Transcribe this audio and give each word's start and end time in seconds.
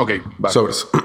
Ok, 0.00 0.12
va. 0.42 0.48
Sobres. 0.48 0.88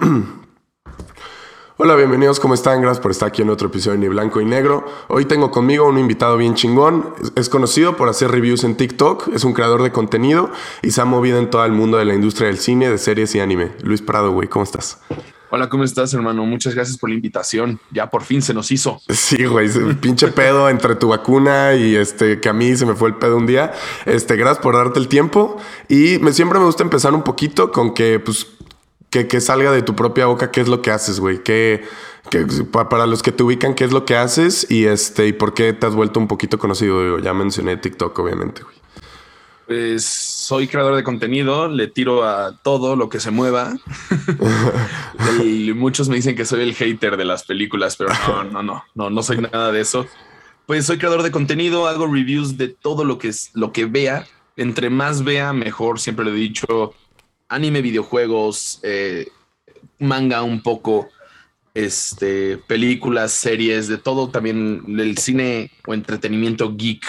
Hola, 1.77 1.95
bienvenidos, 1.97 2.39
¿cómo 2.39 2.53
están? 2.53 2.79
Gracias 2.81 3.01
por 3.01 3.11
estar 3.11 3.27
aquí 3.27 3.41
en 3.41 3.49
otro 3.49 3.67
episodio 3.67 3.99
de 3.99 3.99
Ni 3.99 4.07
Blanco 4.07 4.39
y 4.39 4.45
Negro. 4.45 4.85
Hoy 5.09 5.25
tengo 5.25 5.51
conmigo 5.51 5.85
un 5.85 5.99
invitado 5.99 6.37
bien 6.37 6.53
chingón. 6.55 7.13
Es- 7.35 7.49
conocido 7.49 7.97
por 7.97 8.07
hacer 8.07 8.31
reviews 8.31 8.63
en 8.63 8.77
TikTok, 8.77 9.27
es 9.33 9.43
un 9.43 9.51
creador 9.51 9.83
de 9.83 9.91
contenido 9.91 10.49
y 10.81 10.91
se 10.91 11.01
ha 11.01 11.05
movido 11.05 11.37
en 11.37 11.49
todo 11.49 11.65
el 11.65 11.73
mundo 11.73 11.97
de 11.97 12.05
la 12.05 12.13
industria 12.13 12.47
del 12.47 12.59
cine, 12.59 12.89
de 12.89 12.97
series 12.97 13.35
y 13.35 13.41
anime. 13.41 13.73
Luis 13.83 14.01
Prado, 14.01 14.31
güey, 14.31 14.47
¿cómo 14.47 14.63
estás? 14.63 14.99
Hola, 15.51 15.69
¿cómo 15.69 15.83
estás, 15.83 16.13
hermano? 16.13 16.45
Muchas 16.45 16.73
gracias 16.75 16.97
por 16.97 17.09
la 17.09 17.15
invitación. 17.15 17.79
Ya 17.91 18.09
por 18.09 18.23
fin 18.23 18.41
se 18.41 18.53
nos 18.53 18.71
hizo. 18.71 18.99
Sí, 19.09 19.45
güey, 19.45 19.69
pinche 20.01 20.29
pedo 20.29 20.69
entre 20.69 20.95
tu 20.95 21.09
vacuna 21.09 21.75
y 21.75 21.95
este 21.95 22.39
que 22.39 22.49
a 22.49 22.53
mí 22.53 22.75
se 22.75 22.85
me 22.85 22.95
fue 22.95 23.09
el 23.09 23.15
pedo 23.15 23.35
un 23.37 23.45
día. 23.45 23.73
Este, 24.05 24.37
gracias 24.37 24.63
por 24.63 24.75
darte 24.75 24.99
el 24.99 25.07
tiempo 25.07 25.57
y 25.89 26.17
me 26.19 26.31
siempre 26.33 26.57
me 26.59 26.65
gusta 26.65 26.83
empezar 26.83 27.13
un 27.13 27.21
poquito 27.23 27.71
con 27.71 27.93
que 27.93 28.19
pues 28.19 28.47
que, 29.15 29.27
que 29.29 29.39
salga 29.39 29.71
de 29.71 29.81
tu 29.81 29.95
propia 29.95 30.25
boca 30.25 30.51
qué 30.51 30.59
es 30.59 30.67
lo 30.67 30.81
que 30.81 30.91
haces, 30.91 31.21
güey, 31.21 31.41
que, 31.41 31.85
que 32.29 32.45
pa- 32.69 32.89
para 32.89 33.07
los 33.07 33.23
que 33.23 33.31
te 33.31 33.43
ubican 33.43 33.73
qué 33.73 33.85
es 33.85 33.93
lo 33.93 34.03
que 34.03 34.17
haces 34.17 34.67
y 34.69 34.87
este 34.87 35.25
y 35.27 35.31
por 35.31 35.53
qué 35.53 35.71
te 35.71 35.85
has 35.87 35.95
vuelto 35.95 36.19
un 36.19 36.27
poquito 36.27 36.59
conocido. 36.59 37.01
Digo, 37.01 37.19
ya 37.19 37.33
mencioné 37.33 37.77
TikTok, 37.77 38.19
obviamente, 38.19 38.63
güey. 38.63 38.75
Pues 39.67 40.03
soy 40.03 40.67
creador 40.67 40.95
de 40.97 41.03
contenido, 41.03 41.69
le 41.69 41.87
tiro 41.87 42.25
a 42.25 42.57
todo 42.61 42.97
lo 42.97 43.07
que 43.07 43.21
se 43.21 43.31
mueva. 43.31 43.73
y 45.43 45.71
muchos 45.73 46.09
me 46.09 46.17
dicen 46.17 46.35
que 46.35 46.43
soy 46.43 46.61
el 46.61 46.75
hater 46.75 47.15
de 47.15 47.23
las 47.25 47.45
películas, 47.45 47.95
pero 47.95 48.09
no, 48.27 48.43
no, 48.51 48.63
no, 48.63 48.83
no, 48.95 49.09
no 49.09 49.23
soy 49.23 49.37
nada 49.37 49.71
de 49.71 49.79
eso. 49.79 50.05
Pues 50.65 50.85
soy 50.85 50.97
creador 50.97 51.23
de 51.23 51.31
contenido, 51.31 51.87
hago 51.87 52.05
reviews 52.05 52.57
de 52.57 52.67
todo 52.67 53.05
lo 53.05 53.17
que 53.17 53.29
es 53.29 53.51
lo 53.53 53.71
que 53.71 53.85
vea. 53.85 54.27
Entre 54.57 54.89
más 54.89 55.23
vea, 55.23 55.53
mejor. 55.53 55.99
Siempre 56.01 56.25
lo 56.25 56.31
he 56.31 56.35
dicho. 56.35 56.93
Anime, 57.49 57.81
videojuegos, 57.81 58.79
eh, 58.83 59.27
manga 59.99 60.43
un 60.43 60.61
poco, 60.61 61.09
este, 61.73 62.57
películas, 62.57 63.31
series, 63.31 63.87
de 63.87 63.97
todo. 63.97 64.29
También 64.29 64.83
el 64.99 65.17
cine 65.17 65.71
o 65.85 65.93
entretenimiento 65.93 66.75
geek 66.75 67.05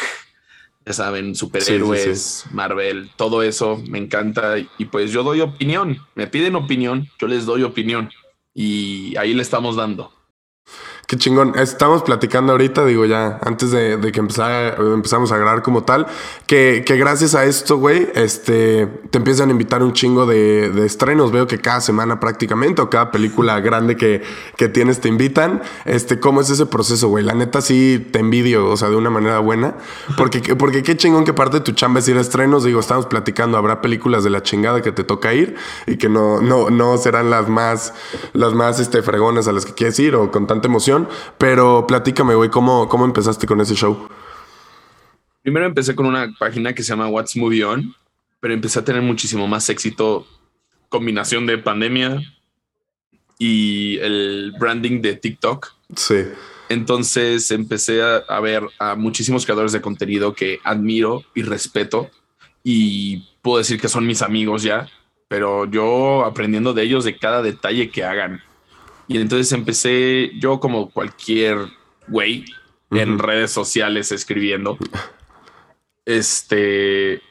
ya 0.87 0.93
saben, 0.93 1.35
superhéroes, 1.35 2.45
Marvel, 2.53 3.11
todo 3.17 3.43
eso 3.43 3.83
me 3.89 3.99
encanta. 3.99 4.57
Y 4.79 4.85
pues 4.85 5.11
yo 5.11 5.25
doy 5.25 5.41
opinión, 5.41 5.99
me 6.15 6.29
piden 6.29 6.55
opinión, 6.55 7.09
yo 7.19 7.27
les 7.27 7.45
doy 7.45 7.65
opinión 7.65 8.09
y 8.55 9.17
ahí 9.17 9.35
le 9.35 9.43
estamos 9.43 9.75
dando. 9.75 10.13
Qué 11.07 11.17
chingón. 11.17 11.53
Estamos 11.57 12.03
platicando 12.03 12.51
ahorita, 12.51 12.85
digo 12.85 13.05
ya, 13.05 13.39
antes 13.45 13.71
de, 13.71 14.01
que 14.13 14.19
empezara, 14.19 14.75
empezamos 14.75 15.31
a 15.31 15.39
grabar 15.39 15.63
como 15.63 15.85
tal, 15.85 16.09
que, 16.47 16.83
gracias 16.85 17.37
a 17.37 17.45
esto, 17.45 17.77
güey, 17.77 18.09
este, 18.17 18.89
te 19.11 19.19
empiezan 19.19 19.51
a 19.51 19.53
invitar 19.53 19.85
un 19.85 19.93
chingo 19.93 20.27
de, 20.27 20.85
estrenos. 20.85 21.31
Veo 21.31 21.47
que 21.47 21.59
cada 21.59 21.81
semana 21.81 22.19
prácticamente, 22.19 22.83
o 22.83 22.91
cada 22.91 23.13
película 23.13 23.61
grande 23.61 23.97
que, 23.97 24.23
que 24.57 24.69
tienes 24.69 25.01
te 25.01 25.07
invitan. 25.07 25.63
Este, 25.85 26.19
¿cómo 26.19 26.41
es 26.41 26.51
ese 26.51 26.67
proceso, 26.67 27.07
güey? 27.07 27.23
La 27.23 27.35
neta 27.35 27.61
sí 27.61 28.05
te 28.11 28.19
envidio, 28.19 28.69
o 28.69 28.77
sea, 28.77 28.89
de 28.89 28.97
una 28.97 29.11
manera 29.11 29.39
buena. 29.39 29.77
Porque, 30.17 30.57
porque 30.57 30.83
qué 30.83 30.97
chingón 30.97 31.25
que 31.25 31.33
parte 31.33 31.59
de 31.59 31.61
tu 31.63 31.71
chamba 31.71 32.01
es 32.01 32.09
ir 32.09 32.17
a 32.17 32.21
estrenos. 32.21 32.65
Digo, 32.65 32.81
estamos 32.81 33.07
platicando, 33.07 33.59
habrá 33.59 33.81
películas 33.81 34.25
de 34.25 34.31
la 34.31 34.43
chingada 34.43 34.83
que 34.83 34.91
te 34.91 35.05
toca 35.05 35.33
ir 35.35 35.55
y 35.87 35.99
que 35.99 36.09
no, 36.09 36.41
no, 36.41 36.69
no 36.71 36.99
serán 36.99 37.31
las 37.31 37.49
más, 37.49 37.95
las 38.33 38.55
más 38.55 38.81
este, 38.81 39.03
fregonas 39.03 39.47
a 39.47 39.53
las 39.53 39.65
que 39.65 39.73
quieres 39.73 39.97
ir 40.01 40.17
o 40.17 40.33
con 40.33 40.49
tanta 40.49 40.67
emoción. 40.67 40.96
Pero 41.39 41.87
platícame, 41.87 42.35
güey, 42.35 42.51
¿cómo, 42.51 42.89
¿cómo 42.89 43.05
empezaste 43.05 43.47
con 43.47 43.61
ese 43.61 43.75
show? 43.75 44.09
Primero 45.43 45.67
empecé 45.67 45.95
con 45.95 46.07
una 46.07 46.35
página 46.39 46.73
que 46.73 46.83
se 46.83 46.91
llama 46.91 47.09
What's 47.09 47.37
Movie 47.37 47.65
On, 47.65 47.95
pero 48.41 48.55
empecé 48.55 48.79
a 48.79 48.85
tener 48.85 49.03
muchísimo 49.03 49.47
más 49.47 49.69
éxito, 49.69 50.27
combinación 50.89 51.47
de 51.47 51.59
pandemia 51.59 52.21
y 53.39 53.99
el 53.99 54.53
branding 54.59 55.01
de 55.03 55.15
TikTok. 55.15 55.73
Sí. 55.95 56.25
Entonces 56.69 57.51
empecé 57.51 58.03
a, 58.03 58.17
a 58.29 58.41
ver 58.41 58.65
a 58.79 58.97
muchísimos 58.97 59.45
creadores 59.45 59.73
de 59.73 59.81
contenido 59.81 60.35
que 60.35 60.59
admiro 60.65 61.23
y 61.35 61.43
respeto 61.43 62.11
y 62.65 63.25
puedo 63.43 63.59
decir 63.59 63.81
que 63.81 63.89
son 63.89 64.05
mis 64.05 64.23
amigos 64.23 64.65
ya, 64.65 64.89
pero 65.29 65.67
yo 65.71 66.25
aprendiendo 66.25 66.73
de 66.73 66.83
ellos 66.83 67.05
de 67.05 67.17
cada 67.17 67.41
detalle 67.41 67.91
que 67.91 68.05
hagan. 68.05 68.43
Y 69.09 69.19
entonces 69.19 69.53
empecé 69.53 70.33
yo 70.39 70.61
como 70.61 70.91
cualquier 70.91 71.59
güey 72.09 72.45
en 72.91 73.19
redes 73.19 73.51
sociales 73.51 74.13
escribiendo. 74.13 74.79
Este 76.05 77.23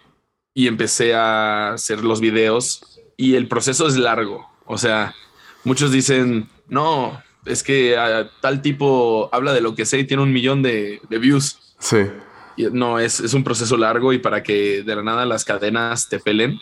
y 0.53 0.67
empecé 0.67 1.13
a 1.13 1.73
hacer 1.73 2.03
los 2.03 2.21
videos 2.21 2.81
y 3.17 3.35
el 3.35 3.47
proceso 3.47 3.87
es 3.87 3.97
largo. 3.97 4.49
O 4.65 4.77
sea, 4.77 5.13
muchos 5.63 5.91
dicen, 5.91 6.49
no, 6.67 7.21
es 7.45 7.61
que 7.61 7.97
ah, 7.97 8.29
tal 8.41 8.61
tipo 8.61 9.29
habla 9.31 9.53
de 9.53 9.61
lo 9.61 9.75
que 9.75 9.85
sé 9.85 9.99
y 9.99 10.05
tiene 10.05 10.23
un 10.23 10.33
millón 10.33 10.63
de, 10.63 11.01
de 11.09 11.17
views. 11.19 11.75
Sí. 11.79 11.97
Y 12.57 12.63
no, 12.71 12.99
es, 12.99 13.19
es 13.19 13.33
un 13.33 13.43
proceso 13.43 13.75
largo 13.77 14.13
y 14.13 14.19
para 14.19 14.41
que 14.43 14.81
de 14.81 14.95
la 14.95 15.03
nada 15.03 15.25
las 15.25 15.43
cadenas 15.43 16.07
te 16.07 16.19
pelen. 16.19 16.59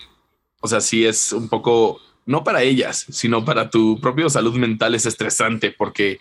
O 0.59 0.67
sea, 0.67 0.81
sí 0.81 1.05
es 1.05 1.31
un 1.31 1.47
poco, 1.47 2.01
no 2.25 2.43
para 2.43 2.61
ellas, 2.63 3.05
sino 3.09 3.43
para 3.45 3.69
tu 3.69 3.99
propia 3.99 4.29
salud 4.29 4.55
mental 4.55 4.95
es 4.95 5.05
estresante 5.05 5.71
porque 5.77 6.19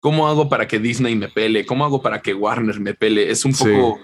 ¿cómo 0.00 0.28
hago 0.28 0.48
para 0.48 0.66
que 0.68 0.78
Disney 0.78 1.14
me 1.16 1.28
pele? 1.28 1.66
¿Cómo 1.66 1.84
hago 1.84 2.02
para 2.02 2.22
que 2.22 2.34
Warner 2.34 2.80
me 2.80 2.94
pele? 2.94 3.30
Es 3.30 3.44
un 3.44 3.54
Sí. 3.54 3.64
poco, 3.64 4.00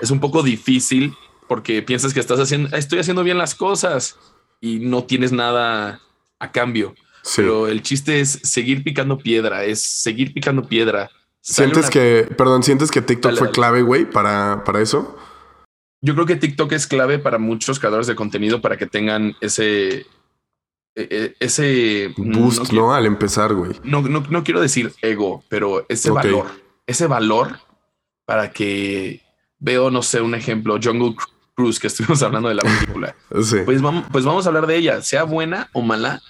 es 0.00 0.10
un 0.10 0.20
poco 0.20 0.42
difícil 0.42 1.14
porque 1.48 1.82
piensas 1.82 2.14
que 2.14 2.20
estás 2.20 2.38
haciendo, 2.40 2.76
estoy 2.76 3.00
haciendo 3.00 3.24
bien 3.24 3.38
las 3.38 3.54
cosas 3.54 4.16
y 4.60 4.78
no 4.80 5.04
tienes 5.04 5.32
nada 5.32 6.00
a 6.38 6.52
cambio. 6.52 6.94
Sí. 7.22 7.42
Pero 7.42 7.66
el 7.68 7.82
chiste 7.82 8.20
es 8.20 8.40
seguir 8.44 8.82
picando 8.84 9.18
piedra, 9.18 9.64
es 9.64 9.80
seguir 9.82 10.32
picando 10.32 10.62
piedra. 10.66 11.10
Sale 11.42 11.68
¿Sientes 11.68 11.84
una- 11.84 11.90
que, 11.90 12.28
perdón, 12.36 12.62
sientes 12.62 12.90
que 12.90 13.02
TikTok 13.02 13.30
Dale, 13.32 13.38
fue 13.38 13.46
dale. 13.48 13.54
clave, 13.54 13.82
güey, 13.82 14.04
para, 14.10 14.62
para 14.64 14.80
eso? 14.80 15.16
Yo 16.02 16.14
creo 16.14 16.26
que 16.26 16.36
TikTok 16.36 16.72
es 16.72 16.86
clave 16.86 17.18
para 17.18 17.38
muchos 17.38 17.78
creadores 17.78 18.06
de 18.06 18.14
contenido 18.14 18.60
para 18.62 18.78
que 18.78 18.86
tengan 18.86 19.34
ese 19.42 20.06
ese 20.94 22.12
Boost, 22.16 22.72
no 22.72 22.92
Al 22.92 23.06
empezar, 23.06 23.54
güey. 23.54 23.72
No, 23.84 24.02
no, 24.02 24.20
no 24.28 24.44
quiero 24.44 24.60
decir 24.60 24.92
ego, 25.02 25.44
pero 25.48 25.86
ese 25.88 26.10
Ok. 26.10 26.16
valor, 26.16 26.46
ese 26.86 27.06
valor 27.06 27.58
para 28.24 28.50
que 28.52 29.22
veo, 29.58 29.90
no 29.90 30.02
sé, 30.02 30.20
un 30.20 30.34
ejemplo, 30.34 30.78
Jungle 30.82 31.14
Cruise, 31.54 31.78
que 31.78 31.86
estuvimos 31.88 32.22
hablando 32.22 32.48
de 32.48 32.54
la 32.54 32.62
película. 32.62 33.14
Sí. 33.42 33.58
Pues 33.64 33.80
vamos, 33.82 34.04
pues 34.10 34.24
vamos 34.24 34.46
a 34.46 34.48
hablar 34.48 34.66
de 34.66 34.76
ella, 34.76 35.02
sea 35.02 35.24
buena 35.24 35.68
o 35.72 35.82
mala. 35.82 36.20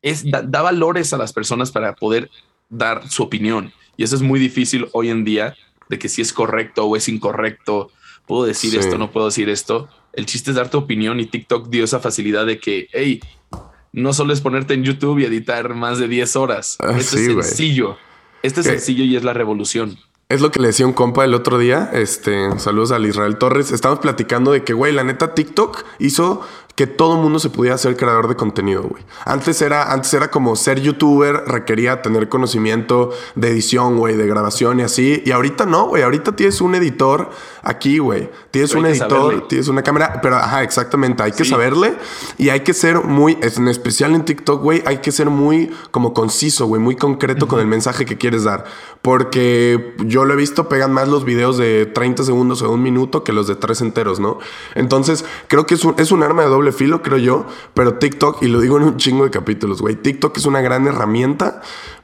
Es, 0.00 0.28
da, 0.28 0.42
da 0.42 0.62
valores 0.62 1.12
a 1.12 1.18
las 1.18 1.32
personas 1.32 1.70
para 1.70 1.94
poder 1.94 2.30
dar 2.68 3.08
su 3.08 3.22
opinión. 3.22 3.72
Y 3.96 4.04
eso 4.04 4.16
es 4.16 4.22
muy 4.22 4.40
difícil 4.40 4.88
hoy 4.92 5.10
en 5.10 5.24
día 5.24 5.54
de 5.88 5.98
que 5.98 6.08
si 6.08 6.22
es 6.22 6.32
correcto 6.32 6.84
o 6.86 6.96
es 6.96 7.08
incorrecto. 7.08 7.90
Puedo 8.26 8.44
decir 8.44 8.70
Sí. 8.70 8.78
esto, 8.78 8.98
no 8.98 9.10
puedo 9.10 9.26
decir 9.26 9.48
esto. 9.48 9.88
El 10.12 10.26
chiste 10.26 10.50
es 10.50 10.56
dar 10.56 10.70
tu 10.70 10.78
opinión 10.78 11.20
y 11.20 11.26
TikTok 11.26 11.68
dio 11.68 11.84
esa 11.84 12.00
facilidad 12.00 12.46
de 12.46 12.58
que, 12.58 12.88
hey, 12.92 13.20
no 13.92 14.12
solo 14.12 14.32
es 14.32 14.40
ponerte 14.40 14.74
en 14.74 14.84
YouTube 14.84 15.18
y 15.20 15.24
editar 15.24 15.74
más 15.74 15.98
de 15.98 16.08
10 16.08 16.36
horas. 16.36 16.76
Ah, 16.80 16.94
Esto 16.98 17.16
sí, 17.16 17.26
es 17.26 17.46
sencillo. 17.46 17.96
Este 18.42 18.60
es 18.60 18.66
¿Qué? 18.66 18.72
sencillo 18.74 19.04
y 19.04 19.16
es 19.16 19.24
la 19.24 19.32
revolución. 19.32 19.98
Es 20.28 20.40
lo 20.40 20.50
que 20.50 20.60
le 20.60 20.68
decía 20.68 20.86
un 20.86 20.94
compa 20.94 21.26
el 21.26 21.34
otro 21.34 21.58
día. 21.58 21.90
Este, 21.92 22.58
saludos 22.58 22.90
al 22.92 23.04
Israel 23.04 23.36
Torres. 23.36 23.70
Estamos 23.70 23.98
platicando 23.98 24.50
de 24.50 24.64
que, 24.64 24.72
güey, 24.72 24.90
la 24.90 25.04
neta 25.04 25.34
TikTok 25.34 25.84
hizo 25.98 26.40
que 26.74 26.86
todo 26.86 27.16
mundo 27.16 27.38
se 27.38 27.50
pudiera 27.50 27.76
ser 27.76 27.96
creador 27.96 28.28
de 28.28 28.34
contenido, 28.36 28.82
güey. 28.82 29.02
Antes 29.26 29.60
era, 29.60 29.92
antes 29.92 30.12
era 30.14 30.30
como 30.30 30.56
ser 30.56 30.80
youtuber, 30.80 31.44
requería 31.46 32.00
tener 32.00 32.28
conocimiento 32.30 33.10
de 33.34 33.48
edición, 33.50 33.98
güey, 33.98 34.16
de 34.16 34.26
grabación 34.26 34.80
y 34.80 34.82
así. 34.82 35.22
Y 35.26 35.32
ahorita 35.32 35.66
no, 35.66 35.88
güey. 35.88 36.02
Ahorita 36.02 36.34
tienes 36.34 36.60
un 36.62 36.74
editor 36.74 37.28
aquí, 37.62 37.98
güey. 37.98 38.30
Tienes 38.50 38.70
Pero 38.70 38.80
un 38.80 38.86
editor, 38.86 39.08
saberle. 39.10 39.44
tienes 39.48 39.68
una 39.68 39.82
cámara, 39.82 40.20
pero 40.22 40.36
ajá, 40.36 40.62
exactamente. 40.62 41.22
Hay 41.22 41.32
que 41.32 41.44
Sí. 41.44 41.50
saberle 41.50 41.94
y 42.38 42.48
hay 42.48 42.60
que 42.60 42.72
ser 42.72 43.04
muy, 43.04 43.36
en 43.42 43.68
especial 43.68 44.14
en 44.14 44.24
TikTok, 44.24 44.62
güey, 44.62 44.82
hay 44.86 44.98
que 44.98 45.12
ser 45.12 45.28
muy 45.28 45.70
como 45.90 46.14
conciso, 46.14 46.66
güey, 46.66 46.80
muy 46.80 46.96
concreto 46.96 47.48
con 47.48 47.60
el 47.60 47.66
mensaje 47.66 48.06
que 48.06 48.16
quieres 48.16 48.44
dar. 48.44 48.64
Porque 49.02 49.94
yo 50.06 50.24
lo 50.24 50.32
he 50.34 50.36
visto, 50.36 50.68
pegan 50.68 50.92
más 50.92 51.08
los 51.08 51.24
videos 51.24 51.58
de 51.58 51.86
30 51.86 52.22
segundos 52.22 52.62
o 52.62 52.68
de 52.68 52.72
un 52.72 52.82
minuto 52.82 53.24
que 53.24 53.32
los 53.32 53.46
de 53.46 53.56
tres 53.56 53.80
enteros, 53.80 54.20
¿no? 54.20 54.38
Entonces, 54.74 55.24
creo 55.48 55.66
que 55.66 55.74
es 55.74 55.84
un, 55.84 55.94
es 55.98 56.12
un 56.12 56.22
arma 56.22 56.42
de 56.42 56.48
doble 56.48 56.61
filo, 56.70 57.02
creo 57.02 57.18
yo, 57.18 57.46
pero 57.74 57.94
TikTok, 57.94 58.42
y 58.44 58.46
lo 58.48 58.60
digo 58.60 58.76
en 58.76 58.84
un 58.84 58.96
chingo 58.98 59.24
de 59.24 59.30
capítulos, 59.30 59.82
güey, 59.82 59.96
TikTok 59.96 60.36
es 60.36 60.46
una 60.46 60.60
gran 60.60 60.86
herramienta 60.86 61.62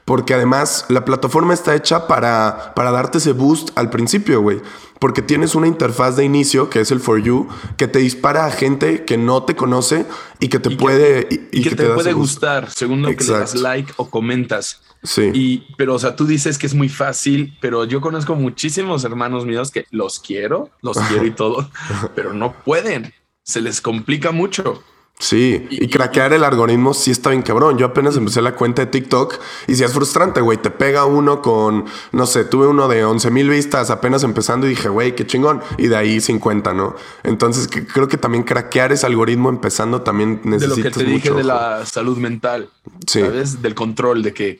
porque 0.09 0.33
además 0.33 0.85
la 0.89 1.05
plataforma 1.05 1.53
está 1.53 1.75
hecha 1.75 2.07
para, 2.07 2.73
para 2.75 2.89
darte 2.89 3.19
ese 3.19 3.31
boost 3.31 3.69
al 3.77 3.91
principio, 3.91 4.41
güey. 4.41 4.59
Porque 4.97 5.21
tienes 5.21 5.53
una 5.53 5.67
interfaz 5.67 6.15
de 6.17 6.25
inicio, 6.25 6.67
que 6.67 6.79
es 6.79 6.89
el 6.89 6.99
For 6.99 7.21
You, 7.21 7.47
que 7.77 7.87
te 7.87 7.99
dispara 7.99 8.47
a 8.47 8.51
gente 8.51 9.05
que 9.05 9.19
no 9.19 9.43
te 9.43 9.55
conoce 9.55 10.07
y 10.39 10.47
que 10.47 10.57
te 10.57 10.69
Y 10.69 10.77
que- 10.77 10.81
puede... 10.81 11.27
Y, 11.51 11.61
que, 11.61 11.75
te, 11.75 11.85
puede 11.89 12.13
gustar 12.13 12.71
según 12.71 13.03
lo 13.03 13.15
que 13.15 13.23
le 13.23 13.33
das 13.33 13.53
like 13.53 13.93
o 13.97 14.09
comentas. 14.09 14.81
Sí. 15.03 15.29
Y, 15.31 15.75
pero, 15.77 15.93
o 15.93 15.99
sea, 15.99 16.15
tú 16.15 16.25
dices 16.25 16.57
que 16.57 16.65
es 16.65 16.73
muy 16.73 16.89
fácil, 16.89 17.55
pero 17.61 17.85
yo 17.85 18.01
conozco 18.01 18.33
muchísimos 18.33 19.03
hermanos 19.03 19.45
míos 19.45 19.69
que 19.69 19.85
los 19.91 20.19
quiero, 20.19 20.71
los 20.81 20.97
quiero 20.97 21.25
y 21.27 21.31
todo, 21.35 21.69
pero 22.15 22.33
no 22.33 22.53
pueden. 22.65 23.13
Se 23.49 23.61
les 23.61 23.81
complica 23.81 24.31
mucho. 24.31 24.83
Sí, 25.17 25.65
y, 25.71 25.87
craquear 25.87 26.33
el 26.33 26.43
algoritmo 26.43 26.93
sí 26.93 27.09
está 27.09 27.31
bien 27.31 27.41
cabrón. 27.41 27.79
Yo 27.79 27.87
apenas 27.87 28.15
empecé 28.15 28.43
la 28.43 28.53
cuenta 28.53 28.85
de 28.85 28.91
TikTok 28.91 29.39
y 29.67 29.73
sí 29.73 29.83
es 29.83 29.91
frustrante, 29.91 30.39
güey. 30.39 30.59
Te 30.59 30.69
pega 30.69 31.05
uno 31.05 31.41
con, 31.41 31.85
no 32.11 32.27
sé, 32.27 32.45
tuve 32.45 32.67
uno 32.67 32.87
de 32.87 33.03
11 33.03 33.31
mil 33.31 33.49
vistas 33.49 33.89
apenas 33.89 34.23
empezando 34.23 34.67
y 34.67 34.69
dije, 34.69 34.87
güey, 34.87 35.15
qué 35.15 35.25
chingón. 35.25 35.63
Y 35.79 35.87
de 35.87 35.97
ahí 35.97 36.21
50, 36.21 36.75
¿no? 36.75 36.95
Entonces 37.23 37.67
creo 37.67 38.07
que 38.07 38.17
también 38.17 38.43
craquear 38.43 38.91
ese 38.91 39.07
algoritmo 39.07 39.49
empezando 39.49 40.03
también 40.03 40.41
necesitas 40.43 40.77
De 40.77 40.83
lo 40.83 40.89
que 40.89 40.91
te 40.91 41.03
dije 41.03 41.31
de 41.31 41.43
la 41.43 41.87
salud 41.87 42.19
mental, 42.19 42.69
sí. 43.07 43.21
¿sabes? 43.21 43.63
Del 43.63 43.73
control, 43.73 44.21
de 44.21 44.31
que 44.35 44.59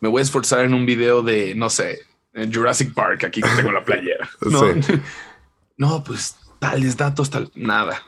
me 0.00 0.08
voy 0.08 0.18
a 0.18 0.24
esforzar 0.24 0.64
en 0.64 0.74
un 0.74 0.84
video 0.84 1.22
de, 1.22 1.54
no 1.54 1.70
sé, 1.70 2.00
Jurassic 2.52 2.92
Park, 2.92 3.22
aquí 3.22 3.40
que 3.40 3.48
tengo 3.50 3.70
la 3.70 3.84
playera. 3.84 4.28
¿no? 4.42 4.62
no, 5.76 6.02
pues 6.02 6.34
tales 6.58 6.96
datos, 6.96 7.30
tal, 7.30 7.52
nada 7.54 8.02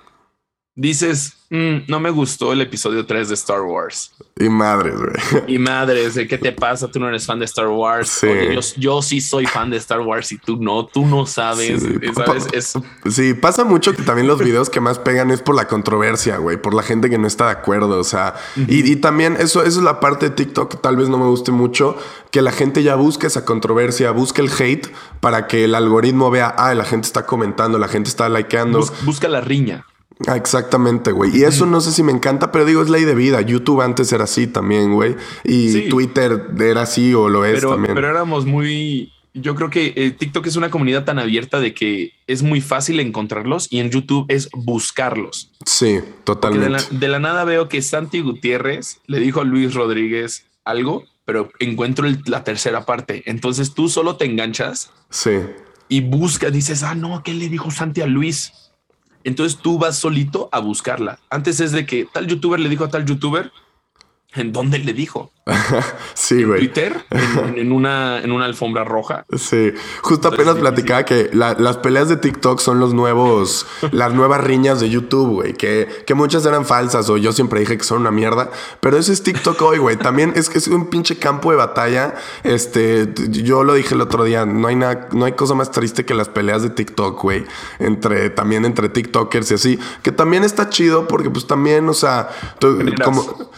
dices, 0.78 1.34
mm, 1.50 1.88
no 1.88 1.98
me 1.98 2.10
gustó 2.10 2.52
el 2.52 2.60
episodio 2.60 3.04
3 3.04 3.28
de 3.28 3.34
Star 3.34 3.62
Wars. 3.62 4.12
Y 4.38 4.48
madres, 4.48 4.94
güey. 4.96 5.56
Y 5.56 5.58
madres, 5.58 6.14
¿qué 6.28 6.38
te 6.38 6.52
pasa? 6.52 6.88
Tú 6.88 7.00
no 7.00 7.08
eres 7.08 7.26
fan 7.26 7.40
de 7.40 7.44
Star 7.46 7.66
Wars. 7.66 8.08
Sí. 8.08 8.28
yo, 8.76 9.02
sí 9.02 9.20
soy 9.20 9.44
fan 9.46 9.70
de 9.70 9.76
Star 9.78 10.00
Wars 10.00 10.30
y 10.30 10.38
tú 10.38 10.56
no, 10.56 10.86
tú 10.86 11.04
no 11.04 11.26
sabes. 11.26 11.82
Sí. 13.10 13.34
pasa 13.34 13.64
mucho 13.64 13.92
que 13.92 14.02
también 14.02 14.28
los 14.28 14.38
videos 14.38 14.70
que 14.70 14.80
más 14.80 15.00
pegan 15.00 15.32
es 15.32 15.42
por 15.42 15.56
la 15.56 15.66
controversia, 15.66 16.36
güey, 16.36 16.62
por 16.62 16.74
la 16.74 16.84
gente 16.84 17.10
que 17.10 17.18
no 17.18 17.26
está 17.26 17.46
de 17.46 17.52
acuerdo. 17.52 17.98
O 17.98 18.04
sea, 18.04 18.36
y, 18.56 18.94
también 18.96 19.36
eso, 19.40 19.64
eso 19.64 19.80
es 19.80 19.84
la 19.84 19.98
parte 19.98 20.28
de 20.28 20.36
TikTok 20.36 20.70
que 20.70 20.76
tal 20.76 20.96
vez 20.96 21.08
no 21.08 21.18
me 21.18 21.26
guste 21.26 21.50
mucho, 21.50 21.96
que 22.30 22.40
la 22.40 22.52
gente 22.52 22.84
ya 22.84 22.94
busque 22.94 23.26
esa 23.26 23.44
controversia, 23.44 24.12
busque 24.12 24.42
el 24.42 24.50
hate 24.56 24.86
para 25.18 25.48
que 25.48 25.64
el 25.64 25.74
algoritmo 25.74 26.30
vea, 26.30 26.46
ah, 26.46 26.72
la 26.74 26.84
gente 26.84 27.08
está 27.08 27.26
comentando, 27.26 27.78
la 27.78 27.88
gente 27.88 28.08
está 28.08 28.28
likeando. 28.28 28.86
busca 29.04 29.26
la 29.26 29.40
riña. 29.40 29.84
Ah, 30.26 30.36
exactamente, 30.36 31.12
güey. 31.12 31.36
Y 31.36 31.44
eso 31.44 31.64
no 31.66 31.80
sé 31.80 31.92
si 31.92 32.02
me 32.02 32.12
encanta, 32.12 32.50
pero 32.50 32.64
digo, 32.64 32.82
es 32.82 32.90
ley 32.90 33.04
de 33.04 33.14
vida. 33.14 33.40
YouTube 33.40 33.80
antes 33.80 34.12
era 34.12 34.24
así 34.24 34.46
también, 34.46 34.92
güey. 34.92 35.16
Y 35.44 35.88
Twitter 35.88 36.50
era 36.58 36.82
así 36.82 37.14
o 37.14 37.28
lo 37.28 37.44
es 37.44 37.60
también. 37.60 37.94
Pero 37.94 38.08
éramos 38.08 38.44
muy... 38.44 39.12
Yo 39.34 39.54
creo 39.54 39.70
que 39.70 39.92
eh, 39.94 40.10
TikTok 40.10 40.46
es 40.46 40.56
una 40.56 40.70
comunidad 40.70 41.04
tan 41.04 41.20
abierta 41.20 41.60
de 41.60 41.72
que 41.72 42.12
es 42.26 42.42
muy 42.42 42.60
fácil 42.60 42.98
encontrarlos 42.98 43.68
y 43.70 43.78
en 43.78 43.90
YouTube 43.90 44.26
es 44.28 44.48
buscarlos. 44.52 45.52
Sí, 45.64 46.00
totalmente. 46.24 46.64
De 46.64 46.70
la, 46.70 46.82
de 46.90 47.08
la, 47.08 47.18
nada 47.20 47.44
veo 47.44 47.68
que 47.68 47.80
Santi 47.80 48.20
Gutiérrez 48.20 49.00
le 49.06 49.20
dijo 49.20 49.40
a 49.40 49.44
Luis 49.44 49.74
Rodríguez 49.74 50.46
algo, 50.64 51.04
pero 51.24 51.50
encuentro 51.60 52.06
la 52.26 52.42
tercera 52.42 52.84
parte. 52.84 53.22
Entonces 53.26 53.74
tú 53.74 53.88
solo 53.88 54.16
te 54.16 54.24
enganchas. 54.24 54.90
Sí. 55.10 55.38
Y 55.88 56.00
buscas, 56.00 56.52
dices, 56.52 56.82
ah, 56.82 56.96
no, 56.96 57.22
¿qué 57.22 57.32
le 57.34 57.48
dijo 57.48 57.70
Santi 57.70 58.00
a 58.00 58.06
Luis? 58.06 58.67
Entonces 59.28 59.58
tú 59.60 59.78
vas 59.78 59.96
solito 59.96 60.48
a 60.50 60.58
buscarla. 60.58 61.20
Antes 61.30 61.60
es 61.60 61.72
de 61.72 61.86
que 61.86 62.06
tal 62.12 62.26
youtuber 62.26 62.58
le 62.58 62.68
dijo 62.68 62.84
a 62.84 62.88
tal 62.88 63.04
youtuber, 63.04 63.52
¿En 64.34 64.52
dónde 64.52 64.78
le 64.78 64.92
dijo? 64.92 65.30
sí, 66.14 66.44
güey. 66.44 66.60
Twitter, 66.60 67.04
en, 67.56 67.72
una, 67.72 68.20
en 68.20 68.32
una 68.32 68.44
alfombra 68.44 68.84
roja. 68.84 69.24
Sí, 69.36 69.72
justo 70.02 70.28
apenas 70.28 70.56
platicaba 70.56 71.04
que 71.04 71.30
las 71.32 71.76
peleas 71.78 72.08
de 72.08 72.16
TikTok 72.16 72.60
son 72.60 72.80
los 72.80 72.94
nuevos, 72.94 73.66
las 73.92 74.12
nuevas 74.12 74.42
riñas 74.42 74.80
de 74.80 74.90
YouTube, 74.90 75.28
güey, 75.34 75.54
que, 75.54 75.88
que 76.06 76.14
muchas 76.14 76.44
eran 76.46 76.64
falsas 76.64 77.08
o 77.10 77.16
yo 77.16 77.32
siempre 77.32 77.60
dije 77.60 77.78
que 77.78 77.84
son 77.84 78.00
una 78.00 78.10
mierda, 78.10 78.50
pero 78.80 78.98
ese 78.98 79.12
es 79.12 79.22
TikTok 79.22 79.60
hoy, 79.62 79.78
güey. 79.78 79.96
También 79.96 80.32
es 80.36 80.48
que 80.48 80.58
es 80.58 80.68
un 80.68 80.86
pinche 80.86 81.16
campo 81.16 81.50
de 81.50 81.56
batalla. 81.56 82.14
Este, 82.44 83.12
yo 83.30 83.64
lo 83.64 83.74
dije 83.74 83.94
el 83.94 84.00
otro 84.00 84.24
día, 84.24 84.46
no 84.46 84.68
hay 84.68 84.76
nada, 84.76 85.08
no 85.12 85.24
hay 85.24 85.32
cosa 85.32 85.54
más 85.54 85.70
triste 85.70 86.04
que 86.04 86.14
las 86.14 86.28
peleas 86.28 86.62
de 86.62 86.70
TikTok, 86.70 87.20
güey, 87.22 87.44
entre 87.78 88.30
también 88.30 88.64
entre 88.64 88.88
TikTokers 88.88 89.50
y 89.50 89.54
así, 89.54 89.78
que 90.02 90.12
también 90.12 90.44
está 90.44 90.68
chido 90.68 91.08
porque 91.08 91.30
pues 91.30 91.46
también, 91.46 91.88
o 91.88 91.94
sea, 91.94 92.28
como 93.04 93.50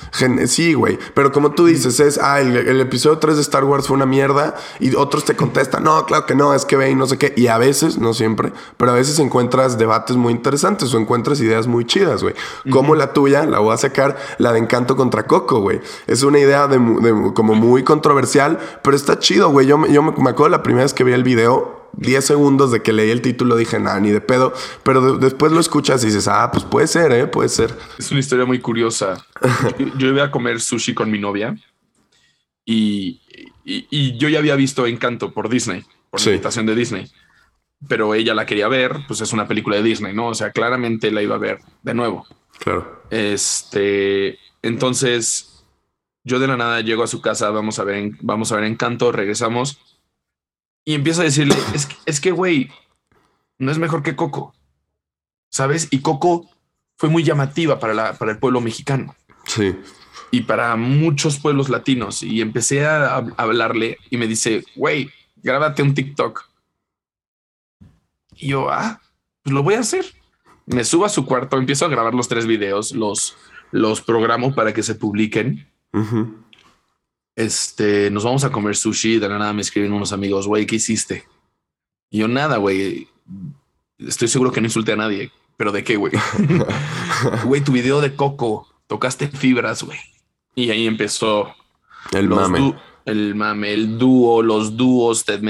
sí, 0.46 0.74
güey, 0.74 0.98
pero 1.14 1.32
como 1.32 1.52
tú 1.52 1.66
dices, 1.66 1.79
es, 1.86 2.18
ah, 2.22 2.40
el, 2.40 2.80
episodio 2.80 3.18
3 3.18 3.36
de 3.36 3.42
Star 3.42 3.64
Wars 3.64 3.86
fue 3.86 3.96
una 3.96 4.06
mierda 4.06 4.54
y 4.78 4.94
otros 4.94 5.24
te 5.24 5.36
contestan, 5.36 5.84
no, 5.84 6.04
claro 6.06 6.26
que 6.26 6.34
no, 6.34 6.54
es 6.54 6.64
que 6.64 6.76
ve 6.76 6.90
y 6.90 6.94
no 6.94 7.06
sé 7.06 7.18
qué. 7.18 7.32
Y 7.36 7.46
a 7.48 7.58
veces, 7.58 7.98
no 7.98 8.14
siempre, 8.14 8.52
pero 8.76 8.92
a 8.92 8.94
veces 8.94 9.18
encuentras 9.18 9.78
debates 9.78 10.16
muy 10.16 10.32
interesantes 10.32 10.92
o 10.94 10.98
encuentras 10.98 11.40
ideas 11.40 11.66
muy 11.66 11.84
chidas, 11.84 12.22
güey. 12.22 12.34
Como 12.70 12.94
la 12.94 13.12
tuya, 13.12 13.44
la 13.46 13.58
voy 13.58 13.74
a 13.74 13.76
sacar, 13.76 14.16
la 14.38 14.52
de 14.52 14.58
Encanto 14.58 14.96
contra 14.96 15.26
Coco, 15.26 15.60
güey. 15.60 15.80
Es 16.06 16.22
una 16.22 16.38
idea 16.38 16.66
de, 16.66 16.78
como 17.34 17.54
muy 17.54 17.84
controversial, 17.84 18.58
pero 18.82 18.96
está 18.96 19.18
chido, 19.18 19.50
güey. 19.50 19.66
Yo, 19.66 19.86
yo 19.86 20.02
me, 20.02 20.12
me 20.12 20.30
acuerdo 20.30 20.48
la 20.48 20.62
primera 20.62 20.84
vez 20.84 20.94
que 20.94 21.04
vi 21.04 21.12
el 21.12 21.24
video, 21.24 21.80
10 21.94 22.24
segundos 22.24 22.72
de 22.72 22.82
que 22.82 22.92
leí 22.92 23.10
el 23.10 23.20
título 23.20 23.56
dije, 23.56 23.78
nada, 23.78 24.00
ni 24.00 24.10
de 24.10 24.20
pedo. 24.20 24.52
Pero 24.82 25.18
después 25.18 25.52
lo 25.52 25.60
escuchas 25.60 26.02
y 26.02 26.06
dices, 26.06 26.28
ah, 26.28 26.50
pues 26.52 26.64
puede 26.64 26.86
ser, 26.86 27.12
¿eh? 27.12 27.26
Puede 27.26 27.48
ser. 27.48 27.76
Es 27.98 28.10
una 28.10 28.20
historia 28.20 28.44
muy 28.44 28.60
curiosa. 28.60 29.24
yo, 29.96 30.08
iba 30.08 30.24
a 30.24 30.30
comer 30.30 30.60
sushi 30.60 30.94
con 30.94 31.10
mi 31.10 31.18
novia 31.18 31.56
y, 32.70 33.20
y, 33.64 34.16
yo 34.16 34.28
ya 34.28 34.38
había 34.38 34.54
visto 34.54 34.86
Encanto 34.86 35.32
por 35.32 35.48
Disney, 35.48 35.84
por 36.08 36.20
la 36.20 36.32
invitación 36.32 36.66
de 36.66 36.76
Disney. 36.76 37.10
Pero 37.88 38.14
ella 38.14 38.34
la 38.34 38.46
quería 38.46 38.68
ver, 38.68 38.98
pues 39.08 39.20
es 39.22 39.32
una 39.32 39.48
película 39.48 39.76
de 39.76 39.82
Disney, 39.82 40.14
¿no? 40.14 40.28
O 40.28 40.34
sea, 40.34 40.52
claramente 40.52 41.10
la 41.10 41.22
iba 41.22 41.34
a 41.34 41.38
ver 41.38 41.58
de 41.82 41.94
nuevo. 41.94 42.26
Claro. 42.60 43.02
Este, 43.10 44.38
entonces 44.62 45.64
yo 46.22 46.38
de 46.38 46.46
la 46.46 46.56
nada 46.56 46.80
llego 46.80 47.02
a 47.02 47.08
su 47.08 47.20
casa, 47.20 47.50
vamos 47.50 47.78
a 47.80 47.84
ver, 47.84 48.12
vamos 48.20 48.52
a 48.52 48.56
ver 48.56 48.64
Encanto, 48.64 49.10
regresamos 49.10 49.80
y 50.84 50.94
empiezo 50.94 51.22
a 51.22 51.24
decirle, 51.24 51.56
es, 51.74 51.88
es 52.06 52.20
que, 52.20 52.30
güey, 52.30 52.70
no 53.58 53.72
es 53.72 53.78
mejor 53.78 54.02
que 54.02 54.14
Coco, 54.14 54.54
¿sabes? 55.50 55.88
Y 55.90 56.02
Coco 56.02 56.48
fue 56.96 57.08
muy 57.08 57.24
llamativa 57.24 57.80
para, 57.80 57.94
la, 57.94 58.12
para 58.12 58.30
el 58.30 58.38
pueblo 58.38 58.60
mexicano. 58.60 59.16
Sí. 59.46 59.74
Y 60.30 60.42
para 60.42 60.76
muchos 60.76 61.38
pueblos 61.38 61.68
latinos. 61.68 62.22
Y 62.22 62.40
empecé 62.40 62.86
a, 62.86 63.16
hablarle 63.36 63.98
y 64.10 64.16
me 64.16 64.26
dice, 64.26 64.64
güey, 64.76 65.10
grábate 65.36 65.82
un 65.82 65.94
TikTok. 65.94 66.44
Y 68.36 68.48
yo, 68.48 68.70
ah, 68.70 69.00
pues 69.42 69.52
lo 69.52 69.62
voy 69.62 69.74
a 69.74 69.80
hacer. 69.80 70.06
Me 70.66 70.84
subo 70.84 71.04
a 71.04 71.08
su 71.08 71.26
cuarto, 71.26 71.58
empiezo 71.58 71.84
a 71.84 71.88
grabar 71.88 72.14
los 72.14 72.28
tres 72.28 72.46
videos, 72.46 72.92
los, 72.92 73.36
los 73.72 74.00
programo 74.00 74.54
para 74.54 74.72
que 74.72 74.82
se 74.82 74.94
publiquen 74.94 75.66
este, 77.36 78.10
nos 78.10 78.24
vamos 78.24 78.44
a 78.44 78.52
comer 78.52 78.76
sushi. 78.76 79.18
De 79.18 79.28
la 79.28 79.38
nada 79.38 79.52
me 79.52 79.62
escriben 79.62 79.92
unos 79.92 80.12
amigos, 80.12 80.46
güey, 80.46 80.66
¿qué 80.66 80.76
hiciste? 80.76 81.24
Y 82.10 82.18
yo, 82.18 82.28
nada, 82.28 82.58
güey. 82.58 83.08
Estoy 83.98 84.28
seguro 84.28 84.52
que 84.52 84.60
no 84.60 84.66
insulté 84.66 84.92
a 84.92 84.96
nadie, 84.96 85.30
pero 85.56 85.72
¿de 85.72 85.84
qué, 85.84 85.96
güey? 85.96 86.12
Güey, 87.44 87.60
tu 87.62 87.72
video 87.72 88.00
de 88.00 88.16
Coco, 88.16 88.66
tocaste 88.86 89.28
fibras, 89.28 89.82
güey. 89.82 89.98
Y 90.64 90.70
ahí 90.70 90.86
empezó 90.86 91.54
el 92.12 92.28
mame. 92.28 92.74
El 93.06 93.34
mame, 93.34 93.72
el 93.72 93.98
dúo, 93.98 94.42
los 94.42 94.76
dúos 94.76 95.24
te, 95.24 95.40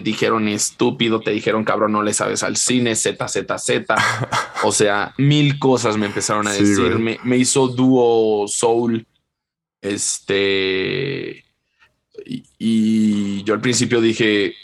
dijeron 0.00 0.46
estúpido, 0.48 1.20
te 1.20 1.32
dijeron 1.32 1.64
cabrón, 1.64 1.92
no 1.92 2.02
le 2.02 2.14
sabes 2.14 2.42
al 2.44 2.56
cine, 2.56 2.94
Z, 2.94 3.26
Z, 3.28 3.58
Z. 3.58 3.96
o 4.62 4.72
sea, 4.72 5.12
mil 5.18 5.58
cosas 5.58 5.96
me 5.96 6.06
empezaron 6.06 6.46
a 6.46 6.52
decir. 6.52 6.98
Me, 6.98 7.18
me, 7.24 7.36
hizo 7.36 7.66
dúo 7.66 8.46
soul 8.46 9.06
este. 9.80 11.44
Y, 12.58 13.42
yo 13.42 13.54
al 13.54 13.60
principio 13.60 14.00
dije 14.00 14.54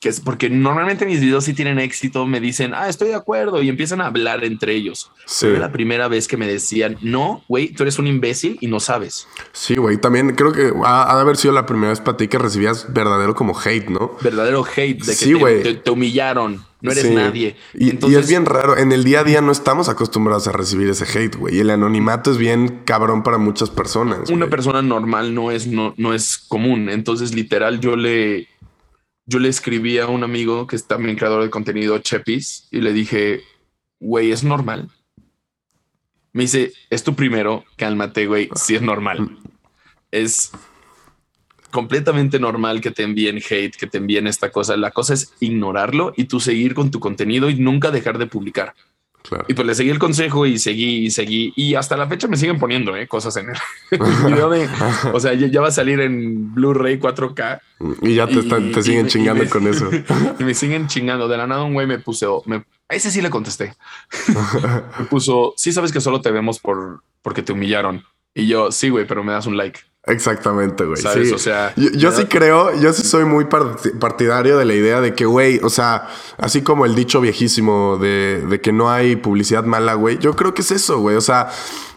que 0.00 0.08
es 0.08 0.18
porque 0.18 0.48
normalmente 0.48 1.04
mis 1.04 1.20
videos 1.20 1.44
sí 1.44 1.52
tienen 1.52 1.78
éxito, 1.78 2.26
me 2.26 2.40
dicen, 2.40 2.72
ah, 2.74 2.88
estoy 2.88 3.08
de 3.08 3.14
acuerdo 3.14 3.62
y 3.62 3.68
empiezan 3.68 4.00
a 4.00 4.06
hablar 4.06 4.44
entre 4.44 4.74
ellos. 4.74 5.12
Sí. 5.26 5.46
la 5.46 5.70
primera 5.70 6.08
vez 6.08 6.26
que 6.26 6.38
me 6.38 6.46
decían, 6.46 6.96
no, 7.02 7.44
güey, 7.48 7.68
tú 7.68 7.82
eres 7.82 7.98
un 7.98 8.06
imbécil 8.06 8.56
y 8.60 8.66
no 8.66 8.80
sabes. 8.80 9.28
Sí, 9.52 9.76
güey, 9.76 9.98
también 9.98 10.34
creo 10.34 10.52
que 10.52 10.72
ha, 10.84 11.14
de 11.14 11.20
haber 11.20 11.36
sido 11.36 11.52
la 11.52 11.66
primera 11.66 11.90
vez 11.90 12.00
para 12.00 12.16
ti 12.16 12.28
que 12.28 12.38
recibías 12.38 12.92
verdadero 12.92 13.34
como 13.34 13.56
hate, 13.58 13.90
¿no? 13.90 14.16
Verdadero 14.22 14.64
hate, 14.64 15.04
de 15.04 15.62
que 15.62 15.74
te 15.74 15.90
humillaron 15.90 16.64
no 16.82 16.92
eres 16.92 17.10
nadie. 17.10 17.56
Y, 17.74 17.90
es 17.90 18.28
bien 18.28 18.46
raro, 18.46 18.78
en 18.78 18.92
el 18.92 19.04
día 19.04 19.20
a 19.20 19.24
día 19.24 19.40
no 19.40 19.52
estamos 19.52 19.88
acostumbrados 19.88 20.48
a 20.48 20.52
recibir 20.52 20.88
ese 20.88 21.04
hate, 21.04 21.36
güey. 21.36 21.56
Y 21.56 21.60
el 21.60 21.70
anonimato 21.70 22.30
es 22.30 22.38
bien 22.38 22.80
cabrón 22.84 23.22
para 23.22 23.38
muchas 23.38 23.70
personas. 23.70 24.30
Una 24.30 24.48
persona 24.48 24.80
normal 24.80 25.34
no 25.34 25.50
es, 25.50 25.66
no, 25.66 25.94
no 25.98 26.14
es 26.14 26.38
común. 26.38 26.88
Entonces, 26.88 27.34
literal, 27.34 27.80
yo 27.80 27.96
le, 27.96 28.48
yo 29.30 29.38
le 29.38 29.48
escribí 29.48 29.96
a 29.98 30.08
un 30.08 30.24
amigo 30.24 30.66
que 30.66 30.74
es 30.74 30.88
también 30.88 31.14
creador 31.14 31.44
de 31.44 31.50
contenido, 31.50 31.96
Chepis, 32.00 32.66
y 32.72 32.80
le 32.80 32.92
dije, 32.92 33.44
güey, 34.00 34.32
es 34.32 34.42
normal. 34.42 34.90
Me 36.32 36.42
dice, 36.42 36.72
es 36.90 37.04
tu 37.04 37.14
primero, 37.14 37.64
cálmate, 37.76 38.26
güey, 38.26 38.48
sí 38.56 38.74
es 38.74 38.82
normal. 38.82 39.38
Es 40.10 40.50
completamente 41.70 42.40
normal 42.40 42.80
que 42.80 42.90
te 42.90 43.04
envíen 43.04 43.36
hate, 43.36 43.76
que 43.76 43.86
te 43.86 43.98
envíen 43.98 44.26
esta 44.26 44.50
cosa. 44.50 44.76
La 44.76 44.90
cosa 44.90 45.14
es 45.14 45.32
ignorarlo 45.38 46.12
y 46.16 46.24
tú 46.24 46.40
seguir 46.40 46.74
con 46.74 46.90
tu 46.90 46.98
contenido 46.98 47.48
y 47.50 47.54
nunca 47.54 47.92
dejar 47.92 48.18
de 48.18 48.26
publicar. 48.26 48.74
Y 49.48 49.54
pues 49.54 49.66
le 49.66 49.74
seguí 49.74 49.90
el 49.90 49.98
consejo 49.98 50.46
y 50.46 50.58
seguí 50.58 51.06
y 51.06 51.10
seguí. 51.10 51.52
Y 51.56 51.74
hasta 51.74 51.96
la 51.96 52.08
fecha 52.08 52.26
me 52.26 52.36
siguen 52.36 52.58
poniendo 52.58 52.96
¿eh? 52.96 53.06
cosas 53.06 53.36
en 53.36 53.48
el, 53.50 53.98
video 54.26 54.50
de. 54.50 54.68
o 55.12 55.20
sea, 55.20 55.34
ya, 55.34 55.60
va 55.60 55.68
a 55.68 55.72
salir 55.72 56.00
en 56.00 56.54
Blu-ray 56.54 56.98
4K. 56.98 57.60
Y 58.02 58.14
ya 58.14 58.26
te, 58.26 58.42
te 58.42 58.82
siguen 58.82 59.06
chingando 59.08 59.48
con 59.48 59.66
eso. 59.66 59.88
y 60.38 60.44
me 60.44 60.54
siguen 60.54 60.86
chingando. 60.86 61.28
De 61.28 61.36
la 61.36 61.46
nada, 61.46 61.62
un 61.62 61.74
güey 61.74 61.86
me 61.86 61.98
puso. 61.98 62.42
Me, 62.46 62.64
a 62.88 62.94
ese 62.94 63.10
sí 63.10 63.20
le 63.20 63.30
contesté. 63.30 63.74
me 64.98 65.04
puso. 65.06 65.54
Sí, 65.56 65.72
sabes 65.72 65.92
que 65.92 66.00
solo 66.00 66.20
te 66.20 66.30
vemos 66.30 66.58
por 66.58 67.02
porque 67.22 67.42
te 67.42 67.52
humillaron. 67.52 68.04
Y 68.34 68.46
yo, 68.46 68.72
sí, 68.72 68.88
güey, 68.88 69.06
pero 69.06 69.22
me 69.22 69.32
das 69.32 69.46
un 69.46 69.56
like. 69.56 69.80
Exactamente, 70.10 70.84
güey. 70.84 71.00
Sí. 71.00 71.32
O 71.32 71.38
sea, 71.38 71.72
yo, 71.76 72.12
sí 72.12 72.24
creo, 72.24 72.78
yo 72.80 72.92
sí 72.92 73.02
soy 73.02 73.24
muy 73.24 73.46
partidario 73.46 74.58
de 74.58 74.64
la 74.64 74.74
idea 74.74 75.00
de 75.00 75.14
que, 75.14 75.24
güey, 75.24 75.60
o 75.62 75.70
sea, 75.70 76.08
así 76.36 76.62
como 76.62 76.84
el 76.84 76.94
dicho 76.94 77.20
viejísimo 77.20 77.96
de, 77.96 78.44
de 78.48 78.60
que 78.60 78.72
no 78.72 78.90
hay 78.90 79.16
publicidad 79.16 79.64
mala, 79.64 79.94
güey, 79.94 80.18
yo 80.18 80.34
creo 80.34 80.52
que 80.52 80.62
es 80.62 80.70
eso, 80.70 80.98
güey. 80.98 81.16
O 81.16 81.20
sea, 81.20 81.48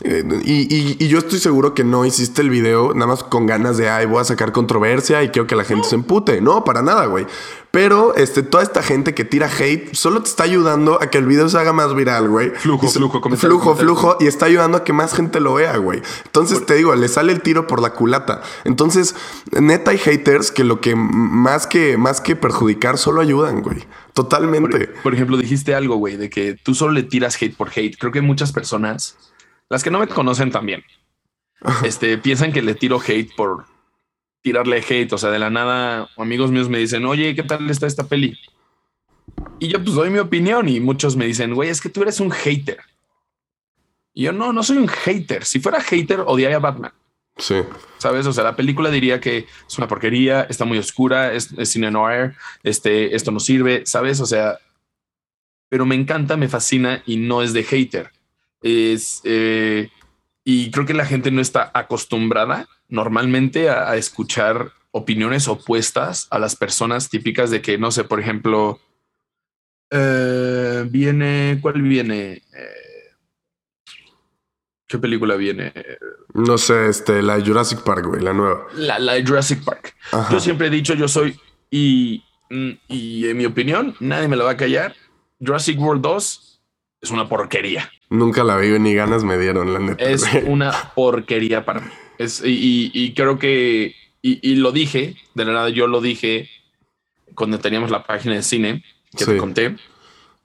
eh, 0.01 0.23
y, 0.43 1.03
y, 1.03 1.07
yo 1.07 1.17
estoy 1.17 1.39
seguro 1.39 1.73
que 1.73 1.83
no 1.83 2.05
hiciste 2.05 2.41
el 2.41 2.49
video 2.49 2.93
nada 2.93 3.07
más 3.07 3.23
con 3.23 3.45
ganas 3.47 3.77
de, 3.77 3.89
ay, 3.89 4.05
voy 4.05 4.21
a 4.21 4.25
sacar 4.25 4.51
controversia 4.51 5.23
y 5.23 5.29
quiero 5.29 5.47
que 5.47 5.55
la 5.55 5.63
gente 5.63 5.87
se 5.87 5.95
empute. 5.95 6.41
No, 6.41 6.63
para 6.63 6.81
nada, 6.81 7.05
güey. 7.07 7.25
Pero 7.73 8.13
este, 8.13 8.43
toda 8.43 8.61
esta 8.61 8.83
gente 8.83 9.15
que 9.15 9.25
tira 9.25 9.47
hate 9.47 9.95
solo 9.95 10.21
te 10.21 10.29
está 10.29 10.43
ayudando 10.43 11.01
a 11.01 11.09
que 11.09 11.17
el 11.17 11.25
video 11.25 11.49
se 11.49 11.57
haga 11.57 11.73
más 11.73 11.95
viral, 11.95 12.29
güey. 12.29 12.51
Flujo, 12.51 12.87
flujo, 12.87 13.19
Flujo, 13.35 13.75
flujo. 13.75 14.17
Y 14.19 14.27
está 14.27 14.45
ayudando 14.45 14.77
a 14.77 14.83
que 14.83 14.93
más 14.93 15.15
gente 15.15 15.39
lo 15.39 15.55
vea, 15.55 15.75
güey. 15.77 16.03
Entonces 16.23 16.67
te 16.67 16.75
digo, 16.75 16.93
le 16.93 17.07
sale 17.07 17.33
el 17.33 17.41
tiro 17.41 17.65
por 17.65 17.81
la 17.81 17.89
culata. 17.89 18.43
Entonces, 18.63 19.15
neta 19.59 19.89
hay 19.89 19.97
haters 19.97 20.51
que 20.51 20.63
lo 20.63 20.81
que 20.81 20.93
más 20.95 21.65
que, 21.65 21.97
más 21.97 22.21
que 22.21 22.35
perjudicar 22.35 22.99
solo 22.99 23.21
ayudan, 23.21 23.63
güey. 23.63 23.87
Totalmente. 24.13 24.89
Por, 25.01 25.15
ejemplo, 25.15 25.35
dijiste 25.35 25.73
algo, 25.73 25.95
güey, 25.95 26.15
de 26.15 26.29
que 26.29 26.53
tú 26.53 26.75
solo 26.75 26.93
le 26.93 27.01
tiras 27.01 27.41
hate 27.41 27.57
por 27.57 27.71
hate. 27.75 27.97
Creo 27.97 28.11
que 28.11 28.21
muchas 28.21 28.51
personas, 28.51 29.17
las 29.69 29.83
que 29.83 29.89
no 29.89 29.97
me 29.97 30.07
conocen 30.07 30.51
también, 30.51 30.83
este, 31.83 32.19
piensan 32.19 32.53
que 32.53 32.61
le 32.61 32.75
tiro 32.75 33.01
hate 33.03 33.35
por, 33.35 33.65
tirarle 34.43 34.83
hate. 34.87 35.11
O 35.13 35.17
sea, 35.17 35.31
de 35.31 35.39
la 35.39 35.49
nada, 35.49 36.09
amigos 36.17 36.51
míos 36.51 36.69
me 36.69 36.77
dicen, 36.77 37.05
oye, 37.05 37.33
¿qué 37.33 37.41
tal 37.41 37.67
está 37.71 37.87
esta 37.87 38.07
peli? 38.07 38.37
Y 39.57 39.69
yo 39.69 39.83
pues 39.83 39.95
doy 39.95 40.11
mi 40.11 40.19
opinión 40.19 40.69
y 40.69 40.79
muchos 40.79 41.15
me 41.15 41.25
dicen, 41.25 41.55
güey, 41.55 41.69
es 41.69 41.81
que 41.81 41.89
tú 41.89 42.03
eres 42.03 42.19
un 42.19 42.29
hater. 42.29 42.79
Y 44.13 44.23
yo 44.23 44.31
no, 44.31 44.53
no 44.53 44.61
soy 44.61 44.77
un 44.77 44.87
hater. 44.87 45.45
Si 45.45 45.59
fuera 45.59 45.81
hater, 45.81 46.19
odiaría 46.19 46.57
a 46.57 46.59
Batman. 46.59 46.93
Sí. 47.37 47.55
¿Sabes? 47.97 48.27
O 48.27 48.33
sea, 48.33 48.43
la 48.43 48.55
película 48.55 48.91
diría 48.91 49.19
que 49.19 49.47
es 49.67 49.77
una 49.77 49.87
porquería, 49.87 50.43
está 50.43 50.65
muy 50.65 50.77
oscura, 50.77 51.33
es, 51.33 51.49
cine 51.63 51.89
noir, 51.89 52.35
este, 52.61 53.15
esto 53.15 53.31
no 53.31 53.39
sirve, 53.39 53.85
¿sabes? 53.87 54.19
O 54.19 54.27
sea, 54.27 54.59
pero 55.69 55.85
me 55.85 55.95
encanta, 55.95 56.37
me 56.37 56.47
fascina 56.47 57.01
y 57.07 57.17
no 57.17 57.41
es 57.41 57.53
de 57.53 57.63
hater. 57.63 58.11
Es, 58.61 59.21
eh, 59.23 59.89
y 60.43 60.71
creo 60.71 60.85
que 60.85 60.93
la 60.93 61.05
gente 61.05 61.31
no 61.31 61.41
está 61.41 61.71
acostumbrada 61.73 62.67
normalmente 62.89 63.69
a, 63.69 63.95
escuchar 63.95 64.71
opiniones 64.91 65.47
opuestas 65.47 66.27
a 66.29 66.39
las 66.39 66.55
personas 66.55 67.09
típicas 67.09 67.49
de 67.49 67.61
que, 67.61 67.77
no 67.77 67.91
sé, 67.91 68.03
por 68.03 68.19
ejemplo, 68.19 68.79
eh, 69.89 70.85
viene, 70.89 71.59
¿cuál 71.61 71.81
viene? 71.81 72.33
Eh, 72.33 73.13
¿Qué 74.87 74.99
película 74.99 75.35
viene? 75.35 75.73
No 76.33 76.57
sé, 76.57 76.89
este, 76.89 77.23
la 77.23 77.39
Jurassic 77.41 77.81
Park, 77.81 78.05
güey, 78.05 78.21
la 78.21 78.33
nueva. 78.33 78.67
La, 78.75 78.99
la 78.99 79.13
Jurassic 79.25 79.63
Park. 79.63 79.95
Yo 80.29 80.39
siempre 80.39 80.67
he 80.67 80.69
dicho, 80.69 80.93
yo 80.93 81.07
soy, 81.07 81.39
y, 81.71 82.23
y 82.87 83.27
en 83.27 83.37
mi 83.37 83.45
opinión, 83.45 83.95
nadie 83.99 84.27
me 84.27 84.35
lo 84.35 84.45
va 84.45 84.51
a 84.51 84.57
callar. 84.57 84.93
Jurassic 85.39 85.79
World 85.79 86.03
2 86.03 86.61
es 87.01 87.11
una 87.11 87.27
porquería. 87.27 87.89
Nunca 88.13 88.43
la 88.43 88.57
vi 88.57 88.77
ni 88.77 88.93
ganas 88.93 89.23
me 89.23 89.39
dieron, 89.39 89.73
la 89.73 89.79
neta. 89.79 90.05
Es 90.05 90.23
una 90.45 90.71
porquería 90.93 91.65
para 91.65 91.79
mí. 91.79 91.87
Es, 92.19 92.43
y, 92.45 93.11
creo 93.15 93.39
que, 93.39 93.95
y, 94.21 94.55
lo 94.57 94.71
dije, 94.71 95.15
de 95.33 95.45
la 95.45 95.51
nada 95.51 95.69
yo 95.69 95.87
lo 95.87 95.99
dije 95.99 96.47
cuando 97.33 97.57
teníamos 97.57 97.89
la 97.89 98.05
página 98.05 98.35
de 98.35 98.43
cine 98.43 98.83
que 99.17 99.25
te 99.25 99.35
conté 99.37 99.77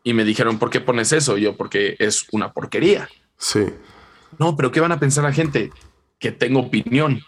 y 0.03 0.15
me 0.15 0.25
dijeron, 0.25 0.59
¿por 0.59 0.71
qué 0.71 0.81
pones 0.81 1.13
eso? 1.13 1.37
yo, 1.37 1.57
porque 1.57 1.95
es 1.99 2.27
una 2.33 2.55
porquería. 2.55 3.07
Sí. 3.37 3.67
No, 4.39 4.57
pero 4.57 4.73
¿qué 4.73 4.81
van 4.81 4.93
a 4.93 4.99
pensar 4.99 5.25
la 5.25 5.33
gente? 5.35 5.71
Que 6.19 6.33
tengo 6.33 6.61
opinión. 6.61 7.21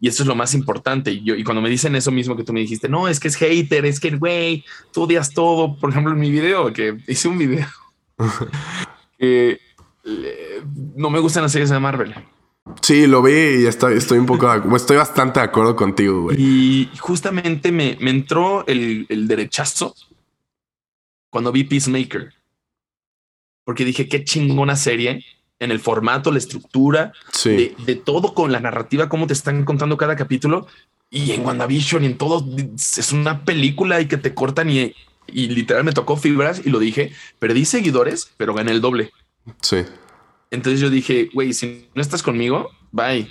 Y 0.00 0.08
eso 0.08 0.22
es 0.22 0.26
lo 0.26 0.34
más 0.34 0.52
importante. 0.52 1.12
Y, 1.12 1.24
yo, 1.24 1.34
y 1.34 1.44
cuando 1.44 1.62
me 1.62 1.70
dicen 1.70 1.96
eso 1.96 2.10
mismo 2.10 2.36
que 2.36 2.44
tú 2.44 2.52
me 2.52 2.60
dijiste, 2.60 2.90
no, 2.90 3.08
es 3.08 3.18
que 3.20 3.28
es 3.28 3.36
hater, 3.36 3.86
es 3.86 4.00
que, 4.00 4.10
güey, 4.10 4.66
tú 4.92 5.04
odias 5.04 5.32
todo. 5.32 5.78
Por 5.78 5.88
ejemplo, 5.88 6.12
en 6.12 6.20
mi 6.20 6.30
video, 6.30 6.74
que 6.74 6.98
hice 7.06 7.26
un 7.26 7.38
video 7.38 7.66
que 9.18 9.58
no 10.96 11.10
me 11.10 11.18
gustan 11.18 11.42
las 11.42 11.52
series 11.52 11.70
de 11.70 11.78
Marvel. 11.78 12.14
Sí, 12.80 13.06
lo 13.06 13.22
vi 13.22 13.62
y 13.62 13.66
estoy, 13.66 13.96
estoy 13.98 14.18
un 14.18 14.26
poco, 14.26 14.50
estoy 14.74 14.96
bastante 14.96 15.40
de 15.40 15.46
acuerdo 15.46 15.76
contigo, 15.76 16.22
güey. 16.22 16.36
Y 16.40 16.90
justamente 16.98 17.72
me, 17.72 17.98
entró 18.00 18.66
el, 18.66 19.06
derechazo 19.28 19.94
cuando 21.30 21.52
vi 21.52 21.64
Peacemaker. 21.64 22.32
Porque 23.64 23.84
dije, 23.84 24.08
qué 24.08 24.24
chingona 24.24 24.76
serie 24.76 25.24
en 25.58 25.70
el 25.70 25.80
formato, 25.80 26.30
la 26.30 26.38
estructura, 26.38 27.12
de, 27.44 28.02
todo 28.02 28.34
con 28.34 28.52
la 28.52 28.60
narrativa, 28.60 29.08
cómo 29.08 29.26
te 29.26 29.32
están 29.32 29.64
contando 29.64 29.96
cada 29.96 30.16
capítulo. 30.16 30.66
Y 31.10 31.32
en 31.32 31.44
WandaVision 31.44 32.02
y 32.02 32.06
en 32.06 32.18
todo, 32.18 32.44
es 32.76 33.12
una 33.12 33.44
película 33.44 34.00
y 34.00 34.08
que 34.08 34.16
te 34.16 34.34
cortan 34.34 34.70
y, 34.70 34.94
y 35.26 35.48
literal 35.48 35.84
me 35.84 35.92
tocó 35.92 36.16
fibras 36.16 36.62
y 36.64 36.70
lo 36.70 36.78
dije, 36.78 37.12
perdí 37.38 37.64
seguidores, 37.64 38.30
pero 38.36 38.54
gané 38.54 38.72
el 38.72 38.80
doble. 38.80 39.12
Sí. 39.60 39.84
Entonces 40.50 40.80
yo 40.80 40.90
dije, 40.90 41.30
güey, 41.32 41.52
si 41.52 41.88
no 41.94 42.02
estás 42.02 42.22
conmigo, 42.22 42.70
bye. 42.92 43.28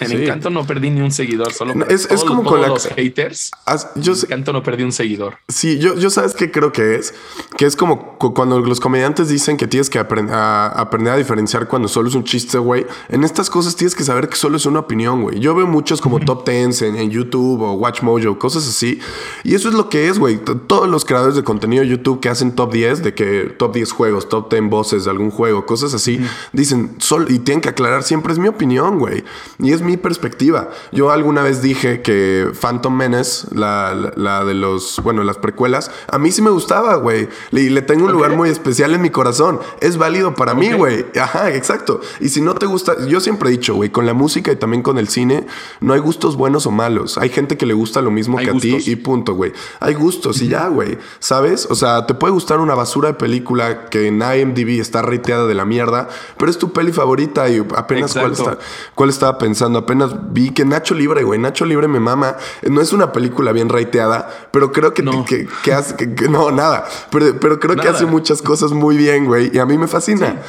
En 0.00 0.12
Encanto 0.12 0.50
no 0.50 0.66
perdí 0.66 0.90
ni 0.90 1.00
un 1.00 1.12
seguidor, 1.12 1.52
solo 1.52 1.72
es, 1.88 2.10
es 2.10 2.24
como 2.24 2.44
con 2.44 2.60
los 2.60 2.86
haters. 2.88 3.50
yo 3.96 4.12
en 4.12 4.18
Encanto 4.18 4.52
no 4.52 4.62
perdí 4.62 4.82
un 4.82 4.92
seguidor. 4.92 5.38
Sí, 5.48 5.78
yo, 5.78 5.94
yo 5.96 6.10
sabes 6.10 6.34
qué 6.34 6.50
creo 6.50 6.72
que 6.72 6.96
es, 6.96 7.14
que 7.56 7.66
es 7.66 7.76
como 7.76 8.18
cuando 8.18 8.60
los 8.60 8.80
comediantes 8.80 9.28
dicen 9.28 9.56
que 9.56 9.66
tienes 9.66 9.90
que 9.90 9.98
aprender 9.98 10.34
a, 10.34 10.66
aprender 10.66 11.12
a 11.12 11.16
diferenciar 11.16 11.68
cuando 11.68 11.88
solo 11.88 12.08
es 12.08 12.14
un 12.14 12.24
chiste, 12.24 12.58
güey. 12.58 12.86
En 13.08 13.24
estas 13.24 13.50
cosas 13.50 13.76
tienes 13.76 13.94
que 13.94 14.04
saber 14.04 14.28
que 14.28 14.36
solo 14.36 14.56
es 14.56 14.66
una 14.66 14.80
opinión, 14.80 15.22
güey. 15.22 15.38
Yo 15.40 15.54
veo 15.54 15.66
muchos 15.66 16.00
como 16.00 16.20
top 16.20 16.44
tens 16.44 16.82
en, 16.82 16.96
en, 16.96 17.10
YouTube 17.10 17.62
o 17.62 17.72
Watch 17.74 18.02
Mojo, 18.02 18.38
cosas 18.38 18.66
así. 18.66 18.98
Y 19.44 19.54
eso 19.54 19.68
es 19.68 19.74
lo 19.74 19.88
que 19.88 20.08
es, 20.08 20.18
güey. 20.18 20.38
Todos 20.66 20.88
los 20.88 21.04
creadores 21.04 21.36
de 21.36 21.44
contenido 21.44 21.82
de 21.82 21.88
YouTube 21.88 22.20
que 22.20 22.28
hacen 22.28 22.54
top 22.54 22.72
10, 22.72 23.02
de 23.02 23.14
que 23.14 23.54
top 23.56 23.74
10 23.74 23.92
juegos, 23.92 24.28
top 24.28 24.50
10 24.50 24.70
voces 24.70 25.04
de 25.04 25.10
algún 25.10 25.30
juego, 25.30 25.66
cosas 25.66 25.94
así, 25.94 26.20
dicen, 26.52 26.96
sol, 26.98 27.26
y 27.28 27.38
tienen 27.38 27.60
que 27.60 27.68
aclarar 27.68 28.02
siempre 28.02 28.32
es 28.32 28.38
mi 28.38 28.48
opinión, 28.48 28.98
güey. 28.98 29.24
Y 29.58 29.72
es 29.72 29.82
mi 29.84 29.96
perspectiva. 29.96 30.70
Yo 30.92 31.10
alguna 31.10 31.42
vez 31.42 31.62
dije 31.62 32.02
que 32.02 32.50
Phantom 32.60 32.96
Menace, 32.96 33.46
la, 33.54 34.12
la, 34.16 34.44
de 34.44 34.54
los, 34.54 35.00
bueno, 35.02 35.22
las 35.24 35.38
precuelas, 35.38 35.90
a 36.08 36.18
mí 36.18 36.32
sí 36.32 36.42
me 36.42 36.50
gustaba, 36.50 36.96
güey. 36.96 37.28
Y 37.52 37.70
le 37.70 37.82
tengo 37.82 38.06
un 38.06 38.12
lugar 38.12 38.36
muy 38.36 38.50
especial 38.50 38.94
en 38.94 39.02
mi 39.02 39.10
corazón. 39.10 39.60
Es 39.80 39.96
válido 39.96 40.34
para 40.34 40.54
mí, 40.54 40.72
güey. 40.72 41.06
Ajá, 41.20 41.50
exacto. 41.52 42.00
Y 42.20 42.28
si 42.28 42.40
no 42.40 42.54
te 42.54 42.66
gusta, 42.66 42.94
yo 43.06 43.20
siempre 43.20 43.48
he 43.48 43.52
dicho, 43.52 43.74
güey, 43.74 43.90
con 43.90 44.06
la 44.06 44.14
música 44.14 44.52
y 44.52 44.56
también 44.56 44.82
con 44.82 44.98
el 44.98 45.08
cine, 45.08 45.46
no 45.80 45.92
hay 45.92 46.00
gustos 46.00 46.36
buenos 46.36 46.66
o 46.66 46.70
malos. 46.70 47.18
Hay 47.18 47.28
gente 47.28 47.56
que 47.56 47.66
le 47.66 47.74
gusta 47.74 48.00
lo 48.02 48.10
mismo 48.10 48.38
que 48.38 48.50
a 48.50 48.54
ti 48.54 48.76
y 48.86 48.96
punto, 48.96 49.34
güey. 49.34 49.52
Hay 49.80 49.94
gustos 49.94 50.40
y 50.42 50.48
ya, 50.48 50.68
güey. 50.68 50.98
¿Sabes? 51.18 51.66
O 51.70 51.74
sea, 51.74 52.06
te 52.06 52.14
puede 52.14 52.32
gustar 52.32 52.60
una 52.60 52.74
basura 52.74 53.08
de 53.08 53.14
película 53.14 53.86
que 53.86 54.08
en 54.08 54.22
IMDb 54.22 54.80
está 54.80 55.02
reiteada 55.02 55.46
de 55.46 55.54
la 55.54 55.64
mierda, 55.64 56.08
pero 56.36 56.50
es 56.50 56.58
tu 56.58 56.72
peli 56.72 56.92
favorita 56.92 57.48
y 57.48 57.64
apenas 57.76 58.12
cuál, 58.12 58.32
está, 58.32 58.58
cuál 58.94 59.10
estaba 59.10 59.38
pensando. 59.38 59.73
Apenas 59.78 60.32
vi 60.32 60.50
que 60.50 60.64
Nacho 60.64 60.94
Libre, 60.94 61.22
güey, 61.24 61.38
Nacho 61.38 61.64
Libre 61.64 61.88
me 61.88 62.00
mama. 62.00 62.36
No 62.62 62.80
es 62.80 62.92
una 62.92 63.12
película 63.12 63.52
bien 63.52 63.68
raiteada, 63.68 64.48
pero 64.52 64.72
creo 64.72 64.94
que, 64.94 65.02
no. 65.02 65.24
que, 65.24 65.72
hace, 65.72 65.96
que, 65.96 66.28
no, 66.28 66.50
nada. 66.50 66.86
Pero, 67.10 67.38
pero 67.40 67.60
creo 67.60 67.76
que 67.76 67.88
hace 67.88 68.06
muchas 68.06 68.42
cosas 68.42 68.72
muy 68.72 68.96
bien, 68.96 69.26
güey, 69.26 69.50
y 69.52 69.58
a 69.58 69.66
mí 69.66 69.78
me 69.78 69.86
fascina, 69.86 70.42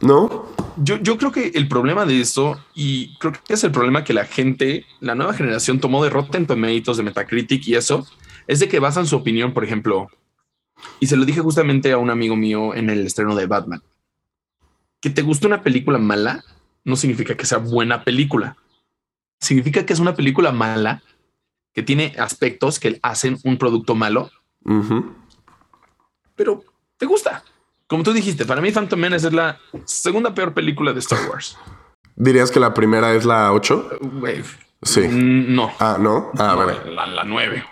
¿no? 0.00 0.46
Yo, 0.76 0.96
yo 0.96 1.18
creo 1.18 1.32
que 1.32 1.52
el 1.54 1.68
problema 1.68 2.06
de 2.06 2.20
esto, 2.20 2.58
y 2.74 3.16
creo 3.18 3.32
que 3.32 3.54
es 3.54 3.64
el 3.64 3.72
problema 3.72 4.04
que 4.04 4.14
la 4.14 4.24
gente, 4.24 4.86
la 5.00 5.14
nueva 5.14 5.34
generación 5.34 5.80
tomó 5.80 6.02
de 6.02 6.10
Rotten 6.10 6.46
Tomatoes, 6.46 6.96
de 6.96 7.02
Metacritic 7.02 7.66
y 7.68 7.74
eso, 7.74 8.06
es 8.46 8.60
de 8.60 8.68
que 8.68 8.78
basan 8.78 9.06
su 9.06 9.16
opinión, 9.16 9.52
por 9.52 9.64
ejemplo, 9.64 10.08
y 10.98 11.06
se 11.06 11.16
lo 11.16 11.24
dije 11.24 11.40
justamente 11.40 11.92
a 11.92 11.98
un 11.98 12.10
amigo 12.10 12.36
mío 12.36 12.74
en 12.74 12.88
el 12.88 13.06
estreno 13.06 13.34
de 13.34 13.46
Batman, 13.46 13.82
que 15.00 15.10
te 15.10 15.22
guste 15.22 15.46
una 15.46 15.62
película 15.62 15.98
mala 15.98 16.44
no 16.84 16.96
significa 16.96 17.36
que 17.36 17.46
sea 17.46 17.58
buena 17.58 18.04
película 18.04 18.56
significa 19.40 19.84
que 19.86 19.92
es 19.92 19.98
una 20.00 20.14
película 20.14 20.52
mala, 20.52 21.02
que 21.72 21.82
tiene 21.82 22.14
aspectos 22.18 22.78
que 22.80 22.98
hacen 23.02 23.38
un 23.44 23.56
producto 23.56 23.94
malo, 23.94 24.30
pero 26.34 26.64
te 26.96 27.06
gusta. 27.06 27.42
Como 27.86 28.02
tú 28.02 28.12
dijiste, 28.12 28.44
para 28.44 28.60
mí 28.60 28.70
Phantom 28.70 28.98
Menace 29.00 29.26
es 29.28 29.32
la 29.32 29.58
segunda 29.84 30.32
peor 30.34 30.54
película 30.54 30.92
de 30.92 31.00
Star 31.00 31.28
Wars. 31.28 31.56
¿Dirías 32.16 32.50
que 32.50 32.60
la 32.60 32.72
primera 32.74 33.14
es 33.14 33.24
la 33.24 33.52
8? 33.52 33.98
Uh, 34.00 34.26
sí. 34.82 35.08
No. 35.10 35.72
Ah, 35.78 35.96
no. 35.98 36.30
Ah, 36.38 36.54
no, 36.56 36.90
La, 36.92 37.06
la 37.06 37.24
9. 37.24 37.64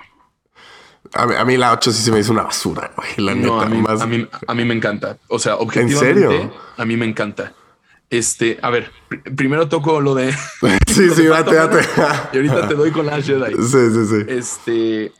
A 1.15 1.27
mí, 1.27 1.35
a 1.37 1.45
mí 1.45 1.57
la 1.57 1.73
8 1.73 1.93
sí 1.93 2.03
se 2.03 2.11
me 2.13 2.19
hizo 2.19 2.33
una 2.33 2.43
basura, 2.43 2.91
güey. 2.97 3.09
La 3.19 3.35
No, 3.35 3.55
neta. 3.57 3.67
a 3.67 3.69
mí, 3.69 3.79
más- 3.83 4.01
a, 4.01 4.07
mí, 4.07 4.27
a 4.47 4.55
mí 4.55 4.65
me 4.65 4.75
encanta. 4.75 5.17
O 5.29 5.39
sea, 5.39 5.57
objetivamente, 5.57 6.21
serio? 6.29 6.53
a 6.77 6.85
mí 6.85 6.97
me 6.97 7.07
encanta. 7.07 7.53
Este, 8.11 8.59
a 8.62 8.71
ver, 8.71 8.91
pr- 9.11 9.37
primero 9.37 9.69
toco 9.69 10.00
lo 10.00 10.15
de. 10.15 10.33
Sí, 10.87 11.11
sí, 11.11 11.27
date, 11.27 11.55
date. 11.55 11.79
y 12.33 12.37
ahorita 12.37 12.69
te 12.69 12.75
doy 12.75 12.91
con 12.91 13.07
Last 13.07 13.27
Jedi. 13.29 13.55
Sí, 13.62 13.79
sí, 13.93 14.07
sí. 14.07 14.25
Este. 14.29 15.12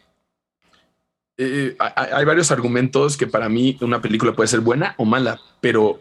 eh, 1.37 1.77
hay, 1.79 2.07
hay 2.13 2.25
varios 2.25 2.51
argumentos 2.51 3.17
que 3.17 3.27
para 3.27 3.49
mí 3.49 3.77
una 3.81 4.01
película 4.01 4.33
puede 4.33 4.49
ser 4.49 4.61
buena 4.61 4.95
o 4.99 5.05
mala, 5.05 5.39
pero 5.61 6.01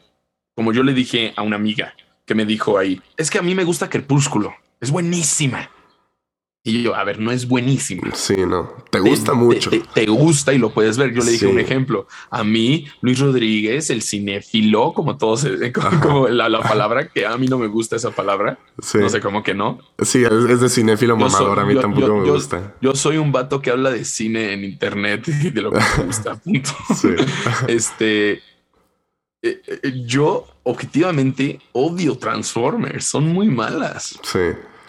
como 0.55 0.73
yo 0.73 0.81
le 0.83 0.93
dije 0.93 1.33
a 1.35 1.43
una 1.43 1.57
amiga 1.57 1.93
que 2.25 2.33
me 2.35 2.45
dijo 2.45 2.77
ahí, 2.77 3.01
es 3.17 3.29
que 3.29 3.37
a 3.37 3.41
mí 3.43 3.53
me 3.53 3.63
gusta 3.63 3.89
Crepúsculo, 3.89 4.53
es 4.81 4.89
buenísima. 4.91 5.69
Y 6.67 6.83
yo, 6.83 6.95
a 6.95 7.03
ver, 7.05 7.19
no 7.19 7.31
es 7.31 7.47
buenísima. 7.47 8.13
Sí, 8.13 8.35
no. 8.45 8.73
Te 8.91 8.99
gusta 8.99 9.31
Te- 9.31 9.37
mucho. 9.37 9.69
Te, 9.69 9.79
te 9.93 10.05
gusta 10.07 10.53
y 10.53 10.57
lo 10.57 10.69
puedes 10.71 10.97
ver. 10.97 11.13
Yo 11.13 11.23
le 11.23 11.31
dije 11.31 11.45
Sí. 11.45 11.51
un 11.51 11.59
ejemplo. 11.59 12.07
A 12.29 12.43
mí, 12.43 12.87
Luis 13.01 13.19
Rodríguez, 13.19 13.89
el 13.89 14.01
cinéfilo, 14.01 14.91
como 14.93 15.17
todos, 15.17 15.45
eh, 15.45 15.71
como, 15.71 15.99
como 16.01 16.27
la, 16.27 16.49
la 16.49 16.61
palabra 16.61 17.07
que 17.07 17.25
a 17.25 17.37
mí 17.37 17.47
no 17.47 17.57
me 17.57 17.67
gusta 17.67 17.95
esa 17.95 18.11
palabra. 18.11 18.59
Sí. 18.81 18.97
No 18.97 19.07
sé 19.07 19.21
cómo 19.21 19.43
que 19.43 19.53
no. 19.53 19.79
Sí, 19.99 20.23
es, 20.23 20.31
es 20.31 20.59
de 20.59 20.69
cinéfilo 20.69 21.15
soy- 21.15 21.23
mamador. 21.31 21.59
a 21.61 21.65
mí 21.65 21.73
yo- 21.73 21.79
tampoco 21.81 22.07
yo- 22.07 22.15
me 22.17 22.27
yo- 22.27 22.33
gusta. 22.33 22.75
Yo 22.81 22.95
soy 22.95 23.17
un 23.17 23.31
vato 23.31 23.61
que 23.61 23.71
habla 23.71 23.89
de 23.91 24.03
cine 24.03 24.51
en 24.53 24.63
internet 24.65 25.25
y 25.27 25.49
de 25.51 25.61
lo 25.61 25.71
que 25.71 25.79
me 25.99 26.03
gusta. 26.05 26.35
Punto. 26.35 26.71
Sí. 26.99 27.09
Este. 27.67 28.33
eh, 28.33 29.61
eh, 29.67 30.03
yo 30.05 30.45
objetivamente 30.63 31.59
odio 31.71 32.17
Transformers. 32.17 33.05
Son 33.05 33.25
muy 33.27 33.47
malas, 33.47 34.19
Sí. 34.23 34.39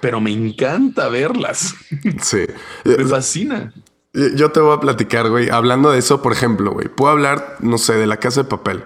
Pero 0.00 0.20
me 0.20 0.30
encanta 0.32 1.08
verlas. 1.08 1.74
Sí. 2.22 2.44
Me 2.84 3.04
fascina. 3.04 3.72
Yo 4.12 4.50
te 4.50 4.60
voy 4.60 4.76
a 4.76 4.80
platicar, 4.80 5.28
güey. 5.28 5.50
Hablando 5.50 5.90
de 5.90 5.98
eso, 5.98 6.22
por 6.22 6.32
ejemplo, 6.32 6.72
güey. 6.72 6.88
Puedo 6.88 7.12
hablar, 7.12 7.56
no 7.60 7.78
sé, 7.78 7.94
de 7.94 8.06
la 8.06 8.16
casa 8.16 8.42
de 8.42 8.48
papel. 8.48 8.84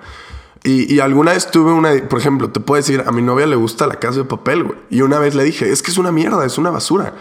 Y, 0.64 0.92
y 0.92 1.00
alguna 1.00 1.33
vez 1.33 1.50
tuve 1.50 1.73
una, 1.73 1.90
por 2.09 2.19
ejemplo, 2.19 2.50
te 2.50 2.61
puedo 2.61 2.81
decir, 2.81 3.02
a 3.07 3.12
mi 3.12 3.23
novia 3.23 3.47
le 3.47 3.57
gusta 3.57 3.87
la 3.87 3.97
casa 3.97 4.19
de 4.19 4.25
papel, 4.25 4.64
güey. 4.64 4.78
Y 4.90 5.02
una 5.02 5.19
vez 5.19 5.35
le 5.35 5.45
dije, 5.45 5.71
es 5.71 5.83
que 5.83 5.90
es 5.90 5.99
una 5.99 6.12
mierda, 6.12 6.45
es 6.45 6.59
una 6.59 6.71
basura. 6.71 7.14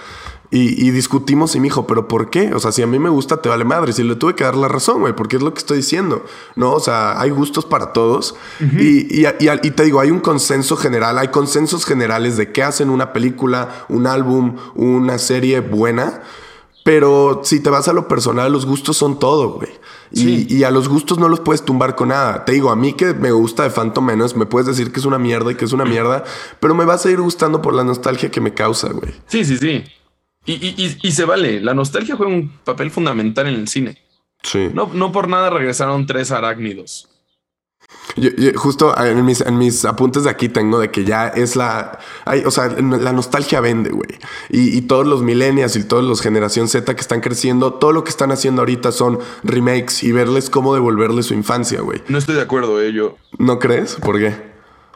Y, 0.53 0.85
y 0.85 0.91
discutimos 0.91 1.55
y 1.55 1.59
me 1.61 1.67
dijo, 1.67 1.87
¿pero 1.87 2.09
por 2.09 2.29
qué? 2.29 2.53
O 2.53 2.59
sea, 2.59 2.73
si 2.73 2.81
a 2.81 2.87
mí 2.87 2.99
me 2.99 3.07
gusta, 3.09 3.37
te 3.41 3.47
vale 3.47 3.63
madre. 3.63 3.93
Si 3.93 4.03
le 4.03 4.15
tuve 4.17 4.35
que 4.35 4.43
dar 4.43 4.55
la 4.57 4.67
razón, 4.67 4.99
güey, 4.99 5.15
porque 5.15 5.37
es 5.37 5.41
lo 5.41 5.53
que 5.53 5.59
estoy 5.59 5.77
diciendo. 5.77 6.25
No, 6.57 6.73
o 6.73 6.79
sea, 6.81 7.19
hay 7.21 7.29
gustos 7.29 7.63
para 7.65 7.93
todos. 7.93 8.35
y, 8.59 9.21
y- 9.21 9.25
y- 9.25 9.49
y 9.67 9.71
te 9.71 9.83
digo, 9.83 10.01
hay 10.01 10.11
un 10.11 10.19
consenso 10.19 10.75
general, 10.75 11.17
hay 11.17 11.29
consensos 11.29 11.85
generales 11.85 12.35
de 12.35 12.51
qué 12.51 12.63
hacen 12.63 12.89
una 12.89 13.13
película, 13.13 13.85
un 13.87 14.07
álbum, 14.07 14.57
una 14.75 15.17
serie 15.19 15.61
buena. 15.61 16.21
Pero 16.83 17.41
si 17.43 17.59
te 17.59 17.69
vas 17.69 17.87
a 17.87 17.93
lo 17.93 18.07
personal, 18.07 18.51
los 18.51 18.65
gustos 18.65 18.97
son 18.97 19.19
todo, 19.19 19.51
güey. 19.51 19.69
Y, 20.11 20.19
Sí. 20.19 20.47
y 20.49 20.63
a 20.63 20.71
los 20.71 20.89
gustos 20.89 21.19
no 21.19 21.29
los 21.29 21.39
puedes 21.39 21.61
tumbar 21.63 21.95
con 21.95 22.09
nada. 22.09 22.43
Te 22.43 22.53
digo, 22.53 22.71
a 22.71 22.75
mí 22.75 22.93
que 22.93 23.13
me 23.13 23.31
gusta 23.31 23.63
de 23.63 23.69
Phantom 23.69 24.03
Menace, 24.03 24.35
me 24.35 24.47
puedes 24.47 24.67
decir 24.67 24.91
que 24.91 24.99
es 24.99 25.05
una 25.05 25.19
mierda 25.19 25.51
y 25.51 25.55
que 25.55 25.63
es 25.65 25.73
una 25.73 25.85
mierda, 25.85 26.23
pero 26.59 26.73
me 26.73 26.83
va 26.83 26.95
a 26.95 26.97
seguir 26.97 27.21
gustando 27.21 27.61
por 27.61 27.73
la 27.75 27.83
nostalgia 27.83 28.31
que 28.31 28.41
me 28.41 28.53
causa, 28.53 28.89
güey. 28.91 29.13
Sí, 29.27 29.45
sí, 29.45 29.57
sí. 29.57 29.83
Y, 30.45 30.53
y- 30.53 30.75
y- 30.77 30.97
y 31.07 31.11
se 31.11 31.25
vale. 31.25 31.61
La 31.61 31.73
nostalgia 31.73 32.15
juega 32.15 32.33
un 32.33 32.49
papel 32.63 32.91
fundamental 32.91 33.47
en 33.47 33.55
el 33.55 33.67
cine. 33.67 33.97
Sí. 34.43 34.69
No, 34.73 34.89
no 34.93 35.11
por 35.11 35.27
nada 35.27 35.49
regresaron 35.51 36.05
tres 36.07 36.31
arácnidos. 36.31 37.07
Yo- 38.15 38.29
yo 38.37 38.51
justo 38.55 38.97
en 39.03 39.23
mis, 39.25 39.41
en 39.41 39.57
mis 39.57 39.85
apuntes 39.85 40.23
de 40.23 40.29
aquí 40.29 40.49
tengo 40.49 40.79
de 40.79 40.89
que 40.89 41.03
ya 41.03 41.27
es 41.27 41.55
la. 41.55 41.99
o 42.45 42.51
sea, 42.51 42.69
la 42.69 43.11
nostalgia 43.13 43.59
vende, 43.59 43.91
güey. 43.91 44.09
Y, 44.49 44.75
y 44.77 44.81
todos 44.81 45.05
los 45.05 45.21
millennials 45.21 45.75
y 45.75 45.83
todos 45.83 46.03
los 46.03 46.21
generación 46.21 46.67
Z 46.67 46.95
que 46.95 47.01
están 47.01 47.21
creciendo, 47.21 47.73
todo 47.75 47.91
lo 47.91 48.03
que 48.03 48.09
están 48.09 48.31
haciendo 48.31 48.61
ahorita 48.61 48.91
son 48.91 49.19
remakes 49.43 50.03
y 50.03 50.11
verles 50.11 50.49
cómo 50.49 50.73
devolverle 50.73 51.21
su 51.23 51.33
infancia, 51.33 51.81
güey. 51.81 52.01
No 52.07 52.17
estoy 52.17 52.35
de 52.35 52.41
acuerdo, 52.41 52.81
eh, 52.81 52.93
yo. 52.93 53.17
¿No 53.37 53.59
crees? 53.59 53.95
¿Por 53.95 54.17
qué? 54.19 54.35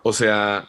O 0.04 0.14
sea, 0.14 0.68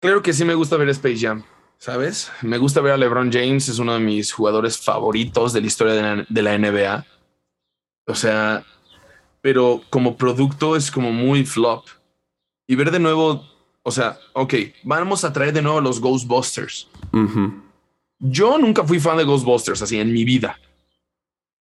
claro 0.00 0.22
que 0.22 0.32
sí 0.32 0.44
me 0.44 0.54
gusta 0.54 0.76
ver 0.76 0.88
Space 0.90 1.18
Jam, 1.18 1.42
¿sabes? 1.78 2.30
Me 2.42 2.58
gusta 2.58 2.80
ver 2.80 2.92
a 2.92 2.96
LeBron 2.96 3.32
James, 3.32 3.68
es 3.68 3.78
uno 3.78 3.94
de 3.94 4.00
mis 4.00 4.32
jugadores 4.32 4.78
favoritos 4.78 5.52
de 5.52 5.60
la 5.60 5.66
historia 5.66 5.94
de 5.94 6.02
la, 6.02 6.26
de 6.28 6.42
la 6.42 6.58
NBA. 6.58 7.06
O 8.06 8.14
sea, 8.14 8.64
pero 9.40 9.82
como 9.90 10.16
producto 10.16 10.76
es 10.76 10.90
como 10.90 11.12
muy 11.12 11.44
flop. 11.44 11.86
Y 12.66 12.76
ver 12.76 12.90
de 12.90 12.98
nuevo, 12.98 13.46
o 13.82 13.90
sea, 13.90 14.18
ok, 14.32 14.54
vamos 14.82 15.24
a 15.24 15.32
traer 15.32 15.52
de 15.52 15.62
nuevo 15.62 15.80
los 15.80 16.00
Ghostbusters. 16.00 16.88
Ujú. 17.12 17.62
Yo 18.18 18.58
nunca 18.58 18.84
fui 18.84 19.00
fan 19.00 19.18
de 19.18 19.24
Ghostbusters 19.24 19.82
así 19.82 19.98
en 19.98 20.12
mi 20.12 20.24
vida, 20.24 20.58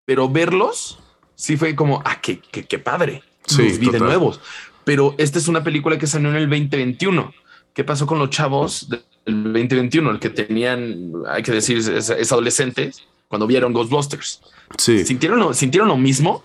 pero 0.05 0.29
verlos 0.29 0.99
sí 1.35 1.57
fue 1.57 1.75
como, 1.75 2.01
ah, 2.05 2.21
qué, 2.21 2.39
qué, 2.39 2.63
qué 2.63 2.79
padre. 2.79 3.21
Sí, 3.45 3.67
los 3.67 3.79
vi 3.79 3.89
de 3.89 3.99
nuevos. 3.99 4.39
Pero 4.85 5.15
esta 5.17 5.39
es 5.39 5.47
una 5.47 5.63
película 5.63 5.97
que 5.97 6.07
salió 6.07 6.29
en 6.29 6.35
el 6.35 6.49
2021. 6.49 7.33
¿Qué 7.73 7.83
pasó 7.83 8.05
con 8.05 8.19
los 8.19 8.29
chavos 8.29 8.87
del 8.89 9.03
2021? 9.25 10.11
El 10.11 10.19
que 10.19 10.29
tenían, 10.29 11.11
hay 11.27 11.41
que 11.41 11.51
decir, 11.51 11.77
es, 11.77 11.87
es 12.09 12.31
adolescentes 12.31 13.03
cuando 13.27 13.47
vieron 13.47 13.73
Ghostbusters. 13.73 14.41
Sí. 14.77 15.05
¿Sintieron 15.05 15.39
lo, 15.39 15.53
¿Sintieron 15.53 15.87
lo 15.87 15.97
mismo? 15.97 16.43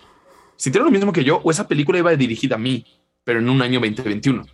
¿Sintieron 0.56 0.86
lo 0.86 0.92
mismo 0.92 1.12
que 1.12 1.24
yo? 1.24 1.40
¿O 1.44 1.50
esa 1.50 1.68
película 1.68 1.98
iba 1.98 2.14
dirigida 2.16 2.56
a 2.56 2.58
mí, 2.58 2.86
pero 3.24 3.40
en 3.40 3.48
un 3.48 3.60
año 3.60 3.78
2021? 3.78 4.46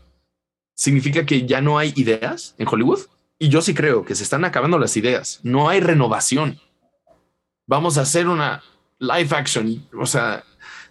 ¿Significa 0.74 1.24
que 1.24 1.46
ya 1.46 1.60
no 1.60 1.78
hay 1.78 1.92
ideas 1.96 2.56
en 2.58 2.66
Hollywood? 2.66 3.00
Y 3.38 3.48
yo 3.48 3.62
sí 3.62 3.72
creo 3.72 4.04
que 4.04 4.14
se 4.14 4.24
están 4.24 4.44
acabando 4.44 4.78
las 4.78 4.96
ideas. 4.96 5.40
No 5.42 5.68
hay 5.68 5.80
renovación. 5.80 6.58
Vamos 7.66 7.98
a 7.98 8.02
hacer 8.02 8.26
una 8.26 8.62
live 8.98 9.28
action. 9.30 9.87
O 9.98 10.06
sea, 10.06 10.44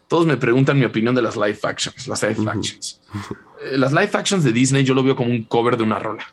todos 0.08 0.26
me 0.26 0.38
preguntan 0.38 0.80
mi 0.80 0.86
opinión 0.86 1.13
de 1.13 1.22
las 1.22 1.36
live 1.36 1.60
actions. 1.63 2.08
Las 2.08 2.24
live 2.24 2.50
actions. 2.50 3.02
Eh, 3.71 3.78
Las 3.78 3.91
live 3.93 4.10
actions 4.13 4.43
de 4.43 4.52
Disney 4.52 4.84
yo 4.84 4.93
lo 4.93 5.04
veo 5.04 5.15
como 5.15 5.32
un 5.32 5.43
cover 5.43 5.78
de 5.78 5.84
una 5.84 5.99
rola. 5.99 6.26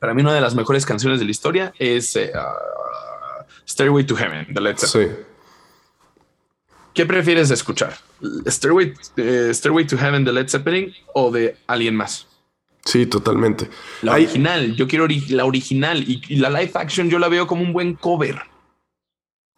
Para 0.00 0.14
mí 0.14 0.22
una 0.22 0.32
de 0.34 0.40
las 0.40 0.54
mejores 0.54 0.86
canciones 0.86 1.18
de 1.18 1.24
la 1.24 1.30
historia 1.30 1.72
es 1.78 2.14
eh, 2.16 2.30
ah, 2.34 3.44
Stairway 3.68 4.04
to 4.04 4.14
Heaven 4.16 4.46
de 4.52 4.60
Led 4.60 4.76
Zeppelin. 4.78 5.16
Sí. 5.16 5.22
¿Qué 6.94 7.06
prefieres 7.06 7.50
escuchar? 7.50 7.96
Stairway, 8.46 8.92
eh, 9.16 9.50
Stairway 9.52 9.86
to 9.86 9.96
Heaven 9.96 10.24
de 10.24 10.32
Led 10.32 10.48
Zeppelin 10.48 10.92
o 11.14 11.30
de 11.30 11.56
alguien 11.66 11.94
más? 11.94 12.26
Sí, 12.84 13.06
totalmente. 13.06 13.68
La 14.02 14.12
original, 14.14 14.74
yo 14.74 14.88
quiero 14.88 15.06
ori- 15.06 15.28
la 15.28 15.44
original 15.44 16.02
y, 16.08 16.22
y 16.28 16.36
la 16.36 16.48
live 16.50 16.72
action 16.74 17.10
yo 17.10 17.18
la 17.18 17.28
veo 17.28 17.46
como 17.46 17.62
un 17.62 17.72
buen 17.72 17.94
cover. 17.94 18.40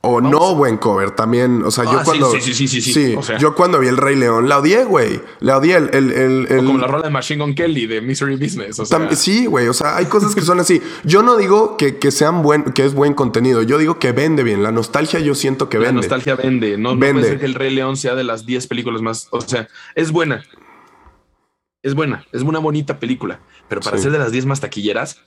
O 0.03 0.23
no 0.23 0.55
buen 0.55 0.79
cover 0.79 1.11
también. 1.11 1.63
O 1.63 1.71
sea, 1.71 1.85
yo 1.85 1.99
Ah, 1.99 2.03
cuando. 2.03 2.31
sí, 2.33 2.41
sí, 2.41 2.55
sí, 2.55 2.69
sí, 2.81 2.81
sí. 2.93 3.15
O 3.17 3.23
sea. 3.23 3.37
yo 3.37 3.55
cuando 3.55 3.79
vi 3.81 3.89
el 3.89 3.99
Rey 3.99 4.17
León 4.17 4.49
la 4.49 4.59
odié, 4.59 4.85
güey. 4.85 5.21
La 5.41 5.59
odié. 5.59 5.77
El, 5.77 5.91
el, 5.93 6.47
el- 6.51 6.59
O 6.61 6.65
como 6.65 6.79
la 6.79 6.87
rola 6.87 7.05
de 7.05 7.11
Machine 7.11 7.45
Gun 7.45 7.55
Kelly 7.55 7.87
de 7.87 8.01
Misery 8.01 8.37
Business. 8.37 8.79
O 8.81 8.87
sea, 8.87 9.15
sí, 9.15 9.45
güey. 9.45 9.69
O 9.69 9.75
sea, 9.75 9.97
hay 9.99 10.07
cosas 10.07 10.35
que 10.35 10.41
son 10.41 10.59
así. 10.59 10.81
Yo 11.05 11.23
no 11.23 11.37
digo 11.37 11.77
que, 11.77 11.99
que 11.99 12.11
sean 12.13 12.43
buen, 12.43 12.65
que 12.73 12.87
es 12.87 12.95
buen 12.95 13.13
contenido. 13.13 13.61
Yo 13.61 13.77
digo 13.77 13.99
que 13.99 14.13
vende 14.13 14.43
bien. 14.43 14.63
La 14.63 14.73
nostalgia 14.73 15.21
yo 15.21 15.35
siento 15.35 15.69
que 15.69 15.77
la 15.79 15.85
vende. 15.89 15.97
nostalgia 16.01 16.35
vende. 16.35 16.79
No, 16.79 16.95
no 16.95 16.99
Vende. 16.99 17.21
puede 17.21 17.29
ser 17.33 17.41
que 17.41 17.45
el 17.47 17.55
Rey 17.55 17.75
León 17.75 17.99
sea 17.99 18.15
de 18.15 18.25
las 18.25 18.47
10 18.47 18.69
películas 18.69 19.03
más. 19.03 19.29
O 19.33 19.43
sea, 19.43 19.69
es 19.95 20.13
buena. 20.13 20.43
Es 21.83 21.95
buena. 21.95 22.25
Es 22.33 22.43
una 22.43 22.59
bonita 22.59 22.99
película. 22.99 23.41
Pero 23.69 23.81
para 23.83 23.97
Sí. 23.99 24.05
ser 24.05 24.13
de 24.13 24.19
las 24.19 24.33
10 24.33 24.47
más 24.47 24.61
taquilleras, 24.61 25.21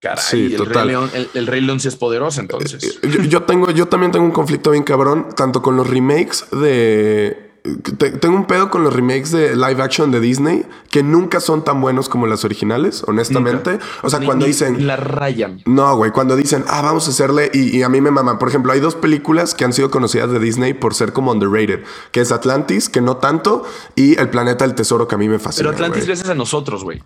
caray, 0.00 0.22
Sí, 0.26 0.46
el, 0.52 0.56
total. 0.56 0.74
Rey 0.74 0.86
León, 0.88 1.10
el, 1.14 1.28
el 1.34 1.46
Rey 1.46 1.60
León 1.60 1.80
sí 1.80 1.88
es 1.88 1.96
poderoso 1.96 2.40
entonces. 2.40 3.00
Yo, 3.02 3.22
yo 3.22 3.42
tengo, 3.44 3.70
yo 3.70 3.86
también 3.88 4.12
tengo 4.12 4.24
un 4.24 4.32
conflicto 4.32 4.70
bien 4.70 4.82
cabrón, 4.84 5.28
tanto 5.36 5.62
con 5.62 5.76
los 5.76 5.88
remakes 5.88 6.44
de. 6.52 7.52
te- 7.96 8.10
tengo 8.10 8.36
un 8.36 8.46
pedo 8.46 8.70
con 8.70 8.84
los 8.84 8.92
remakes 8.92 9.30
de 9.32 9.56
live 9.56 9.82
action 9.82 10.10
de 10.10 10.20
Disney 10.20 10.66
que 10.90 11.02
nunca 11.02 11.40
son 11.40 11.64
tan 11.64 11.80
buenos 11.80 12.10
como 12.10 12.26
las 12.26 12.44
originales, 12.44 13.02
honestamente. 13.06 13.72
Nunca. 13.72 13.84
O 14.02 14.10
sea, 14.10 14.18
Ni- 14.20 14.26
cuando 14.26 14.44
ni- 14.44 14.52
dicen. 14.52 14.86
La 14.86 14.96
rayan. 14.96 15.62
No, 15.64 15.96
güey, 15.96 16.10
cuando 16.10 16.36
dicen, 16.36 16.64
ah, 16.68 16.82
vamos 16.82 17.06
a 17.08 17.10
hacerle, 17.10 17.50
y, 17.54 17.74
y 17.78 17.82
a 17.82 17.88
mí 17.88 18.02
me 18.02 18.10
maman. 18.10 18.38
Por 18.38 18.48
ejemplo, 18.50 18.72
hay 18.72 18.80
dos 18.80 18.94
películas 18.96 19.54
que 19.54 19.64
han 19.64 19.72
sido 19.72 19.90
conocidas 19.90 20.30
de 20.30 20.38
Disney 20.38 20.74
por 20.74 20.92
ser 20.94 21.14
como 21.14 21.32
underrated, 21.32 21.82
que 22.12 22.20
es 22.20 22.30
Atlantis, 22.30 22.90
que 22.90 23.00
no 23.00 23.16
tanto, 23.16 23.64
y 23.96 24.18
El 24.20 24.28
Planeta 24.28 24.66
del 24.66 24.74
Tesoro, 24.74 25.08
que 25.08 25.14
a 25.14 25.18
mí 25.18 25.28
me 25.30 25.38
fascina. 25.38 25.62
Pero 25.70 25.74
Atlantis 25.74 26.02
güey. 26.02 26.06
gracias 26.08 26.28
a 26.28 26.34
nosotros, 26.34 26.84
güey. 26.84 27.02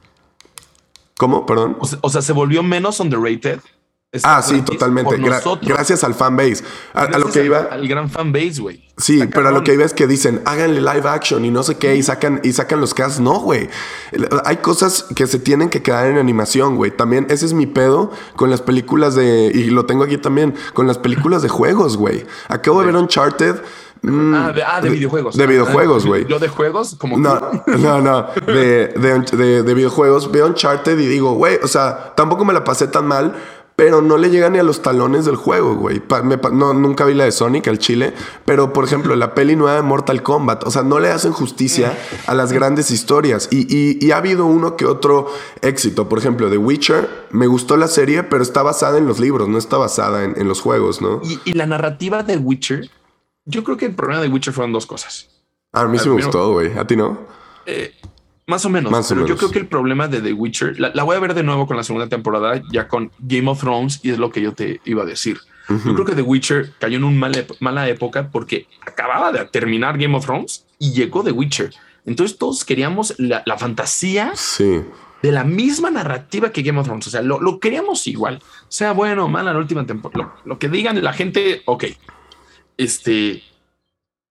¿Cómo? 1.18 1.44
Perdón. 1.44 1.76
O 1.80 1.86
sea, 1.86 1.98
o 2.00 2.08
sea, 2.10 2.22
se 2.22 2.32
volvió 2.32 2.62
menos 2.62 2.98
underrated. 3.00 3.60
Ah, 4.22 4.40
sí, 4.40 4.62
totalmente. 4.62 5.04
por 5.10 5.18
Gra- 5.20 5.34
nosotros. 5.36 5.68
gracias 5.68 6.02
al 6.02 6.14
fanbase. 6.14 6.64
A, 6.94 7.02
a 7.02 7.18
lo 7.18 7.30
que 7.30 7.40
al- 7.40 7.44
iba. 7.44 7.58
Al 7.70 7.86
gran 7.86 8.08
fan 8.08 8.32
base, 8.32 8.58
güey. 8.62 8.88
Sí, 8.96 9.22
pero 9.34 9.48
a 9.48 9.52
lo 9.52 9.62
que 9.62 9.74
iba 9.74 9.84
es 9.84 9.92
que 9.92 10.06
dicen, 10.06 10.40
háganle 10.46 10.80
live 10.80 11.06
action 11.06 11.44
y 11.44 11.50
no 11.50 11.62
sé 11.62 11.76
qué, 11.76 11.94
y 11.94 12.02
sacan, 12.02 12.40
y 12.42 12.52
sacan 12.52 12.80
los 12.80 12.94
casts. 12.94 13.20
No, 13.20 13.38
güey. 13.40 13.68
Hay 14.46 14.56
cosas 14.56 15.04
que 15.14 15.26
se 15.26 15.38
tienen 15.38 15.68
que 15.68 15.82
quedar 15.82 16.06
en 16.06 16.16
animación, 16.16 16.76
güey. 16.76 16.90
También 16.90 17.26
ese 17.28 17.44
es 17.44 17.52
mi 17.52 17.66
pedo 17.66 18.10
con 18.34 18.48
las 18.48 18.62
películas 18.62 19.14
de. 19.14 19.52
Y 19.54 19.64
lo 19.70 19.84
tengo 19.84 20.04
aquí 20.04 20.16
también, 20.16 20.54
con 20.72 20.86
las 20.86 20.96
películas 20.96 21.42
de 21.42 21.50
juegos, 21.50 21.98
güey. 21.98 22.24
Acabo 22.48 22.80
de 22.80 22.86
ver 22.86 22.96
Uncharted. 22.96 23.56
Mm, 24.02 24.34
Ah, 24.34 24.52
de, 24.52 24.62
ah, 24.62 24.80
de 24.80 24.90
videojuegos. 24.90 25.36
De 25.36 25.46
videojuegos, 25.46 26.06
güey. 26.06 26.26
Yo 26.26 26.38
de 26.38 26.48
juegos, 26.48 26.96
como 26.98 27.16
No, 27.18 27.40
no, 27.66 28.00
no. 28.00 28.26
De, 28.46 28.88
de, 28.88 29.18
de- 29.36 29.62
de 29.62 29.74
videojuegos. 29.74 30.30
Veo 30.30 30.46
Uncharted 30.46 30.98
y 30.98 31.06
digo, 31.06 31.32
güey, 31.34 31.58
o 31.62 31.68
sea, 31.68 32.14
tampoco 32.16 32.44
me 32.44 32.52
la 32.52 32.64
pasé 32.64 32.88
tan 32.88 33.06
mal. 33.06 33.34
pero 33.78 34.02
no 34.02 34.16
le 34.18 34.28
llega 34.28 34.50
ni 34.50 34.58
a 34.58 34.64
los 34.64 34.82
talones 34.82 35.24
del 35.24 35.36
juego, 35.36 35.76
güey. 35.76 36.02
No, 36.52 36.74
nunca 36.74 37.04
vi 37.04 37.14
la 37.14 37.22
de 37.26 37.30
Sonic, 37.30 37.68
al 37.68 37.78
chile, 37.78 38.12
pero 38.44 38.72
por 38.72 38.82
ejemplo, 38.84 39.14
la 39.14 39.34
peli 39.36 39.54
nueva 39.54 39.76
de 39.76 39.82
Mortal 39.82 40.20
Kombat, 40.24 40.64
o 40.66 40.70
sea, 40.72 40.82
no 40.82 40.98
le 40.98 41.10
hacen 41.12 41.30
justicia 41.32 41.96
a 42.26 42.34
las 42.34 42.52
grandes 42.52 42.90
historias. 42.90 43.46
Y, 43.52 43.72
y- 43.72 44.04
y 44.04 44.10
ha 44.10 44.16
habido 44.16 44.46
uno 44.46 44.74
que 44.74 44.84
otro 44.84 45.28
éxito. 45.62 46.08
Por 46.08 46.18
ejemplo, 46.18 46.50
The 46.50 46.58
Witcher, 46.58 47.08
me 47.30 47.46
gustó 47.46 47.76
la 47.76 47.86
serie, 47.86 48.24
pero 48.24 48.42
está 48.42 48.64
basada 48.64 48.98
en 48.98 49.06
los 49.06 49.20
libros, 49.20 49.46
no 49.48 49.58
está 49.58 49.76
basada 49.76 50.24
en, 50.24 50.34
en 50.36 50.48
los 50.48 50.60
juegos, 50.60 51.00
¿no? 51.00 51.20
Y, 51.22 51.38
y 51.44 51.52
la 51.52 51.66
narrativa 51.66 52.24
de 52.24 52.36
Witcher, 52.36 52.90
yo 53.48 53.64
creo 53.64 53.76
que 53.76 53.86
el 53.86 53.94
problema 53.94 54.22
de 54.22 54.28
Witcher 54.28 54.52
fueron 54.52 54.72
dos 54.72 54.86
cosas. 54.86 55.28
A 55.72 55.84
mí 55.86 55.98
sí 55.98 56.08
me 56.08 56.14
gustó, 56.22 56.52
güey. 56.52 56.76
¿A 56.78 56.86
ti 56.86 56.96
no? 56.96 57.18
Eh, 57.66 57.94
más 58.46 58.64
o 58.64 58.70
menos, 58.70 58.90
Más 58.90 59.06
o 59.06 59.08
pero 59.10 59.20
yo 59.22 59.26
menos. 59.34 59.38
creo 59.40 59.50
que 59.50 59.58
el 59.58 59.66
problema 59.66 60.08
de 60.08 60.20
The 60.22 60.32
Witcher, 60.32 60.80
la, 60.80 60.90
la 60.94 61.02
voy 61.02 61.16
a 61.16 61.20
ver 61.20 61.34
de 61.34 61.42
nuevo 61.42 61.66
con 61.66 61.76
la 61.76 61.82
segunda 61.82 62.08
temporada, 62.08 62.62
ya 62.72 62.88
con 62.88 63.10
Game 63.18 63.50
of 63.50 63.60
Thrones, 63.60 64.00
y 64.02 64.10
es 64.10 64.18
lo 64.18 64.30
que 64.30 64.40
yo 64.40 64.54
te 64.54 64.80
iba 64.84 65.02
a 65.02 65.06
decir. 65.06 65.38
Yo 65.68 65.92
creo 65.94 66.06
que 66.06 66.14
The 66.14 66.22
Witcher 66.22 66.72
cayó 66.78 66.96
en 66.96 67.04
una 67.04 67.18
mala, 67.18 67.38
ep- 67.40 67.56
mala 67.60 67.86
época 67.90 68.30
porque 68.32 68.66
acababa 68.86 69.32
de 69.32 69.44
terminar 69.44 69.98
Game 69.98 70.16
of 70.16 70.24
Thrones 70.24 70.64
y 70.78 70.92
llegó 70.94 71.22
The 71.22 71.32
Witcher. 71.32 71.74
Entonces 72.06 72.38
todos 72.38 72.64
queríamos 72.64 73.14
la, 73.18 73.42
la 73.44 73.58
fantasía 73.58 74.32
Sí. 74.34 74.80
de 75.22 75.30
la 75.32 75.44
misma 75.44 75.90
narrativa 75.90 76.52
que 76.52 76.62
Game 76.62 76.78
of 76.80 76.86
Thrones. 76.86 77.06
O 77.08 77.10
sea, 77.10 77.20
lo, 77.20 77.38
lo 77.38 77.60
queríamos 77.60 78.06
igual, 78.06 78.42
sea 78.68 78.92
bueno 78.92 79.26
o 79.26 79.28
mala 79.28 79.52
la 79.52 79.58
última 79.58 79.84
temporada. 79.84 80.36
Lo, 80.46 80.52
lo 80.54 80.58
que 80.58 80.70
digan 80.70 81.04
la 81.04 81.12
gente, 81.12 81.60
ok. 81.66 81.84
Este, 82.78 83.42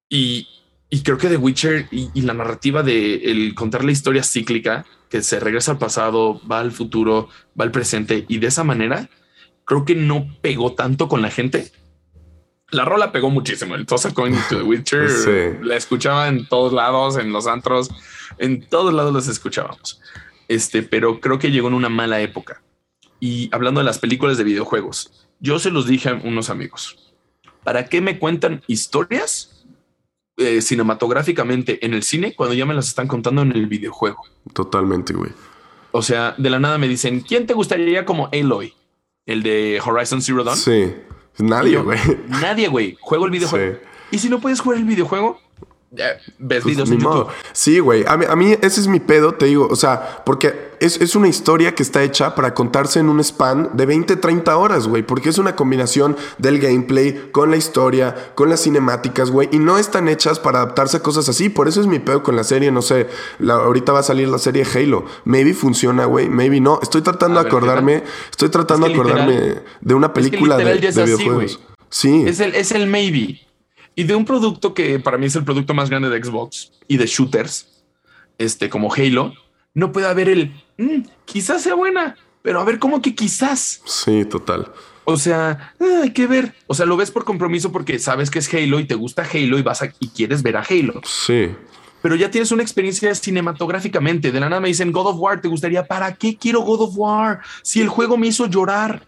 y, 0.09 0.47
y 0.89 1.03
creo 1.03 1.19
que 1.19 1.27
The 1.27 1.37
Witcher 1.37 1.87
y, 1.91 2.09
y 2.15 2.21
la 2.21 2.33
narrativa 2.33 2.81
de 2.81 3.15
el 3.31 3.53
contar 3.53 3.83
la 3.83 3.91
historia 3.91 4.23
cíclica, 4.23 4.85
que 5.09 5.21
se 5.21 5.39
regresa 5.39 5.73
al 5.73 5.77
pasado, 5.77 6.41
va 6.49 6.59
al 6.59 6.71
futuro, 6.71 7.29
va 7.59 7.65
al 7.65 7.71
presente, 7.71 8.25
y 8.27 8.39
de 8.39 8.47
esa 8.47 8.63
manera, 8.63 9.09
creo 9.65 9.85
que 9.85 9.95
no 9.95 10.27
pegó 10.41 10.73
tanto 10.73 11.07
con 11.07 11.21
la 11.21 11.29
gente. 11.29 11.71
La 12.69 12.83
rola 12.83 13.11
pegó 13.13 13.29
muchísimo. 13.29 13.75
El 13.75 13.85
Toss 13.85 14.07
Coin 14.13 14.35
to 14.49 14.57
The 14.57 14.63
Witcher 14.63 15.09
Sí. 15.09 15.57
la 15.61 15.75
escuchaba 15.75 16.27
en 16.27 16.47
todos 16.47 16.73
lados, 16.73 17.17
en 17.17 17.31
los 17.31 17.47
antros, 17.47 17.89
en 18.37 18.67
todos 18.67 18.93
lados 18.93 19.13
las 19.13 19.27
escuchábamos. 19.27 20.01
Este, 20.49 20.83
pero 20.83 21.19
creo 21.19 21.39
que 21.39 21.51
llegó 21.51 21.67
en 21.67 21.73
una 21.75 21.89
mala 21.89 22.19
época. 22.21 22.61
Y 23.19 23.49
hablando 23.53 23.79
de 23.79 23.85
las 23.85 23.99
películas 23.99 24.37
de 24.37 24.43
videojuegos, 24.43 25.27
yo 25.39 25.59
se 25.59 25.71
los 25.71 25.87
dije 25.87 26.09
a 26.09 26.13
unos 26.15 26.49
amigos. 26.49 27.06
¿Para 27.67 27.83
qué 27.89 27.99
me 27.99 28.17
cuentan 28.17 28.61
historias 28.67 29.65
eh, 30.37 30.61
cinematográficamente 30.61 31.85
en 31.85 31.93
el 31.93 32.01
cine 32.01 32.33
cuando 32.33 32.55
ya 32.55 32.65
me 32.65 32.73
las 32.73 32.87
están 32.87 33.09
contando 33.09 33.41
en 33.41 33.51
el 33.51 33.67
videojuego? 33.67 34.23
Totalmente, 34.53 35.11
güey. 35.11 35.31
O 35.91 36.01
sea, 36.01 36.33
de 36.37 36.49
la 36.49 36.61
nada 36.61 36.77
me 36.77 36.87
dicen, 36.87 37.19
¿quién 37.19 37.45
te 37.45 37.53
gustaría 37.53 38.05
como 38.05 38.29
Aloy? 38.31 38.73
El 39.25 39.43
de 39.43 39.81
Horizon 39.85 40.21
Zero 40.21 40.45
Dawn. 40.45 40.55
Sí. 40.55 40.93
Nadie, 41.39 41.77
güey. 41.79 41.99
Nadie, 42.29 42.69
güey. 42.69 42.97
Juego 43.01 43.25
el 43.25 43.31
videojuego. 43.31 43.73
Sí. 43.73 43.79
Y 44.11 44.19
si 44.19 44.29
no 44.29 44.39
puedes 44.39 44.61
jugar 44.61 44.77
el 44.77 44.85
videojuego, 44.85 45.41
ves 45.89 46.17
Pues, 46.37 46.65
videos 46.65 46.89
ni 46.89 46.95
en 46.95 47.01
YouTube. 47.01 47.13
modo. 47.15 47.29
Sí, 47.53 47.79
güey. 47.79 48.03
A 48.07 48.17
mí, 48.17 48.25
a 48.29 48.35
mí 48.35 48.51
ese 48.61 48.79
es 48.81 48.87
mi 48.87 48.99
pedo, 48.99 49.33
te 49.35 49.45
digo. 49.45 49.67
O 49.71 49.75
sea, 49.75 50.21
porque 50.25 50.67
es, 50.79 50.99
es 51.01 51.15
una 51.15 51.27
historia 51.27 51.73
que 51.73 51.81
está 51.81 52.03
hecha 52.03 52.35
para 52.35 52.53
contarse 52.53 52.99
en 52.99 53.09
un 53.09 53.23
span 53.23 53.69
de 53.73 53.85
20, 53.85 54.17
30 54.17 54.57
horas, 54.57 54.87
güey. 54.87 55.03
Porque 55.03 55.29
es 55.29 55.37
una 55.37 55.55
combinación 55.55 56.17
del 56.37 56.59
gameplay 56.59 57.29
con 57.31 57.51
la 57.51 57.57
historia, 57.57 58.31
con 58.35 58.49
las 58.49 58.61
cinemáticas, 58.63 59.31
güey. 59.31 59.47
Y 59.51 59.59
no 59.59 59.77
están 59.77 60.07
hechas 60.09 60.39
para 60.39 60.59
adaptarse 60.61 60.97
a 60.97 60.99
cosas 61.01 61.29
así. 61.29 61.49
Por 61.49 61.67
eso 61.67 61.79
es 61.81 61.87
mi 61.87 61.99
pedo 61.99 62.21
con 62.21 62.35
la 62.35 62.43
serie, 62.43 62.71
no 62.71 62.81
sé. 62.81 63.07
la- 63.39 63.53
ahorita 63.55 63.91
va 63.93 63.99
a 63.99 64.03
salir 64.03 64.27
la 64.27 64.37
serie 64.39 64.65
Halo. 64.65 65.05
Maybe 65.23 65.53
funciona, 65.53 66.05
güey. 66.05 66.27
Maybe 66.29 66.59
no. 66.59 66.79
Estoy 66.83 67.01
tratando 67.01 67.39
A 67.39 67.43
de 67.43 67.47
acordarme. 67.49 68.03
Estoy 68.29 68.49
tratando 68.49 68.87
Es 68.87 68.93
de 68.93 68.97
que 68.99 69.03
literal- 69.05 69.21
acordarme 69.29 69.61
de 69.81 69.93
una 69.93 70.07
que 70.09 70.13
película 70.13 70.61
es 70.61 70.81
de 70.81 71.01
así, 71.01 71.01
videojuegos. 71.15 71.59
Sí. 71.89 72.25
Es 72.27 72.39
el, 72.41 72.53
es 72.55 72.71
el 72.73 72.87
maybe. 72.87 73.39
Y 73.97 74.03
de 74.03 74.15
un 74.15 74.25
producto 74.25 74.75
que 74.75 74.99
para 74.99 75.17
mí 75.17 75.25
es 75.25 75.35
el 75.35 75.43
producto 75.43 75.73
más 75.73 75.89
grande 75.89 76.09
de 76.09 76.23
Xbox 76.23 76.71
y 76.87 76.97
de 76.97 77.07
shooters, 77.07 77.83
este 78.37 78.69
como 78.69 78.93
Halo, 78.93 79.33
no 79.73 79.91
puede 79.91 80.05
haber 80.07 80.29
el 80.29 80.53
"Mm, 80.77 81.01
quizás 81.25 81.63
sea 81.63 81.73
buena, 81.73 82.15
pero 82.43 82.61
a 82.61 82.63
ver 82.63 82.77
cómo 82.77 83.01
que 83.01 83.15
quizás. 83.15 83.81
Sí, 83.85 84.23
total. 84.25 84.71
O 85.03 85.17
sea, 85.17 85.73
ah, 85.79 86.01
hay 86.03 86.11
que 86.11 86.27
ver. 86.27 86.53
O 86.67 86.75
sea, 86.75 86.85
lo 86.85 86.95
ves 86.95 87.09
por 87.09 87.25
compromiso 87.25 87.71
porque 87.71 87.97
sabes 87.97 88.29
que 88.29 88.37
es 88.37 88.53
Halo 88.53 88.79
y 88.79 88.85
te 88.85 88.93
gusta 88.93 89.23
Halo 89.33 89.57
y 89.57 89.63
vas 89.63 89.81
a, 89.81 89.91
y 89.99 90.09
quieres 90.09 90.43
ver 90.43 90.57
a 90.57 90.61
Halo. 90.69 91.01
Sí. 91.03 91.49
Pero 92.03 92.13
ya 92.15 92.29
tienes 92.29 92.51
una 92.51 92.61
experiencia 92.61 93.15
cinematográficamente. 93.15 94.31
De 94.31 94.39
la 94.39 94.47
nada 94.49 94.59
me 94.61 94.67
dicen 94.67 94.91
God 94.91 95.07
of 95.07 95.15
War, 95.17 95.41
¿te 95.41 95.47
gustaría? 95.47 95.87
¿Para 95.87 96.13
qué 96.13 96.37
quiero 96.37 96.61
God 96.61 96.81
of 96.81 96.93
War? 96.95 97.39
Si 97.63 97.81
el 97.81 97.89
juego 97.89 98.15
me 98.15 98.27
hizo 98.27 98.45
llorar. 98.45 99.07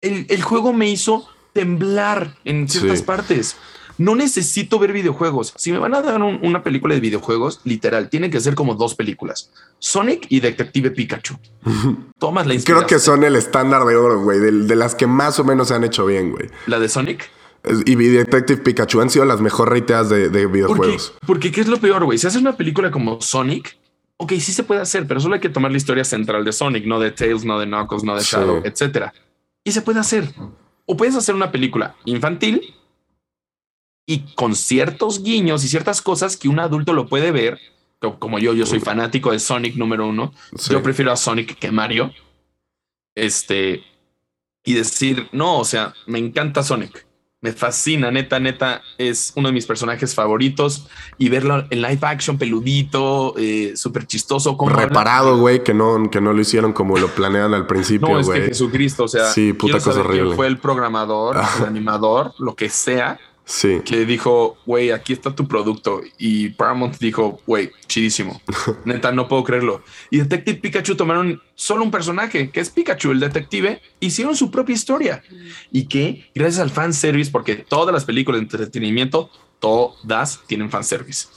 El, 0.00 0.26
el 0.28 0.42
juego 0.42 0.72
me 0.72 0.88
hizo 0.88 1.26
temblar 1.54 2.34
en 2.44 2.68
ciertas 2.68 2.98
Sí. 2.98 3.04
partes. 3.04 3.56
No 3.96 4.16
necesito 4.16 4.80
ver 4.80 4.92
videojuegos. 4.92 5.54
Si 5.56 5.70
me 5.70 5.78
van 5.78 5.94
a 5.94 6.02
dar 6.02 6.20
un- 6.20 6.40
una 6.42 6.64
película 6.64 6.94
de 6.94 7.00
videojuegos, 7.00 7.60
literal, 7.62 8.08
tienen 8.10 8.30
que 8.32 8.40
ser 8.40 8.56
como 8.56 8.74
dos 8.74 8.96
películas. 8.96 9.52
Sonic 9.78 10.26
y 10.30 10.40
Detective 10.40 10.90
Pikachu. 10.90 11.36
Tomas 12.18 12.44
la 12.46 12.54
Creo 12.54 12.64
que 12.86 12.94
inspiración. 12.96 13.00
son 13.00 13.24
el 13.24 13.36
estándar 13.36 13.84
de 13.84 13.94
oro, 13.96 14.20
güey. 14.22 14.40
De, 14.40 14.50
de 14.50 14.76
las 14.76 14.96
que 14.96 15.06
más 15.06 15.38
o 15.38 15.44
menos 15.44 15.68
se 15.68 15.74
han 15.74 15.84
hecho 15.84 16.04
bien, 16.06 16.32
güey. 16.32 16.50
La 16.66 16.80
de 16.80 16.88
Sonic. 16.88 17.30
Y 17.86 17.94
Detective 17.94 18.60
Pikachu 18.62 19.00
han 19.00 19.08
sido 19.10 19.24
las 19.24 19.40
mejor 19.40 19.70
rateadas 19.70 20.10
de, 20.10 20.28
videojuegos. 20.48 21.14
porque 21.26 21.50
¿qué 21.50 21.62
es 21.62 21.68
lo 21.68 21.78
peor, 21.78 22.04
güey? 22.04 22.18
Si 22.18 22.26
haces 22.26 22.40
una 22.42 22.56
película 22.58 22.90
como 22.90 23.20
Sonic, 23.22 23.78
ok, 24.18 24.32
sí 24.32 24.52
se 24.52 24.64
puede 24.64 24.80
hacer, 24.82 25.06
pero 25.06 25.18
solo 25.20 25.36
hay 25.36 25.40
que 25.40 25.48
tomar 25.48 25.70
la 25.70 25.78
historia 25.78 26.04
central 26.04 26.44
de 26.44 26.52
Sonic, 26.52 26.84
no 26.84 26.98
de 27.00 27.12
Tails, 27.12 27.44
no 27.44 27.58
de 27.58 27.64
Knuckles, 27.66 28.02
no 28.04 28.16
de 28.16 28.20
Sí. 28.22 28.32
Shadow, 28.32 28.60
etcétera. 28.64 29.14
Y 29.64 29.72
se 29.72 29.80
puede 29.80 30.00
hacer. 30.00 30.28
O 30.86 30.96
puedes 30.96 31.16
hacer 31.16 31.34
una 31.34 31.50
película 31.50 31.96
infantil 32.04 32.74
y 34.06 34.20
con 34.34 34.54
ciertos 34.54 35.22
guiños 35.22 35.64
y 35.64 35.68
ciertas 35.68 36.02
cosas 36.02 36.36
que 36.36 36.48
un 36.48 36.58
adulto 36.60 36.92
lo 36.92 37.06
puede 37.06 37.30
ver. 37.32 37.58
co- 38.00 38.18
Como 38.18 38.38
yo, 38.38 38.52
yo 38.52 38.66
soy 38.66 38.80
fanático 38.80 39.32
de 39.32 39.38
Sonic 39.38 39.76
número 39.76 40.06
uno. 40.08 40.32
Sí. 40.56 40.72
Yo 40.72 40.82
prefiero 40.82 41.10
a 41.12 41.16
Sonic 41.16 41.58
que 41.58 41.70
Mario. 41.70 42.12
Este 43.14 43.82
y 44.66 44.74
decir, 44.74 45.28
no, 45.32 45.58
o 45.58 45.64
sea, 45.64 45.94
me 46.06 46.18
encanta 46.18 46.62
Sonic. 46.62 47.06
Me 47.44 47.52
fascina, 47.52 48.10
neta, 48.10 48.40
neta, 48.40 48.80
es 48.96 49.32
uno 49.36 49.48
de 49.48 49.52
mis 49.52 49.66
personajes 49.66 50.14
favoritos 50.14 50.86
y 51.18 51.28
verlo 51.28 51.66
en 51.68 51.82
live 51.82 51.98
action 52.00 52.38
peludito, 52.38 53.34
eh, 53.36 53.72
súper 53.76 54.06
chistoso. 54.06 54.56
habla. 54.58 54.76
Reparado, 54.86 55.36
güey, 55.36 55.62
que 55.62 55.74
no, 55.74 56.08
que 56.10 56.22
no 56.22 56.32
lo 56.32 56.40
hicieron 56.40 56.72
como 56.72 56.96
lo 56.96 57.08
planean 57.08 57.52
al 57.52 57.66
principio, 57.66 58.08
No, 58.08 58.18
es 58.18 58.26
que 58.28 58.32
güey. 58.38 58.48
Jesucristo, 58.48 59.04
o 59.04 59.08
sea, 59.08 59.26
Sí, 59.30 59.52
puta 59.52 59.74
cosa 59.74 59.92
quién 59.92 60.06
horrible. 60.06 60.36
fue 60.36 60.46
el 60.46 60.56
programador, 60.56 61.36
el 61.60 61.64
animador, 61.68 62.32
lo 62.38 62.54
que 62.56 62.70
sea, 62.70 63.20
Sí. 63.46 63.80
que 63.84 64.06
dijo, 64.06 64.56
güey, 64.64 64.90
aquí 64.90 65.12
está 65.12 65.34
tu 65.34 65.46
producto. 65.46 66.00
Y 66.18 66.50
Paramount 66.50 66.98
dijo, 66.98 67.40
güey, 67.46 67.70
chidísimo. 67.86 68.40
Neta, 68.84 69.12
no 69.12 69.28
puedo 69.28 69.44
creerlo. 69.44 69.82
Y 70.10 70.18
Detective 70.18 70.58
Pikachu 70.58 70.96
tomaron 70.96 71.42
solo 71.54 71.84
un 71.84 71.90
personaje, 71.90 72.50
que 72.50 72.60
es 72.60 72.70
Pikachu, 72.70 73.10
el 73.10 73.20
detective, 73.20 73.80
hicieron 74.00 74.34
su 74.34 74.50
propia 74.50 74.74
historia. 74.74 75.22
Y 75.70 75.86
que, 75.86 76.30
gracias 76.34 76.60
al 76.60 76.70
fanservice, 76.70 77.30
porque 77.30 77.56
todas 77.56 77.92
las 77.92 78.04
películas 78.04 78.40
de 78.40 78.44
entretenimiento, 78.44 79.30
todas 79.60 80.40
tienen 80.46 80.70
fanservice. 80.70 81.28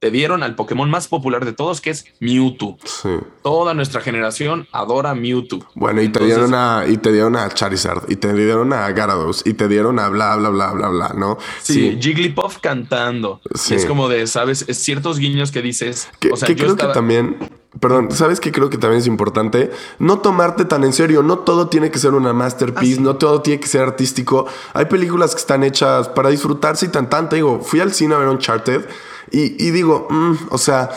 Te 0.00 0.10
dieron 0.10 0.42
al 0.42 0.54
Pokémon 0.54 0.88
más 0.88 1.08
popular 1.08 1.44
de 1.44 1.52
todos, 1.52 1.82
que 1.82 1.90
es 1.90 2.06
Mewtwo. 2.20 2.78
Sí. 2.86 3.10
Toda 3.42 3.74
nuestra 3.74 4.00
generación 4.00 4.66
adora 4.72 5.14
Mewtwo. 5.14 5.58
Bueno, 5.74 6.00
y 6.00 6.04
te 6.08 6.20
Entonces- 6.20 6.36
dieron 6.38 6.54
a, 6.54 6.84
y 6.88 6.96
te 6.96 7.12
dieron 7.12 7.36
a 7.36 7.46
Charizard, 7.50 8.10
y 8.10 8.16
te 8.16 8.32
dieron 8.32 8.72
a 8.72 8.90
Gyarados, 8.92 9.42
y 9.44 9.52
te 9.52 9.68
dieron 9.68 9.98
a 9.98 10.08
bla, 10.08 10.36
bla, 10.36 10.48
bla, 10.48 10.72
bla, 10.72 10.88
bla, 10.88 11.12
¿no? 11.14 11.36
Sí, 11.60 11.98
Jigglypuff 12.00 12.60
cantando. 12.62 13.42
Sí. 13.54 13.74
Es 13.74 13.84
como 13.84 14.08
de, 14.08 14.26
¿sabes? 14.26 14.64
Es 14.68 14.78
ciertos 14.78 15.18
guiños 15.18 15.52
que 15.52 15.60
dices. 15.60 16.08
Que, 16.18 16.32
o 16.32 16.36
sea, 16.36 16.46
que 16.46 16.54
yo 16.54 16.60
creo 16.60 16.70
estaba- 16.76 16.92
que 16.94 16.98
también, 16.98 17.36
perdón, 17.78 18.10
¿sabes 18.10 18.40
qué 18.40 18.52
creo 18.52 18.70
que 18.70 18.78
también 18.78 19.00
es 19.02 19.06
importante? 19.06 19.70
No 19.98 20.20
tomarte 20.20 20.64
tan 20.64 20.82
en 20.84 20.94
serio, 20.94 21.22
no 21.22 21.40
todo 21.40 21.68
tiene 21.68 21.90
que 21.90 21.98
ser 21.98 22.14
una 22.14 22.32
masterpiece, 22.32 22.94
sí. 22.94 23.00
no 23.02 23.16
todo 23.16 23.42
tiene 23.42 23.60
que 23.60 23.68
ser 23.68 23.82
artístico. 23.82 24.46
Hay 24.72 24.86
películas 24.86 25.34
que 25.34 25.40
están 25.42 25.62
hechas 25.62 26.08
para 26.08 26.30
disfrutarse 26.30 26.86
y 26.86 26.88
tan 26.88 27.10
tan, 27.10 27.28
te 27.28 27.36
digo, 27.36 27.60
fui 27.60 27.80
al 27.80 27.92
cine 27.92 28.14
a 28.14 28.18
ver 28.18 28.28
Uncharted 28.28 28.86
y, 29.30 29.64
y 29.66 29.70
digo, 29.70 30.06
mm, 30.10 30.34
o 30.50 30.58
sea, 30.58 30.90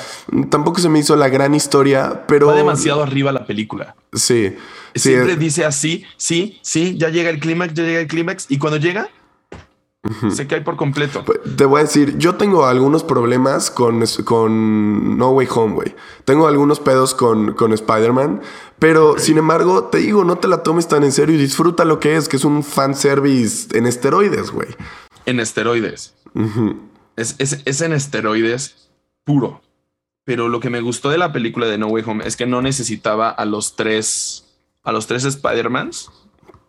tampoco 0.49 0.79
se 0.81 0.89
me 0.89 0.99
hizo 0.99 1.15
la 1.15 1.29
gran 1.29 1.53
historia, 1.55 2.25
pero... 2.27 2.47
Va 2.47 2.55
demasiado 2.55 3.01
arriba 3.03 3.31
la 3.31 3.45
película. 3.45 3.95
Sí, 4.13 4.55
Siempre 4.95 5.33
es- 5.33 5.39
dice 5.39 5.65
así, 5.65 6.05
sí, 6.17 6.59
sí, 6.61 6.97
ya 6.97 7.09
llega 7.09 7.29
el 7.29 7.39
clímax, 7.39 7.73
ya 7.73 7.83
llega 7.83 7.99
el 7.99 8.07
clímax. 8.07 8.45
Y 8.49 8.57
cuando 8.59 8.77
llega, 8.77 9.09
se 10.31 10.47
cae 10.47 10.61
por 10.61 10.75
completo. 10.75 11.23
Pues, 11.25 11.39
Te 11.55 11.63
voy 11.65 11.79
a 11.79 11.83
decir, 11.83 12.17
yo 12.17 12.35
tengo 12.35 12.65
algunos 12.65 13.03
problemas 13.03 13.71
con, 13.71 14.03
con 14.25 15.17
No 15.17 15.29
Way 15.31 15.47
Home, 15.55 15.73
güey. 15.75 15.95
Tengo 16.25 16.45
algunos 16.47 16.79
pedos 16.81 17.15
con, 17.15 17.53
con 17.53 17.71
Spider-Man, 17.71 18.41
pero 18.79 19.17
sin 19.17 19.37
embargo, 19.37 19.85
te 19.85 19.99
digo, 19.99 20.25
no 20.25 20.37
te 20.37 20.47
la 20.49 20.61
tomes 20.61 20.87
tan 20.89 21.03
en 21.05 21.13
serio 21.13 21.35
y 21.35 21.39
disfruta 21.39 21.85
lo 21.85 21.99
que 22.01 22.17
es, 22.17 22.27
que 22.27 22.35
es 22.35 22.43
un 22.43 22.63
fanservice 22.63 23.77
en 23.77 23.85
esteroides, 23.87 24.51
güey. 24.51 24.67
En 25.25 25.39
esteroides. 25.39 26.13
Es, 27.15 27.35
es, 27.39 27.61
es 27.65 27.81
en 27.81 27.93
esteroides 27.93 28.89
puro. 29.23 29.61
Pero 30.25 30.47
lo 30.47 30.59
que 30.59 30.69
me 30.69 30.79
gustó 30.81 31.09
de 31.09 31.17
la 31.17 31.33
película 31.33 31.67
de 31.67 31.77
No 31.77 31.87
Way 31.87 32.03
Home 32.07 32.25
es 32.27 32.35
que 32.37 32.45
no 32.45 32.61
necesitaba 32.61 33.29
a 33.29 33.45
los 33.45 33.75
tres 33.75 34.45
a 34.83 34.91
los 34.91 35.07
tres 35.07 35.23
Spider-Mans 35.25 36.11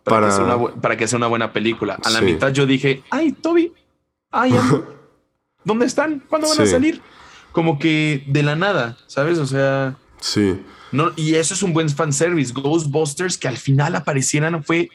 para, 0.03 0.27
que 0.27 0.31
sea 0.33 0.43
una, 0.43 0.55
bu- 0.57 0.73
para 0.81 0.95
que 0.97 1.07
sea 1.07 1.17
una 1.17 1.27
buena 1.27 1.51
película. 1.53 1.97
A 2.03 2.09
la 2.09 2.21
mitad 2.21 2.51
yo 2.53 2.65
dije, 2.65 3.03
ay, 3.09 3.31
Toby, 3.33 3.73
ay, 4.31 4.53
¿dónde 5.63 5.85
están? 5.85 6.21
¿Cuándo 6.29 6.47
van 6.47 6.61
a 6.61 6.65
salir? 6.65 7.01
Como 7.51 7.79
que 7.79 8.23
de 8.27 8.43
la 8.43 8.55
nada, 8.55 8.97
¿sabes? 9.07 9.37
O 9.39 9.45
sea, 9.45 9.97
Sí. 10.19 10.61
no, 10.91 11.11
y 11.15 11.35
eso 11.35 11.53
es 11.53 11.63
un 11.63 11.73
buen 11.73 11.89
fanservice. 11.89 12.53
Ghostbusters 12.53 13.37
que 13.37 13.47
al 13.47 13.57
final 13.57 13.95
aparecieran 13.95 14.63
fue, 14.63 14.89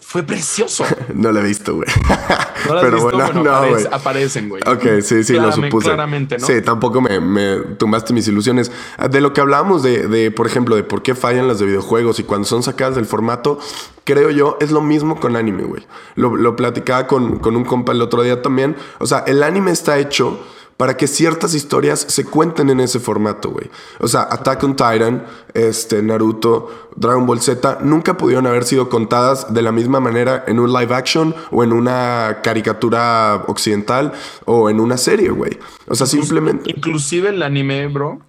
fue 0.00 0.22
precioso. 0.22 0.84
No 1.14 1.30
lo 1.32 1.40
he 1.40 1.44
visto, 1.44 1.74
güey. 1.74 1.88
¿No 2.66 2.72
lo 2.74 2.78
has 2.78 2.84
Pero 2.84 2.96
visto? 2.96 3.10
bueno, 3.16 3.32
Bueno, 3.42 3.42
no, 3.62 3.68
güey. 3.70 3.86
aparecen, 3.90 4.48
güey. 4.48 4.62
Ok, 4.66 5.02
sí, 5.02 5.24
sí, 5.24 5.34
lo 5.34 5.52
supuse. 5.52 5.88
Claramente, 5.88 6.38
¿no? 6.38 6.46
Sí, 6.46 6.62
tampoco 6.62 7.00
me, 7.00 7.20
me 7.20 7.56
tumbaste 7.78 8.12
mis 8.12 8.26
ilusiones. 8.28 8.70
De 9.10 9.20
lo 9.20 9.32
que 9.32 9.40
hablábamos 9.40 9.82
de, 9.82 10.08
de, 10.08 10.30
por 10.30 10.46
ejemplo, 10.46 10.76
de 10.76 10.82
por 10.84 11.02
qué 11.02 11.14
fallan 11.14 11.48
las 11.48 11.58
de 11.58 11.66
videojuegos 11.66 12.18
y 12.18 12.24
cuando 12.24 12.46
son 12.46 12.62
sacadas 12.62 12.94
del 12.96 13.06
formato, 13.06 13.58
creo 14.04 14.30
yo, 14.30 14.56
es 14.60 14.70
lo 14.70 14.80
mismo 14.80 15.20
con 15.20 15.36
anime, 15.36 15.64
güey. 15.64 15.86
Lo, 16.14 16.36
lo 16.36 16.56
platicaba 16.56 17.06
con, 17.06 17.38
con 17.38 17.56
un 17.56 17.64
compa 17.64 17.92
el 17.92 18.00
otro 18.02 18.22
día 18.22 18.40
también. 18.42 18.76
O 18.98 19.06
sea, 19.06 19.20
el 19.26 19.42
anime 19.42 19.70
está 19.72 19.98
hecho 19.98 20.38
para 20.76 20.96
que 20.96 21.06
ciertas 21.06 21.54
historias 21.54 22.00
se 22.00 22.24
cuenten 22.24 22.70
en 22.70 22.80
ese 22.80 23.00
formato, 23.00 23.50
güey. 23.50 23.70
O 24.00 24.08
sea, 24.08 24.28
Attack 24.30 24.62
on 24.64 24.76
Titan, 24.76 25.24
este, 25.54 26.02
Naruto, 26.02 26.90
Dragon 26.96 27.26
Ball 27.26 27.40
Z, 27.40 27.78
nunca 27.82 28.16
pudieron 28.16 28.46
haber 28.46 28.64
sido 28.64 28.88
contadas 28.88 29.52
de 29.54 29.62
la 29.62 29.72
misma 29.72 30.00
manera 30.00 30.44
en 30.46 30.60
un 30.60 30.72
live 30.72 30.94
action 30.94 31.34
o 31.50 31.64
en 31.64 31.72
una 31.72 32.40
caricatura 32.42 33.44
occidental 33.46 34.12
o 34.44 34.68
en 34.68 34.80
una 34.80 34.98
serie, 34.98 35.30
güey. 35.30 35.58
O 35.88 35.94
sea, 35.94 36.06
simplemente... 36.06 36.70
Inclusive 36.70 37.30
el 37.30 37.42
anime, 37.42 37.86
bro, 37.88 38.20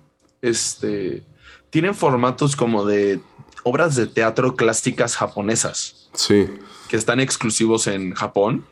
este, 0.42 1.24
tienen 1.70 1.96
formatos 1.96 2.56
como 2.56 2.86
de 2.86 3.20
obras 3.64 3.96
de 3.96 4.08
teatro 4.08 4.56
clásicas 4.56 5.18
japonesas 5.18 6.08
Sí, 6.18 6.48
que 6.90 6.98
están 6.98 7.20
exclusivos 7.20 7.86
en 7.88 8.14
Japón 8.14 8.66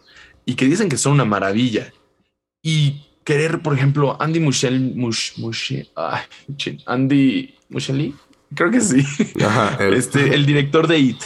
y 0.45 0.55
que 0.55 0.65
dicen 0.65 0.89
que 0.89 0.97
son 0.97 1.13
una 1.13 1.25
maravilla. 1.25 1.93
Y 2.63 3.04
querer, 3.25 3.61
por 3.61 3.73
ejemplo, 3.73 4.15
Andy 4.21 4.39
Muschel, 4.39 4.79
Mush, 4.95 5.33
Mush- 5.39 5.89
ay, 5.95 6.21
chin, 6.55 6.81
Andy 6.85 7.55
Muschelli, 7.67 8.15
creo 8.55 8.71
que 8.71 8.79
sí, 8.79 9.03
Ajá, 9.43 9.77
él. 9.83 9.93
este, 9.95 10.33
el 10.33 10.45
director 10.45 10.87
de 10.87 10.99
It 10.99 11.21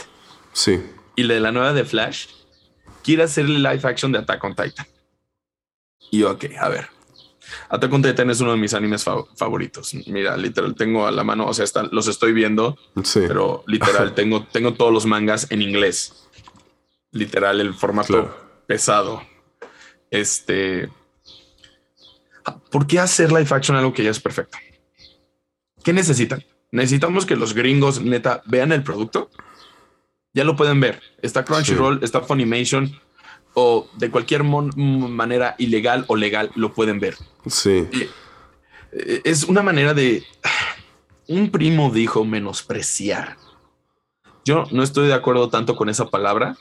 sí. 0.52 0.80
y 1.14 1.22
la 1.22 1.34
de 1.34 1.40
la 1.40 1.52
nueva 1.52 1.72
de 1.72 1.84
Flash, 1.84 2.26
quiere 3.04 3.22
hacerle 3.22 3.58
live 3.58 3.80
action 3.88 4.10
de 4.10 4.18
Attack 4.18 4.42
on 4.42 4.56
Titan. 4.56 4.86
Y 6.10 6.18
yo, 6.20 6.32
ok, 6.32 6.46
a 6.58 6.68
ver. 6.68 6.88
Attack 7.68 7.92
on 7.92 8.02
Titan 8.02 8.30
es 8.30 8.40
uno 8.40 8.52
de 8.52 8.56
mis 8.56 8.74
animes 8.74 9.04
fa- 9.04 9.24
favoritos. 9.36 9.94
Mira, 10.06 10.36
literal, 10.36 10.74
tengo 10.74 11.06
a 11.06 11.10
la 11.10 11.22
mano, 11.24 11.46
o 11.46 11.54
sea, 11.54 11.64
están, 11.64 11.88
los 11.92 12.08
estoy 12.08 12.32
viendo, 12.32 12.76
Sí. 13.04 13.20
pero 13.28 13.62
literal, 13.66 14.14
tengo, 14.14 14.44
tengo 14.46 14.74
todos 14.74 14.92
los 14.92 15.04
mangas 15.06 15.50
en 15.50 15.60
inglés. 15.62 16.26
Literal, 17.12 17.60
el 17.60 17.74
formato 17.74 18.08
Claro. 18.08 18.36
pesado. 18.66 19.22
Este. 20.10 20.88
¿Por 22.70 22.86
qué 22.86 22.98
hacer 22.98 23.30
live 23.32 23.48
action 23.50 23.76
algo 23.76 23.92
que 23.92 24.04
ya 24.04 24.10
es 24.10 24.20
perfecto? 24.20 24.58
¿Qué 25.82 25.92
necesitan? 25.92 26.44
Necesitamos 26.72 27.26
que 27.26 27.36
los 27.36 27.54
gringos 27.54 28.00
neta 28.00 28.42
vean 28.46 28.72
el 28.72 28.82
producto. 28.82 29.30
Ya 30.32 30.44
lo 30.44 30.56
pueden 30.56 30.80
ver. 30.80 31.00
Está 31.22 31.44
Crunchyroll, 31.44 32.02
está 32.02 32.20
Funimation 32.20 33.00
o 33.54 33.88
de 33.96 34.10
cualquier 34.10 34.44
manera 34.44 35.56
ilegal 35.58 36.04
o 36.06 36.16
legal 36.16 36.50
lo 36.54 36.72
pueden 36.72 37.00
ver. 37.00 37.16
Sí. 37.46 37.88
Eh, 38.92 39.20
Es 39.24 39.44
una 39.44 39.62
manera 39.62 39.94
de. 39.94 40.24
Un 41.26 41.50
primo 41.50 41.90
dijo 41.90 42.24
menospreciar. 42.24 43.36
Yo 44.44 44.64
no 44.72 44.82
estoy 44.82 45.06
de 45.06 45.14
acuerdo 45.14 45.48
tanto 45.48 45.76
con 45.76 45.88
esa 45.88 46.06
palabra, 46.10 46.56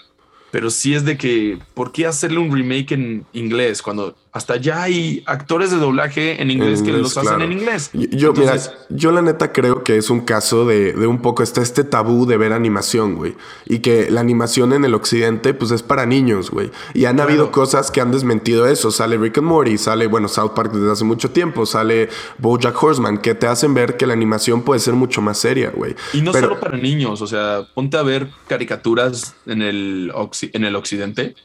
pero 0.52 0.70
sí 0.70 0.94
es 0.94 1.06
de 1.06 1.18
que, 1.18 1.58
¿por 1.74 1.92
qué 1.92 2.06
hacerle 2.06 2.38
un 2.38 2.52
remake 2.52 2.92
en 2.92 3.26
inglés 3.34 3.82
cuando 3.82 4.16
hasta 4.32 4.58
ya 4.58 4.84
hay 4.84 5.24
actores 5.26 5.72
de 5.72 5.78
doblaje 5.78 6.40
en 6.42 6.52
inglés 6.52 6.80
En 6.80 6.86
que 6.86 6.92
inglés, 6.92 7.04
los 7.04 7.18
hacen 7.18 7.30
claro. 7.30 7.44
en 7.46 7.52
inglés? 7.52 7.90
Yo, 7.94 8.30
Entonces, 8.30 8.72
mira, 8.90 9.00
yo 9.02 9.12
la 9.12 9.22
neta 9.24 9.52
creo 9.52 9.84
que 9.84 9.98
es 9.98 10.12
un 10.12 10.22
caso 10.22 10.66
de, 10.68 10.94
de 10.94 11.08
un 11.08 11.22
poco 11.22 11.42
está 11.42 11.62
este 11.62 11.84
tabú 11.84 12.28
de 12.28 12.38
ver 12.38 12.54
animación, 12.54 13.16
güey. 13.16 13.36
Y 13.66 13.80
que 13.80 14.12
la 14.12 14.22
animación 14.22 14.74
en 14.74 14.86
el 14.86 14.94
occidente, 14.94 15.54
pues 15.56 15.72
es 15.72 15.82
para 15.82 16.06
niños, 16.06 16.52
güey. 16.52 16.70
Y 16.94 17.06
han 17.06 17.16
Claro. 17.16 17.30
habido 17.32 17.52
cosas 17.52 17.90
que 17.90 18.02
han 18.02 18.12
desmentido 18.12 18.68
eso. 18.68 18.92
Sale 18.92 19.18
Rick 19.18 19.40
and 19.40 19.48
Morty, 19.48 19.78
sale, 19.80 20.06
bueno, 20.06 20.28
South 20.28 20.52
Park 20.56 20.74
desde 20.74 20.92
hace 20.92 21.04
mucho 21.06 21.32
tiempo, 21.32 21.66
sale 21.66 22.10
Bojack 22.38 22.82
Horseman, 22.84 23.18
que 23.18 23.34
te 23.34 23.48
hacen 23.48 23.74
ver 23.74 23.98
que 23.98 24.06
la 24.06 24.14
animación 24.14 24.62
puede 24.62 24.80
ser 24.80 24.94
mucho 24.94 25.22
más 25.22 25.40
seria, 25.40 25.72
güey. 25.72 25.96
Y 26.14 26.22
no 26.22 26.32
Pero- 26.34 26.50
solo 26.50 26.60
para 26.60 26.78
niños, 26.78 27.22
o 27.24 27.28
sea, 27.28 27.66
ponte 27.74 27.98
a 27.98 28.04
ver 28.04 28.30
caricaturas 28.48 29.36
en 29.48 29.62
el, 29.64 30.12
en 30.54 30.64
el 30.66 30.76
occidente 30.76 31.36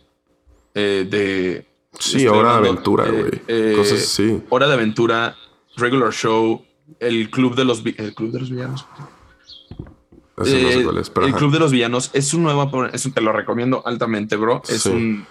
eh, 0.75 1.07
de... 1.11 1.67
Sí, 1.99 2.27
Hora 2.27 2.53
de 2.53 2.57
Aventura, 2.69 3.07
eh, 3.07 3.11
güey. 3.11 3.43
eh, 3.49 3.75
Cosas 3.77 4.01
así. 4.03 4.43
Hora 4.51 4.67
de 4.67 4.75
Aventura, 4.75 5.37
Regular 5.77 6.13
Show, 6.13 6.65
el 7.01 7.31
Club 7.31 7.55
de 7.55 7.65
los, 7.65 7.83
el 7.85 8.15
club 8.15 8.31
de 8.33 8.41
los 8.41 8.51
Villanos. 8.51 8.87
No 10.37 10.45
sé 10.45 10.81
Eh, 10.81 10.85
cuál 10.85 10.99
es, 10.99 11.11
pero 11.11 11.27
el 11.27 11.33
ajá. 11.33 11.39
Club 11.39 11.53
de 11.53 11.59
los 11.61 11.71
Villanos 11.73 12.11
es 12.13 12.35
un 12.35 12.43
nuevo, 12.43 12.87
es 12.93 13.07
un- 13.07 13.13
te 13.13 13.21
lo 13.21 13.33
recomiendo 13.33 13.83
altamente, 13.87 14.37
bro. 14.37 14.63
Es 14.69 14.83
Sí. 14.83 14.89
un 14.91 15.27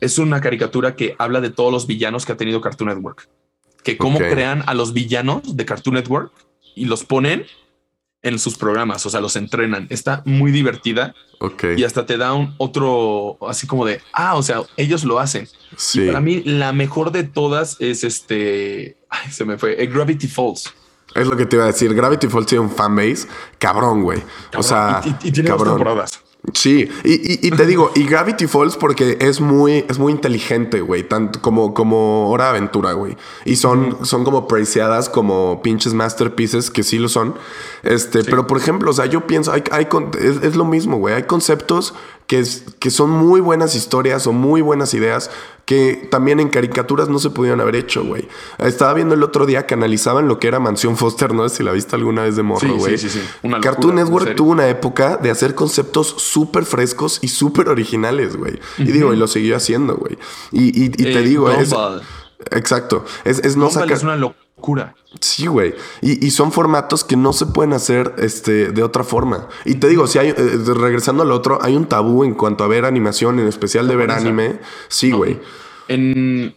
es 0.00 0.18
una 0.18 0.40
caricatura 0.40 0.96
que 0.96 1.14
habla 1.18 1.40
de 1.40 1.50
todos 1.50 1.72
los 1.72 1.86
villanos 1.86 2.26
que 2.26 2.32
ha 2.32 2.36
tenido 2.36 2.60
Cartoon 2.60 2.88
Network. 2.90 3.28
Que 3.84 3.96
cómo 3.96 4.18
crean 4.18 4.64
a 4.66 4.74
los 4.74 4.92
villanos 4.92 5.56
de 5.56 5.64
Cartoon 5.64 5.94
Network 5.94 6.32
y 6.74 6.86
los 6.86 7.04
ponen 7.04 7.46
en 8.22 8.38
sus 8.38 8.56
programas, 8.56 9.04
o 9.06 9.10
sea, 9.10 9.20
los 9.20 9.34
entrenan. 9.36 9.86
Está 9.90 10.22
muy 10.24 10.52
divertida 10.52 11.14
Ok. 11.40 11.64
y 11.76 11.84
hasta 11.84 12.06
te 12.06 12.16
da 12.16 12.32
un 12.34 12.54
otro 12.58 13.36
así 13.48 13.66
como 13.66 13.84
de, 13.84 14.00
ah, 14.12 14.36
o 14.36 14.42
sea, 14.42 14.62
ellos 14.76 15.04
lo 15.04 15.18
hacen. 15.18 15.48
Sí. 15.76 16.06
Para 16.06 16.20
mí 16.20 16.42
la 16.44 16.72
mejor 16.72 17.10
de 17.12 17.24
todas 17.24 17.76
es 17.80 18.04
este, 18.04 18.96
ay, 19.10 19.30
se 19.32 19.44
me 19.44 19.58
fue, 19.58 19.82
eh, 19.82 19.86
Gravity 19.86 20.28
Falls. 20.28 20.72
Es 21.14 21.26
lo 21.26 21.36
que 21.36 21.44
te 21.46 21.56
iba 21.56 21.64
a 21.64 21.68
decir. 21.68 21.92
Gravity 21.94 22.26
Falls 22.28 22.46
tiene 22.46 22.64
un 22.64 22.70
fanbase 22.70 23.26
cabrón, 23.58 24.02
güey. 24.02 24.22
O 24.56 24.62
sea, 24.62 25.02
y, 25.04 25.08
y- 25.08 25.28
y 25.28 25.32
tiene 25.32 25.50
dos 25.50 25.58
cabrón. 25.58 25.76
temporadas. 25.76 26.20
Sí, 26.54 26.88
y, 27.04 27.12
y- 27.12 27.38
y 27.46 27.50
te 27.52 27.66
digo, 27.66 27.92
y 27.94 28.04
Gravity 28.04 28.48
Falls 28.48 28.76
porque 28.76 29.16
es 29.20 29.40
muy, 29.40 29.84
es 29.88 30.00
muy 30.00 30.10
inteligente, 30.12 30.80
güey, 30.80 31.06
tanto 31.08 31.40
como, 31.40 31.72
como 31.72 32.30
Hora 32.30 32.46
de 32.46 32.50
Aventura, 32.50 32.94
güey. 32.94 33.16
Y 33.44 33.54
son, 33.56 34.04
son 34.04 34.24
como 34.24 34.48
preciadas 34.48 35.08
como 35.08 35.62
pinches 35.62 35.94
masterpieces, 35.94 36.70
que 36.70 36.82
sí 36.82 36.98
lo 36.98 37.08
son. 37.08 37.36
Este, 37.84 38.24
pero 38.24 38.48
por 38.48 38.58
ejemplo, 38.58 38.90
o 38.90 38.92
sea, 38.92 39.06
yo 39.06 39.24
pienso, 39.28 39.52
hay, 39.52 39.62
hay 39.70 39.86
con- 39.86 40.10
es, 40.20 40.42
es 40.42 40.56
lo 40.56 40.64
mismo, 40.64 40.96
güey. 40.98 41.14
Hay 41.14 41.22
conceptos 41.24 41.94
que, 42.26 42.38
es- 42.38 42.64
que 42.78 42.90
son 42.90 43.10
muy 43.10 43.40
buenas 43.40 43.74
historias 43.74 44.26
o 44.26 44.32
muy 44.32 44.60
buenas 44.62 44.94
ideas 44.94 45.30
que 45.64 46.08
también 46.10 46.40
en 46.40 46.48
caricaturas 46.48 47.08
no 47.08 47.18
se 47.20 47.30
pudieron 47.30 47.60
haber 47.60 47.76
hecho, 47.76 48.04
güey. 48.04 48.28
Estaba 48.58 48.94
viendo 48.94 49.14
el 49.14 49.22
otro 49.22 49.46
día 49.46 49.64
que 49.66 49.74
analizaban 49.74 50.26
lo 50.26 50.38
que 50.40 50.48
era 50.48 50.58
Mansión 50.58 50.96
Foster, 50.96 51.32
no 51.32 51.48
sé 51.48 51.58
si 51.58 51.62
la 51.62 51.70
viste 51.72 51.94
alguna 51.94 52.22
vez 52.24 52.34
de 52.36 52.42
morro, 52.42 52.60
Sí, 52.60 52.66
sí, 52.68 52.78
güey. 52.78 52.98
sí, 52.98 53.08
sí. 53.10 53.20
Una 53.44 53.60
Cartoon 53.60 53.94
locura, 53.94 54.04
Network 54.24 54.34
tuvo 54.36 54.50
una 54.50 54.68
época 54.68 55.18
de 55.18 55.30
hacer 55.30 55.54
conceptos 55.54 56.08
súper 56.18 56.64
frescos 56.64 57.20
y 57.22 57.28
súper 57.28 57.68
originales, 57.68 58.36
güey. 58.36 58.58
Y 58.78 58.84
digo, 58.90 59.12
y 59.14 59.16
lo 59.16 59.28
siguió 59.28 59.56
haciendo, 59.56 59.94
güey. 59.96 60.18
Y, 60.50 60.64
y- 60.82 60.86
y 60.86 60.88
te 60.88 61.18
Eh, 61.20 61.22
digo, 61.22 61.48
es... 61.50 61.72
Exacto. 62.50 63.04
Es, 63.24 63.38
es 63.40 63.56
no 63.56 63.66
Gumball 63.66 63.82
sacar... 63.84 63.96
es 63.96 64.02
una 64.02 64.16
locura. 64.16 64.38
Sí, 65.20 65.46
güey. 65.46 65.74
Y, 66.00 66.24
y 66.26 66.30
son 66.30 66.52
formatos 66.52 67.04
que 67.04 67.16
no 67.16 67.32
se 67.32 67.46
pueden 67.46 67.74
hacer 67.74 68.14
este, 68.18 68.72
de 68.72 68.82
otra 68.82 69.04
forma. 69.04 69.48
Y 69.64 69.74
te 69.74 69.88
digo, 69.88 70.06
si 70.06 70.18
hay, 70.18 70.28
eh, 70.28 70.34
regresando 70.74 71.22
al 71.22 71.32
otro, 71.32 71.58
hay 71.62 71.76
un 71.76 71.86
tabú 71.86 72.24
en 72.24 72.34
cuanto 72.34 72.64
a 72.64 72.68
ver 72.68 72.84
animación, 72.84 73.38
en 73.38 73.46
especial 73.46 73.86
de 73.88 73.96
ver 73.96 74.10
anime. 74.10 74.58
Sí, 74.88 75.10
güey. 75.10 75.38
En 75.88 76.54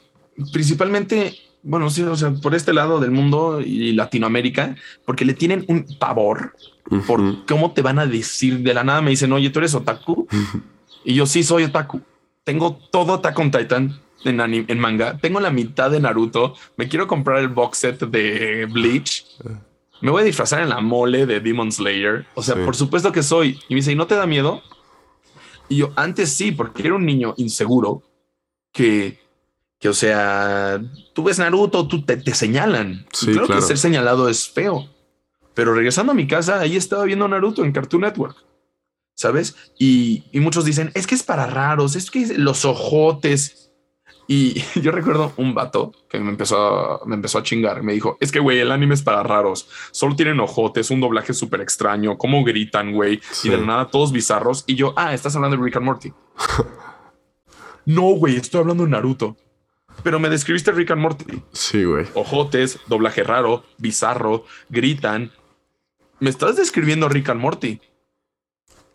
principalmente, 0.51 1.35
bueno, 1.63 1.89
sí, 1.89 2.03
o 2.03 2.15
sea, 2.15 2.31
por 2.31 2.55
este 2.55 2.73
lado 2.73 2.99
del 2.99 3.11
mundo 3.11 3.61
y 3.61 3.93
Latinoamérica, 3.93 4.75
porque 5.05 5.25
le 5.25 5.33
tienen 5.33 5.65
un 5.67 5.85
pavor 5.99 6.53
por 7.07 7.45
cómo 7.45 7.71
te 7.71 7.81
van 7.81 7.99
a 7.99 8.05
decir 8.05 8.59
de 8.59 8.73
la 8.73 8.83
nada. 8.83 9.01
Me 9.01 9.09
dicen, 9.09 9.31
oye, 9.33 9.49
tú 9.49 9.59
eres 9.59 9.73
otaku. 9.73 10.27
Y 11.03 11.13
yo 11.13 11.25
sí 11.25 11.43
soy 11.43 11.63
otaku. 11.63 12.01
Tengo 12.43 12.79
todo 12.91 13.15
Attack 13.15 13.39
on 13.39 13.51
Titan 13.51 13.99
en, 14.25 14.39
ani- 14.41 14.65
en 14.67 14.79
manga. 14.79 15.17
Tengo 15.17 15.39
la 15.39 15.49
mitad 15.51 15.89
de 15.91 15.99
Naruto. 15.99 16.55
Me 16.77 16.87
quiero 16.87 17.07
comprar 17.07 17.39
el 17.39 17.47
box 17.49 17.77
set 17.79 17.99
de 17.99 18.65
Bleach. 18.65 19.25
Me 20.01 20.11
voy 20.11 20.21
a 20.23 20.25
disfrazar 20.25 20.61
en 20.61 20.69
la 20.69 20.81
mole 20.81 21.25
de 21.25 21.39
Demon 21.39 21.71
Slayer. 21.71 22.25
O 22.35 22.43
sea, 22.43 22.55
Sí. 22.55 22.61
por 22.65 22.75
supuesto 22.75 23.11
que 23.11 23.23
soy. 23.23 23.59
Y 23.69 23.73
me 23.73 23.79
dice, 23.79 23.91
¿y 23.91 23.95
no 23.95 24.07
te 24.07 24.15
da 24.15 24.25
miedo? 24.27 24.61
Y 25.69 25.77
yo 25.77 25.91
antes 25.95 26.31
sí, 26.33 26.51
porque 26.51 26.83
era 26.85 26.95
un 26.95 27.05
niño 27.05 27.33
inseguro 27.37 28.03
que, 28.71 29.19
que 29.79 29.89
o 29.89 29.93
sea, 29.93 30.79
tú 31.13 31.23
ves 31.23 31.39
Naruto, 31.39 31.87
tú 31.87 32.03
te, 32.03 32.17
te 32.17 32.35
señalan. 32.35 33.05
Sí, 33.13 33.27
claro, 33.31 33.47
claro. 33.47 33.61
que 33.61 33.67
ser 33.67 33.77
señalado 33.77 34.29
es 34.29 34.47
feo. 34.49 34.89
Pero 35.53 35.73
regresando 35.73 36.11
a 36.11 36.15
mi 36.15 36.27
casa, 36.27 36.59
ahí 36.59 36.75
estaba 36.75 37.05
viendo 37.05 37.27
Naruto 37.27 37.63
en 37.63 37.71
Cartoon 37.71 38.01
Network. 38.01 38.35
¿Sabes? 39.17 39.55
Y, 39.79 40.25
y 40.33 40.41
muchos 40.41 40.65
dicen, 40.65 40.91
es 40.93 41.07
que 41.07 41.15
es 41.15 41.23
para 41.23 41.47
raros, 41.47 41.95
es 41.95 42.11
que 42.11 42.37
los 42.37 42.65
ojotes. 42.65 43.64
Y 44.27 44.61
yo 44.81 44.91
recuerdo 44.91 45.33
un 45.37 45.53
vato 45.53 45.91
que 46.09 46.19
me 46.19 46.29
empezó 46.29 46.57
a, 46.57 47.05
me 47.05 47.15
empezó 47.15 47.39
a 47.39 47.43
chingar. 47.43 47.83
Me 47.83 47.93
dijo, 47.93 48.17
es 48.19 48.31
que, 48.31 48.39
güey, 48.39 48.59
el 48.59 48.71
anime 48.71 48.93
es 48.93 49.03
para 49.03 49.23
raros. 49.23 49.69
Solo 49.91 50.15
tienen 50.15 50.39
ojotes, 50.39 50.91
un 50.91 51.01
doblaje 51.01 51.33
súper 51.33 51.61
extraño. 51.61 52.17
Cómo 52.17 52.43
gritan, 52.43 52.93
güey. 52.93 53.21
Y 53.43 53.49
de 53.49 53.57
nada, 53.57 53.89
todos 53.89 54.11
bizarros. 54.11 54.63
Y 54.67 54.75
yo, 54.75 54.93
ah, 54.95 55.13
estás 55.13 55.35
hablando 55.35 55.57
de 55.57 55.63
Rick 55.63 55.77
and 55.77 55.85
Morty. 55.85 56.13
no, 57.85 58.01
güey, 58.15 58.37
estoy 58.37 58.61
hablando 58.61 58.83
de 58.83 58.89
Naruto. 58.89 59.37
Pero 60.03 60.19
me 60.19 60.29
describiste 60.29 60.71
Rick 60.71 60.91
and 60.91 61.01
Morty. 61.01 61.41
Sí, 61.51 61.83
güey. 61.83 62.05
Ojotes, 62.15 62.79
doblaje 62.87 63.23
raro, 63.23 63.63
bizarro, 63.77 64.45
gritan. 64.69 65.31
Me 66.19 66.29
estás 66.29 66.57
describiendo 66.57 67.09
Rick 67.09 67.29
and 67.29 67.41
Morty. 67.41 67.81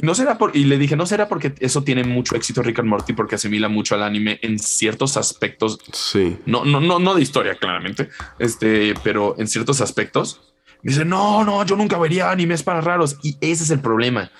No 0.02 0.14
será 0.14 0.38
por, 0.38 0.56
y 0.56 0.64
le 0.64 0.78
dije, 0.78 0.96
no 0.96 1.06
será 1.06 1.28
porque 1.28 1.54
eso 1.60 1.82
tiene 1.82 2.04
mucho 2.04 2.36
éxito 2.36 2.62
Rick 2.62 2.80
and 2.80 2.88
Morty 2.88 3.12
porque 3.12 3.34
asimila 3.34 3.68
mucho 3.68 3.94
al 3.94 4.02
anime 4.02 4.38
en 4.42 4.58
ciertos 4.58 5.16
aspectos. 5.16 5.78
Sí. 5.92 6.38
No, 6.46 6.64
no, 6.64 6.80
no, 6.80 6.98
no 6.98 7.14
de 7.14 7.22
historia, 7.22 7.54
claramente. 7.56 8.08
Este, 8.38 8.94
pero 9.02 9.34
en 9.38 9.46
ciertos 9.46 9.80
aspectos. 9.80 10.52
Dice, 10.82 11.04
no, 11.04 11.44
no, 11.44 11.64
yo 11.66 11.76
nunca 11.76 11.98
vería 11.98 12.30
animes 12.30 12.62
para 12.62 12.80
raros. 12.80 13.18
Y 13.22 13.36
ese 13.40 13.64
es 13.64 13.70
el 13.70 13.80
problema. 13.80 14.30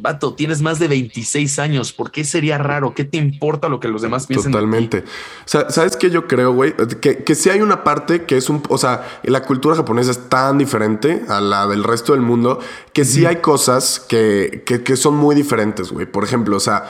Vato, 0.00 0.34
tienes 0.34 0.62
más 0.62 0.78
de 0.78 0.88
26 0.88 1.58
años. 1.58 1.92
¿Por 1.92 2.10
qué 2.10 2.24
sería 2.24 2.58
raro? 2.58 2.94
¿Qué 2.94 3.04
te 3.04 3.18
importa 3.18 3.68
lo 3.68 3.80
que 3.80 3.88
los 3.88 4.02
demás 4.02 4.26
piensen? 4.26 4.52
Totalmente. 4.52 4.98
O 4.98 5.48
sea, 5.48 5.70
¿sabes 5.70 5.96
qué 5.96 6.10
yo 6.10 6.26
creo, 6.26 6.52
güey? 6.52 6.74
Que, 7.00 7.24
que 7.24 7.34
sí 7.34 7.50
hay 7.50 7.60
una 7.60 7.84
parte 7.84 8.24
que 8.24 8.36
es 8.36 8.48
un... 8.48 8.62
O 8.68 8.78
sea, 8.78 9.20
la 9.24 9.42
cultura 9.42 9.76
japonesa 9.76 10.10
es 10.10 10.28
tan 10.28 10.58
diferente 10.58 11.22
a 11.28 11.40
la 11.40 11.66
del 11.66 11.84
resto 11.84 12.12
del 12.12 12.22
mundo 12.22 12.60
que 12.92 13.04
sí 13.04 13.26
hay 13.26 13.36
cosas 13.36 14.00
que, 14.00 14.64
que, 14.64 14.96
son 14.96 15.14
muy 15.14 15.36
diferentes, 15.36 15.92
güey. 15.92 16.06
Por 16.06 16.24
ejemplo, 16.24 16.56
o 16.56 16.60
sea, 16.60 16.88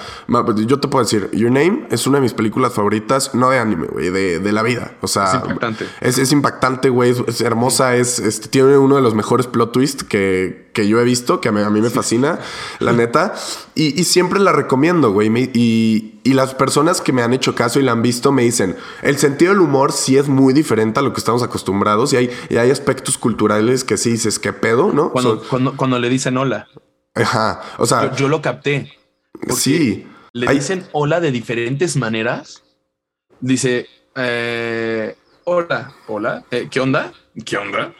yo 0.66 0.80
te 0.80 0.88
puedo 0.88 1.04
decir, 1.04 1.28
Your 1.32 1.50
Name 1.50 1.86
es 1.90 2.06
una 2.06 2.16
de 2.16 2.22
mis 2.22 2.32
películas 2.32 2.72
favoritas, 2.72 3.34
no 3.34 3.50
de 3.50 3.58
anime, 3.58 3.88
güey, 3.88 4.08
de, 4.08 4.38
de, 4.38 4.52
la 4.52 4.62
vida. 4.62 4.92
O 5.02 5.06
sea... 5.06 5.26
Es 5.26 5.34
impactante. 5.34 5.86
Es, 6.00 6.18
es 6.18 6.32
impactante, 6.32 6.88
güey. 6.88 7.14
Es, 7.26 7.40
hermosa, 7.42 7.94
es, 7.96 8.40
tiene 8.50 8.78
uno 8.78 8.96
de 8.96 9.02
los 9.02 9.14
mejores 9.14 9.46
plot 9.46 9.72
twists 9.72 10.02
que, 10.02 10.70
que 10.72 10.88
yo 10.88 11.00
he 11.00 11.04
visto, 11.04 11.40
que 11.40 11.48
a 11.48 11.52
mí, 11.52 11.80
me 11.80 11.90
fascina 11.90 12.38
la 12.78 12.92
neta. 12.98 13.34
Y, 13.74 14.04
siempre 14.04 14.38
la 14.38 14.52
recomiendo, 14.52 15.12
güey. 15.12 15.28
Y, 15.54 16.14
las 16.24 16.54
personas 16.54 17.00
que 17.00 17.12
me 17.12 17.22
han 17.22 17.32
hecho 17.32 17.54
caso 17.54 17.80
y 17.80 17.82
la 17.82 17.92
han 17.92 18.02
visto 18.02 18.32
me 18.32 18.42
dicen, 18.42 18.76
el 19.00 19.16
sentido 19.16 19.52
del 19.52 19.62
humor 19.62 19.92
sí 19.92 20.18
es 20.18 20.28
muy 20.28 20.52
diferente 20.52 21.00
a 21.00 21.02
lo 21.02 21.14
que 21.14 21.20
estamos 21.20 21.42
acostumbrados 21.42 22.12
y 22.12 22.16
hay, 22.16 22.30
hay 22.50 22.70
aspectos 22.70 23.16
culturales 23.16 23.82
que 23.82 23.96
sí 23.96 24.10
dices, 24.10 24.38
¿qué 24.38 24.52
pedo? 24.52 24.92
¿No? 24.92 25.10
Cuando, 25.10 25.42
cuando, 25.76 25.98
le 25.98 26.10
dicen 26.10 26.36
hola. 26.36 26.68
Ajá. 27.14 27.62
O 27.78 27.86
sea... 27.86 28.14
Yo, 28.14 28.28
lo 28.28 28.42
capté. 28.42 28.92
Sí. 29.56 30.06
Le 30.34 30.52
dicen 30.52 30.86
hola 30.92 31.20
de 31.20 31.32
diferentes 31.32 31.96
maneras. 31.96 32.62
Dice, 33.40 33.86
eh, 34.14 35.16
hola, 35.44 35.94
hola, 36.08 36.44
eh, 36.50 36.68
¿qué 36.70 36.80
onda? 36.80 37.12
¿Qué 37.44 37.56
onda? 37.56 37.94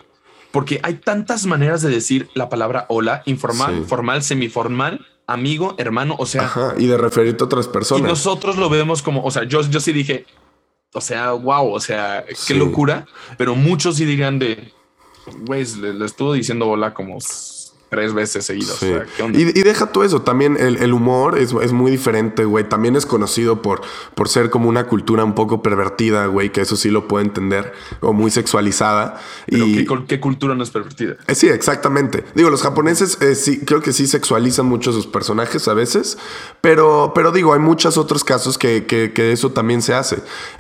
Porque 0.50 0.80
hay 0.82 0.94
tantas 0.94 1.46
maneras 1.46 1.82
de 1.82 1.90
decir 1.90 2.28
la 2.34 2.48
palabra 2.48 2.86
hola, 2.88 3.22
informal, 3.26 3.84
formal, 3.86 4.22
semiformal, 4.22 5.06
amigo, 5.26 5.74
hermano, 5.78 6.16
o 6.18 6.26
sea. 6.26 6.44
Ajá, 6.44 6.74
y 6.78 6.86
de 6.86 6.96
referirte 6.96 7.44
a 7.44 7.46
otras 7.46 7.68
personas. 7.68 8.04
Y 8.04 8.08
nosotros 8.08 8.56
lo 8.56 8.68
vemos 8.68 9.02
como, 9.02 9.24
o 9.24 9.30
sea, 9.30 9.44
yo, 9.44 9.60
yo 9.62 9.80
sí 9.80 9.92
dije, 9.92 10.26
o 10.92 11.00
sea, 11.00 11.32
wow, 11.32 11.72
o 11.72 11.80
sea, 11.80 12.24
qué 12.46 12.54
locura, 12.54 13.06
pero 13.36 13.54
muchos 13.54 13.96
sí 13.96 14.04
dirían 14.04 14.38
de, 14.38 14.72
güey, 15.40 15.64
le, 15.80 15.92
le, 15.94 16.06
estuvo 16.06 16.32
diciendo 16.32 16.66
hola 16.66 16.94
como 16.94 17.18
tres 17.88 18.12
veces 18.12 18.44
seguidos. 18.44 18.82
Y, 19.32 19.44
deja 19.44 19.86
todo 19.86 20.04
eso. 20.04 20.22
También 20.22 20.56
el, 20.58 20.92
humor 20.92 21.38
es, 21.38 21.72
muy 21.72 21.90
diferente, 21.90 22.44
güey. 22.44 22.68
También 22.68 22.96
es 22.96 23.06
conocido 23.06 23.62
por, 23.62 23.80
por 24.14 24.28
ser 24.28 24.50
como 24.50 24.68
una 24.68 24.86
cultura 24.86 25.24
un 25.24 25.34
poco 25.34 25.62
pervertida, 25.62 26.26
güey, 26.26 26.52
que 26.52 26.60
eso 26.60 26.76
sí 26.76 26.90
lo 26.90 27.08
puedo 27.08 27.24
entender, 27.24 27.72
o 28.00 28.12
muy 28.12 28.30
sexualizada. 28.30 29.20
y, 29.46 29.86
¿qué, 30.06 30.20
cultura 30.20 30.54
no 30.54 30.62
es 30.62 30.70
pervertida? 30.70 31.16
Eh, 31.26 31.34
sí, 31.34 31.48
exactamente. 31.48 32.24
Digo, 32.34 32.50
los 32.50 32.62
japoneses 32.62 33.18
eh, 33.22 33.34
sí, 33.34 33.60
creo 33.60 33.80
que 33.80 33.92
sí 33.92 34.06
sexualizan 34.06 34.66
mucho 34.66 34.90
a 34.90 34.92
sus 34.92 35.06
personajes 35.06 35.66
a 35.68 35.74
veces, 35.74 36.18
pero, 36.60 37.12
pero 37.14 37.32
digo, 37.32 37.54
hay 37.54 37.60
muchos 37.60 37.96
otros 37.96 38.24
casos 38.24 38.58
que, 38.58 38.84
que, 38.86 39.32
eso 39.32 39.50
también 39.52 39.82
se 39.82 39.94
hace. 39.94 40.18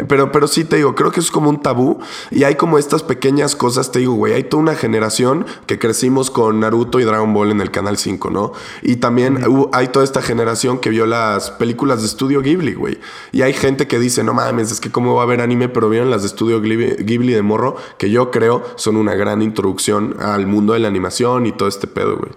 Pero, 0.08 0.32
pero 0.32 0.48
sí 0.48 0.64
te 0.64 0.76
digo, 0.76 0.94
creo 0.94 1.10
que 1.10 1.20
es 1.20 1.30
como 1.30 1.50
un 1.50 1.62
tabú 1.62 1.98
y 2.30 2.44
hay 2.44 2.56
como 2.56 2.78
estas 2.78 3.02
pequeñas 3.02 3.56
cosas, 3.56 3.92
te 3.92 4.00
digo, 4.00 4.14
güey, 4.14 4.32
hay 4.32 4.44
toda 4.44 4.62
una 4.62 4.74
generación 4.74 5.46
que 5.66 5.78
crecimos 5.78 6.30
con 6.30 6.60
Naruto 6.60 7.00
y 7.00 7.04
Dragon 7.04 7.17
Dragon 7.18 7.34
Ball 7.34 7.50
en 7.50 7.60
el 7.60 7.72
Canal 7.72 7.98
5, 7.98 8.30
¿no? 8.30 8.52
Y 8.82 8.96
también 8.96 9.38
hay 9.72 9.88
toda 9.88 10.04
esta 10.04 10.22
generación 10.22 10.78
que 10.78 10.90
vio 10.90 11.04
las 11.04 11.50
películas 11.50 12.00
de 12.00 12.06
estudio 12.06 12.42
Ghibli, 12.42 12.74
güey. 12.74 12.98
Y 13.32 13.42
hay 13.42 13.52
gente 13.52 13.88
que 13.88 13.98
dice, 13.98 14.22
no 14.22 14.34
mames, 14.34 14.70
es 14.70 14.80
que 14.80 14.90
cómo 14.90 15.14
va 15.14 15.22
a 15.22 15.24
haber 15.24 15.40
anime, 15.40 15.68
pero 15.68 15.88
vieron 15.88 16.10
las 16.10 16.22
de 16.22 16.28
estudio 16.28 16.60
Ghibli, 16.60 17.32
de 17.32 17.42
morro, 17.42 17.76
que 17.98 18.10
yo 18.10 18.30
creo 18.30 18.64
son 18.76 18.96
una 18.96 19.14
gran 19.14 19.42
introducción 19.42 20.16
al 20.20 20.46
mundo 20.46 20.74
de 20.74 20.78
la 20.78 20.86
animación 20.86 21.46
y 21.46 21.52
todo 21.52 21.68
este 21.68 21.88
pedo, 21.88 22.16
güey. 22.18 22.30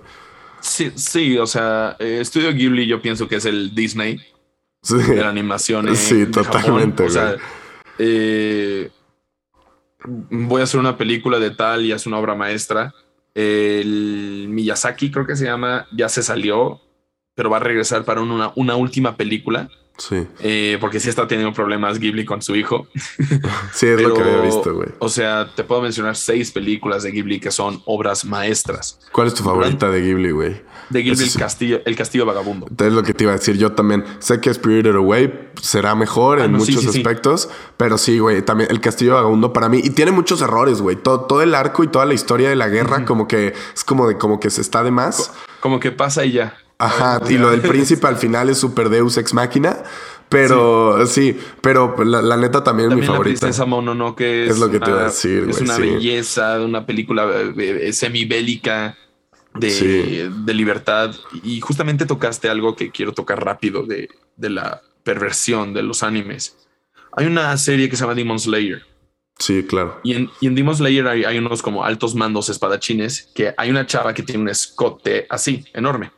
Sí, 0.61 0.91
sí, 0.95 1.37
o 1.37 1.45
sea, 1.45 1.95
eh, 1.99 2.19
Estudio 2.21 2.51
Ghibli 2.51 2.87
yo 2.87 3.01
pienso 3.01 3.27
que 3.27 3.35
es 3.35 3.45
el 3.45 3.75
Disney 3.75 4.19
de 4.89 5.15
la 5.15 5.29
animación. 5.29 5.95
sí, 5.95 6.25
totalmente. 6.25 7.03
O 7.03 7.09
sea, 7.09 7.35
eh, 7.99 8.89
voy 10.05 10.61
a 10.61 10.63
hacer 10.63 10.79
una 10.79 10.97
película 10.97 11.37
de 11.37 11.51
tal 11.51 11.85
y 11.85 11.91
es 11.91 12.07
una 12.07 12.17
obra 12.17 12.35
maestra 12.35 12.93
el 13.33 14.47
Miyazaki, 14.49 15.11
creo 15.11 15.25
que 15.25 15.35
se 15.35 15.45
llama, 15.45 15.87
ya 15.95 16.09
se 16.09 16.23
salió, 16.23 16.81
pero 17.35 17.49
va 17.49 17.57
a 17.57 17.61
regresar 17.61 18.05
para 18.05 18.21
una, 18.21 18.51
una 18.55 18.75
última 18.75 19.15
película. 19.15 19.69
Sí. 19.97 20.27
Eh, 20.39 20.77
porque 20.81 20.99
sí 20.99 21.09
está 21.09 21.27
teniendo 21.27 21.53
problemas 21.53 21.99
Ghibli 21.99 22.25
con 22.25 22.41
su 22.41 22.55
hijo. 22.55 22.87
sí, 23.73 23.87
es 23.87 24.01
lo 24.01 24.13
que 24.13 24.21
había 24.21 24.41
visto, 24.41 24.73
güey. 24.73 24.89
O 24.99 25.09
sea, 25.09 25.53
te 25.53 25.63
puedo 25.63 25.81
mencionar 25.81 26.15
seis 26.15 26.51
películas 26.51 27.03
de 27.03 27.11
Ghibli 27.11 27.39
que 27.39 27.51
son 27.51 27.81
obras 27.85 28.25
maestras. 28.25 28.99
¿Cuál 29.11 29.27
es 29.27 29.33
tu 29.33 29.43
favorita 29.43 29.89
de 29.91 30.01
Ghibli, 30.01 30.31
güey? 30.31 30.61
De 30.89 31.03
Ghibli, 31.03 31.23
el, 31.23 31.33
castillo, 31.35 31.81
el 31.85 31.95
Castillo 31.95 32.25
Vagabundo. 32.25 32.67
Es 32.77 32.93
lo 32.93 33.03
que 33.03 33.13
te 33.13 33.25
iba 33.25 33.33
a 33.33 33.37
decir. 33.37 33.57
Yo 33.57 33.73
también 33.73 34.03
sé 34.19 34.41
que 34.41 34.53
Spirited 34.53 34.95
Away 34.95 35.51
será 35.61 35.95
mejor 35.95 36.39
ah, 36.39 36.45
en 36.45 36.53
muchos 36.53 36.85
aspectos, 36.85 37.49
pero 37.77 37.97
sí, 37.97 38.19
güey, 38.19 38.41
también 38.41 38.71
el 38.71 38.81
Castillo 38.81 39.13
Vagabundo 39.13 39.53
para 39.53 39.69
mí. 39.69 39.81
Y 39.83 39.91
tiene 39.91 40.11
muchos 40.11 40.41
errores, 40.41 40.81
güey. 40.81 40.95
Todo, 40.95 41.21
todo 41.21 41.41
el 41.41 41.53
arco 41.53 41.83
y 41.83 41.87
toda 41.87 42.05
la 42.05 42.13
historia 42.13 42.49
de 42.49 42.55
la 42.55 42.69
guerra, 42.69 43.05
como 43.05 43.27
que 43.27 43.53
es 43.73 43.83
como 43.83 44.07
de 44.07 44.17
como 44.17 44.39
que 44.39 44.49
se 44.49 44.61
está 44.61 44.83
de 44.83 44.91
más. 44.91 45.31
Como 45.59 45.79
que 45.79 45.91
pasa 45.91 46.25
y 46.25 46.33
ya. 46.33 46.57
Ajá, 46.81 47.21
y 47.29 47.37
lo 47.37 47.51
del 47.51 47.61
príncipe 47.61 48.07
al 48.07 48.17
final 48.17 48.49
es 48.49 48.57
super 48.57 48.89
Deus 48.89 49.17
ex 49.17 49.33
máquina. 49.33 49.83
Pero 50.29 51.05
sí, 51.07 51.37
pero 51.61 51.93
la, 52.05 52.37
neta 52.37 52.63
también, 52.63 52.89
es 52.89 52.95
mi 52.95 53.05
favorita. 53.05 53.33
La 53.33 53.39
princesa 53.41 53.65
Mononoke 53.65 54.45
es, 54.45 54.51
es 54.51 54.59
lo 54.59 54.71
que 54.71 54.79
te 54.79 54.89
iba 54.89 55.01
a 55.01 55.05
decir. 55.05 55.45
Es 55.49 55.59
una 55.59 55.77
belleza 55.77 56.57
de 56.57 56.65
una 56.65 56.85
película 56.85 57.25
eh, 57.25 57.89
eh, 57.89 57.93
semibélica 57.93 58.97
de, 59.53 60.31
de, 60.33 60.53
libertad. 60.53 61.13
Y 61.43 61.59
justamente 61.59 62.05
tocaste 62.05 62.47
algo 62.47 62.77
que 62.77 62.91
quiero 62.91 63.11
tocar 63.11 63.43
rápido 63.43 63.83
de, 63.83 64.07
de 64.37 64.49
la 64.49 64.81
perversión 65.03 65.73
de 65.73 65.83
los 65.83 66.01
animes. 66.01 66.55
Hay 67.11 67.25
una 67.25 67.57
serie 67.57 67.89
que 67.89 67.97
se 67.97 68.03
llama 68.03 68.15
Demon 68.15 68.39
Slayer. 68.39 68.83
Sí, 69.37 69.63
claro. 69.63 69.99
Y 70.03 70.13
en, 70.13 70.29
y 70.39 70.47
en 70.47 70.55
Demon 70.55 70.75
Slayer 70.75 71.07
hay, 71.07 71.23
hay, 71.25 71.37
unos 71.39 71.61
como 71.61 71.83
altos 71.83 72.15
mandos 72.15 72.49
espadachines 72.49 73.29
que 73.35 73.53
hay 73.57 73.69
una 73.69 73.85
chava 73.85 74.13
que 74.13 74.23
tiene 74.23 74.41
un 74.43 74.49
escote 74.49 75.25
así, 75.29 75.65
enorme. 75.73 76.11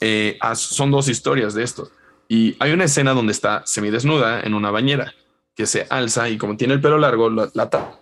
Eh, 0.00 0.38
son 0.54 0.90
dos 0.90 1.08
historias 1.08 1.54
de 1.54 1.62
esto. 1.62 1.90
Y 2.28 2.56
hay 2.58 2.72
una 2.72 2.84
escena 2.84 3.12
donde 3.14 3.32
está 3.32 3.62
semidesnuda 3.66 4.40
en 4.40 4.54
una 4.54 4.70
bañera 4.70 5.14
que 5.54 5.66
se 5.66 5.86
alza 5.88 6.28
y 6.28 6.36
como 6.36 6.56
tiene 6.56 6.74
el 6.74 6.80
pelo 6.80 6.98
largo, 6.98 7.30
la, 7.30 7.70
tapa. 7.70 7.98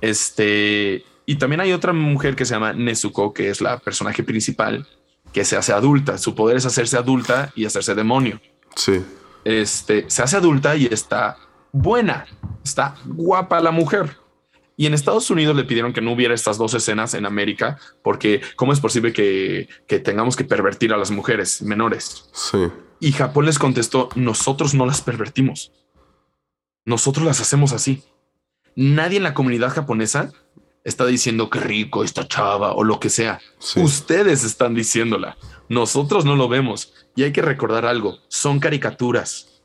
Este, 0.00 1.04
y 1.24 1.36
también 1.36 1.60
hay 1.60 1.72
otra 1.72 1.92
mujer 1.92 2.36
que 2.36 2.44
se 2.44 2.54
llama 2.54 2.74
Nezuko, 2.74 3.32
que 3.32 3.48
es 3.48 3.60
la 3.60 3.78
personaje 3.78 4.22
principal, 4.22 4.86
que 5.32 5.44
se 5.44 5.56
hace 5.56 5.72
adulta. 5.72 6.18
Su 6.18 6.34
poder 6.34 6.58
es 6.58 6.66
hacerse 6.66 6.98
adulta 6.98 7.52
y 7.56 7.64
hacerse 7.64 7.94
demonio. 7.94 8.40
Sí. 8.74 9.02
Este, 9.44 10.04
se 10.08 10.22
hace 10.22 10.36
adulta 10.36 10.76
y 10.76 10.86
está 10.86 11.38
buena, 11.72 12.26
está 12.62 12.96
guapa 13.06 13.60
la 13.60 13.70
mujer. 13.70 14.16
Y 14.76 14.86
en 14.86 14.94
Estados 14.94 15.30
Unidos 15.30 15.56
le 15.56 15.64
pidieron 15.64 15.92
que 15.92 16.02
no 16.02 16.12
hubiera 16.12 16.34
estas 16.34 16.58
dos 16.58 16.74
escenas 16.74 17.14
en 17.14 17.24
América, 17.24 17.78
porque 18.02 18.42
¿cómo 18.56 18.72
es 18.72 18.80
posible 18.80 19.12
que, 19.12 19.68
que 19.88 19.98
tengamos 19.98 20.36
que 20.36 20.44
pervertir 20.44 20.92
a 20.92 20.98
las 20.98 21.10
mujeres 21.10 21.62
menores? 21.62 22.28
Sí. 22.32 22.68
Y 23.00 23.12
Japón 23.12 23.46
les 23.46 23.58
contestó, 23.58 24.10
nosotros 24.14 24.74
no 24.74 24.84
las 24.84 25.00
pervertimos. 25.00 25.72
Nosotros 26.84 27.24
las 27.24 27.40
hacemos 27.40 27.72
así. 27.72 28.02
Nadie 28.74 29.16
en 29.16 29.24
la 29.24 29.34
comunidad 29.34 29.70
japonesa 29.70 30.32
está 30.84 31.06
diciendo 31.06 31.50
que 31.50 31.58
rico 31.58 32.04
esta 32.04 32.28
chava 32.28 32.72
o 32.74 32.84
lo 32.84 33.00
que 33.00 33.08
sea. 33.08 33.40
Ustedes 33.76 34.44
están 34.44 34.74
diciéndola. 34.74 35.36
Nosotros 35.68 36.24
no 36.24 36.36
lo 36.36 36.48
vemos. 36.48 36.92
Y 37.16 37.24
hay 37.24 37.32
que 37.32 37.42
recordar 37.42 37.86
algo. 37.86 38.18
Son 38.28 38.60
caricaturas 38.60 39.55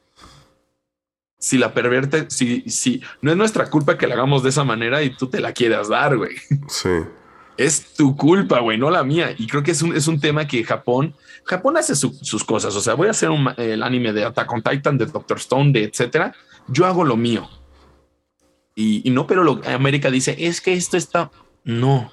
si 1.42 1.58
la 1.58 1.74
pervierte, 1.74 2.28
si, 2.30 2.62
si 2.70 3.02
no 3.20 3.32
es 3.32 3.38
nuestra 3.38 3.68
culpa 3.72 3.98
que 3.98 4.06
la 4.06 4.14
hagamos 4.14 4.44
de 4.44 4.50
esa 4.50 4.64
manera 4.64 5.02
y 5.02 5.10
tú 5.10 5.28
te 5.28 5.40
la 5.40 5.54
quieras 5.54 5.90
dar, 5.90 6.16
güey. 6.16 6.36
Sí. 6.68 6.90
es 7.58 7.94
tu 7.96 8.16
culpa, 8.16 8.60
güey, 8.60 8.78
no 8.78 8.92
la 8.92 9.04
mía. 9.04 9.34
Y 9.36 9.48
creo 9.48 9.64
que 9.64 9.72
es 9.72 9.82
un, 9.82 9.96
es 9.96 10.08
un 10.08 10.20
tema 10.20 10.48
que 10.48 10.64
Japón, 10.64 11.16
Japón 11.44 11.78
hace 11.78 11.96
sus 11.96 12.44
cosas. 12.44 12.76
O 12.76 12.82
sea, 12.82 12.94
voy 12.94 13.08
a 13.08 13.12
hacer 13.12 13.32
un, 13.32 13.50
el 13.58 13.82
anime 13.82 14.14
de 14.14 14.24
Attack 14.24 14.52
on 14.54 14.62
Titan, 14.62 15.00
de 15.00 15.08
Doctor 15.08 15.38
Stone, 15.38 15.72
de 15.72 15.86
etcétera. 15.86 16.36
Yo 16.68 16.86
hago 16.86 17.04
lo 17.04 17.18
mío. 17.18 17.50
Y, 18.76 19.10
no, 19.10 19.26
pero 19.26 19.44
lo, 19.44 19.62
América 19.66 20.12
dice, 20.12 20.36
es 20.40 20.62
que 20.62 20.74
esto 20.74 20.96
está... 20.96 21.32
No, 21.64 22.12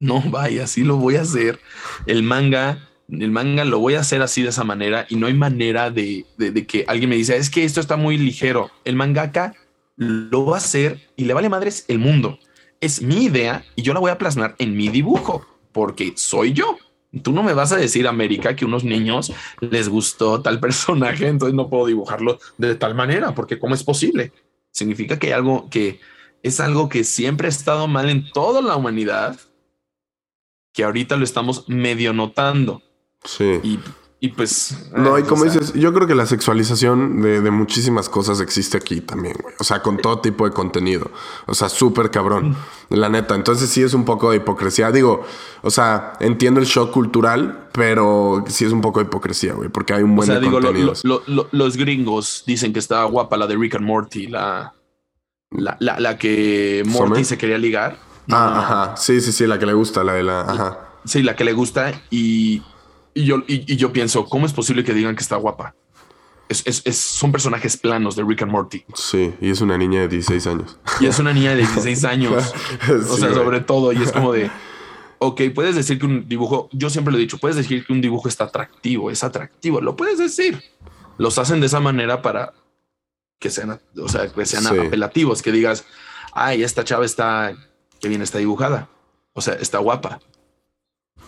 no, 0.00 0.22
vaya, 0.26 0.64
así 0.64 0.82
lo 0.82 0.96
voy 0.96 1.16
a 1.16 1.22
hacer. 1.22 1.60
El 2.06 2.24
manga, 2.24 2.88
el 3.08 3.30
manga 3.30 3.64
lo 3.64 3.78
voy 3.78 3.94
a 3.94 4.00
hacer 4.00 4.22
así 4.22 4.42
de 4.42 4.48
esa 4.48 4.64
manera 4.64 5.06
y 5.08 5.16
no 5.16 5.26
hay 5.26 5.34
manera 5.34 5.90
de, 5.90 6.24
que 6.66 6.84
alguien 6.88 7.10
me 7.10 7.16
dice, 7.16 7.36
es 7.36 7.50
que 7.50 7.64
esto 7.64 7.80
está 7.80 7.96
muy 7.96 8.18
ligero. 8.18 8.70
El 8.84 8.96
mangaka 8.96 9.54
lo 9.96 10.46
va 10.46 10.56
a 10.56 10.58
hacer 10.58 11.00
y 11.16 11.24
le 11.24 11.34
vale 11.34 11.48
madres 11.48 11.84
el 11.88 11.98
mundo 11.98 12.38
es 12.84 13.00
mi 13.00 13.24
idea 13.24 13.64
y 13.76 13.82
yo 13.82 13.94
la 13.94 14.00
voy 14.00 14.10
a 14.10 14.18
plasmar 14.18 14.54
en 14.58 14.76
mi 14.76 14.88
dibujo 14.88 15.46
porque 15.72 16.12
soy 16.16 16.52
yo. 16.52 16.78
Tú 17.22 17.32
no 17.32 17.42
me 17.42 17.54
vas 17.54 17.72
a 17.72 17.76
decir, 17.76 18.06
América, 18.06 18.56
que 18.56 18.64
unos 18.64 18.84
niños 18.84 19.32
les 19.60 19.88
gustó 19.88 20.42
tal 20.42 20.60
personaje, 20.60 21.28
entonces 21.28 21.54
no 21.54 21.68
puedo 21.70 21.86
dibujarlo 21.86 22.38
de 22.58 22.74
tal 22.74 22.94
manera, 22.94 23.34
porque 23.34 23.58
¿cómo 23.58 23.74
es 23.74 23.82
posible? 23.82 24.32
Significa 24.70 25.18
que 25.18 25.28
hay 25.28 25.32
algo 25.32 25.70
que 25.70 26.00
es 26.42 26.60
algo 26.60 26.90
que 26.90 27.04
siempre 27.04 27.46
ha 27.46 27.50
estado 27.50 27.88
mal 27.88 28.10
en 28.10 28.30
toda 28.30 28.60
la 28.60 28.76
humanidad, 28.76 29.38
que 30.74 30.84
ahorita 30.84 31.16
lo 31.16 31.24
estamos 31.24 31.66
medio 31.68 32.12
notando. 32.12 32.82
Sí. 33.24 33.60
Y 33.62 33.78
y 34.24 34.28
pues. 34.28 34.88
No, 34.96 35.18
y 35.18 35.22
como 35.24 35.44
dices, 35.44 35.74
yo 35.74 35.92
creo 35.92 36.06
que 36.06 36.14
la 36.14 36.24
sexualización 36.24 37.20
de, 37.20 37.50
muchísimas 37.50 38.08
cosas 38.08 38.40
existe 38.40 38.78
aquí 38.78 39.02
también, 39.02 39.36
güey. 39.38 39.54
O 39.60 39.64
sea, 39.64 39.82
con 39.82 39.98
todo 39.98 40.20
tipo 40.20 40.48
de 40.48 40.54
contenido. 40.54 41.10
O 41.44 41.52
sea, 41.52 41.68
súper 41.68 42.10
cabrón. 42.10 42.56
Mm. 42.88 42.94
La 42.94 43.10
neta. 43.10 43.34
Entonces 43.34 43.68
sí 43.68 43.82
es 43.82 43.92
un 43.92 44.06
poco 44.06 44.30
de 44.30 44.38
hipocresía. 44.38 44.90
Digo, 44.90 45.26
o 45.60 45.68
sea, 45.68 46.14
entiendo 46.20 46.58
el 46.58 46.64
shock 46.64 46.90
cultural, 46.90 47.68
pero 47.72 48.42
sí 48.48 48.64
es 48.64 48.72
un 48.72 48.80
poco 48.80 49.00
de 49.00 49.04
hipocresía, 49.04 49.52
güey. 49.52 49.68
Porque 49.68 49.92
hay 49.92 50.02
un 50.02 50.16
buen 50.16 50.30
o 50.30 50.32
sea, 50.32 50.40
digo, 50.40 50.58
los 51.52 51.76
gringos 51.76 52.44
dicen 52.46 52.72
que 52.72 52.78
está 52.78 53.04
guapa 53.04 53.36
la 53.36 53.46
de 53.46 53.56
Rick 53.56 53.74
and 53.74 53.84
Morty, 53.84 54.28
la. 54.28 54.72
La, 55.50 55.76
la, 55.78 56.16
que 56.16 56.82
Morty 56.86 57.24
se 57.24 57.36
quería 57.36 57.58
ligar. 57.58 57.98
Ah, 58.30 58.58
ajá. 58.58 58.96
Sí, 58.96 59.20
sí, 59.20 59.32
sí, 59.32 59.46
la 59.46 59.58
que 59.58 59.66
le 59.66 59.74
gusta, 59.74 60.02
la 60.02 60.14
de 60.14 60.22
la. 60.22 60.40
Ajá. 60.40 60.78
Sí, 61.04 61.22
la 61.22 61.36
que 61.36 61.44
le 61.44 61.52
gusta. 61.52 61.92
Y 62.10 62.62
y 63.14 63.24
yo, 63.24 63.44
y, 63.46 63.76
yo 63.76 63.92
pienso, 63.92 64.24
¿cómo 64.26 64.46
es 64.46 64.52
posible 64.52 64.84
que 64.84 64.92
digan 64.92 65.14
que 65.14 65.22
está 65.22 65.36
guapa? 65.36 65.74
Es, 66.48 66.62
es, 66.66 66.96
son 66.96 67.32
personajes 67.32 67.76
planos 67.76 68.16
de 68.16 68.22
Rick 68.22 68.42
and 68.42 68.52
Morty. 68.52 68.84
Sí, 68.94 69.32
y 69.40 69.50
es 69.50 69.60
una 69.60 69.78
niña 69.78 70.02
de 70.02 70.08
16 70.08 70.46
años. 70.46 70.78
Y 71.00 71.06
es 71.06 71.18
una 71.18 71.32
niña 71.32 71.50
de 71.50 71.56
16 71.58 72.04
años. 72.04 72.52
o 72.88 73.16
sea, 73.16 73.32
sobre 73.32 73.60
todo. 73.60 73.92
Y 73.92 74.02
es 74.02 74.12
como 74.12 74.32
de, 74.32 74.50
ok, 75.18 75.40
puedes 75.54 75.74
decir 75.74 75.98
que 75.98 76.06
un 76.06 76.28
dibujo, 76.28 76.68
yo 76.72 76.90
siempre 76.90 77.12
lo 77.12 77.18
he 77.18 77.22
dicho, 77.22 77.38
puedes 77.38 77.56
decir 77.56 77.86
que 77.86 77.92
un 77.92 78.00
dibujo 78.00 78.28
está 78.28 78.44
atractivo, 78.44 79.10
es 79.10 79.24
atractivo, 79.24 79.80
lo 79.80 79.96
puedes 79.96 80.18
decir. 80.18 80.62
Los 81.16 81.38
hacen 81.38 81.60
de 81.60 81.66
esa 81.66 81.80
manera 81.80 82.20
para 82.20 82.52
que 83.38 83.50
sean, 83.50 83.80
o 83.96 84.08
sea, 84.08 84.28
que 84.28 84.46
sean 84.46 84.66
apelativos, 84.66 85.42
que 85.42 85.52
digas, 85.52 85.84
ay, 86.32 86.62
esta 86.62 86.84
chava 86.84 87.04
está, 87.04 87.54
que 88.00 88.08
bien 88.08 88.22
está 88.22 88.38
dibujada. 88.38 88.88
O 89.32 89.40
sea, 89.40 89.54
está 89.54 89.78
guapa. 89.78 90.20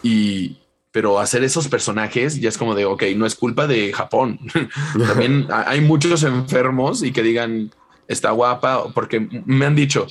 Y, 0.03 0.59
pero 0.97 1.18
hacer 1.18 1.44
esos 1.44 1.68
personajes 1.68 2.40
ya 2.40 2.49
es 2.49 2.57
como 2.57 2.74
de, 2.74 2.86
ok, 2.86 3.03
no 3.16 3.26
es 3.26 3.34
culpa 3.34 3.66
de 3.66 3.92
Japón. 3.92 4.40
También 5.07 5.47
hay 5.53 5.82
muchos 5.82 6.22
enfermos 6.22 7.03
y 7.03 7.12
que 7.12 7.22
digan, 7.22 7.70
está 8.09 8.30
guapa, 8.30 8.94
porque 8.94 9.28
me 9.44 9.66
han 9.66 9.76
dicho, 9.76 10.07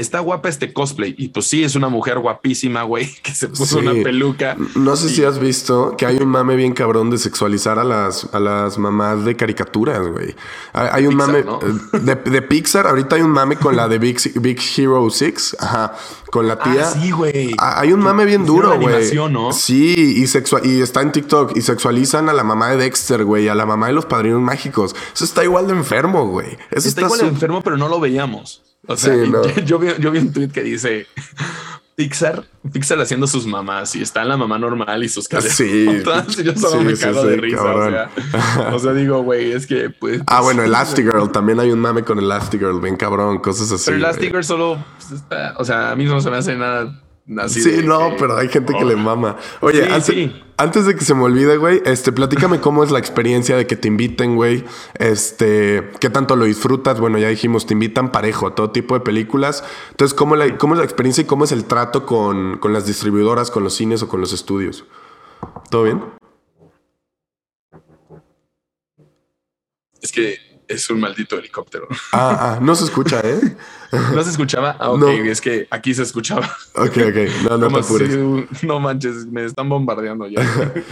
está 0.00 0.20
guapa 0.20 0.48
este 0.48 0.72
cosplay. 0.72 1.14
Y 1.18 1.28
pues 1.28 1.46
sí, 1.46 1.62
es 1.62 1.76
una 1.76 1.88
mujer 1.88 2.18
guapísima, 2.18 2.82
güey, 2.82 3.12
que 3.22 3.32
se 3.34 3.48
puso 3.48 3.78
una 3.78 3.92
peluca. 3.92 4.56
No 4.74 4.96
sé 4.96 5.08
si 5.08 5.24
has 5.24 5.38
visto 5.38 5.94
que 5.96 6.06
hay 6.06 6.16
un 6.16 6.28
mame 6.28 6.56
bien 6.56 6.72
cabrón 6.72 7.10
de 7.10 7.18
sexualizar 7.18 7.78
a 7.78 7.84
las, 7.84 8.28
a 8.32 8.40
las 8.40 8.78
mamás 8.78 9.24
de 9.24 9.36
caricaturas, 9.36 10.06
güey. 10.06 10.34
Hay, 10.72 11.06
un 11.06 11.16
mame 11.16 11.40
eh, 11.40 12.16
de, 12.24 12.42
Pixar. 12.42 12.86
Ahorita 12.86 13.16
hay 13.16 13.22
un 13.22 13.30
mame 13.30 13.56
con 13.56 13.76
la 13.76 13.88
de 13.88 13.98
Big, 13.98 14.18
Big 14.40 14.60
Hero 14.76 15.08
6. 15.10 15.56
Ajá. 15.58 15.94
Con 16.30 16.46
la 16.46 16.58
tía. 16.58 16.88
Ah, 16.88 16.92
sí, 16.92 17.10
güey. 17.10 17.54
Ah, 17.58 17.80
hay 17.80 17.92
un 17.92 18.00
mame 18.00 18.24
bien 18.24 18.46
duro, 18.46 18.78
güey. 18.78 19.12
¿no? 19.30 19.52
Sí, 19.52 20.14
y, 20.16 20.26
sexual, 20.28 20.64
y 20.64 20.80
está 20.80 21.02
en 21.02 21.12
TikTok. 21.12 21.56
Y 21.56 21.62
sexualizan 21.62 22.28
a 22.28 22.32
la 22.32 22.44
mamá 22.44 22.70
de 22.70 22.76
Dexter, 22.76 23.24
güey. 23.24 23.48
A 23.48 23.54
la 23.54 23.66
mamá 23.66 23.88
de 23.88 23.94
los 23.94 24.06
padrinos 24.06 24.40
mágicos. 24.40 24.94
Eso 25.14 25.24
está 25.24 25.42
igual 25.44 25.66
de 25.66 25.72
enfermo, 25.72 26.26
güey. 26.28 26.56
Eso 26.70 26.88
está, 26.88 27.02
igual 27.02 27.20
de 27.20 27.26
enfermo, 27.26 27.62
pero 27.62 27.76
no 27.76 27.88
lo 27.88 27.98
veíamos. 27.98 28.62
O 28.86 28.96
sea, 28.96 29.14
yo, 29.64 29.78
vi, 29.78 29.88
yo 29.98 30.10
vi 30.10 30.18
un 30.18 30.32
tweet 30.32 30.48
que 30.48 30.62
dice 30.62 31.06
Pixar, 32.00 32.44
Pixar 32.72 32.98
haciendo 33.00 33.26
sus 33.26 33.46
mamás 33.46 33.94
y 33.94 34.00
está 34.00 34.24
la 34.24 34.36
mamá 34.36 34.58
normal 34.58 35.04
y 35.04 35.08
sus 35.08 35.28
caras. 35.28 35.52
Sí. 35.52 35.86
yo 36.42 36.56
solo 36.56 36.82
me 36.82 36.96
cago 36.96 37.24
de 37.24 37.36
risa. 37.36 37.62
O 37.62 37.90
sea, 37.90 38.10
o 38.72 38.78
sea, 38.78 38.92
digo, 38.94 39.22
güey, 39.22 39.52
es 39.52 39.66
que 39.66 39.90
pues. 39.90 40.22
Ah, 40.26 40.40
bueno, 40.40 40.62
Elastigirl. 40.62 41.30
También 41.30 41.60
hay 41.60 41.70
un 41.70 41.78
mame 41.78 42.02
con 42.02 42.18
Elastigirl, 42.18 42.80
bien 42.80 42.96
cabrón, 42.96 43.38
cosas 43.38 43.70
así. 43.70 43.84
Pero 43.86 43.98
Elastigirl 43.98 44.44
solo 44.44 44.82
pues, 44.96 45.20
está, 45.20 45.54
o 45.58 45.64
sea, 45.64 45.90
a 45.90 45.96
mí 45.96 46.06
no 46.06 46.20
se 46.20 46.30
me 46.30 46.38
hace 46.38 46.56
nada 46.56 47.02
sí, 47.48 47.82
no, 47.84 48.14
pero 48.18 48.36
hay 48.36 48.48
gente 48.48 48.72
que 48.72 48.84
le 48.84 48.96
mama. 48.96 49.36
Oye, 49.60 49.88
antes, 50.56 50.84
de 50.84 50.94
que 50.94 51.04
se 51.04 51.14
me 51.14 51.22
olvide, 51.22 51.56
güey, 51.56 51.80
este, 51.86 52.12
platícame 52.12 52.60
cómo 52.60 52.84
es 52.84 52.90
la 52.90 52.98
experiencia 52.98 53.56
de 53.56 53.66
que 53.66 53.76
te 53.76 53.88
inviten, 53.88 54.36
güey. 54.36 54.64
Este, 54.98 55.90
qué 56.00 56.10
tanto 56.10 56.36
lo 56.36 56.44
disfrutas. 56.44 57.00
Bueno, 57.00 57.18
ya 57.18 57.28
dijimos, 57.28 57.66
te 57.66 57.72
invitan 57.72 58.12
parejo 58.12 58.48
a 58.48 58.54
todo 58.54 58.70
tipo 58.70 58.94
de 58.94 59.00
películas. 59.00 59.64
Entonces, 59.90 60.14
¿cómo, 60.14 60.36
cómo 60.58 60.74
es 60.74 60.78
la 60.78 60.84
experiencia 60.84 61.22
y 61.22 61.26
cómo 61.26 61.44
es 61.44 61.52
el 61.52 61.64
trato 61.64 62.04
con, 62.04 62.58
con 62.58 62.72
las 62.72 62.86
distribuidoras, 62.86 63.50
con 63.50 63.64
los 63.64 63.74
cines 63.74 64.02
o 64.02 64.08
con 64.08 64.20
los 64.20 64.32
estudios? 64.32 64.84
¿Todo 65.70 65.84
bien? 65.84 66.02
Es 70.02 70.12
que 70.12 70.49
es 70.70 70.88
un 70.88 71.00
maldito 71.00 71.36
helicóptero. 71.36 71.88
Ah, 72.12 72.38
ah, 72.40 72.58
no 72.62 72.76
se 72.76 72.84
escucha, 72.84 73.20
¿eh? 73.24 73.56
¿No 74.14 74.22
se 74.22 74.30
escuchaba? 74.30 74.76
Ah, 74.78 74.90
ok, 74.90 75.02
es 75.26 75.40
que 75.40 75.66
aquí 75.68 75.92
se 75.92 76.04
escuchaba. 76.04 76.46
Ok, 76.76 76.96
ok, 77.08 77.48
no, 77.48 77.58
no 77.58 77.68
te 77.68 77.78
apures. 77.80 78.62
no 78.62 78.78
manches, 78.78 79.26
me 79.26 79.44
están 79.44 79.68
bombardeando 79.68 80.28
ya. 80.28 80.40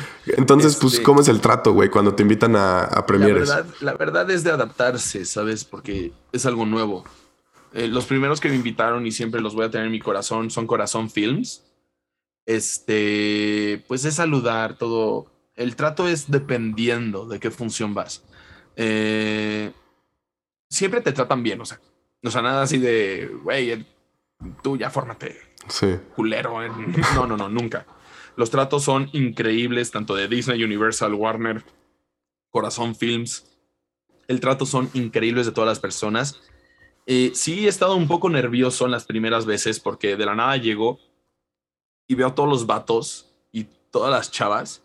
Entonces, 0.27 0.75
pues, 0.77 0.95
este, 0.95 1.05
¿cómo 1.05 1.21
es 1.21 1.29
el 1.29 1.41
trato, 1.41 1.73
güey, 1.73 1.91
cuando 1.91 2.13
te 2.13 2.25
invitan 2.25 2.57
a, 2.57 2.81
a 2.81 3.07
premieres? 3.07 3.49
La 3.49 3.57
verdad, 3.57 3.75
la 3.81 3.95
verdad 3.95 4.31
es 4.33 4.43
de 4.43 4.51
adaptarse, 4.51 5.25
¿sabes? 5.25 5.65
Porque 5.65 6.13
es 6.33 6.45
algo 6.45 6.67
nuevo. 6.67 7.05
Eh, 7.73 7.87
los 7.87 8.07
primeros 8.07 8.41
que 8.41 8.49
me 8.49 8.57
invitaron 8.57 9.07
y 9.07 9.13
siempre 9.13 9.41
los 9.41 9.55
voy 9.55 9.67
a 9.67 9.71
tener 9.71 9.87
en 9.87 9.93
mi 9.93 10.01
corazón 10.01 10.51
son 10.51 10.67
Corazón 10.67 11.09
Films. 11.09 11.63
Este, 12.47 13.85
pues 13.87 14.05
es 14.05 14.17
saludar 14.17 14.77
todo. 14.77 15.27
El 15.55 15.77
trato 15.77 16.09
es 16.09 16.31
dependiendo 16.31 17.27
de 17.29 17.39
qué 17.39 17.53
función 17.53 17.95
vas 17.95 18.25
eh, 18.81 19.73
siempre 20.71 21.01
te 21.01 21.13
tratan 21.13 21.43
bien, 21.43 21.61
o 21.61 21.65
sea, 21.67 21.81
no 22.23 22.31
sea, 22.31 22.43
nada 22.43 22.63
así 22.63 22.79
de, 22.79 23.29
güey, 23.43 23.85
tú 24.63 24.77
ya 24.77 24.89
fórmate. 24.89 25.37
Sí. 25.69 25.97
Culero. 26.15 26.61
No, 27.15 27.27
no, 27.27 27.37
no, 27.37 27.49
nunca. 27.49 27.87
Los 28.37 28.51
tratos 28.51 28.85
son 28.85 29.11
increíbles, 29.13 29.91
tanto 29.91 30.15
de 30.15 30.29
Disney, 30.29 30.63
Universal, 30.63 31.13
Warner, 31.13 31.65
Corazón 32.51 32.95
Films. 32.95 33.45
El 34.29 34.39
trato 34.39 34.65
son 34.65 34.89
increíbles 34.95 35.47
de 35.47 35.53
todas 35.53 35.69
las 35.69 35.81
personas. 35.81 36.41
Eh, 37.07 37.33
sí 37.35 37.67
he 37.67 37.69
estado 37.69 37.97
un 37.97 38.07
poco 38.07 38.31
nervioso 38.31 38.85
en 38.85 38.93
las 38.93 39.07
primeras 39.07 39.45
veces 39.45 39.81
porque 39.81 40.17
de 40.17 40.27
la 40.27 40.37
nada 40.37 40.57
llego 40.57 41.01
y 42.07 42.15
veo 42.15 42.29
a 42.29 42.35
todos 42.35 42.49
los 42.49 42.67
vatos 42.67 43.35
y 43.51 43.65
todas 43.91 44.13
las 44.13 44.31
chavas 44.31 44.83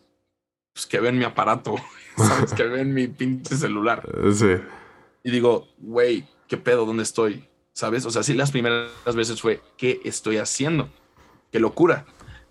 pues, 0.73 0.85
que 0.85 0.99
ven 0.99 1.17
mi 1.17 1.25
aparato. 1.25 1.75
¿sabes? 2.17 2.53
que 2.53 2.63
ven 2.63 2.93
mi 2.93 3.07
pinche 3.07 3.55
celular. 3.55 4.07
Sí. 4.33 4.55
Y 5.23 5.31
digo, 5.31 5.67
güey, 5.79 6.27
¿qué 6.47 6.57
pedo? 6.57 6.85
¿Dónde 6.85 7.03
estoy? 7.03 7.47
¿Sabes? 7.73 8.05
O 8.05 8.11
sea, 8.11 8.23
sí, 8.23 8.33
las 8.33 8.51
primeras 8.51 9.15
veces 9.15 9.41
fue, 9.41 9.61
¿qué 9.77 10.01
estoy 10.03 10.37
haciendo? 10.37 10.89
¡Qué 11.51 11.59
locura! 11.59 12.05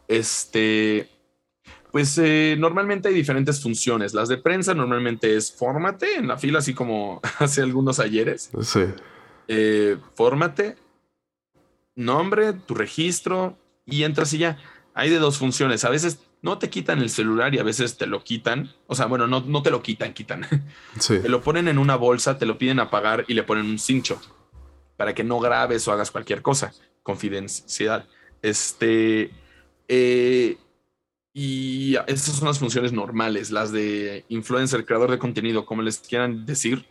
Este, 0.08 1.08
pues 1.92 2.18
eh, 2.18 2.56
normalmente 2.58 3.08
hay 3.08 3.14
diferentes 3.14 3.62
funciones. 3.62 4.14
Las 4.14 4.28
de 4.28 4.38
prensa 4.38 4.74
normalmente 4.74 5.36
es 5.36 5.52
fórmate 5.52 6.16
en 6.16 6.28
la 6.28 6.38
fila, 6.38 6.58
así 6.58 6.74
como 6.74 7.20
hace 7.38 7.62
algunos 7.62 8.00
ayeres. 8.00 8.50
Sí. 8.62 8.84
Eh, 9.48 9.96
fórmate, 10.14 10.76
nombre, 11.94 12.52
tu 12.52 12.74
registro 12.74 13.56
y 13.84 14.02
entras 14.02 14.32
y 14.32 14.38
ya. 14.38 14.58
Hay 14.94 15.08
de 15.08 15.18
dos 15.18 15.38
funciones. 15.38 15.84
A 15.84 15.90
veces 15.90 16.18
no 16.42 16.58
te 16.58 16.68
quitan 16.70 16.98
el 17.00 17.08
celular 17.08 17.54
y 17.54 17.58
a 17.58 17.62
veces 17.62 17.96
te 17.96 18.06
lo 18.06 18.22
quitan. 18.24 18.70
O 18.88 18.94
sea, 18.94 19.06
bueno, 19.06 19.26
no, 19.26 19.40
no 19.40 19.62
te 19.62 19.70
lo 19.70 19.80
quitan, 19.82 20.12
quitan. 20.12 20.46
Te 21.06 21.28
lo 21.28 21.40
ponen 21.40 21.68
en 21.68 21.78
una 21.78 21.96
bolsa, 21.96 22.36
te 22.38 22.46
lo 22.46 22.58
piden 22.58 22.80
apagar 22.80 23.24
y 23.28 23.34
le 23.34 23.42
ponen 23.44 23.66
un 23.66 23.78
cincho 23.78 24.20
para 24.96 25.14
que 25.14 25.24
no 25.24 25.38
grabes 25.40 25.86
o 25.88 25.92
hagas 25.92 26.10
cualquier 26.10 26.42
cosa. 26.42 26.72
Confidencialidad. 27.02 28.06
Este. 28.42 29.30
Eh, 29.88 30.58
y 31.34 31.94
esas 32.08 32.36
son 32.36 32.48
las 32.48 32.58
funciones 32.58 32.92
normales, 32.92 33.50
las 33.50 33.72
de 33.72 34.24
influencer, 34.28 34.84
creador 34.84 35.10
de 35.10 35.18
contenido, 35.18 35.64
como 35.64 35.82
les 35.82 35.98
quieran 35.98 36.44
decir. 36.44 36.84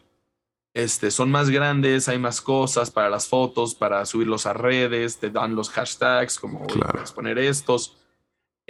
este, 0.73 1.11
son 1.11 1.29
más 1.29 1.49
grandes, 1.49 2.07
hay 2.07 2.17
más 2.17 2.39
cosas 2.41 2.89
para 2.91 3.09
las 3.09 3.27
fotos, 3.27 3.75
para 3.75 4.05
subirlos 4.05 4.45
a 4.45 4.53
redes, 4.53 5.17
te 5.19 5.29
dan 5.29 5.53
los 5.55 5.69
hashtags, 5.69 6.39
como 6.39 6.65
Claro. 6.65 6.93
puedes 6.93 7.11
poner 7.11 7.37
estos. 7.37 7.97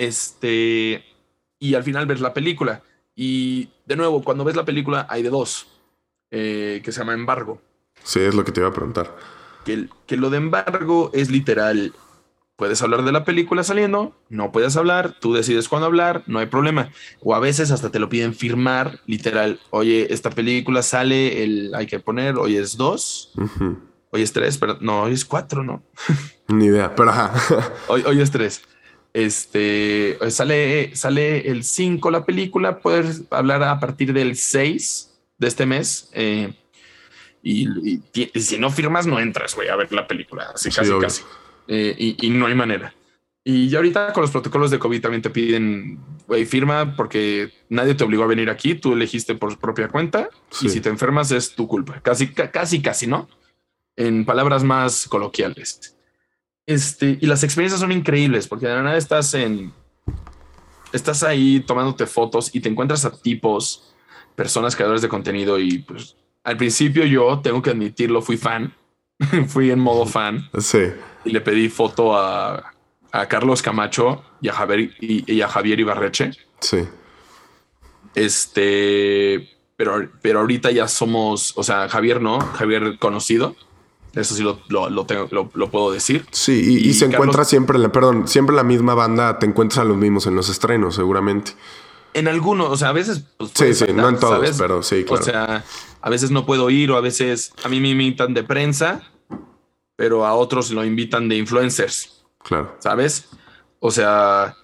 Este, 0.02 1.06
y 1.60 1.76
al 1.76 1.84
final 1.84 2.08
ves 2.08 2.22
la 2.22 2.34
película. 2.34 2.82
Y 3.16 3.70
de 3.86 3.95
nuevo, 3.95 4.24
cuando 4.24 4.43
ves 4.43 4.56
la 4.56 4.66
película, 4.66 5.06
hay 5.08 5.22
de 5.22 5.30
dos, 5.30 5.68
eh, 6.32 6.82
que 6.84 6.91
se 6.91 7.02
llama 7.02 7.14
embargo. 7.14 7.62
Sí, 8.04 8.20
es 8.20 8.34
lo 8.34 8.43
que 8.43 8.52
te 8.52 8.62
iba 8.62 8.70
a 8.70 8.74
preguntar. 8.74 9.16
Que, 9.64 9.89
que 10.08 10.18
lo 10.18 10.32
de 10.32 10.38
embargo 10.38 11.12
es 11.14 11.30
literal. 11.30 11.93
Puedes 12.56 12.82
hablar 12.82 13.04
de 13.04 13.12
la 13.12 13.26
película 13.26 13.64
saliendo, 13.64 14.16
no 14.28 14.52
puedes 14.52 14.76
hablar, 14.76 15.20
tú 15.20 15.36
decides 15.36 15.70
cuándo 15.70 15.86
hablar, 15.86 16.24
no 16.26 16.39
hay 16.39 16.47
problema. 16.47 16.89
O 17.20 17.36
a 17.36 17.39
veces 17.39 17.70
hasta 17.70 17.91
te 17.91 17.99
lo 17.99 18.10
piden 18.10 18.34
firmar, 18.34 19.02
literal. 19.06 19.60
Oye, 19.70 20.12
esta 20.12 20.32
película 20.32 20.82
sale, 20.82 21.43
el, 21.43 21.76
hay 21.76 21.86
que 21.86 21.99
poner, 21.99 22.38
hoy 22.38 22.58
es 22.58 22.76
dos, 22.76 23.34
hoy 24.10 24.24
es 24.24 24.34
tres, 24.34 24.58
pero 24.58 24.80
no, 24.82 25.04
hoy 25.04 25.14
es 25.14 25.26
cuatro, 25.26 25.64
¿no? 25.64 25.84
Ni 26.47 26.66
idea, 26.66 26.95
pero 26.95 27.12
ajá. 27.12 27.34
Hoy, 27.88 28.02
hoy 28.04 28.20
es 28.20 28.32
tres. 28.32 28.64
Este 29.14 30.18
sale, 30.30 30.95
sale 30.95 31.49
el 31.49 31.64
5 31.64 32.12
la 32.12 32.26
película, 32.26 32.80
puedes 32.80 33.24
hablar 33.30 33.62
a 33.64 33.80
partir 33.80 34.14
del 34.14 34.36
6 34.38 35.12
de 35.38 35.47
este 35.47 35.66
mes. 35.66 36.09
eh, 36.14 36.53
y, 37.43 37.68
y 37.84 37.97
ti- 37.97 38.30
y 38.34 38.39
si 38.39 38.57
no 38.59 38.70
firmas, 38.70 39.07
no 39.07 39.20
entras, 39.20 39.55
güey, 39.55 39.68
a 39.68 39.76
ver 39.76 39.91
la 39.91 40.07
película. 40.07 40.51
Así 40.53 40.70
Sí, 40.70 40.76
casi, 40.78 40.89
obvio. 40.91 41.01
casi. 41.01 41.24
Eh, 41.68 41.95
y, 41.97 42.28
y 42.28 42.30
no 42.30 42.45
hay 42.45 42.53
manera. 42.55 42.93
Y 43.43 43.68
ya 43.70 43.80
ahorita 43.80 44.14
con 44.14 44.22
los 44.22 44.30
protocolos 44.30 44.70
de 44.70 44.78
COVID 44.78 45.01
también 45.01 45.24
te 45.24 45.32
piden, 45.32 45.99
güey, 46.28 46.45
firma 46.45 46.95
porque 46.95 47.51
nadie 47.70 47.95
te 47.95 48.03
obligó 48.03 48.24
a 48.24 48.28
venir 48.28 48.49
aquí, 48.51 48.76
tú 48.76 48.93
elegiste 48.93 49.34
por 49.34 49.57
propia 49.57 49.88
cuenta 49.88 50.30
Sí. 50.51 50.68
y 50.68 50.70
si 50.70 50.80
te 50.82 50.89
enfermas 50.89 51.32
es 51.32 51.55
tu 51.55 51.68
culpa. 51.68 51.99
Casi, 52.03 52.28
ca- 52.32 52.51
casi, 52.51 52.80
casi, 52.84 53.07
¿no? 53.07 53.28
En 53.95 54.24
palabras 54.26 54.64
más 54.64 55.07
coloquiales. 55.07 55.97
Este, 56.72 57.17
y 57.19 57.26
las 57.26 57.43
experiencias 57.43 57.82
son 57.82 57.91
increíbles 57.91 58.47
porque 58.47 58.67
de 58.67 58.76
la 58.76 58.84
nada 58.84 58.97
estás 58.97 59.34
en, 59.34 59.74
estás 60.93 61.22
ahí 61.24 61.59
tomándote 61.59 62.05
fotos 62.05 62.49
y 62.53 62.61
te 62.61 62.69
encuentras 62.69 63.03
a 63.05 63.11
tipos, 63.11 63.93
personas 64.36 64.76
creadores 64.76 65.01
de 65.01 65.09
contenido 65.09 65.59
y 65.59 65.80
pues 65.80 66.15
al 66.43 66.55
principio 66.57 67.05
yo 67.05 67.39
tengo 67.43 67.61
que 67.61 67.72
admitirlo, 67.72 68.22
fui 68.22 68.38
fan, 68.38 68.74
fui 69.47 69.69
en 69.69 69.80
modo 69.80 70.05
fan 70.05 70.49
Sí. 70.57 70.84
y 71.26 71.32
le 71.32 71.41
pedí 71.41 71.67
foto 71.69 72.17
a, 72.17 72.74
a 73.11 73.28
Carlos 73.28 73.61
Camacho 73.61 74.24
y 74.41 74.47
a 74.49 74.53
Javier, 74.53 74.91
y, 75.01 75.32
y 75.32 75.41
a 75.41 75.47
Javier 75.47 75.80
Ibarreche. 75.80 76.32
Sí. 76.61 76.88
Este, 78.15 79.49
pero, 79.76 80.09
pero 80.22 80.39
ahorita 80.39 80.72
ya 80.72 80.88
somos, 80.88 81.53
o 81.57 81.63
sea, 81.63 81.89
Javier 81.89 82.22
no, 82.22 82.39
Javier 82.39 82.97
conocido. 82.99 83.55
Eso 84.14 84.36
sí 84.36 84.43
lo, 84.43 84.59
lo, 84.68 84.89
lo 84.89 85.05
tengo, 85.05 85.28
lo, 85.32 85.70
puedo 85.72 85.91
decir. 85.91 86.26
Sí, 86.32 86.51
y, 86.53 86.86
y 86.86 86.89
Y 86.89 86.93
se 86.93 87.05
Carlos- 87.05 87.14
encuentra 87.16 87.45
siempre, 87.45 87.80
la, 87.80 87.91
perdón, 87.91 88.28
siempre 88.28 88.55
la 88.55 88.64
misma 88.64 88.93
banda, 88.93 89.39
te 89.39 89.45
encuentras 89.45 89.80
a 89.80 89.84
los 89.86 89.95
mismos 89.97 90.28
en 90.28 90.36
los 90.36 90.49
estrenos, 90.49 90.95
seguramente. 90.95 91.53
En 92.14 92.28
algunos, 92.28 92.70
o 92.70 92.76
sea, 92.76 92.89
a 92.89 92.93
veces. 92.93 93.24
Pues, 93.38 93.51
Sí, 93.55 93.74
sí, 93.74 93.86
faltar, 93.86 93.95
no 93.95 94.09
en 94.09 94.20
todos, 94.20 94.34
¿sabes? 94.34 94.57
pero 94.59 94.84
sí, 94.84 95.05
claro. 95.05 95.22
O 95.22 95.26
sea, 95.26 95.64
a 96.01 96.09
veces 96.09 96.30
no 96.32 96.45
puedo 96.45 96.70
ir 96.70 96.91
o 96.91 96.97
a 96.97 97.01
veces 97.01 97.53
a 97.64 97.70
mí 97.70 97.80
me 97.80 97.89
invitan 97.89 98.34
de 98.34 98.43
prensa, 98.43 99.01
pero 99.95 100.26
a 100.26 100.34
otros 100.34 100.72
lo 100.72 100.84
invitan 100.84 101.30
de 101.30 101.38
influencers, 101.38 102.24
claro. 102.43 102.76
¿sabes? 102.80 103.30
O 103.80 103.91
sea, 103.91 104.57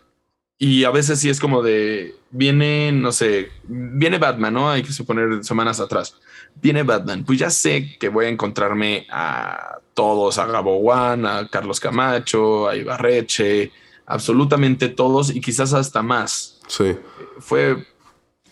y 0.59 0.83
a 0.83 0.91
veces 0.91 1.19
sí 1.19 1.29
es 1.29 1.39
como 1.39 1.61
de, 1.61 2.15
viene, 2.31 2.91
no 2.91 3.11
sé, 3.11 3.51
viene 3.63 4.17
Batman, 4.17 4.53
¿no? 4.53 4.69
Hay 4.69 4.83
que 4.83 4.91
suponer 4.91 5.43
semanas 5.43 5.79
atrás. 5.79 6.15
Viene 6.55 6.83
Batman, 6.83 7.23
pues 7.23 7.37
ya 7.37 7.51
sé 7.51 7.97
que 7.99 8.09
voy 8.09 8.25
a 8.25 8.29
encontrarme 8.29 9.05
a 9.11 9.77
todos, 9.93 10.39
a 10.39 10.47
Gabo 10.47 10.77
One, 10.77 11.27
a 11.27 11.47
Carlos 11.47 11.79
Camacho, 11.79 12.67
a 12.67 12.75
Ibarreche, 12.75 13.71
absolutamente 14.07 14.89
todos 14.89 15.35
y 15.35 15.41
quizás 15.41 15.73
hasta 15.73 16.01
más. 16.01 16.59
Sí. 16.67 16.97
Fue, 17.39 17.85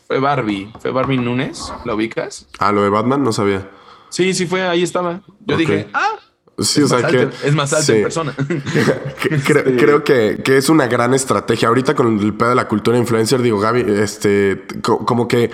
fue 0.07 0.19
Barbie, 0.19 0.71
fue 0.79 0.91
Barbie 0.91 1.17
Núñez, 1.17 1.73
¿la 1.85 1.95
ubicas? 1.95 2.47
Ah, 2.59 2.71
lo 2.71 2.83
de 2.83 2.89
Batman 2.89 3.23
no 3.23 3.33
sabía. 3.33 3.67
Sí, 4.09 4.33
sí 4.35 4.45
fue, 4.45 4.61
ahí 4.61 4.83
estaba. 4.83 5.21
Yo 5.45 5.57
dije, 5.57 5.87
ah, 5.93 6.19
Sí, 6.57 6.79
es, 6.81 6.85
o 6.85 6.87
sea 6.87 6.99
más 7.01 7.11
que. 7.11 7.17
alto, 7.19 7.37
es 7.43 7.55
más 7.55 7.73
alto 7.73 7.85
sí. 7.85 7.91
en 7.93 8.01
persona. 8.03 8.33
Creo, 9.45 9.63
creo 9.77 10.03
que, 10.03 10.41
que 10.43 10.57
es 10.57 10.69
una 10.69 10.87
gran 10.87 11.13
estrategia. 11.13 11.67
Ahorita 11.67 11.95
con 11.95 12.19
el 12.19 12.33
pedo 12.33 12.49
de 12.49 12.55
la 12.55 12.67
cultura 12.67 12.97
influencer, 12.97 13.41
digo, 13.41 13.59
Gaby, 13.59 13.83
este, 13.99 14.63
co- 14.81 15.05
como 15.05 15.27
que 15.27 15.51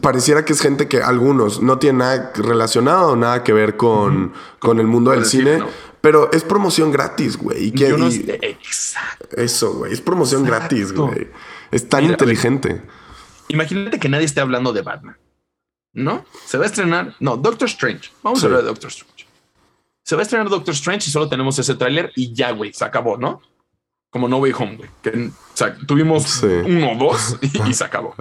pareciera 0.00 0.44
que 0.44 0.52
es 0.52 0.60
gente 0.60 0.88
que 0.88 1.02
algunos 1.02 1.62
no 1.62 1.78
tienen 1.78 1.98
nada 1.98 2.32
relacionado, 2.36 3.16
nada 3.16 3.42
que 3.42 3.52
ver 3.52 3.76
con, 3.76 4.32
con 4.58 4.78
el 4.80 4.86
mundo 4.86 5.10
del 5.12 5.20
el 5.20 5.26
cine, 5.26 5.62
pero 6.00 6.30
es 6.32 6.42
promoción 6.44 6.90
gratis, 6.92 7.36
güey. 7.36 7.66
Y 7.66 7.72
que- 7.72 7.88
no 7.90 8.08
y- 8.08 8.30
exacto. 8.42 9.36
Eso, 9.36 9.74
güey, 9.74 9.92
es 9.92 10.00
promoción 10.00 10.44
Exacto. 10.46 10.76
gratis, 10.76 10.92
güey. 10.92 11.28
Es 11.70 11.88
tan 11.88 12.02
Mira, 12.02 12.12
inteligente. 12.14 12.82
Imagínate 13.48 13.98
que 13.98 14.08
nadie 14.08 14.24
esté 14.26 14.40
hablando 14.40 14.72
de 14.72 14.82
Batman. 14.82 15.16
¿No? 15.92 16.24
Se 16.46 16.56
va 16.56 16.64
a 16.64 16.66
estrenar. 16.66 17.16
No, 17.18 17.36
Doctor 17.36 17.66
Strange. 17.68 18.10
Vamos 18.22 18.38
Sí. 18.40 18.44
a 18.44 18.48
hablar 18.48 18.62
de 18.62 18.68
Doctor 18.68 18.90
Strange. 18.90 19.19
Se 20.10 20.16
va 20.16 20.22
a 20.22 20.24
estrenar 20.24 20.48
Doctor 20.48 20.74
Strange 20.74 21.08
y 21.08 21.12
solo 21.12 21.28
tenemos 21.28 21.56
ese 21.60 21.76
tráiler 21.76 22.10
y 22.16 22.32
ya, 22.32 22.50
güey, 22.50 22.72
se 22.72 22.84
acabó, 22.84 23.16
¿no? 23.16 23.40
Como 24.10 24.26
No 24.26 24.38
Way 24.38 24.52
Home, 24.58 24.76
güey. 24.78 24.90
Que, 25.02 25.10
o 25.10 25.56
sea, 25.56 25.76
tuvimos 25.86 26.24
Sí. 26.24 26.46
uno 26.46 26.90
o 26.94 26.96
dos 26.96 27.36
y, 27.42 27.70
y 27.70 27.74
se 27.74 27.84
acabó. 27.84 28.16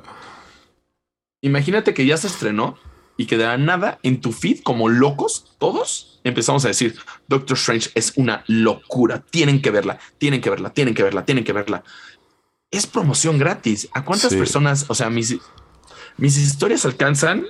Imagínate 1.42 1.96
que 1.96 2.06
ya 2.06 2.16
se 2.16 2.28
estrenó 2.28 2.78
y 3.18 3.26
que 3.26 3.38
de 3.40 3.46
la 3.46 3.58
nada 3.58 3.98
en 4.04 4.22
tu 4.22 4.32
feed, 4.32 4.60
como 4.62 4.88
locos, 4.88 5.56
todos 5.58 6.20
empezamos 6.24 6.64
a 6.64 6.68
decir 6.68 6.96
Doctor 7.28 7.58
Strange 7.58 7.90
es 7.96 8.14
una 8.18 8.44
locura. 8.46 9.24
Tienen 9.32 9.60
que 9.60 9.72
verla, 9.72 9.98
tienen 10.20 10.42
que 10.42 10.52
verla, 10.52 10.70
tienen 10.70 10.94
que 10.94 11.02
verla, 11.02 11.26
tienen 11.26 11.44
que 11.44 11.54
verla. 11.54 11.84
Es 12.70 12.86
promoción 12.86 13.40
gratis. 13.40 13.90
¿A 13.94 14.06
cuántas 14.06 14.30
Sí. 14.32 14.38
personas? 14.38 14.86
O 14.90 14.94
sea, 14.94 15.10
mis, 15.10 15.36
mis 16.18 16.38
historias 16.38 16.86
alcanzan. 16.86 17.46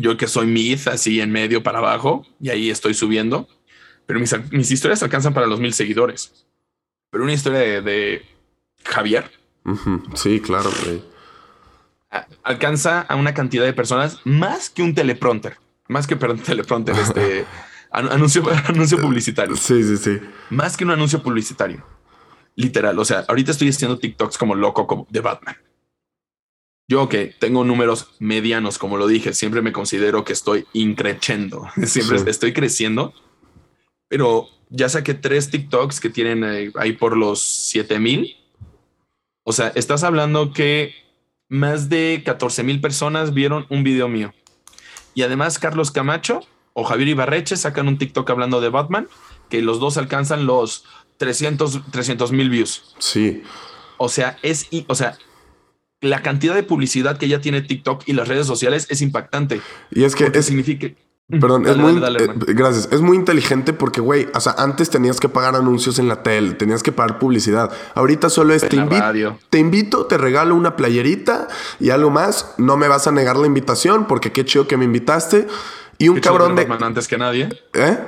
Yo 0.00 0.16
que 0.16 0.26
soy 0.26 0.46
mid, 0.46 0.88
así 0.88 1.20
en 1.20 1.30
medio 1.30 1.62
para 1.62 1.78
abajo, 1.78 2.26
y 2.40 2.48
ahí 2.48 2.70
estoy 2.70 2.94
subiendo. 2.94 3.48
Pero 4.06 4.18
mis, 4.18 4.34
mis 4.50 4.70
historias 4.70 5.02
alcanzan 5.02 5.34
para 5.34 5.46
los 5.46 5.60
mil 5.60 5.72
seguidores. 5.74 6.46
Pero 7.10 7.24
una 7.24 7.32
historia 7.32 7.58
de, 7.58 7.82
de 7.82 8.26
Javier. 8.84 9.30
Sí, 10.14 10.40
claro, 10.40 10.70
güey. 10.84 11.02
alcanza 12.42 13.02
a 13.02 13.14
una 13.16 13.34
cantidad 13.34 13.64
de 13.64 13.72
personas 13.72 14.20
más 14.24 14.70
que 14.70 14.82
un 14.82 14.94
teleprompter, 14.94 15.58
más 15.88 16.06
que 16.06 16.16
perdón, 16.16 16.38
teleprompter, 16.44 16.96
este 16.98 17.44
an- 17.92 18.10
anuncio, 18.10 18.42
anuncio 18.66 18.98
publicitario, 19.00 19.54
Sí, 19.56 19.82
sí, 19.84 19.96
sí. 19.96 20.18
más 20.50 20.76
que 20.76 20.84
un 20.84 20.90
anuncio 20.92 21.22
publicitario. 21.22 21.84
Literal, 22.56 22.98
o 22.98 23.04
sea, 23.04 23.24
ahorita 23.28 23.52
estoy 23.52 23.68
haciendo 23.68 23.98
TikToks 23.98 24.36
como 24.36 24.54
loco 24.54 24.86
como 24.86 25.06
de 25.10 25.20
Batman. 25.20 25.56
Yo 26.90 27.08
que 27.08 27.26
tengo 27.38 27.62
números 27.64 28.08
medianos, 28.18 28.76
como 28.76 28.96
lo 28.98 29.06
dije, 29.06 29.32
siempre 29.32 29.62
me 29.62 29.70
considero 29.72 30.24
que 30.24 30.32
estoy 30.32 30.66
increchendo, 30.72 31.68
siempre 31.86 32.18
Sí. 32.18 32.24
estoy 32.26 32.52
creciendo, 32.52 33.14
pero 34.08 34.48
ya 34.70 34.88
saqué 34.88 35.14
tres 35.14 35.50
TikToks 35.50 36.00
que 36.00 36.10
tienen 36.10 36.42
ahí 36.74 36.92
por 36.94 37.16
los 37.16 37.40
7000. 37.40 38.36
O 39.44 39.52
sea, 39.52 39.68
estás 39.76 40.02
hablando 40.02 40.52
que 40.52 40.92
más 41.48 41.88
de 41.88 42.22
14 42.26 42.64
mil 42.64 42.80
personas 42.80 43.34
vieron 43.34 43.66
un 43.68 43.84
video 43.84 44.08
mío. 44.08 44.34
Y 45.14 45.22
además, 45.22 45.60
Carlos 45.60 45.92
Camacho 45.92 46.40
o 46.72 46.82
Javier 46.82 47.08
Ibarreche 47.10 47.56
sacan 47.56 47.86
un 47.86 47.98
TikTok 47.98 48.28
hablando 48.30 48.60
de 48.60 48.68
Batman, 48.68 49.08
que 49.48 49.62
los 49.62 49.78
dos 49.78 49.96
alcanzan 49.96 50.44
los 50.44 50.84
300 51.18 52.32
mil 52.32 52.50
views. 52.50 52.94
Sí. 52.98 53.42
O 53.96 54.08
sea, 54.08 54.38
es, 54.42 54.68
o 54.88 54.94
sea, 54.96 55.16
la 56.00 56.22
cantidad 56.22 56.54
de 56.54 56.62
publicidad 56.62 57.18
que 57.18 57.28
ya 57.28 57.40
tiene 57.40 57.60
TikTok 57.62 58.02
y 58.06 58.12
las 58.14 58.28
redes 58.28 58.46
sociales 58.46 58.86
es 58.90 59.02
impactante. 59.02 59.60
Y 59.90 60.04
es 60.04 60.14
que 60.14 60.30
es, 60.32 60.46
significa. 60.46 60.88
Perdón, 61.28 61.62
Dale, 61.62 61.76
es 61.76 61.76
muy. 61.92 62.00
dale, 62.00 62.26
dale, 62.26 62.40
eh, 62.48 62.54
gracias. 62.54 62.88
Es 62.90 63.00
muy 63.02 63.16
inteligente 63.16 63.72
porque, 63.72 64.00
güey, 64.00 64.26
o 64.34 64.40
sea, 64.40 64.54
antes 64.58 64.90
tenías 64.90 65.20
que 65.20 65.28
pagar 65.28 65.54
anuncios 65.54 66.00
en 66.00 66.08
la 66.08 66.24
tele, 66.24 66.54
tenías 66.54 66.82
que 66.82 66.90
pagar 66.90 67.20
publicidad. 67.20 67.70
Ahorita 67.94 68.28
solo 68.30 68.52
es 68.52 68.68
te, 68.68 68.76
invi- 68.76 69.38
te 69.48 69.58
invito, 69.60 70.06
te 70.06 70.18
regalo 70.18 70.56
una 70.56 70.74
playerita 70.74 71.46
y 71.78 71.90
algo 71.90 72.10
más. 72.10 72.54
No 72.58 72.76
me 72.76 72.88
vas 72.88 73.06
a 73.06 73.12
negar 73.12 73.36
la 73.36 73.46
invitación 73.46 74.06
porque 74.08 74.32
qué 74.32 74.44
chido 74.44 74.66
que 74.66 74.76
me 74.76 74.86
invitaste. 74.86 75.46
Y 75.98 76.08
un 76.08 76.16
Qué 76.16 76.22
cabrón 76.22 76.56
de. 76.56 76.66
Antes 76.80 77.06
que 77.06 77.16
nadie. 77.18 77.48
¿Eh? 77.74 77.98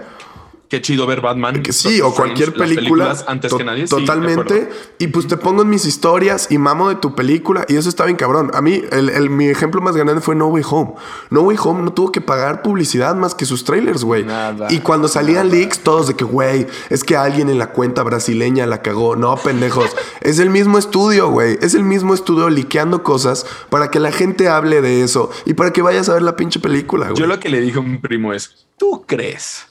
Qué 0.73 0.81
chido 0.81 1.07
ver 1.07 1.21
Batman. 1.21 1.63
Sí, 1.69 2.01
o 2.01 2.15
cualquier 2.15 2.55
película. 2.55 3.15
Antes 3.27 3.53
que 3.53 3.63
nadie. 3.63 3.85
Totalmente. 3.85 4.71
y 4.99 5.09
pues 5.09 5.27
te 5.27 5.37
pongo 5.37 5.61
en 5.61 5.69
mis 5.69 5.85
historias 5.85 6.47
y 6.51 6.57
mamo 6.57 6.89
de 6.89 6.95
tu 6.95 7.15
película. 7.15 7.67
Y 7.69 7.77
eso 7.77 7.91
está 7.91 8.07
bien 8.07 8.17
cabrón. 8.17 8.51
A 8.55 8.63
mí, 8.63 8.83
el, 8.91 9.29
mi 9.29 9.49
ejemplo 9.49 9.83
más 9.83 9.99
grande 9.99 10.23
fue 10.23 10.35
No 10.35 10.47
Way 10.47 10.65
Home. 10.71 10.95
No 11.29 11.43
Way 11.43 11.59
Home 11.63 11.83
no 11.83 11.93
tuvo 11.93 12.11
que 12.11 12.23
pagar 12.23 12.63
publicidad 12.63 13.15
más 13.15 13.35
que 13.35 13.45
sus 13.45 13.65
trailers, 13.65 14.03
güey. 14.03 14.25
Y 14.71 14.79
cuando 14.79 15.09
salían 15.09 15.51
leaks, 15.51 15.81
todos 15.81 16.09
de 16.09 16.15
que, 16.15 16.25
güey, 16.25 16.67
es 16.89 17.05
que 17.05 17.19
alguien 17.19 17.51
en 17.51 17.59
la 17.59 17.73
cuenta 17.73 18.03
brasileña 18.03 18.65
la 18.65 18.81
cagó. 18.81 19.15
No, 19.15 19.37
pendejos. 19.37 19.95
es 20.23 20.39
el 20.39 20.49
mismo 20.49 20.79
estudio, 20.79 21.29
güey. 21.29 21.59
Es 21.61 21.75
el 21.75 21.85
mismo 21.85 22.15
estudio 22.15 22.49
liqueando 22.49 23.03
cosas 23.03 23.45
para 23.69 23.91
que 23.91 24.01
la 24.01 24.11
gente 24.11 24.49
hable 24.49 24.81
de 24.81 25.03
eso 25.03 25.31
y 25.45 25.53
para 25.53 25.71
que 25.71 25.83
vayas 25.83 26.09
a 26.09 26.15
ver 26.15 26.23
la 26.23 26.35
pinche 26.35 26.61
película, 26.61 27.11
güey. 27.11 27.19
Yo 27.19 27.27
lo 27.27 27.39
que 27.39 27.51
le 27.51 27.61
dije 27.61 27.79
a 27.79 27.83
mi 27.83 27.99
primo 27.99 28.33
es, 28.33 28.67
¿tú 28.79 29.05
crees? 29.07 29.67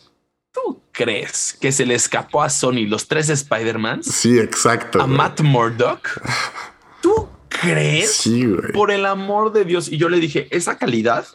¿Tú 0.54 0.82
crees 0.92 1.58
que 1.60 1.72
se 1.72 1.86
le 1.86 1.96
escapó 1.96 2.44
a 2.44 2.50
Sony 2.50 2.86
los 2.88 3.08
tres 3.08 3.30
Spider-Man? 3.30 4.04
Sí, 4.04 4.38
exacto. 4.38 5.02
A 5.02 5.08
Matt 5.08 5.42
Murdock. 5.42 6.22
¿Tú 7.02 7.30
crees? 7.48 8.14
Sí, 8.14 8.46
güey. 8.46 8.72
Por 8.74 8.92
el 8.92 9.06
amor 9.06 9.54
de 9.54 9.66
Dios. 9.66 9.88
Y 9.88 9.98
yo 9.98 10.10
le 10.10 10.20
dije, 10.20 10.48
esa 10.52 10.78
calidad 10.78 11.26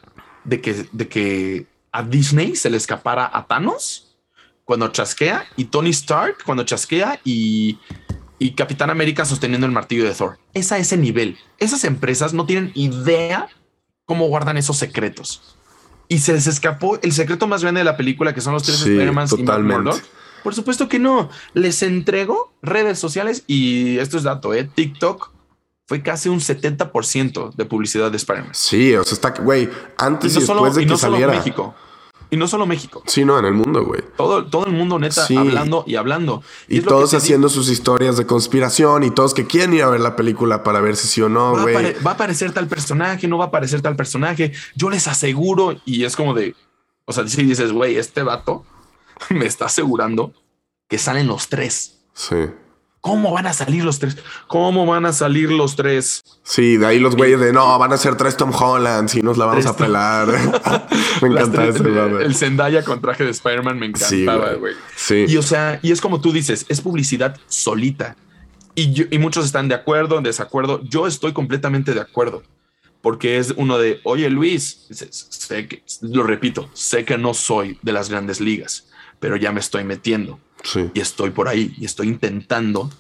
de 0.45 0.61
que, 0.61 0.87
de 0.93 1.09
que 1.09 1.67
a 1.93 2.03
Disney 2.03 2.57
se 2.57 2.71
le 2.71 2.77
escapara 2.77 3.31
a 3.33 3.47
Thanos 3.47 4.17
cuando 4.65 4.89
chasquea 4.89 5.47
y 5.57 5.67
Tony 5.67 5.91
Stark 5.91 6.39
cuando 6.45 6.65
chasquea 6.65 7.21
y, 7.25 7.79
y 8.39 8.53
Capitán 8.53 8.91
América 8.91 9.25
sosteniendo 9.25 9.67
el 9.67 9.73
martillo 9.73 10.05
de 10.05 10.13
Thor. 10.13 10.39
Es 10.53 10.73
a 10.73 10.79
ese 10.79 10.97
nivel. 10.97 11.39
Esas 11.59 11.85
empresas 11.85 12.35
no 12.35 12.45
tienen 12.45 12.73
idea 12.75 13.49
cómo 14.05 14.27
guardan 14.29 14.57
esos 14.57 14.77
secretos 14.77 15.56
y 16.09 16.19
se 16.19 16.33
les 16.33 16.47
escapó 16.47 16.99
el 17.03 17.13
secreto 17.13 17.47
más 17.47 17.63
grande 17.63 17.81
de 17.81 17.85
la 17.85 17.97
película, 17.97 18.35
que 18.35 18.41
son 18.41 18.53
los 18.53 18.63
tres 18.63 18.81
Spider-Man 18.81 19.29
y 19.37 19.43
Murdock. 19.43 20.03
Por 20.43 20.55
supuesto 20.55 20.89
que 20.89 20.99
no. 20.99 21.29
Les 21.55 21.83
entrego 21.83 22.55
redes 22.63 22.99
sociales 22.99 23.43
y 23.47 23.99
esto 23.99 24.17
es 24.17 24.23
dato, 24.23 24.55
¿eh? 24.55 24.69
TikTok 24.73 25.33
fue 25.87 26.03
casi 26.03 26.29
un 26.29 26.41
70% 26.41 27.55
de 27.55 27.65
publicidad 27.65 28.11
de 28.11 28.17
Spider-Man. 28.17 28.55
Sí, 28.55 28.95
o 28.95 29.05
sea, 29.05 29.15
está, 29.15 29.31
güey, 29.43 29.69
antes 29.99 30.37
y, 30.37 30.41
después 30.41 30.75
de 30.75 30.83
que 30.83 30.87
no 30.87 30.99
saliera. 30.99 31.33
Solo 31.33 31.39
México. 31.39 31.75
Y 32.37 32.39
no 32.39 32.47
solo 32.49 32.67
México. 32.67 33.03
Sí, 33.07 33.25
no, 33.25 33.39
en 33.39 33.47
el 33.47 33.55
mundo, 33.55 33.83
güey. 33.83 34.03
Todo, 34.15 34.45
todo 34.45 34.67
el 34.67 34.73
mundo, 34.73 34.99
neta, 34.99 35.25
hablando 35.39 35.85
y 35.87 35.97
hablando. 35.97 36.43
Y, 36.69 36.83
todos 36.83 37.15
haciendo 37.15 37.49
sus 37.49 37.71
historias 37.71 38.19
de 38.19 38.27
conspiración 38.27 39.05
y 39.05 39.11
todos 39.11 39.33
que 39.33 39.47
quieren 39.47 39.73
ir 39.73 39.83
a 39.83 39.89
ver 39.89 40.01
la 40.01 40.17
película 40.17 40.63
para 40.63 40.83
ver 40.83 40.97
si 40.97 41.09
sí 41.09 41.23
o 41.23 41.31
no, 41.31 41.59
güey. 41.59 41.95
Va, 42.05 42.11
a 42.11 42.15
aparecer 42.15 42.53
tal 42.53 42.67
personaje, 42.67 43.27
no 43.27 43.39
va 43.39 43.47
a 43.47 43.49
aparecer 43.49 43.81
tal 43.81 43.97
personaje. 43.97 44.53
Yo 44.75 44.91
les 44.91 45.09
aseguro, 45.09 45.81
y 45.87 46.05
es 46.05 46.15
como 46.15 46.35
de, 46.35 46.55
o 47.07 47.13
sea, 47.15 47.27
si 47.27 47.43
dices, 47.43 47.73
güey, 47.73 47.97
este 47.97 48.23
vato 48.23 48.67
me 49.31 49.47
está 49.47 49.65
asegurando 49.65 50.35
que 50.91 50.99
salen 50.99 51.27
los 51.29 51.49
tres. 51.49 52.01
Sí. 52.13 52.37
¿Cómo 53.07 53.31
van 53.31 53.47
a 53.47 53.53
salir 53.53 53.85
los 53.85 54.01
tres? 54.01 54.17
¿Cómo 54.49 54.85
van 54.85 55.07
a 55.07 55.13
salir 55.13 55.53
los 55.53 55.77
tres? 55.77 56.25
Sí, 56.43 56.77
de 56.77 56.87
ahí 56.87 56.99
los 56.99 57.15
güeyes 57.15 57.39
de 57.39 57.53
no, 57.53 57.79
van 57.79 57.93
a 57.93 57.97
ser 57.99 58.17
tres 58.17 58.37
Tom 58.37 58.51
Holland 58.53 59.09
y 59.15 59.23
nos 59.23 59.39
la 59.39 59.45
vamos 59.45 59.65
a 59.65 59.77
pelar. 59.77 60.27
me 61.23 61.29
encanta 61.29 61.67
ese 61.67 61.85
El 61.85 62.35
Zendaya 62.35 62.83
con 62.83 63.01
traje 63.01 63.23
de 63.23 63.31
Spider-Man 63.31 63.79
me 63.79 63.87
encantaba, 63.87 64.55
güey. 64.55 64.75
Sí, 64.97 65.25
Y 65.29 65.37
o 65.37 65.43
sea, 65.43 65.79
y 65.83 65.93
es 65.93 66.01
como 66.01 66.21
tú 66.21 66.33
dices, 66.33 66.67
es 66.69 66.81
publicidad 66.81 67.39
solita. 67.47 68.17
Y, 68.75 69.15
y 69.15 69.19
muchos 69.21 69.45
están 69.45 69.69
de 69.69 69.77
acuerdo, 69.77 70.19
en 70.19 70.25
desacuerdo. 70.25 70.83
Yo 70.83 71.07
estoy 71.07 71.33
completamente 71.33 71.95
de 71.95 72.01
acuerdo. 72.01 72.43
Porque 73.03 73.39
es 73.39 73.55
uno 73.57 73.79
de, 73.79 74.01
oye 74.03 74.29
Luis, 74.31 74.89
sé 74.91 75.69
que, 75.69 75.85
lo 76.01 76.25
repito, 76.25 76.69
sé 76.73 77.05
que 77.05 77.17
no 77.17 77.35
soy 77.35 77.79
de 77.83 77.93
las 77.93 78.11
grandes 78.11 78.41
ligas, 78.41 78.89
pero 79.21 79.37
ya 79.37 79.53
me 79.53 79.61
estoy 79.61 79.85
metiendo 79.85 80.39
y 80.95 81.01
estoy 81.01 81.31
por 81.31 81.49
ahí 81.49 81.75
y 81.79 81.85
estoy 81.85 82.09
intentando 82.09 82.91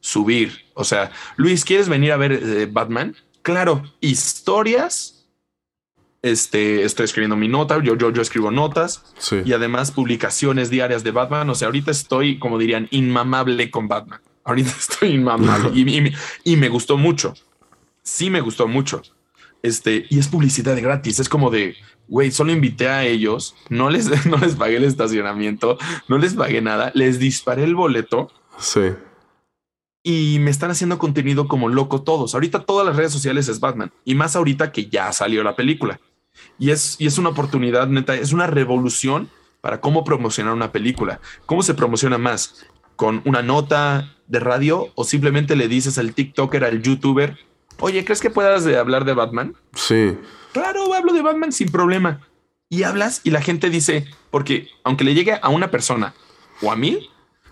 subir. 0.00 0.64
O 0.74 0.84
sea, 0.84 1.10
Luis, 1.36 1.64
¿quieres 1.64 1.88
venir 1.88 2.12
a 2.12 2.16
ver 2.16 2.32
eh, 2.32 2.68
Batman? 2.70 3.16
Claro, 3.42 3.82
historias. 4.00 5.12
Este, 6.22 6.82
estoy 6.84 7.04
escribiendo 7.04 7.36
mi 7.36 7.46
nota, 7.46 7.80
yo, 7.80 7.96
yo, 7.96 8.10
yo 8.10 8.20
escribo 8.20 8.50
notas 8.50 9.04
y 9.44 9.52
además 9.52 9.92
publicaciones 9.92 10.70
diarias 10.70 11.04
de 11.04 11.12
Batman. 11.12 11.48
O 11.50 11.54
sea, 11.54 11.66
ahorita 11.66 11.90
estoy, 11.90 12.38
como 12.38 12.58
dirían, 12.58 12.88
inmamable 12.90 13.70
con 13.70 13.86
Batman. 13.86 14.20
Ahorita 14.44 14.70
estoy 14.78 15.10
inmamable 15.10 15.70
y, 15.74 16.12
y, 16.44 16.56
me 16.56 16.68
gustó 16.68 16.96
mucho. 16.96 17.34
Sí, 18.02 18.30
me 18.30 18.40
gustó 18.40 18.66
mucho. 18.66 19.02
Este, 19.62 20.06
y 20.08 20.18
es 20.18 20.28
publicidad 20.28 20.76
gratis. 20.80 21.20
Es 21.20 21.28
como 21.28 21.50
de, 21.50 21.76
güey, 22.08 22.30
solo 22.30 22.52
invité 22.52 22.88
a 22.88 23.04
ellos, 23.04 23.54
no 23.68 23.90
les, 23.90 24.26
no 24.26 24.36
les 24.38 24.54
pagué 24.54 24.76
el 24.76 24.84
estacionamiento, 24.84 25.78
no 26.08 26.18
les 26.18 26.34
pagué 26.34 26.60
nada, 26.60 26.90
les 26.94 27.18
disparé 27.18 27.64
el 27.64 27.74
boleto. 27.74 28.30
Sí. 28.58 28.92
Y 30.02 30.38
me 30.40 30.50
están 30.50 30.70
haciendo 30.70 30.98
contenido 30.98 31.48
como 31.48 31.68
loco 31.68 32.02
todos. 32.02 32.34
Ahorita 32.34 32.64
todas 32.64 32.86
las 32.86 32.96
redes 32.96 33.12
sociales 33.12 33.48
es 33.48 33.58
Batman 33.58 33.92
y 34.04 34.14
más 34.14 34.36
ahorita 34.36 34.70
que 34.70 34.86
ya 34.86 35.12
salió 35.12 35.42
la 35.42 35.56
película. 35.56 36.00
Y 36.58 36.70
es, 36.70 36.96
y 37.00 37.06
es 37.06 37.18
una 37.18 37.30
oportunidad, 37.30 37.88
neta, 37.88 38.14
es 38.14 38.32
una 38.32 38.46
revolución 38.46 39.28
para 39.60 39.80
cómo 39.80 40.04
promocionar 40.04 40.54
una 40.54 40.70
película. 40.70 41.20
¿Cómo 41.44 41.62
se 41.62 41.74
promociona 41.74 42.18
más? 42.18 42.66
¿Con 42.94 43.20
una 43.24 43.42
nota 43.42 44.14
de 44.28 44.38
radio 44.38 44.92
o 44.94 45.04
simplemente 45.04 45.56
le 45.56 45.66
dices 45.66 45.98
al 45.98 46.14
TikToker, 46.14 46.64
al 46.64 46.82
YouTuber, 46.82 47.36
oye, 47.80 48.04
¿crees 48.04 48.20
que 48.20 48.30
puedas 48.30 48.64
hablar 48.66 49.04
de 49.04 49.14
Batman? 49.14 49.56
Sí 49.74 50.16
claro, 50.56 50.94
hablo 50.94 51.12
de 51.12 51.22
Batman 51.22 51.52
sin 51.52 51.70
problema. 51.70 52.20
Y 52.68 52.82
hablas 52.82 53.20
y 53.22 53.30
la 53.30 53.40
gente 53.40 53.70
dice, 53.70 54.06
porque 54.30 54.68
aunque 54.82 55.04
le 55.04 55.14
llegue 55.14 55.38
a 55.40 55.48
una 55.50 55.70
persona 55.70 56.14
o 56.62 56.72
a 56.72 56.76
mí, 56.76 57.10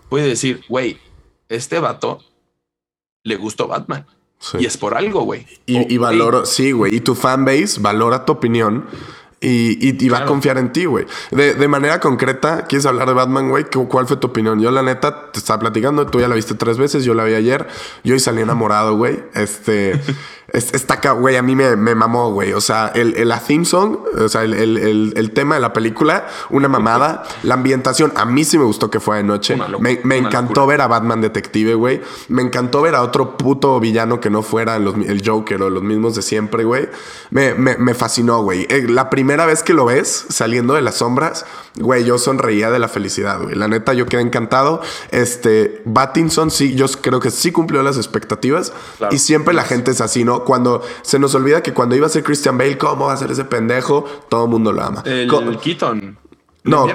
puede 0.09 0.27
decir, 0.27 0.63
güey, 0.67 0.99
este 1.47 1.79
vato 1.79 2.19
le 3.23 3.35
gustó 3.37 3.67
Batman. 3.67 4.05
Y 4.59 4.65
es 4.65 4.77
por 4.77 4.95
algo, 4.95 5.21
güey. 5.21 5.47
Y, 5.65 5.93
y, 5.93 5.97
valoro, 5.97 6.45
sí, 6.45 6.71
güey. 6.71 6.95
Y 6.95 6.99
tu 6.99 7.15
fanbase 7.15 7.79
valora 7.79 8.25
tu 8.25 8.33
opinión 8.33 8.85
y, 9.41 10.09
va 10.09 10.19
a 10.19 10.25
confiar 10.25 10.57
en 10.57 10.71
ti, 10.71 10.85
güey. 10.85 11.05
De, 11.31 11.67
manera 11.67 11.99
concreta, 11.99 12.65
¿quieres 12.65 12.85
hablar 12.85 13.07
de 13.07 13.13
Batman, 13.13 13.49
güey? 13.49 13.65
¿Cuál 13.65 14.07
fue 14.07 14.17
tu 14.17 14.27
opinión? 14.27 14.59
Yo, 14.59 14.71
la 14.71 14.81
neta, 14.81 15.31
te 15.31 15.39
estaba 15.39 15.59
platicando. 15.59 16.05
Tú 16.07 16.19
ya 16.19 16.27
la 16.27 16.35
viste 16.35 16.55
tres 16.55 16.77
veces. 16.77 17.05
Yo 17.05 17.13
la 17.13 17.23
vi 17.23 17.33
ayer. 17.33 17.67
Yo 18.03 18.13
hoy 18.13 18.19
salí 18.19 18.41
enamorado, 18.41 18.95
güey. 18.97 19.23
Este... 19.33 19.99
Está 20.53 20.95
acá, 20.95 21.11
güey, 21.11 21.35
a 21.37 21.41
mí 21.41 21.55
me, 21.55 21.75
me 21.75 21.95
mamó, 21.95 22.31
güey. 22.31 22.53
O 22.53 22.61
sea, 22.61 22.91
el, 22.93 23.15
el, 23.15 23.29
la 23.29 23.39
theme 23.39 23.65
song, 23.65 23.97
o 24.17 24.29
sea, 24.29 24.43
el, 24.43 24.53
el, 24.53 25.13
el, 25.15 25.31
tema 25.31 25.55
de 25.55 25.61
la 25.61 25.73
película, 25.73 26.27
una 26.49 26.67
mamada. 26.67 27.23
La 27.43 27.55
ambientación, 27.55 28.13
a 28.15 28.25
mí 28.25 28.45
sí 28.45 28.57
me 28.57 28.63
gustó 28.63 28.89
que 28.89 28.99
fue 28.99 29.17
de 29.17 29.23
noche. 29.23 29.57
me, 29.79 29.99
me 30.03 30.17
encantó 30.17 30.67
ver 30.67 30.81
a 30.81 30.87
Batman 30.87 31.21
Detective, 31.21 31.73
güey. 31.73 32.01
Me 32.29 32.41
encantó 32.41 32.81
ver 32.81 32.95
a 32.95 33.01
otro 33.01 33.37
puto 33.37 33.79
villano 33.79 34.19
que 34.19 34.29
no 34.29 34.43
fuera 34.43 34.77
los, 34.79 34.95
el 34.95 35.27
Joker 35.27 35.61
o 35.63 35.69
los 35.69 35.83
mismos 35.83 36.15
de 36.15 36.21
siempre, 36.21 36.63
güey. 36.63 36.89
Me, 37.31 37.55
me, 37.55 37.77
me 37.77 37.93
fascinó, 37.93 38.43
güey. 38.43 38.67
Eh, 38.69 38.85
la 38.87 39.09
primera 39.09 39.45
vez 39.45 39.63
que 39.63 39.73
lo 39.73 39.85
ves 39.85 40.25
saliendo 40.29 40.75
de 40.75 40.81
las 40.81 40.95
sombras, 40.95 41.45
güey, 41.75 42.05
yo 42.05 42.17
sonreía 42.17 42.69
de 42.69 42.79
la 42.79 42.87
felicidad, 42.87 43.41
güey. 43.41 43.55
La 43.55 43.67
neta, 43.67 43.93
yo 43.93 44.05
quedé 44.05 44.21
encantado. 44.21 44.81
Este, 45.11 45.81
Battinson 45.85 46.51
sí, 46.51 46.75
yo 46.75 46.85
creo 47.01 47.19
que 47.19 47.31
sí 47.31 47.51
cumplió 47.51 47.81
las 47.83 47.97
expectativas. 47.97 48.73
Y 49.11 49.19
siempre 49.19 49.53
la 49.53 49.63
gente 49.63 49.91
es 49.91 50.01
así, 50.01 50.23
¿no? 50.23 50.34
Cuando 50.43 50.81
se 51.01 51.19
nos 51.19 51.33
olvida 51.35 51.63
que 51.63 51.73
cuando 51.73 51.95
iba 51.95 52.07
a 52.07 52.09
ser 52.09 52.23
Christian 52.23 52.57
Bale, 52.57 52.77
¿cómo 52.77 53.05
va 53.05 53.13
a 53.13 53.17
ser 53.17 53.31
ese 53.31 53.45
pendejo? 53.45 54.05
Todo 54.29 54.45
el 54.45 54.51
mundo 54.51 54.71
lo 54.71 54.83
ama. 54.83 55.03
El, 55.05 55.29
Keaton. 55.59 56.17
no. 56.63 56.87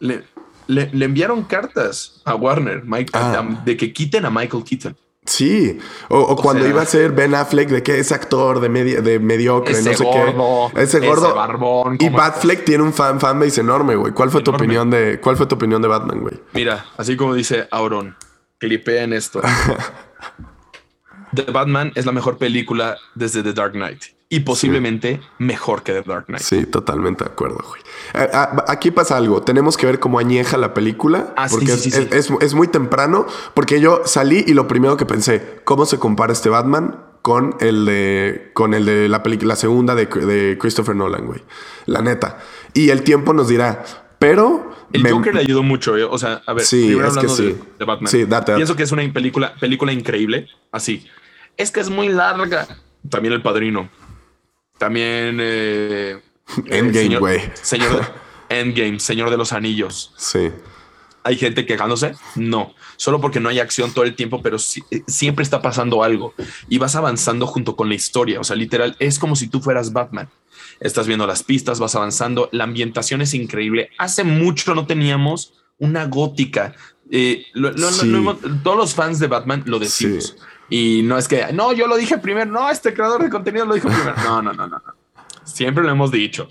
le, 0.00 0.24
enviaron 0.68 1.44
cartas 1.44 2.22
a 2.24 2.34
Warner 2.34 2.84
ah. 3.12 3.62
de 3.64 3.76
que 3.76 3.92
quiten 3.92 4.24
a 4.24 4.30
Michael 4.30 4.64
Keaton. 4.64 4.96
Sí, 5.28 5.78
o, 6.08 6.36
cuando 6.36 6.66
iba 6.66 6.80
a 6.80 6.86
ser 6.86 7.12
Ben 7.12 7.34
Affleck 7.34 7.68
de 7.68 7.82
que 7.82 7.98
es 7.98 8.12
actor 8.12 8.60
de, 8.60 8.68
de 9.02 9.18
mediocre, 9.18 9.74
no 9.82 9.92
sé 9.92 10.04
qué. 10.04 10.82
Ese 10.82 11.00
gordo. 11.00 11.34
barbón. 11.34 11.98
Y 12.00 12.08
Batfleck 12.08 12.64
tiene 12.64 12.82
un 12.82 12.94
fan 12.94 13.20
fanbase 13.20 13.60
enorme, 13.60 13.94
güey. 13.94 14.14
¿Cuál 14.14 14.30
fue 14.30 14.42
tu 14.42 14.52
opinión 14.52 14.88
de 14.88 15.20
cuál 15.20 15.36
fue 15.36 15.44
tu 15.44 15.56
opinión 15.56 15.82
de 15.82 15.88
Batman, 15.88 16.20
güey? 16.20 16.40
Mira, 16.54 16.86
así 16.96 17.14
como 17.14 17.34
dice 17.34 17.68
Auron, 17.70 18.16
en 18.60 19.12
esto. 19.12 19.42
The 21.34 21.50
Batman 21.52 21.92
es 21.94 22.06
la 22.06 22.12
mejor 22.12 22.38
película 22.38 22.96
desde 23.14 23.42
The 23.42 23.52
Dark 23.52 23.72
Knight 23.72 24.18
y 24.30 24.40
posiblemente 24.40 25.20
mejor 25.38 25.82
que 25.82 25.92
The 25.92 26.02
Dark 26.02 26.26
Knight. 26.26 26.42
Sí, 26.42 26.66
totalmente 26.66 27.24
de 27.24 27.30
acuerdo, 27.30 27.64
güey. 27.66 27.80
Eh, 28.14 28.28
ah, 28.32 28.64
aquí 28.68 28.90
pasa 28.90 29.16
algo. 29.16 29.42
Tenemos 29.42 29.76
que 29.76 29.86
ver 29.86 30.00
cómo 30.00 30.18
añeja 30.18 30.58
la 30.58 30.74
película. 30.74 31.32
Ah, 31.36 31.46
porque 31.50 31.72
es, 31.72 32.54
muy 32.54 32.68
temprano. 32.68 33.26
Porque 33.54 33.80
yo 33.80 34.02
salí 34.04 34.44
y 34.46 34.52
lo 34.52 34.68
primero 34.68 34.96
que 34.96 35.06
pensé, 35.06 35.60
¿cómo 35.64 35.86
se 35.86 35.98
compara 35.98 36.32
este 36.32 36.50
Batman 36.50 37.04
con 37.22 37.56
el 37.60 37.86
de, 37.86 38.50
con 38.52 38.74
el 38.74 38.84
de 38.84 39.08
la, 39.08 39.22
película, 39.22 39.48
la 39.48 39.56
segunda 39.56 39.94
de, 39.94 40.58
Christopher 40.60 40.94
Nolan, 40.94 41.26
güey? 41.26 41.42
La 41.86 42.02
neta. 42.02 42.38
Y 42.74 42.90
el 42.90 43.02
tiempo 43.02 43.32
nos 43.32 43.48
dirá, 43.48 43.84
pero. 44.18 44.76
El 44.92 45.08
Joker 45.10 45.34
le 45.34 45.40
ayudó 45.42 45.62
mucho, 45.62 45.96
¿eh? 45.96 46.04
O 46.04 46.16
sea, 46.16 46.42
a 46.46 46.52
ver, 46.54 46.64
sí, 46.64 46.96
es 46.98 47.18
que 47.18 47.28
sí. 47.28 47.58
De, 47.78 47.84
Batman. 47.84 48.10
Sí, 48.10 48.24
date, 48.24 48.54
Pienso 48.54 48.74
que 48.74 48.84
es 48.84 48.92
una 48.92 49.02
película, 49.12 49.54
película 49.60 49.92
increíble. 49.92 50.48
Así. 50.72 51.06
Es 51.56 51.70
que 51.70 51.80
es 51.80 51.90
muy 51.90 52.08
larga. 52.08 52.66
También 53.08 53.34
El 53.34 53.42
Padrino. 53.42 53.90
También. 54.78 55.38
Eh, 55.40 56.18
Endgame, 56.66 57.18
güey. 57.18 57.40
Señor, 57.60 58.06
Endgame, 58.48 58.98
Señor 58.98 59.30
de 59.30 59.36
los 59.36 59.52
Anillos. 59.52 60.14
Sí. 60.16 60.50
¿Hay 61.24 61.36
gente 61.36 61.66
quejándose? 61.66 62.14
No, 62.36 62.74
solo 62.96 63.20
porque 63.20 63.40
no 63.40 63.48
hay 63.48 63.58
acción 63.58 63.92
todo 63.92 64.04
el 64.04 64.14
tiempo, 64.14 64.40
pero 64.42 64.56
eh, 64.56 65.02
siempre 65.06 65.42
está 65.42 65.60
pasando 65.60 66.02
algo 66.02 66.34
y 66.68 66.78
vas 66.78 66.96
avanzando 66.96 67.46
junto 67.46 67.76
con 67.76 67.88
la 67.88 67.94
historia. 67.94 68.40
O 68.40 68.44
sea, 68.44 68.56
literal, 68.56 68.96
es 68.98 69.18
como 69.18 69.36
si 69.36 69.48
tú 69.48 69.60
fueras 69.60 69.92
Batman. 69.92 70.28
Estás 70.80 71.06
viendo 71.06 71.26
las 71.26 71.42
pistas, 71.42 71.80
vas 71.80 71.94
avanzando, 71.96 72.48
la 72.52 72.64
ambientación 72.64 73.20
es 73.20 73.34
increíble. 73.34 73.90
Hace 73.98 74.24
mucho 74.24 74.74
no 74.74 74.86
teníamos 74.86 75.54
una 75.78 76.06
gótica. 76.06 76.74
Eh, 77.10 77.46
todos 78.62 78.76
los 78.76 78.94
fans 78.94 79.18
de 79.18 79.26
Batman 79.26 79.62
lo 79.66 79.78
decimos. 79.78 80.36
Y 80.70 81.02
no 81.02 81.16
es 81.16 81.26
que, 81.26 81.46
no, 81.52 81.72
yo 81.72 81.86
lo 81.86 81.96
dije 81.96 82.18
primero, 82.18 82.50
no, 82.50 82.68
este 82.70 82.92
creador 82.92 83.22
de 83.22 83.30
contenido 83.30 83.64
lo 83.64 83.74
dijo 83.74 83.88
primero. 83.88 84.14
No, 84.24 84.42
no, 84.42 84.52
no, 84.52 84.66
no. 84.66 84.82
Siempre 85.44 85.82
lo 85.82 85.90
hemos 85.90 86.10
dicho. 86.10 86.48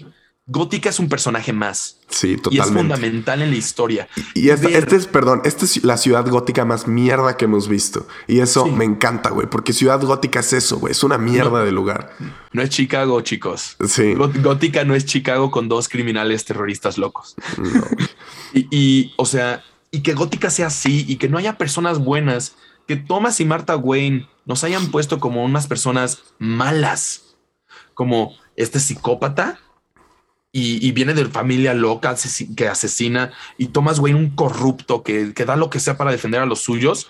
Gótica 0.50 0.90
es 0.90 1.00
un 1.00 1.10
personaje 1.10 1.52
más. 1.52 1.98
Sí, 2.08 2.38
totalmente. 2.38 2.56
Y 2.56 2.60
es 2.60 2.68
fundamental 2.74 3.42
en 3.42 3.52
la 3.52 3.58
historia. 3.58 4.08
Y 4.34 4.48
esta, 4.48 4.70
este 4.70 4.96
es, 4.96 5.06
perdón, 5.06 5.42
esta 5.44 5.66
es 5.66 5.84
la 5.84 5.98
ciudad 5.98 6.26
gótica 6.26 6.64
más 6.64 6.88
mierda 6.88 7.36
que 7.36 7.46
hemos 7.46 7.68
visto. 7.68 8.08
Y 8.28 8.40
eso 8.40 8.66
me 8.66 8.86
encanta, 8.86 9.30
güey, 9.32 9.48
porque 9.50 9.74
ciudad 9.74 10.02
gótica 10.02 10.40
es 10.40 10.54
eso, 10.54 10.80
güey. 10.80 10.92
Es 10.92 11.04
una 11.04 11.18
mierda 11.18 11.66
de 11.66 11.74
lugar. 11.74 12.14
No 12.54 12.62
es 12.62 12.70
Chicago, 12.70 13.20
chicos. 13.20 13.76
Sí. 13.90 14.14
Gótica 14.14 14.86
no 14.86 14.96
es 14.96 15.06
Chicago 15.06 15.52
con 15.52 15.68
dos 15.68 15.90
criminales 15.90 16.46
terroristas 16.46 16.98
locos. 16.98 17.36
y, 18.54 18.68
y, 18.72 19.14
o 19.18 19.26
sea, 19.26 19.66
y 19.92 20.00
que 20.00 20.14
Gótica 20.14 20.50
sea 20.50 20.68
así 20.68 21.04
y 21.10 21.18
que 21.18 21.28
no 21.28 21.38
haya 21.38 21.58
personas 21.58 22.00
buenas, 22.00 22.56
que 22.88 22.96
Thomas 22.96 23.42
y 23.42 23.46
Martha 23.46 23.76
Wayne 23.76 24.30
nos 24.46 24.64
hayan 24.64 24.92
puesto 24.92 25.20
como 25.20 25.44
unas 25.44 25.68
personas 25.68 26.24
malas, 26.40 27.36
como 27.94 28.34
este 28.56 28.80
psicópata 28.80 29.60
y, 30.60 30.92
viene 30.92 31.14
de 31.14 31.26
familia 31.26 31.76
loca 31.76 32.16
que 32.56 32.68
asesina 32.68 33.32
y 33.60 33.68
Thomas 33.68 34.00
Wayne 34.00 34.20
un 34.20 34.30
corrupto 34.32 35.04
que, 35.04 35.34
que, 35.34 35.46
da 35.46 35.56
lo 35.56 35.70
que 35.70 35.80
sea 35.80 35.98
para 35.98 36.12
defender 36.12 36.42
a 36.42 36.48
los 36.48 36.62
suyos. 36.62 37.10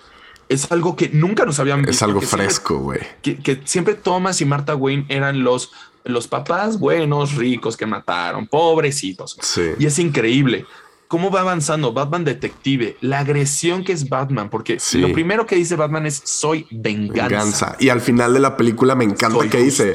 Es 0.49 0.69
algo 0.71 0.95
que 0.95 1.09
nunca 1.09 1.45
nos 1.45 1.59
habían 1.59 1.81
visto. 1.81 1.91
Es 1.91 2.03
algo 2.03 2.19
fresco, 2.21 2.79
güey. 2.79 2.99
Que, 3.21 3.61
siempre 3.63 3.93
Thomas 3.93 4.41
y 4.41 4.45
Martha 4.45 4.75
Wayne 4.75 5.05
eran 5.07 5.43
los, 5.43 5.71
los 6.03 6.27
papás 6.27 6.77
buenos, 6.77 7.35
ricos 7.35 7.77
que 7.77 7.85
mataron, 7.85 8.47
pobrecitos. 8.47 9.37
Sí. 9.41 9.71
Y 9.79 9.85
es 9.85 9.97
increíble 9.97 10.65
cómo 11.07 11.31
va 11.31 11.41
avanzando 11.41 11.93
Batman 11.93 12.25
detective, 12.25 12.97
la 13.01 13.19
agresión 13.19 13.83
que 13.83 13.93
es 13.93 14.09
Batman, 14.09 14.49
porque 14.49 14.77
lo 14.93 15.11
primero 15.13 15.45
que 15.45 15.55
dice 15.55 15.75
Batman 15.75 16.05
es 16.05 16.21
soy 16.23 16.67
venganza. 16.71 17.75
Y 17.79 17.89
al 17.89 18.01
final 18.01 18.33
de 18.33 18.39
la 18.39 18.57
película 18.57 18.95
me 18.95 19.05
encanta 19.05 19.47
que 19.49 19.57
dice, 19.57 19.93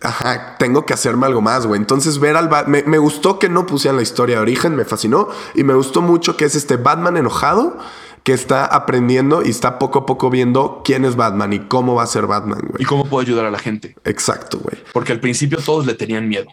ajá, 0.00 0.56
tengo 0.58 0.86
que 0.86 0.94
hacerme 0.94 1.26
algo 1.26 1.40
más, 1.40 1.66
güey. 1.66 1.80
Entonces 1.80 2.18
ver 2.18 2.36
al 2.36 2.48
Batman, 2.48 2.84
me, 2.86 2.98
gustó 2.98 3.38
que 3.38 3.48
no 3.48 3.66
pusieran 3.66 3.96
la 3.96 4.02
historia 4.02 4.36
de 4.36 4.42
origen, 4.42 4.76
me 4.76 4.84
fascinó 4.84 5.28
y 5.54 5.64
me 5.64 5.74
gustó 5.74 6.02
mucho 6.02 6.36
que 6.36 6.44
es 6.44 6.54
este 6.54 6.76
Batman 6.76 7.16
enojado 7.16 7.76
que 8.22 8.32
está 8.32 8.64
aprendiendo 8.64 9.42
y 9.44 9.50
está 9.50 9.78
poco 9.78 10.00
a 10.00 10.06
poco 10.06 10.30
viendo 10.30 10.80
quién 10.82 11.04
es 11.04 11.14
Batman 11.14 11.52
y 11.52 11.58
cómo 11.60 11.94
va 11.94 12.04
a 12.04 12.06
ser 12.06 12.26
Batman, 12.26 12.60
güey. 12.70 12.82
Y 12.82 12.84
cómo 12.86 13.04
puede 13.04 13.26
ayudar 13.26 13.44
a 13.44 13.50
la 13.50 13.58
gente. 13.58 13.96
Exacto, 14.04 14.58
güey. 14.60 14.82
Porque 14.94 15.12
al 15.12 15.20
principio 15.20 15.58
todos 15.58 15.84
le 15.84 15.92
tenían 15.92 16.26
miedo. 16.26 16.46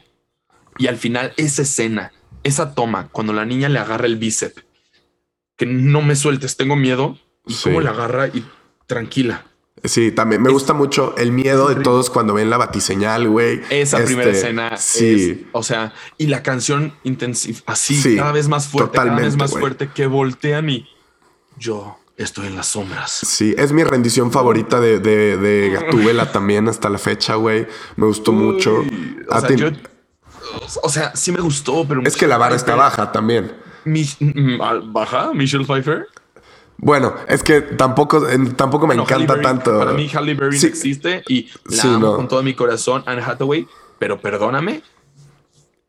Y 0.78 0.88
al 0.88 0.97
final 0.97 1.34
esa 1.38 1.62
escena 1.62 2.12
esa 2.44 2.74
toma, 2.74 3.10
cuando 3.12 3.34
la 3.34 3.46
niña 3.46 3.70
le 3.70 3.80
agarra 3.80 4.06
el 4.06 4.18
bíceps, 4.18 4.64
que 5.58 5.66
no 5.66 6.02
me 6.02 6.16
sueltes, 6.16 6.58
tengo 6.58 6.76
miedo, 6.76 7.18
y 7.46 7.54
cómo 7.56 7.82
la 7.82 7.92
agarra 7.92 8.28
y 8.28 8.46
tranquila. 8.88 9.46
Sí, 9.84 10.12
también 10.12 10.42
me 10.44 10.52
gusta 10.52 10.74
mucho 10.74 11.16
el 11.18 11.32
miedo 11.32 11.68
de 11.70 11.82
todos 11.82 12.10
cuando 12.10 12.34
ven 12.34 12.50
la 12.50 12.58
batiseñal, 12.58 13.28
güey. 13.28 13.62
Esa 13.70 14.04
primera 14.04 14.30
este, 14.30 14.39
escena. 14.39 14.78
Sí. 14.78 15.48
o 15.54 15.64
sea, 15.64 15.94
y 16.18 16.28
la 16.28 16.44
canción 16.44 16.94
intensiva, 17.04 17.60
así, 17.66 18.16
cada 18.16 18.32
vez 18.32 18.48
más 18.48 18.68
fuerte, 18.68 18.98
cada 18.98 19.16
vez 19.16 19.38
más 19.38 19.52
fuerte, 19.52 19.89
que 19.89 20.06
voltean 20.06 20.70
y 20.70 20.88
yo 21.58 21.98
estoy 22.16 22.48
en 22.48 22.56
las 22.56 22.68
sombras. 22.68 23.12
Sí, 23.12 23.56
es 23.58 23.72
mi 23.72 23.84
rendición 23.84 24.32
favorita 24.32 24.80
de, 24.80 25.00
de, 25.00 25.70
Gatúbela 25.74 26.32
también 26.32 26.68
hasta 26.68 26.89
la 26.89 27.00
fecha, 27.00 27.36
güey. 27.36 27.68
Me 27.96 28.06
gustó 28.06 28.32
mucho. 28.32 28.84
O 29.30 29.39
sea, 29.39 29.56
yo, 29.56 29.70
o 30.84 30.89
sea, 30.89 31.16
sí 31.16 31.32
me 31.32 31.41
gustó, 31.41 31.86
pero... 31.88 32.02
Es 32.04 32.16
que 32.16 32.28
la 32.28 32.38
vara 32.38 32.56
está 32.56 32.76
baja 32.76 33.12
también. 33.12 33.52
Mm, 33.86 34.91
¿Baja? 34.91 35.34
¿Michelle 35.34 35.66
Pfeiffer? 35.66 36.08
Bueno, 36.78 37.14
es 37.28 37.43
que 37.43 37.62
tampoco, 37.62 38.26
tampoco 38.56 38.88
me 38.88 38.95
encanta 38.95 39.39
tanto. 39.39 39.78
Para 39.78 39.93
mí, 39.93 40.10
Halle 40.12 40.34
Berry 40.34 40.58
existe 40.58 41.24
y 41.28 41.47
la 41.66 41.84
amo 41.84 42.16
con 42.16 42.28
todo 42.28 42.41
mi 42.41 42.56
corazón, 42.56 43.04
Anne 43.06 43.22
Hathaway, 43.22 43.68
pero 43.99 44.20
perdóname, 44.20 44.82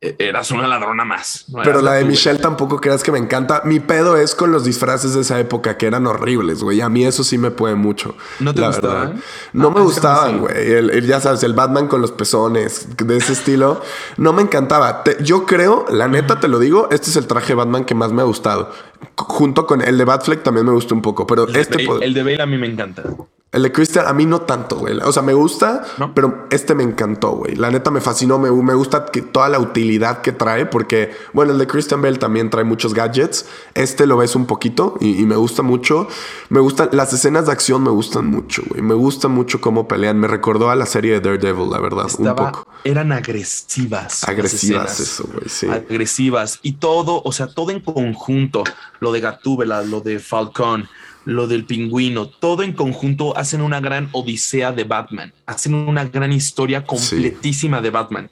eras 0.03 0.51
una 0.51 0.67
ladrona 0.67 1.05
más. 1.05 1.47
Pero 1.63 1.81
la 1.81 1.93
de 1.95 2.05
Michelle 2.05 2.41
tampoco 2.41 2.81
creas 2.81 3.05
que 3.05 3.13
me 3.13 3.19
encanta. 3.19 3.63
Mi 3.65 3.79
pedo 3.79 4.17
es 4.17 4.35
con 4.35 4.51
los 4.51 4.65
disfraces 4.65 5.15
de 5.15 5.21
esa 5.21 5.39
época 5.39 5.77
que 5.77 5.87
eran 5.87 6.09
horribles, 6.09 6.63
güey. 6.63 6.81
A 6.81 6.89
mí 6.89 7.05
eso 7.05 7.23
sí 7.23 7.39
me 7.39 7.53
puede 7.53 7.77
mucho. 7.77 8.17
¿No 8.41 8.53
te 8.53 8.67
gustaban? 8.67 9.23
No 9.53 9.71
me 9.71 9.81
gustaban, 9.81 10.41
güey. 10.41 11.07
ya 11.07 11.21
sabes, 11.21 11.45
el 11.45 11.55
Batman 11.55 11.87
con 11.87 12.01
los 12.01 12.11
pezones 12.11 12.89
de 12.97 13.17
ese 13.17 13.33
estilo. 13.33 13.81
No 14.17 14.33
me 14.33 14.43
encantaba. 14.43 15.05
yo 15.21 15.47
creo, 15.47 15.87
la 15.89 16.09
neta 16.09 16.41
te 16.41 16.49
lo 16.49 16.59
digo, 16.59 16.89
este 16.91 17.11
es 17.11 17.17
el 17.17 17.29
traje 17.29 17.55
Batman 17.55 17.85
que 17.85 17.95
más 17.95 18.13
me 18.13 18.23
ha 18.23 18.25
gustado. 18.25 18.73
Junto 19.17 19.67
con 19.67 19.83
el 19.83 19.99
de 19.99 20.05
Batfleck 20.05 20.43
también 20.43 20.67
me 20.67 20.73
gustó 20.73 20.95
un 20.95 21.03
poco, 21.03 21.27
pero 21.27 21.47
este... 21.47 21.87
el 22.01 22.15
de 22.15 22.23
Bale 22.23 22.43
a 22.43 22.47
mí 22.47 22.59
me 22.59 22.67
encanta. 22.67 23.05
El 23.53 23.65
de 23.65 23.71
Christian, 23.71 24.07
a 24.07 24.15
mí 24.15 24.25
no 24.25 24.41
tanto, 24.41 24.77
güey. 24.77 24.97
O 25.05 25.13
sea, 25.13 25.23
me 25.23 25.35
gusta, 25.35 25.85
pero 26.15 26.47
este 26.51 26.75
me 26.75 26.85
encantó, 26.85 27.33
güey. 27.33 27.55
La 27.55 27.71
neta 27.71 27.91
me 27.91 28.01
fascinó. 28.01 28.39
Me, 28.39 28.51
me 28.51 28.73
gusta 28.73 29.05
que, 29.05 29.21
toda 29.21 29.51
la 29.51 29.59
utilidad 29.59 30.23
que 30.23 30.33
trae, 30.33 30.65
porque, 30.65 31.11
bueno, 31.35 31.53
el 31.53 31.59
de 31.59 31.67
Christian 31.67 32.01
Bell 32.01 32.19
también 32.19 32.49
trae 32.49 32.65
muchos 32.65 32.95
gadgets. 32.95 33.45
Este 33.75 34.07
lo 34.07 34.17
ves 34.17 34.37
un 34.37 34.47
poquito 34.47 34.97
y, 35.01 35.25
me 35.27 35.37
gusta 35.37 35.61
mucho. 35.61 36.09
Me 36.49 36.61
gustan, 36.61 36.89
las 36.93 37.13
escenas 37.13 37.45
de 37.45 37.53
acción 37.53 37.83
me 37.83 37.91
gustan 37.91 38.27
mucho, 38.27 38.63
güey. 38.71 38.81
Me 38.81 38.95
gusta 38.95 39.29
mucho 39.29 39.61
cómo 39.61 39.87
pelean. 39.87 40.19
Me 40.19 40.29
recordó 40.29 40.71
a 40.71 40.75
la 40.75 40.87
serie 40.87 41.13
de 41.13 41.21
Daredevil, 41.21 41.69
la 41.69 41.79
verdad, 41.79 42.07
un 42.19 42.35
poco. 42.35 42.67
Eran 42.85 43.13
agresivas. 43.13 44.27
Agresivas, 44.27 44.99
eso, 44.99 45.29
güey, 45.31 45.51
sí. 45.51 45.69
Agresivas. 45.69 46.59
Y 46.63 46.73
todo, 46.73 47.21
o 47.23 47.33
sea, 47.33 47.49
todo 47.49 47.71
en 47.71 47.81
conjunto. 47.81 48.65
Lo 48.99 49.13
de 49.13 49.21
Gatúbela, 49.21 49.83
lo 49.83 50.01
de 50.01 50.21
Falcón 50.21 50.89
lo 51.25 51.47
del 51.47 51.65
pingüino, 51.65 52.29
todo 52.29 52.63
en 52.63 52.73
conjunto 52.73 53.37
hacen 53.37 53.61
una 53.61 53.81
gran 53.81 54.09
odisea 54.13 54.73
de 54.73 54.85
Batman, 54.85 55.33
hacen 55.47 55.75
una 55.75 56.05
gran 56.05 56.33
historia 56.33 56.85
completísima 56.85 57.81
de 57.81 57.91
Batman. 57.91 58.31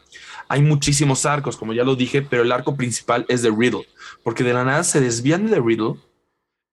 Hay 0.49 0.63
muchísimos 0.63 1.27
arcos, 1.27 1.57
como 1.57 1.73
ya 1.73 1.85
lo 1.85 1.95
dije, 1.95 2.23
pero 2.23 2.43
el 2.43 2.51
arco 2.51 2.77
principal 2.77 3.25
es 3.29 3.43
de 3.43 3.51
Riddle, 3.51 3.87
porque 4.25 4.43
de 4.43 4.53
la 4.53 4.65
nada 4.65 4.83
se 4.83 5.01
desvían 5.01 5.49
de 5.49 5.61
Riddle 5.61 5.95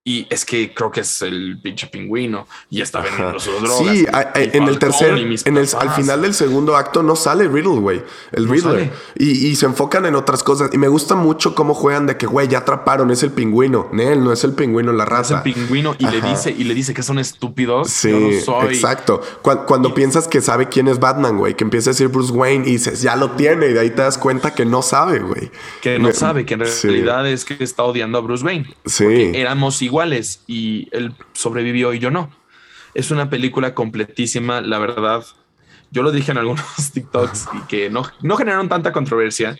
y 0.07 0.25
es 0.29 0.45
que 0.45 0.73
creo 0.73 0.89
que 0.89 1.01
es 1.01 1.21
el 1.21 1.59
pinche 1.61 1.85
pingüino 1.87 2.47
y 2.69 2.79
está 2.79 3.01
vendiendo 3.01 3.37
sus 3.41 3.61
drogas. 3.61 3.89
Sí, 3.89 4.05
en 4.35 4.63
el 4.63 4.79
tercer, 4.79 5.17
en 5.17 5.57
el, 5.57 5.67
al 5.77 5.89
final 5.89 6.21
del 6.21 6.33
segundo 6.33 6.77
acto 6.77 7.03
no 7.03 7.17
sale 7.17 7.49
Riddle, 7.49 7.81
güey. 7.81 8.01
El 8.31 8.47
Riddler. 8.47 8.89
Y, 9.17 9.53
se 9.57 9.65
enfocan 9.65 10.05
en 10.05 10.15
otras 10.15 10.43
cosas. 10.43 10.69
Y 10.71 10.77
me 10.77 10.87
gusta 10.87 11.15
mucho 11.15 11.55
cómo 11.55 11.73
juegan 11.73 12.07
de 12.07 12.15
que, 12.15 12.25
güey, 12.25 12.47
ya 12.47 12.59
atraparon, 12.59 13.11
es 13.11 13.21
el 13.21 13.31
pingüino. 13.31 13.89
Él 13.99 14.23
no 14.23 14.31
es 14.31 14.45
el 14.45 14.53
pingüino 14.53 14.93
la 14.93 15.03
raza. 15.03 15.41
es 15.41 15.45
el 15.45 15.53
pingüino 15.53 15.93
y 15.99 16.07
le 16.07 16.21
dice 16.21 16.55
y 16.57 16.63
le 16.63 16.73
dice 16.73 16.93
que 16.93 17.03
son 17.03 17.19
estúpidos. 17.19 17.89
Sí, 17.89 18.39
exacto. 18.69 19.21
Cuando, 19.41 19.93
piensas 19.93 20.29
que 20.29 20.39
sabe 20.39 20.69
quién 20.69 20.87
es 20.87 20.99
Batman, 20.99 21.37
güey, 21.37 21.55
que 21.57 21.65
empieza 21.65 21.89
a 21.89 21.91
decir 21.91 22.07
Bruce 22.07 22.31
Wayne 22.31 22.65
y 22.65 22.73
dices, 22.73 23.01
ya 23.01 23.17
lo 23.17 23.31
tiene. 23.31 23.67
Y 23.67 23.73
de 23.73 23.81
ahí 23.81 23.89
te 23.89 24.03
das 24.03 24.17
cuenta 24.17 24.55
que 24.55 24.65
no 24.65 24.81
sabe, 24.81 25.19
güey. 25.19 25.51
Que 25.81 25.99
no 25.99 26.13
sabe, 26.13 26.45
que 26.45 26.53
en 26.53 26.61
realidad 26.61 27.27
es 27.27 27.43
que 27.43 27.61
está 27.61 27.83
odiando 27.83 28.17
a 28.19 28.21
Bruce 28.21 28.45
Wayne. 28.45 28.73
Sí. 28.85 29.33
éramos 29.33 29.81
igual 29.81 29.96
y 30.47 30.87
él 30.91 31.13
sobrevivió 31.33 31.93
y 31.93 31.99
yo 31.99 32.11
no. 32.11 32.29
Es 32.93 33.11
una 33.11 33.29
película 33.29 33.73
completísima, 33.73 34.61
la 34.61 34.79
verdad. 34.79 35.23
Yo 35.91 36.03
lo 36.03 36.11
dije 36.11 36.31
en 36.31 36.37
algunos 36.37 36.91
TikToks 36.93 37.47
y 37.53 37.67
que 37.67 37.89
no, 37.89 38.03
no 38.21 38.35
generaron 38.37 38.69
tanta 38.69 38.91
controversia, 38.91 39.57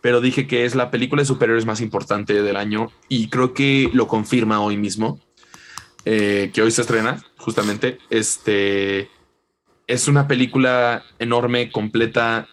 pero 0.00 0.20
dije 0.20 0.46
que 0.46 0.64
es 0.64 0.74
la 0.74 0.90
película 0.90 1.22
de 1.22 1.26
superhéroes 1.26 1.66
más 1.66 1.80
importante 1.80 2.42
del 2.42 2.56
año 2.56 2.90
y 3.08 3.28
creo 3.28 3.54
que 3.54 3.90
lo 3.92 4.06
confirma 4.06 4.60
hoy 4.60 4.76
mismo, 4.76 5.20
eh, 6.04 6.50
que 6.52 6.62
hoy 6.62 6.70
se 6.70 6.82
estrena 6.82 7.22
justamente. 7.36 7.98
Este 8.08 9.10
es 9.86 10.08
una 10.08 10.28
película 10.28 11.04
enorme, 11.18 11.70
completa, 11.70 12.48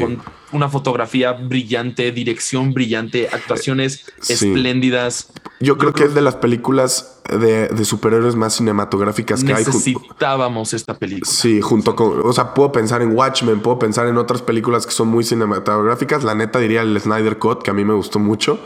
con 0.00 0.22
una 0.52 0.68
fotografía 0.68 1.32
brillante, 1.32 2.12
dirección 2.12 2.72
brillante, 2.72 3.28
actuaciones 3.30 4.06
espléndidas. 4.28 5.32
Yo 5.60 5.78
creo 5.78 5.92
que 5.92 6.04
es 6.04 6.14
de 6.14 6.20
las 6.20 6.36
películas 6.36 7.20
de, 7.28 7.84
superhéroes 7.84 8.36
más 8.36 8.54
cinematográficas 8.54 9.42
que 9.42 9.52
hay. 9.52 9.64
Necesitábamos 9.64 10.74
esta 10.74 10.94
película. 10.94 11.30
Sí, 11.30 11.60
junto 11.60 11.96
con. 11.96 12.20
O 12.24 12.32
sea, 12.32 12.54
puedo 12.54 12.72
pensar 12.72 13.02
en 13.02 13.16
Watchmen, 13.16 13.60
puedo 13.60 13.78
pensar 13.78 14.06
en 14.06 14.18
otras 14.18 14.42
películas 14.42 14.86
que 14.86 14.92
son 14.92 15.08
muy 15.08 15.24
cinematográficas. 15.24 16.24
La 16.24 16.34
neta 16.34 16.58
diría 16.58 16.82
el 16.82 16.98
Snyder 17.00 17.38
Cut, 17.38 17.62
que 17.62 17.70
a 17.70 17.74
mí 17.74 17.84
me 17.84 17.94
gustó 17.94 18.18
mucho. 18.18 18.58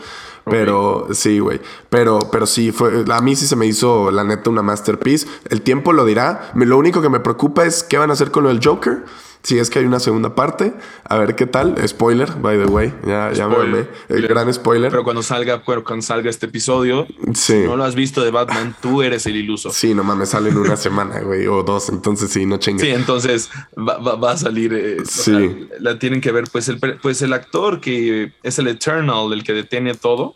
Pero 0.45 1.07
sí, 1.11 1.39
güey. 1.39 1.61
Pero, 1.89 2.19
pero 2.31 2.45
sí, 2.45 2.71
fue, 2.71 3.05
a 3.11 3.21
mí 3.21 3.35
sí 3.35 3.45
se 3.45 3.55
me 3.55 3.67
hizo, 3.67 4.09
la 4.11 4.23
neta, 4.23 4.49
una 4.49 4.61
masterpiece. 4.61 5.27
El 5.49 5.61
tiempo 5.61 5.93
lo 5.93 6.05
dirá. 6.05 6.51
Lo 6.55 6.77
único 6.77 7.01
que 7.01 7.09
me 7.09 7.19
preocupa 7.19 7.65
es 7.65 7.83
qué 7.83 7.97
van 7.97 8.09
a 8.09 8.13
hacer 8.13 8.31
con 8.31 8.47
el 8.47 8.59
Joker. 8.63 9.05
Si 9.41 9.57
es 9.57 9.69
que 9.69 9.79
hay 9.79 9.85
una 9.85 10.01
segunda 10.01 10.35
parte, 10.35 10.73
a 11.05 11.17
ver 11.17 11.33
qué 11.35 11.45
tal. 11.45 11.75
Spoiler, 11.87 12.29
by 12.41 12.57
the 12.57 12.65
way. 12.65 12.93
Ya, 13.07 13.31
ya 13.31 13.47
me 13.47 13.55
Spoiler. 13.55 13.89
El 14.09 14.27
gran 14.27 14.53
spoiler. 14.53 14.91
Pero 14.91 15.03
cuando 15.05 15.23
salga, 15.23 15.63
cuando 15.63 16.01
salga 16.01 16.29
este 16.29 16.47
episodio, 16.47 17.07
Sí. 17.33 17.53
si 17.53 17.59
no 17.59 17.77
lo 17.77 17.85
has 17.85 17.95
visto 17.95 18.21
de 18.21 18.31
Batman, 18.31 18.75
tú 18.81 19.01
eres 19.01 19.25
el 19.27 19.37
iluso. 19.37 19.71
Sí, 19.71 19.93
no 19.93 20.03
mames, 20.03 20.29
sale 20.29 20.49
en 20.49 20.57
una 20.57 20.75
semana, 20.77 21.21
güey, 21.21 21.47
o 21.47 21.63
dos. 21.63 21.87
Entonces 21.87 22.29
sí, 22.31 22.45
no 22.45 22.57
chingues. 22.57 22.81
Sí, 22.85 22.89
entonces 22.91 23.49
va, 23.77 23.97
va- 23.99 24.15
va 24.15 24.31
a 24.33 24.37
salir. 24.37 24.73
eh, 24.73 24.97
o 25.01 25.05
sea, 25.05 25.39
la 25.79 25.97
tienen 25.97 26.19
que 26.19 26.33
ver. 26.33 26.43
Pues 26.51 26.67
el, 26.67 26.77
pues 27.01 27.21
el 27.21 27.31
actor 27.31 27.79
que 27.79 28.33
es 28.43 28.59
el 28.59 28.67
Eternal, 28.67 29.31
el 29.31 29.45
que 29.45 29.53
detiene 29.53 29.93
todo, 29.93 30.35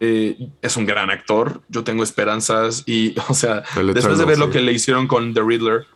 eh, 0.00 0.36
es 0.60 0.76
un 0.76 0.86
gran 0.86 1.10
actor. 1.10 1.62
Yo 1.68 1.84
tengo 1.84 2.02
esperanzas. 2.02 2.82
Y, 2.86 3.14
o 3.28 3.34
sea, 3.34 3.62
El 3.76 3.94
después 3.94 4.18
de 4.18 4.24
ver 4.24 4.38
lo 4.38 4.50
que 4.50 4.60
le 4.60 4.72
hicieron 4.72 5.06
con 5.08 5.34
The 5.34 5.40
Riddler, 5.42 5.86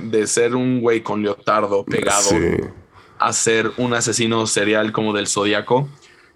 de 0.00 0.26
ser 0.26 0.54
un 0.54 0.80
güey 0.80 1.02
con 1.02 1.22
leotardo 1.22 1.84
pegado 1.84 2.28
Sí. 2.30 2.36
a 3.18 3.32
ser 3.32 3.72
un 3.76 3.94
asesino 3.94 4.46
serial 4.46 4.92
como 4.92 5.12
del 5.12 5.26
Zodíaco. 5.26 5.88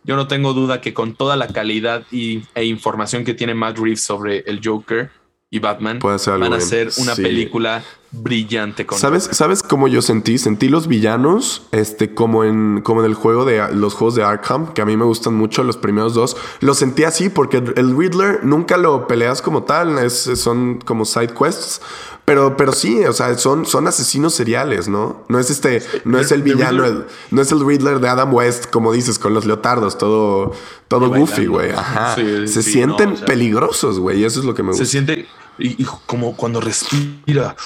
Yo 0.05 0.17
no 0.17 0.27
tengo 0.29 0.55
duda 0.55 0.81
que 0.81 0.95
con 0.95 1.15
toda 1.15 1.37
la 1.37 1.49
calidad 1.49 2.05
y, 2.11 2.43
e 2.55 2.65
información 2.65 3.25
que 3.25 3.35
tiene 3.35 3.55
Matt 3.55 3.77
Reeves 3.79 4.01
sobre 4.03 4.39
el 4.47 4.61
Joker 4.65 5.11
y 5.51 5.59
Batman, 5.59 5.99
ser 6.19 6.39
van 6.39 6.53
a 6.53 6.57
hacer 6.57 6.91
una 6.99 7.15
Sí. 7.17 7.23
película 7.23 7.83
brillante 8.13 8.87
con 8.87 8.99
¿Sabes, 8.99 9.29
¿Sabes 9.33 9.63
cómo 9.63 9.89
yo 9.89 10.01
sentí? 10.01 10.39
Sentí 10.39 10.69
los 10.69 10.87
villanos, 10.87 11.67
este, 11.73 12.15
como 12.15 12.45
en, 12.45 12.81
como 12.83 13.01
en 13.01 13.07
el 13.07 13.15
juego 13.15 13.45
de 13.45 13.75
los 13.75 13.95
juegos 13.95 14.15
de 14.15 14.23
Arkham, 14.23 14.73
que 14.73 14.81
a 14.83 14.85
mí 14.87 14.97
me 14.97 15.05
gustan 15.05 15.35
mucho 15.35 15.63
los 15.65 15.77
primeros 15.77 16.15
dos. 16.15 16.37
Lo 16.61 16.75
sentí 16.75 17.03
así 17.05 17.29
porque 17.29 17.59
el 17.59 17.97
Riddler 17.97 18.45
nunca 18.45 18.77
lo 18.77 19.07
peleas 19.07 19.43
como 19.43 19.65
tal, 19.65 19.99
es, 19.99 20.15
son 20.37 20.79
como 20.85 21.05
side 21.05 21.35
quests. 21.35 21.81
Pero, 22.25 22.57
pero 22.57 22.73
sí, 22.73 23.05
o 23.05 23.13
sea, 23.13 23.37
son, 23.39 23.67
son 23.67 23.89
asesinos 23.89 24.35
seriales, 24.35 24.87
¿no? 24.89 25.25
No 25.29 25.39
es 25.41 25.51
este, 25.51 25.83
no 26.05 26.19
es 26.21 26.31
el 26.31 26.43
villano, 26.43 26.85
el- 26.85 27.05
no 27.33 27.43
es 27.43 27.51
el 27.51 27.65
Riddler 27.67 27.99
de 27.99 28.09
Adam 28.09 28.33
West, 28.33 28.67
como 28.71 28.93
dices, 28.93 29.19
con 29.19 29.35
los 29.35 29.47
leotardos, 29.47 29.99
todo, 29.99 30.53
todo 30.87 31.09
goofy, 31.09 31.47
güey. 31.47 31.73
Ajá. 31.73 32.15
Sí, 32.15 32.47
Se 32.47 32.63
sí, 32.63 32.73
sienten 32.73 33.09
no, 33.11 33.15
o 33.15 33.19
sea- 33.19 33.27
peligrosos, 33.27 33.99
güey. 33.99 34.23
Eso 34.25 34.39
es 34.41 34.47
lo 34.47 34.55
que 34.55 34.63
me 34.63 34.73
Se 34.75 34.81
gusta. 34.81 34.91
siente 34.93 35.27
y, 35.59 35.83
y 35.83 35.87
como 36.07 36.37
cuando 36.37 36.61
respira. 36.61 37.57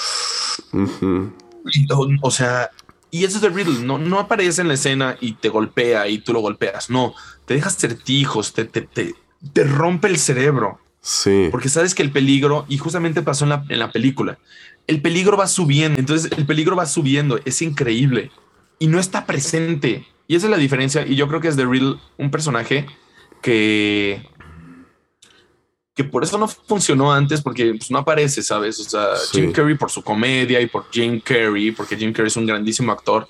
Y, 1.70 1.92
o, 1.92 2.08
o 2.22 2.30
sea, 2.30 2.70
y 3.10 3.24
eso 3.24 3.36
es 3.36 3.42
de 3.42 3.48
Riddle. 3.50 3.84
No, 3.84 3.98
no 3.98 4.18
aparece 4.18 4.62
en 4.62 4.68
la 4.68 4.74
escena 4.74 5.16
y 5.20 5.34
te 5.34 5.48
golpea 5.48 6.08
y 6.08 6.18
tú 6.18 6.32
lo 6.32 6.40
golpeas. 6.40 6.90
No, 6.90 7.14
te 7.44 7.54
deja 7.54 7.70
certijos, 7.70 8.52
te, 8.52 8.64
te, 8.64 8.82
te, 8.82 9.14
te 9.52 9.64
rompe 9.64 10.08
el 10.08 10.18
cerebro. 10.18 10.78
Sí. 11.04 11.48
Porque 11.50 11.68
sabes 11.68 11.94
que 11.94 12.02
el 12.02 12.10
peligro, 12.10 12.64
y 12.66 12.78
justamente 12.78 13.20
pasó 13.20 13.44
en 13.44 13.50
la, 13.50 13.64
en 13.68 13.78
la 13.78 13.92
película, 13.92 14.38
el 14.86 15.02
peligro 15.02 15.36
va 15.36 15.46
subiendo. 15.46 16.00
Entonces 16.00 16.32
el 16.36 16.46
peligro 16.46 16.76
va 16.76 16.86
subiendo. 16.86 17.38
Es 17.44 17.60
increíble. 17.60 18.30
Y 18.78 18.86
no 18.86 18.98
está 18.98 19.26
presente. 19.26 20.06
Y 20.26 20.34
esa 20.34 20.46
es 20.46 20.50
la 20.50 20.56
diferencia. 20.56 21.06
Y 21.06 21.14
yo 21.14 21.28
creo 21.28 21.42
que 21.42 21.48
es 21.48 21.56
de 21.56 21.66
Riddle 21.66 21.96
un 22.16 22.30
personaje 22.30 22.86
que 23.42 24.26
que 25.94 26.02
por 26.02 26.24
eso 26.24 26.38
no 26.38 26.48
funcionó 26.48 27.12
antes, 27.12 27.40
porque 27.40 27.74
pues, 27.74 27.90
no 27.90 27.98
aparece, 27.98 28.42
¿sabes? 28.42 28.80
O 28.80 28.84
sea, 28.84 29.16
Sí. 29.16 29.40
Jim 29.40 29.52
Carrey 29.52 29.76
por 29.76 29.90
su 29.90 30.02
comedia 30.02 30.60
y 30.60 30.66
por 30.66 30.90
Jim 30.90 31.20
Carrey, 31.20 31.70
porque 31.70 31.96
Jim 31.96 32.12
Carrey 32.12 32.28
es 32.28 32.36
un 32.36 32.46
grandísimo 32.46 32.90
actor, 32.90 33.28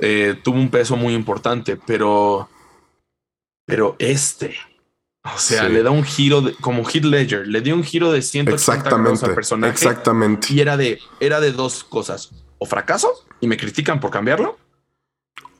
eh, 0.00 0.34
tuvo 0.42 0.56
un 0.56 0.68
peso 0.68 0.96
muy 0.96 1.14
importante, 1.14 1.76
pero, 1.76 2.48
pero 3.64 3.94
este, 4.00 4.56
o 5.24 5.38
sea, 5.38 5.66
Sí. 5.66 5.72
le 5.72 5.82
da 5.82 5.90
un 5.90 6.02
giro 6.04 6.40
de- 6.42 6.54
como 6.54 6.82
Heath 6.88 7.04
Ledger, 7.04 7.46
le 7.46 7.60
dio 7.60 7.74
un 7.74 7.84
giro 7.84 8.10
de 8.10 8.22
180 8.22 8.50
grados 8.50 8.62
Exactamente. 8.84 9.26
al 9.26 9.34
personaje 9.34 9.72
Exactamente. 9.72 10.48
y 10.52 10.60
era 10.60 10.76
de, 10.76 10.98
era 11.20 11.40
de 11.40 11.52
dos 11.52 11.84
cosas, 11.84 12.30
o 12.58 12.66
fracaso 12.66 13.12
y 13.40 13.46
me 13.46 13.56
critican 13.56 14.00
por 14.00 14.10
cambiarlo, 14.10 14.56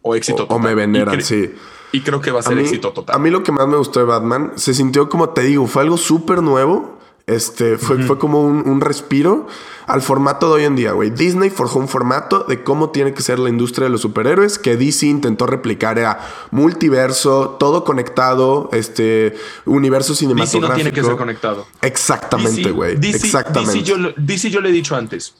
o 0.02 0.14
éxito 0.16 0.46
O, 0.48 0.54
o 0.54 0.58
me 0.58 0.70
total. 0.70 0.72
Y 0.72 0.74
veneran, 0.74 1.22
sí. 1.22 1.54
Y 1.92 2.00
creo 2.00 2.20
que 2.20 2.30
va 2.30 2.38
a 2.38 2.40
A 2.40 2.44
ser 2.44 2.56
mí, 2.56 2.62
éxito 2.62 2.92
total. 2.92 3.14
a 3.14 3.18
mí 3.18 3.30
lo 3.30 3.42
que 3.42 3.52
más 3.52 3.68
me 3.68 3.76
gustó 3.76 4.00
de 4.00 4.06
Batman 4.06 4.52
se 4.56 4.74
sintió 4.74 5.08
como 5.08 5.28
te 5.30 5.42
digo, 5.42 5.66
fue 5.66 5.82
algo 5.82 5.96
súper 5.96 6.42
nuevo. 6.42 6.98
Este 7.26 7.78
fue, 7.78 8.02
fue 8.02 8.18
como 8.18 8.42
un, 8.42 8.68
un 8.68 8.80
respiro 8.80 9.46
al 9.86 10.02
formato 10.02 10.48
de 10.48 10.54
hoy 10.54 10.64
en 10.64 10.74
día, 10.76 10.92
güey. 10.92 11.10
Disney 11.10 11.50
forjó 11.50 11.78
un 11.78 11.86
formato 11.88 12.44
de 12.48 12.62
cómo 12.64 12.90
tiene 12.90 13.14
que 13.14 13.22
ser 13.22 13.38
la 13.38 13.48
industria 13.48 13.84
de 13.84 13.90
los 13.90 14.00
superhéroes 14.00 14.58
que 14.58 14.76
DC 14.76 15.06
intentó 15.06 15.46
replicar. 15.46 15.98
Era 15.98 16.18
multiverso, 16.50 17.56
todo 17.60 17.84
conectado, 17.84 18.68
este 18.72 19.34
universo 19.66 20.12
DC 20.12 20.20
cinematográfico. 20.20 20.68
no 20.68 20.74
tiene 20.74 20.92
que 20.92 21.02
ser 21.04 21.16
conectado. 21.16 21.66
Exactamente, 21.80 22.70
güey. 22.70 22.96
DC, 22.96 23.26
Exactamente. 23.26 23.74
DC 23.78 23.84
yo, 23.84 23.98
lo- 23.98 24.12
DC 24.16 24.50
yo 24.50 24.60
le 24.60 24.70
he 24.70 24.72
dicho 24.72 24.96
antes. 24.96 25.34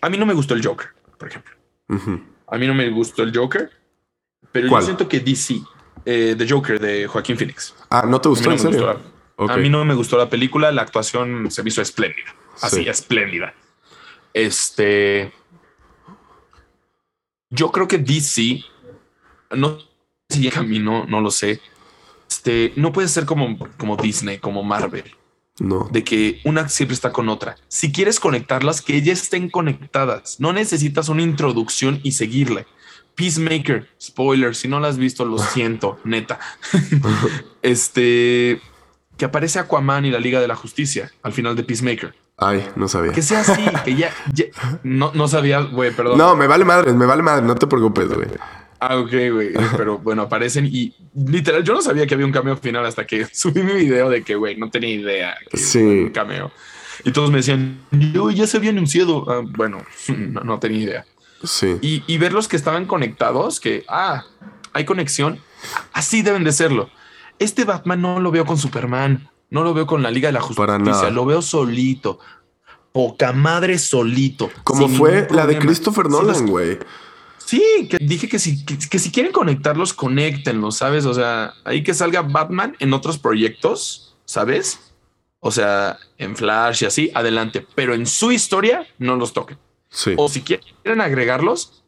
A 0.00 0.08
mí 0.08 0.16
no 0.18 0.26
me 0.26 0.34
gustó 0.34 0.54
el 0.54 0.64
Joker, 0.64 0.88
por 1.18 1.28
ejemplo. 1.28 1.52
A 2.48 2.58
mí 2.58 2.66
no 2.66 2.74
me 2.74 2.88
gustó 2.90 3.22
el 3.22 3.36
Joker, 3.36 3.70
pero 4.52 4.68
¿Cuál? 4.68 4.82
yo 4.82 4.86
siento 4.86 5.08
que 5.08 5.20
DC, 5.20 5.60
eh, 6.04 6.34
The 6.38 6.48
Joker 6.48 6.78
de 6.80 7.06
Joaquín 7.06 7.36
Phoenix. 7.36 7.74
Ah, 7.90 8.04
¿no 8.08 8.20
te 8.20 8.28
gustó 8.28 8.48
no 8.50 8.56
en 8.56 8.62
me 8.64 8.70
serio? 8.72 8.86
gustó 8.86 9.15
a 9.38 9.56
mí 9.56 9.68
no 9.68 9.84
me 9.84 9.94
gustó 9.94 10.16
la 10.16 10.28
película, 10.30 10.72
la 10.72 10.82
actuación 10.82 11.50
se 11.50 11.62
me 11.62 11.68
hizo 11.68 11.82
espléndida. 11.82 12.34
Así, 12.60 12.82
Sí. 12.84 12.88
espléndida. 12.88 13.54
Este. 14.32 15.32
Yo 17.50 17.70
creo 17.70 17.86
que 17.86 17.98
DC, 17.98 18.64
no 19.50 19.78
sé 19.78 19.86
si 20.28 20.50
camino, 20.50 21.04
no 21.06 21.20
lo 21.20 21.30
sé. 21.30 21.60
Este, 22.28 22.72
no 22.76 22.92
puede 22.92 23.08
ser 23.08 23.24
como, 23.24 23.56
como 23.76 23.96
Disney, 23.96 24.38
como 24.38 24.62
Marvel. 24.62 25.04
No. 25.58 25.88
de 25.90 26.04
que 26.04 26.42
una 26.44 26.68
siempre 26.68 26.92
está 26.92 27.12
con 27.12 27.30
otra. 27.30 27.56
Si 27.68 27.90
quieres 27.90 28.20
conectarlas, 28.20 28.82
que 28.82 28.94
ellas 28.94 29.22
estén 29.22 29.48
conectadas. 29.48 30.38
No 30.38 30.52
necesitas 30.52 31.08
una 31.08 31.22
introducción 31.22 31.98
y 32.02 32.12
seguirle. 32.12 32.66
Peacemaker, 33.14 33.88
spoiler, 33.98 34.54
si 34.54 34.68
no 34.68 34.80
la 34.80 34.88
has 34.88 34.98
visto, 34.98 35.24
lo 35.24 35.38
siento, 35.54 35.98
neta. 36.04 36.38
este 37.62 38.60
que 39.16 39.24
aparece 39.24 39.58
Aquaman 39.58 40.04
y 40.04 40.10
la 40.10 40.20
Liga 40.20 40.40
de 40.40 40.48
la 40.48 40.56
Justicia 40.56 41.10
al 41.22 41.32
final 41.32 41.56
de 41.56 41.62
Peacemaker. 41.62 42.14
Ay, 42.38 42.66
no 42.76 42.86
sabía. 42.86 43.12
Que 43.12 43.22
sea 43.22 43.40
así, 43.40 43.64
que 43.84 43.94
ya, 43.96 44.10
ya- 44.32 44.44
no, 44.82 45.10
no 45.14 45.26
sabía, 45.26 45.60
güey, 45.60 45.90
perdón. 45.90 46.18
No, 46.18 46.36
me 46.36 46.46
vale 46.46 46.64
madre, 46.66 46.92
me 46.92 47.06
vale 47.06 47.22
madre, 47.22 47.46
no 47.46 47.54
te 47.54 47.66
preocupes, 47.66 48.08
güey. 48.08 48.28
Ah, 48.78 48.98
ok, 48.98 49.10
güey. 49.32 49.52
Pero 49.76 49.98
bueno, 49.98 50.22
aparecen 50.22 50.66
y 50.70 50.94
literal, 51.14 51.64
yo 51.64 51.72
no 51.72 51.80
sabía 51.80 52.06
que 52.06 52.12
había 52.12 52.26
un 52.26 52.32
cameo 52.32 52.56
final 52.58 52.84
hasta 52.84 53.06
que 53.06 53.24
subí 53.32 53.62
mi 53.62 53.72
video 53.72 54.10
de 54.10 54.22
que, 54.22 54.34
güey, 54.34 54.56
no 54.56 54.70
tenía 54.70 54.90
idea. 54.90 55.34
que 55.50 55.56
Sí. 55.56 55.78
Un 55.80 56.10
cameo. 56.10 56.50
Y 57.04 57.12
todos 57.12 57.30
me 57.30 57.38
decían, 57.38 57.78
yo 57.90 58.30
ya 58.30 58.46
se 58.46 58.58
había 58.58 58.70
anunciado. 58.70 59.24
Ah, 59.30 59.40
bueno, 59.42 59.82
no, 60.08 60.40
no 60.42 60.58
tenía 60.58 60.78
idea. 60.82 61.04
Sí. 61.42 61.76
Y, 61.80 62.02
y 62.06 62.18
ver 62.18 62.32
los 62.34 62.48
que 62.48 62.56
estaban 62.56 62.84
conectados, 62.84 63.60
que, 63.60 63.84
ah, 63.88 64.24
hay 64.74 64.84
conexión. 64.84 65.38
Así 65.94 66.20
deben 66.20 66.44
de 66.44 66.52
serlo. 66.52 66.90
Este 67.38 67.64
Batman 67.64 68.00
no 68.00 68.20
lo 68.20 68.30
veo 68.30 68.44
con 68.44 68.58
Superman. 68.58 69.28
No 69.50 69.62
lo 69.62 69.74
veo 69.74 69.86
con 69.86 70.02
la 70.02 70.10
Liga 70.10 70.28
de 70.28 70.32
la. 70.32 70.40
Justicia. 70.40 71.10
Lo 71.10 71.24
veo 71.24 71.42
solito. 71.42 72.18
Poca 72.92 73.32
madre 73.32 73.78
solito. 73.78 74.50
Como 74.64 74.88
fue 74.88 75.28
la 75.30 75.46
de. 75.46 75.58
Christopher 75.58 76.08
Nolan, 76.08 76.46
güey. 76.46 76.78
Sí, 77.38 77.86
que 77.88 77.98
dije 77.98 78.28
que 78.28 78.40
si, 78.40 78.64
que, 78.64 78.76
que 78.76 78.98
si 78.98 79.12
quieren 79.12 79.30
conectarlos, 79.30 79.92
conéctenlos, 79.92 80.78
¿sabes? 80.78 81.06
O 81.06 81.14
sea, 81.14 81.54
ahí 81.64 81.84
que 81.84 81.94
salga 81.94 82.22
Batman 82.22 82.74
en 82.80 82.92
otros 82.92 83.18
proyectos, 83.18 84.16
¿sabes? 84.24 84.80
O 85.38 85.52
sea, 85.52 85.96
en 86.18 86.34
Flash 86.34 86.82
y 86.82 86.86
así, 86.86 87.12
adelante. 87.14 87.64
Pero 87.76 87.94
en 87.94 88.06
su 88.06 88.32
historia, 88.32 88.84
no 88.98 89.14
los 89.14 89.32
toquen. 89.32 89.58
Sí. 89.90 90.14
O 90.16 90.28
si 90.28 90.40
quieren 90.42 91.00
agregarlos, 91.00 91.84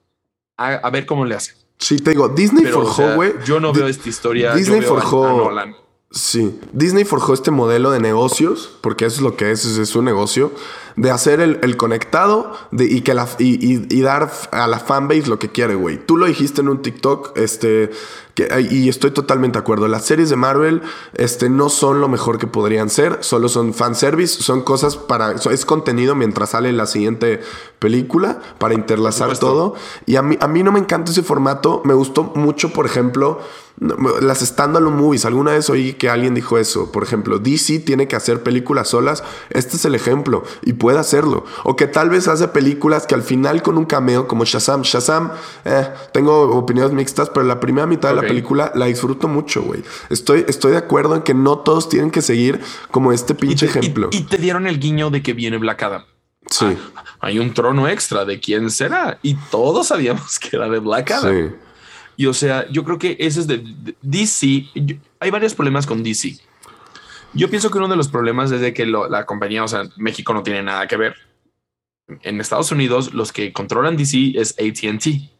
a, 0.57 0.75
a 0.75 0.91
ver 0.91 1.07
cómo 1.07 1.25
le 1.25 1.35
hacen. 1.35 1.57
Sí, 1.79 1.97
te 1.99 2.11
digo, 2.11 2.29
Disney 2.29 2.65
Pero 2.65 2.81
o 2.81 2.83
forjó, 2.83 3.03
sea, 3.03 3.15
güey. 3.15 3.35
yo 3.45 3.61
no 3.61 3.73
Di- 3.73 3.81
veo 3.81 3.89
esta 3.89 4.09
historia. 4.09 4.51
yo 4.51 4.57
Disney 4.57 4.81
veo 4.81 4.89
forjó- 4.91 5.27
a 5.27 5.33
Nolan. 5.33 5.77
Sí, 6.11 6.59
Disney 6.73 7.05
forjó 7.05 7.35
este 7.35 7.51
modelo 7.51 7.91
de 7.91 8.01
negocios, 8.01 8.79
porque 8.81 9.05
eso 9.05 9.17
es 9.17 9.23
lo 9.23 9.37
que 9.37 9.51
es, 9.51 9.67
es, 9.67 9.77
es 9.77 9.95
un 9.95 10.07
negocio, 10.07 10.53
de 10.97 11.11
hacer 11.11 11.41
el, 11.41 11.59
el 11.63 11.77
conectado 11.77 12.55
de, 12.71 12.87
y, 12.87 13.03
que 13.03 13.13
la, 13.13 13.29
y, 13.39 13.75
y- 13.75 13.87
y 13.91 14.01
dar 14.01 14.33
a 14.51 14.67
la 14.67 14.79
fanbase 14.79 15.27
lo 15.27 15.39
que 15.39 15.51
quiere, 15.51 15.75
güey. 15.75 15.99
Tú 16.05 16.17
lo 16.17 16.25
dijiste 16.27 16.63
en 16.63 16.71
un 16.71 16.81
TikTok, 16.81 17.37
este, 17.37 17.91
que, 18.39 18.69
y 18.71 18.89
estoy 18.89 19.11
totalmente 19.11 19.59
de 19.59 19.61
acuerdo. 19.61 19.89
Las 19.89 20.05
series 20.05 20.31
de 20.31 20.37
Marvel 20.37 20.83
este, 21.15 21.51
no 21.51 21.69
son 21.69 22.01
lo 22.01 22.09
mejor 22.09 22.39
que 22.39 22.47
podrían 22.47 22.89
ser, 22.89 23.19
solo 23.21 23.49
son 23.49 23.75
fanservice, 23.75 24.43
son 24.43 24.63
cosas 24.63 24.97
para, 24.97 25.33
es 25.33 25.65
contenido 25.65 26.15
mientras 26.15 26.51
sale 26.51 26.73
la 26.73 26.87
siguiente 26.87 27.41
película, 27.81 28.41
para 28.59 28.75
interlazar 28.75 29.37
todo. 29.39 29.75
Y 30.07 30.17
a 30.17 30.23
mí, 30.23 30.39
a 30.41 30.47
mí 30.47 30.63
no 30.63 30.71
me 30.71 30.79
encanta 30.79 31.11
ese 31.11 31.23
formato. 31.23 31.83
Me 31.85 31.95
gustó 31.95 32.33
mucho, 32.35 32.73
por 32.73 32.87
ejemplo, 32.87 33.41
las 34.21 34.41
standalone 34.41 34.97
movies. 34.97 35.25
Alguna 35.25 35.53
vez 35.53 35.71
oí 35.71 35.95
que 35.95 36.09
alguien 36.09 36.35
dijo 36.35 36.59
eso. 36.59 36.91
Por 36.91 37.03
ejemplo, 37.03 37.39
DC 37.39 37.81
tiene 37.81 38.09
que 38.09 38.17
hacer 38.17 38.43
películas 38.43 38.89
solas. 38.89 39.23
Este 39.51 39.77
es 39.77 39.85
el 39.85 39.95
ejemplo 39.95 40.43
y 40.63 40.75
puede 40.75 40.99
hacerlo. 40.99 41.45
O 41.65 41.77
que 41.77 41.87
tal 41.87 42.11
vez 42.11 42.29
hace 42.29 42.49
películas 42.49 43.07
que 43.07 43.15
al 43.15 43.23
final 43.23 43.63
con 43.63 43.79
un 43.79 43.85
cameo 43.85 44.27
como 44.27 44.45
Shazam. 44.45 44.83
Shazam, 44.83 45.31
eh, 45.65 45.89
tengo 46.13 46.51
opiniones 46.57 46.93
mixtas, 46.93 47.31
pero 47.31 47.47
la 47.47 47.61
primera 47.61 47.87
mitad 47.87 48.11
de 48.11 48.17
la 48.17 48.27
película 48.29 48.73
la 48.75 48.87
disfruto 48.87 49.27
mucho, 49.29 49.63
güey. 49.63 49.83
Estoy, 50.11 50.45
estoy 50.49 50.73
de 50.73 50.79
acuerdo 50.79 51.17
en 51.17 51.23
que 51.23 51.35
no 51.35 51.59
todos 51.59 51.89
tienen 51.89 52.11
que 52.11 52.23
seguir 52.23 52.61
como 52.91 53.13
este 53.13 53.33
Y 53.33 53.37
pinche 53.37 53.67
y- 53.67 53.69
ejemplo. 53.69 54.09
y 54.13 54.23
te 54.23 54.37
dieron 54.39 54.67
el 54.67 54.79
guiño 54.79 55.11
de 55.11 55.23
que 55.23 55.33
viene 55.33 55.57
Black 55.59 55.83
Adam. 55.83 56.05
Sí. 56.51 56.67
Ah, 56.97 57.05
hay 57.21 57.39
un 57.39 57.53
trono 57.53 57.89
extra 57.89 58.25
de 58.25 58.41
quién 58.41 58.71
será 58.71 59.19
y 59.23 59.35
todos 59.51 59.89
sabíamos 59.89 60.39
que 60.41 60.57
era 60.57 60.69
de 60.69 60.79
Black 60.79 61.11
Adam. 61.11 61.35
Sí. 61.51 61.55
Y 62.17 62.27
o 62.27 62.35
sea, 62.35 62.69
yo 62.71 62.85
creo 62.85 62.99
que 62.99 63.17
ese 63.21 63.41
es 63.41 63.47
de, 63.47 63.59
de- 63.59 63.95
DC. 64.03 64.67
Yo- 64.75 64.97
hay 65.21 65.31
varios 65.31 65.55
problemas 65.55 65.87
con 65.87 66.03
DC. 66.03 66.37
Yo 67.35 67.51
pienso 67.51 67.71
que 67.71 67.79
uno 67.79 67.89
de 67.89 67.97
los 67.97 68.09
problemas 68.09 68.51
es 68.51 68.61
de 68.61 68.73
que 68.73 68.87
lo- 68.87 69.09
la 69.09 69.27
compañía, 69.27 69.63
o 69.63 69.69
sea, 69.69 69.83
México 69.97 70.33
no 70.35 70.43
tiene 70.43 70.63
nada 70.63 70.87
que 70.89 70.97
ver. 70.97 71.15
En 72.23 72.41
Estados 72.41 72.73
Unidos, 72.73 73.13
los 73.13 73.33
que 73.33 73.53
controlan 73.53 73.97
DC 73.99 74.33
es 74.35 74.55
ATT. 74.59 75.31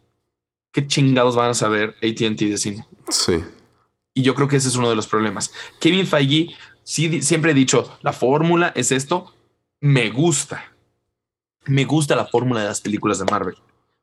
¿Qué 0.79 0.87
chingados 0.87 1.35
van 1.35 1.51
a 1.51 1.55
saber 1.55 1.97
ATT 2.05 2.39
de 2.39 2.57
cine? 2.57 2.87
Sí. 3.09 3.43
Y 4.15 4.23
yo 4.23 4.37
creo 4.37 4.47
que 4.47 4.55
ese 4.57 4.69
es 4.69 4.77
uno 4.77 4.89
de 4.89 4.95
los 4.95 5.09
problemas. 5.09 5.53
Kevin 5.81 6.07
Feige 6.07 6.55
sí, 6.85 7.21
siempre 7.21 7.51
he 7.51 7.55
dicho, 7.55 7.99
la 8.03 8.13
fórmula 8.13 8.73
es 8.77 8.93
esto. 8.93 9.35
Me 9.81 10.11
gusta. 10.11 10.63
Me 11.67 11.85
gusta 11.85 12.15
la 12.15 12.27
fórmula 12.27 12.61
de 12.61 12.69
las 12.69 12.81
películas 12.81 13.19
de 13.19 13.25
Marvel. 13.25 13.57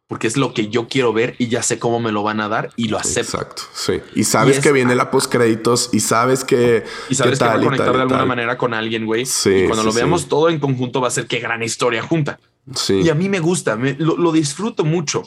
Porque 0.07 0.27
es 0.27 0.35
lo 0.35 0.53
que 0.53 0.67
yo 0.67 0.89
quiero 0.89 1.13
ver 1.13 1.35
y 1.39 1.47
ya 1.47 1.63
sé 1.63 1.79
cómo 1.79 2.01
me 2.01 2.11
lo 2.11 2.23
van 2.23 2.41
a 2.41 2.49
dar 2.49 2.71
y 2.75 2.89
lo 2.89 2.97
acepto. 2.97 3.37
Exacto. 3.37 3.61
Sí. 3.73 4.01
Y 4.13 4.25
sabes 4.25 4.55
Y 4.55 4.57
es- 4.59 4.63
que 4.63 4.73
viene 4.73 4.95
la 4.95 5.09
post 5.11 5.31
créditos 5.31 5.89
y 5.93 6.01
sabes 6.01 6.43
que. 6.43 6.83
Y 7.09 7.15
sabes 7.15 7.39
que 7.39 7.45
va 7.45 7.51
a 7.51 7.53
tal 7.53 7.61
y 7.61 7.65
conectar 7.67 7.87
tal 7.87 7.95
de 7.95 8.01
alguna 8.01 8.19
tal. 8.19 8.27
manera 8.27 8.57
con 8.57 8.73
alguien, 8.73 9.05
güey. 9.05 9.25
Sí, 9.25 9.49
y 9.49 9.65
cuando 9.67 9.83
sí, 9.83 9.85
lo 9.85 9.91
sí. 9.93 9.95
veamos 9.95 10.27
todo 10.27 10.49
en 10.49 10.59
conjunto 10.59 10.99
va 10.99 11.07
a 11.07 11.11
ser 11.11 11.25
qué 11.25 11.39
gran 11.39 11.63
historia 11.63 12.03
junta. 12.03 12.37
Sí. 12.75 12.99
Y 13.01 13.09
a 13.09 13.15
mí 13.15 13.29
me 13.29 13.39
gusta, 13.39 13.77
me- 13.77 13.93
lo, 13.97 14.17
lo 14.17 14.33
disfruto 14.33 14.83
mucho. 14.83 15.23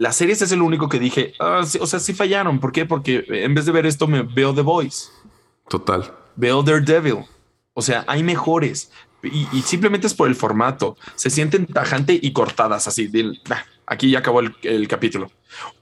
Las 0.00 0.16
series 0.16 0.40
es 0.40 0.50
el 0.50 0.62
único 0.62 0.88
que 0.88 0.98
dije, 0.98 1.34
ah, 1.40 1.60
sí, 1.66 1.76
o 1.78 1.86
sea, 1.86 2.00
sí 2.00 2.14
fallaron. 2.14 2.58
¿Por 2.58 2.72
qué? 2.72 2.86
Porque 2.86 3.22
en 3.28 3.54
vez 3.54 3.66
de 3.66 3.72
ver 3.72 3.84
esto 3.84 4.06
me 4.06 4.22
veo 4.22 4.54
The 4.54 4.62
Voice. 4.62 5.08
Total. 5.68 6.10
veo 6.36 6.62
Daredevil. 6.62 7.26
O 7.74 7.82
sea, 7.82 8.04
hay 8.06 8.22
mejores. 8.22 8.90
Y, 9.22 9.46
y 9.52 9.60
simplemente 9.60 10.06
es 10.06 10.14
por 10.14 10.26
el 10.28 10.34
formato. 10.34 10.96
Se 11.16 11.28
sienten 11.28 11.66
tajante 11.66 12.18
y 12.20 12.32
cortadas 12.32 12.88
así. 12.88 13.10
"Nah, 13.46 13.58
aquí 13.86 14.10
ya 14.10 14.20
acabó 14.20 14.40
el, 14.40 14.56
el 14.62 14.88
capítulo. 14.88 15.30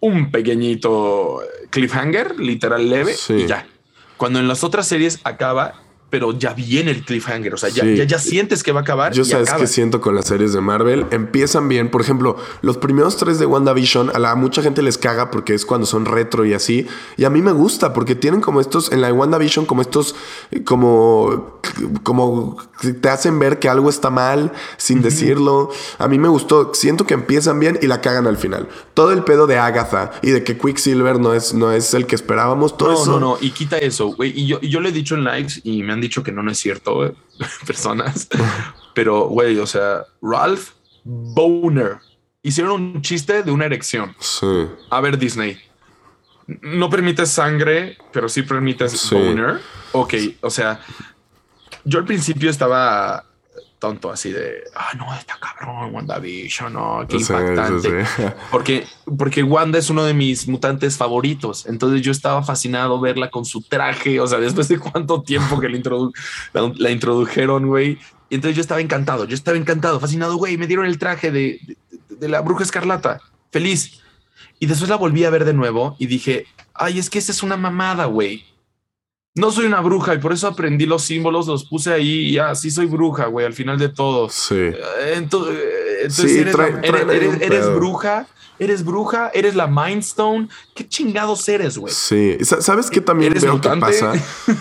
Un 0.01 0.33
pequeñito 0.33 1.41
cliffhanger, 1.71 2.41
literal 2.41 2.91
leve, 2.91 3.15
Sí. 3.15 3.35
y 3.35 3.47
ya. 3.47 3.69
Cuando 4.17 4.41
en 4.41 4.49
las 4.49 4.65
otras 4.65 4.89
series 4.89 5.21
acaba, 5.23 5.81
pero 6.11 6.33
ya 6.39 6.55
viene 6.55 6.91
el 6.91 7.05
cliffhanger. 7.05 7.53
O 7.55 7.57
sea, 7.57 7.69
ya, 7.69 7.83
Sí. 7.85 7.97
ya, 7.97 8.05
ya 8.05 8.19
sientes 8.19 8.63
que 8.63 8.73
va 8.73 8.81
a 8.81 8.83
acabar. 8.83 9.13
Yo 9.13 9.23
y 9.23 9.27
sabes 9.27 9.49
acaba. 9.49 9.61
que 9.63 9.67
siento 9.67 10.01
con 10.01 10.15
las 10.15 10.27
series 10.27 10.53
de 10.53 10.61
Marvel. 10.61 11.07
Empiezan 11.11 11.69
bien. 11.69 11.91
Por 11.91 12.01
ejemplo, 12.01 12.37
los 12.63 12.79
primeros 12.79 13.17
tres 13.17 13.39
de 13.39 13.47
WandaVision, 13.47 14.11
a 14.15 14.19
la 14.19 14.35
mucha 14.35 14.63
gente 14.63 14.81
les 14.83 14.97
caga 14.99 15.31
porque 15.31 15.55
es 15.55 15.67
cuando 15.67 15.87
son 15.87 16.07
retro 16.07 16.45
y 16.47 16.55
así. 16.55 16.87
Y 17.17 17.25
a 17.25 17.31
mí 17.31 17.43
me 17.43 17.53
gusta 17.53 17.93
porque 17.93 18.15
tienen 18.15 18.41
como 18.41 18.61
estos, 18.61 18.91
en 18.93 19.01
la 19.01 19.09
de 19.09 19.13
WandaVision, 19.13 19.67
como 19.67 19.83
estos, 19.83 20.15
eh, 20.51 20.65
como, 20.65 21.61
como 22.03 22.57
te 23.03 23.09
hacen 23.09 23.39
ver 23.39 23.59
que 23.59 23.69
algo 23.69 23.91
está 23.91 24.09
mal 24.11 24.53
sin 24.79 25.03
decirlo. 25.03 25.71
A 25.99 26.09
mí 26.09 26.19
me 26.19 26.29
gustó. 26.29 26.73
Siento 26.75 27.05
que 27.07 27.15
empiezan 27.15 27.61
bien 27.61 27.79
y 27.83 27.87
la 27.87 28.01
cagan 28.01 28.27
al 28.27 28.37
final. 28.39 28.69
Todo 28.99 29.13
el 29.13 29.23
pedo 29.23 29.47
de 29.47 29.57
Agatha 29.59 30.11
y 30.23 30.31
de 30.33 30.43
que 30.43 30.59
Quicksilver 30.59 31.21
no 31.21 31.33
es, 31.33 31.55
no 31.55 31.71
es 31.71 31.95
el 31.95 32.05
que 32.07 32.17
esperábamos. 32.17 32.77
Todo 32.77 32.91
No, 32.91 33.03
eso. 33.03 33.11
no, 33.13 33.21
no. 33.21 33.39
Y 33.41 33.53
quita 33.53 33.79
eso, 33.79 34.09
güey. 34.09 34.33
Y 34.37 34.49
yo, 34.49 34.59
y 34.61 34.71
yo 34.71 34.81
le 34.81 34.89
he 34.89 34.93
dicho 34.93 35.15
en 35.15 35.23
likes 35.23 35.61
y 35.63 35.85
me 35.85 35.93
han 35.93 36.01
dicho 36.01 36.25
que 36.25 36.33
no, 36.33 36.43
no 36.43 36.51
es 36.51 36.59
cierto, 36.59 36.95
güey, 36.97 37.13
personas. 37.67 38.27
Pero, 38.95 39.29
güey, 39.29 39.57
o 39.61 39.67
sea, 39.69 40.03
Ralph 40.21 40.71
Boner 41.05 41.99
hicieron 42.43 42.73
un 42.73 43.03
chiste 43.03 43.45
de 43.45 43.53
una 43.53 43.67
erección. 43.67 44.17
Sí. 44.19 44.67
A 44.91 45.01
ver, 45.01 45.17
Disney. 45.17 45.57
No 46.63 46.91
permites 46.91 47.31
sangre, 47.31 47.99
pero 48.11 48.29
sí 48.29 48.43
permites 48.43 48.91
Sí. 48.99 49.15
boner. 49.15 49.61
Ok, 49.93 50.15
o 50.41 50.51
sea, 50.51 50.81
yo 51.85 52.01
al 52.01 52.05
principio 52.05 52.51
estaba 52.51 53.27
tonto 53.79 54.11
así 54.11 54.33
de, 54.33 54.65
ah, 54.75 54.91
no, 54.97 55.15
está 55.15 55.39
cabrón, 55.39 55.95
WandaVision, 55.95 56.73
no, 56.73 57.07
qué 57.09 57.19
Sí, 57.19 57.25
sí, 57.27 57.33
impactante. 57.33 58.05
sí. 58.07 58.23
Porque, 58.51 58.85
porque 59.17 59.43
Wanda 59.43 59.79
es 59.79 59.89
uno 59.89 60.05
de 60.05 60.15
mis 60.15 60.49
mutantes 60.49 60.97
favoritos. 60.97 61.65
Entonces 61.67 62.03
yo 62.03 62.11
estaba 62.13 62.43
fascinado 62.43 62.99
verla 63.01 63.31
con 63.31 63.45
su 63.45 63.63
traje. 63.63 64.21
O 64.21 64.27
sea, 64.27 64.39
después 64.39 64.67
de 64.69 64.79
cuánto 64.79 65.23
tiempo 65.23 65.61
que 65.61 65.69
la, 65.69 65.77
introdu- 65.79 66.13
la, 66.53 66.73
la 66.77 66.91
introdujeron, 66.91 67.67
güey. 67.67 67.99
Y 68.31 68.35
entonces 68.35 68.57
yo 68.57 68.61
estaba 68.63 68.81
encantado. 68.81 69.25
Yo 69.27 69.35
estaba 69.35 69.57
encantado, 69.57 70.01
fascinado, 70.01 70.37
güey. 70.37 70.57
Me 70.59 70.67
dieron 70.67 70.85
el 70.87 70.99
traje 70.99 71.31
de, 71.31 71.61
de, 71.67 71.77
de 72.17 72.29
la 72.29 72.41
bruja 72.41 72.65
escarlata. 72.65 73.21
Feliz. 73.53 74.01
Y 74.59 74.67
después 74.67 74.91
la 74.91 74.97
volví 74.97 75.25
a 75.25 75.31
ver 75.31 75.45
de 75.45 75.55
nuevo 75.55 75.95
y 76.01 76.07
dije, 76.07 76.47
ay, 76.75 76.99
es 76.99 77.09
que 77.11 77.19
esa 77.21 77.31
es 77.33 77.43
una 77.45 77.57
mamada, 77.57 78.07
güey. 78.07 78.45
No 79.35 79.53
soy 79.53 79.67
una 79.67 79.81
bruja 79.81 80.15
y 80.15 80.19
por 80.19 80.33
eso 80.33 80.49
aprendí 80.49 80.85
los 80.87 81.03
símbolos, 81.03 81.47
los 81.47 81.65
puse 81.65 81.93
ahí 81.93 82.27
y 82.29 82.33
ya, 82.33 82.55
sí 82.57 82.71
soy 82.71 82.87
bruja, 82.87 83.27
güey, 83.27 83.47
al 83.47 83.53
final 83.55 83.79
de 83.79 83.89
todo. 83.89 84.29
Sí. 84.31 84.55
Eh, 84.57 84.75
Entonces, 85.15 85.55
entonces 86.03 86.33
Sí, 86.33 86.39
eres, 86.41 86.55
trae- 86.57 86.73
la- 86.75 86.81
traen 86.81 87.11
eres, 87.43 87.73
bruja, 87.73 88.27
eres 88.59 88.85
bruja, 88.85 89.31
eres 89.33 89.55
la 89.55 89.69
Mind 89.69 90.01
Stone. 90.03 90.49
¿Qué 90.75 90.89
chingados 90.89 91.49
eres, 91.49 91.79
güey? 91.79 91.95
Sí, 91.95 92.37
Sa- 92.43 92.61
¿sabes 92.61 92.91
qué 92.91 93.01
también 93.01 93.31
¿Eres 93.31 93.45
veo 93.45 93.53
mutante? 93.55 93.87
que 93.87 93.93
pasa? 93.93 94.13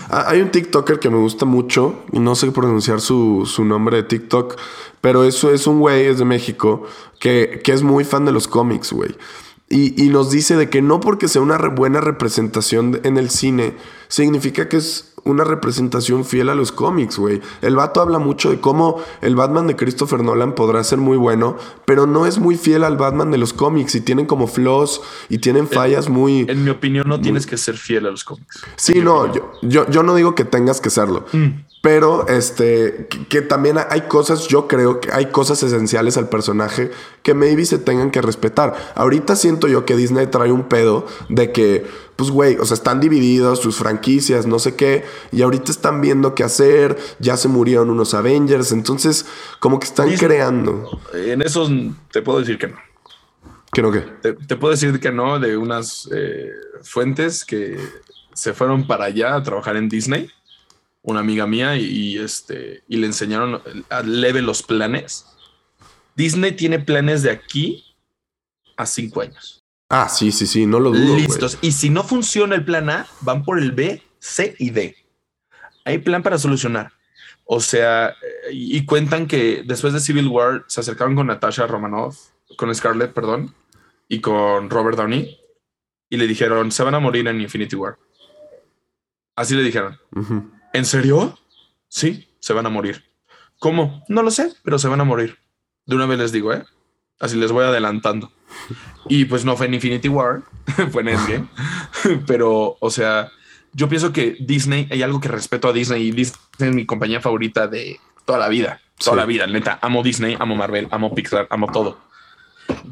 Hay 0.28 0.40
un 0.42 0.50
TikToker 0.52 1.00
que 1.00 1.10
me 1.10 1.18
gusta 1.18 1.44
mucho, 1.44 2.04
y 2.12 2.20
no 2.20 2.36
sé 2.36 2.52
pronunciar 2.52 3.00
su, 3.00 3.50
su 3.52 3.64
nombre 3.64 3.96
de 3.96 4.02
TikTok, 4.04 4.56
pero 5.00 5.24
eso 5.24 5.50
es 5.52 5.66
un 5.66 5.80
güey, 5.80 6.06
es 6.06 6.18
de 6.18 6.24
México, 6.24 6.84
que, 7.18 7.60
que 7.64 7.72
es 7.72 7.82
muy 7.82 8.04
fan 8.04 8.24
de 8.24 8.30
los 8.32 8.46
cómics, 8.46 8.92
güey. 8.92 9.16
Y, 9.70 10.02
y 10.02 10.08
nos 10.08 10.30
dice 10.30 10.56
de 10.56 10.70
que 10.70 10.80
no 10.80 10.98
porque 11.00 11.28
sea 11.28 11.42
una 11.42 11.58
re- 11.58 11.68
buena 11.68 12.00
representación 12.00 13.00
en 13.04 13.18
el 13.18 13.28
cine, 13.28 13.74
significa 14.08 14.68
que 14.68 14.78
es 14.78 15.12
una 15.24 15.44
representación 15.44 16.24
fiel 16.24 16.48
a 16.48 16.54
los 16.54 16.72
cómics, 16.72 17.18
güey. 17.18 17.42
El 17.60 17.76
vato 17.76 18.00
habla 18.00 18.18
mucho 18.18 18.50
de 18.50 18.60
cómo 18.60 18.96
el 19.20 19.36
Batman 19.36 19.66
de 19.66 19.76
Christopher 19.76 20.22
Nolan 20.22 20.54
podrá 20.54 20.82
ser 20.84 20.96
muy 20.98 21.18
bueno, 21.18 21.58
pero 21.84 22.06
no 22.06 22.24
es 22.24 22.38
muy 22.38 22.56
fiel 22.56 22.82
al 22.82 22.96
Batman 22.96 23.30
de 23.30 23.36
los 23.36 23.52
cómics 23.52 23.94
y 23.94 24.00
tienen 24.00 24.24
como 24.24 24.46
flaws 24.46 25.02
y 25.28 25.36
tienen 25.36 25.68
fallas 25.68 26.08
muy... 26.08 26.46
En 26.48 26.64
mi 26.64 26.70
opinión, 26.70 27.06
no 27.06 27.20
tienes 27.20 27.46
que 27.46 27.58
ser 27.58 27.76
fiel 27.76 28.06
a 28.06 28.10
los 28.10 28.24
cómics. 28.24 28.62
Sí, 28.76 29.00
no, 29.02 29.30
yo, 29.34 29.52
yo, 29.60 29.86
yo 29.90 30.02
no 30.02 30.14
digo 30.14 30.34
que 30.34 30.46
tengas 30.46 30.80
que 30.80 30.88
serlo. 30.88 31.26
Pero 31.80 32.26
este, 32.26 33.06
que, 33.08 33.26
que 33.28 33.40
también 33.42 33.76
hay 33.88 34.02
cosas, 34.02 34.48
yo 34.48 34.66
creo 34.66 35.00
que 35.00 35.12
hay 35.12 35.26
cosas 35.26 35.62
esenciales 35.62 36.16
al 36.16 36.28
personaje 36.28 36.90
que 37.22 37.34
maybe 37.34 37.64
se 37.64 37.78
tengan 37.78 38.10
que 38.10 38.20
respetar. 38.20 38.74
Ahorita 38.96 39.36
siento 39.36 39.68
yo 39.68 39.84
que 39.84 39.94
Disney 39.96 40.26
trae 40.26 40.50
un 40.50 40.64
pedo 40.68 41.06
de 41.28 41.52
que, 41.52 41.86
pues 42.16 42.30
güey, 42.30 42.56
o 42.58 42.64
sea, 42.64 42.74
están 42.74 42.98
divididos 43.00 43.60
sus 43.60 43.76
franquicias, 43.76 44.46
no 44.46 44.58
sé 44.58 44.74
qué, 44.74 45.04
y 45.30 45.42
ahorita 45.42 45.70
están 45.70 46.00
viendo 46.00 46.34
qué 46.34 46.42
hacer, 46.42 46.98
ya 47.20 47.36
se 47.36 47.46
murieron 47.46 47.90
unos 47.90 48.12
Avengers, 48.12 48.72
entonces 48.72 49.26
como 49.60 49.78
que 49.78 49.86
están 49.86 50.08
Disney- 50.08 50.26
creando. 50.26 51.00
En 51.14 51.42
esos 51.42 51.70
te 52.10 52.22
puedo 52.22 52.40
decir 52.40 52.58
que 52.58 52.66
no. 52.68 52.76
Que. 53.92 54.00
Te, 54.00 54.32
te 54.32 54.56
puedo 54.56 54.72
decir 54.72 54.98
que 54.98 55.12
no 55.12 55.38
de 55.38 55.56
unas 55.56 56.08
eh, 56.12 56.50
fuentes 56.82 57.44
que 57.44 57.78
se 58.32 58.52
fueron 58.52 58.86
para 58.86 59.04
allá 59.04 59.36
a 59.36 59.42
trabajar 59.44 59.76
en 59.76 59.88
Disney. 59.88 60.28
Una 61.02 61.20
amiga 61.20 61.46
mía 61.46 61.76
y, 61.76 61.84
y, 61.84 62.18
este 62.18 62.82
y 62.88 62.96
le 62.96 63.06
enseñaron 63.06 63.62
a 63.88 64.02
leve 64.02 64.42
los 64.42 64.62
planes. 64.62 65.26
Disney 66.16 66.52
tiene 66.52 66.80
planes 66.80 67.22
de 67.22 67.30
aquí 67.30 67.96
a 68.76 68.84
cinco 68.84 69.20
años. 69.20 69.62
Ah, 69.88 70.08
sí, 70.08 70.32
sí, 70.32 70.46
sí, 70.46 70.66
no 70.66 70.80
lo 70.80 70.90
dudo. 70.90 71.16
Listos. 71.16 71.58
Y 71.62 71.72
si 71.72 71.88
no 71.88 72.04
funciona 72.04 72.54
el 72.54 72.64
plan 72.64 72.90
A, 72.90 73.06
van 73.22 73.44
por 73.44 73.58
el 73.58 73.72
B, 73.72 74.02
C 74.18 74.54
y 74.58 74.70
D. 74.70 74.96
Hay 75.84 75.98
plan 75.98 76.22
para 76.22 76.36
solucionar. 76.36 76.92
O 77.44 77.60
sea, 77.60 78.14
y 78.52 78.84
cuentan 78.84 79.26
que 79.26 79.62
después 79.64 79.94
de 79.94 80.00
Civil 80.00 80.28
War 80.28 80.64
se 80.66 80.80
acercaron 80.80 81.14
con 81.14 81.28
Natasha 81.28 81.66
Romanoff, 81.66 82.18
con 82.58 82.74
Scarlett, 82.74 83.14
perdón, 83.14 83.54
y 84.06 84.20
con 84.20 84.68
Robert 84.68 84.98
Downey, 84.98 85.38
y 86.10 86.16
le 86.18 86.26
dijeron, 86.26 86.70
se 86.70 86.82
van 86.82 86.94
a 86.94 87.00
morir 87.00 87.26
en 87.26 87.40
Infinity 87.40 87.74
War. 87.74 87.96
Así 89.34 89.54
le 89.54 89.62
dijeron. 89.62 89.98
Ujú. 90.14 90.50
¿En 90.72 90.84
serio? 90.84 91.38
Sí, 91.88 92.28
se 92.40 92.52
van 92.52 92.66
a 92.66 92.70
morir. 92.70 93.04
¿Cómo? 93.58 94.04
No 94.08 94.22
lo 94.22 94.30
sé, 94.30 94.52
pero 94.62 94.78
se 94.78 94.88
van 94.88 95.00
a 95.00 95.04
morir. 95.04 95.38
De 95.86 95.96
una 95.96 96.06
vez 96.06 96.18
les 96.18 96.32
digo, 96.32 96.52
¿eh? 96.52 96.64
Así 97.18 97.36
les 97.36 97.50
voy 97.50 97.64
adelantando. 97.64 98.30
Y 99.08 99.24
pues 99.24 99.44
no 99.44 99.56
fue 99.56 99.66
en 99.66 99.74
Infinity 99.74 100.08
War, 100.08 100.42
fue 100.92 101.02
en 101.02 101.08
Endgame. 101.08 101.48
pero, 102.26 102.76
o 102.80 102.90
sea, 102.90 103.30
yo 103.72 103.88
pienso 103.88 104.12
que 104.12 104.36
Disney, 104.40 104.86
hay 104.90 105.02
algo 105.02 105.20
que 105.20 105.28
respeto 105.28 105.68
a 105.68 105.72
Disney 105.72 106.08
y 106.08 106.10
Disney 106.12 106.38
es 106.58 106.74
mi 106.74 106.86
compañía 106.86 107.20
favorita 107.20 107.66
de 107.66 107.98
toda 108.24 108.38
la 108.38 108.48
vida. 108.48 108.80
Toda 108.98 109.12
Sí. 109.12 109.16
la 109.20 109.26
vida, 109.26 109.46
neta. 109.46 109.78
Amo 109.80 110.02
Disney, 110.02 110.36
amo 110.38 110.56
Marvel, 110.56 110.88
amo 110.90 111.14
Pixar, 111.14 111.46
amo 111.50 111.68
todo. 111.72 111.98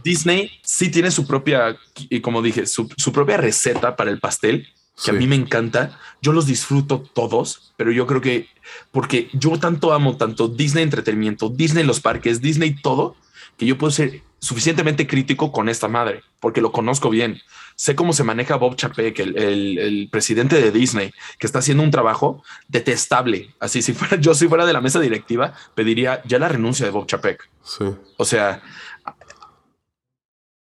Disney 0.02 0.50
sí 0.62 0.90
tiene 0.90 1.10
su 1.10 1.26
propia, 1.26 1.76
y 2.08 2.20
como 2.20 2.42
dije, 2.42 2.66
su, 2.66 2.88
su 2.96 3.12
propia 3.12 3.36
receta 3.36 3.96
para 3.96 4.10
el 4.10 4.20
pastel, 4.20 4.68
que 5.05 5.11
a 5.11 5.14
mí 5.14 5.26
me 5.26 5.36
encanta. 5.36 5.99
Yo 6.22 6.32
los 6.32 6.47
disfruto 6.47 7.01
todos, 7.12 7.72
pero 7.76 7.92
yo 7.92 8.07
creo 8.07 8.20
que 8.20 8.49
porque 8.90 9.28
yo 9.32 9.59
tanto 9.59 9.92
amo 9.92 10.16
tanto 10.16 10.49
Disney 10.49 10.82
entretenimiento, 10.82 11.49
Disney 11.49 11.84
los 11.84 12.01
parques, 12.01 12.40
Disney 12.40 12.74
todo, 12.74 13.16
que 13.57 13.66
yo 13.66 13.78
puedo 13.78 13.90
ser 13.90 14.22
suficientemente 14.38 15.07
crítico 15.07 15.51
con 15.51 15.68
esta 15.68 15.88
madre, 15.88 16.22
porque 16.40 16.61
lo 16.61 16.72
conozco 16.72 17.11
bien. 17.11 17.40
Sé 17.74 17.94
cómo 17.94 18.12
se 18.12 18.24
maneja 18.24 18.57
Bob 18.57 18.76
Chapek, 18.76 19.18
el, 19.18 19.36
el, 19.36 19.78
el, 19.78 20.09
presidente 20.11 20.61
de 20.61 20.70
Disney, 20.70 21.12
que 21.38 21.47
está 21.47 21.59
haciendo 21.59 21.82
un 21.82 21.90
trabajo 21.90 22.42
detestable. 22.68 23.55
Así, 23.61 23.82
si 23.82 23.92
fuera 23.92 24.16
yo, 24.20 24.34
si 24.34 24.49
fuera 24.49 24.66
de 24.66 24.72
la 24.72 24.80
mesa 24.80 25.01
directiva, 25.01 25.53
pediría 25.74 26.22
ya 26.24 26.38
la 26.38 26.49
renuncia 26.49 26.86
de 26.86 26.92
Bob 26.92 27.07
Chapek. 27.07 27.49
Sí. 27.62 27.84
O 28.16 28.24
sea, 28.24 28.62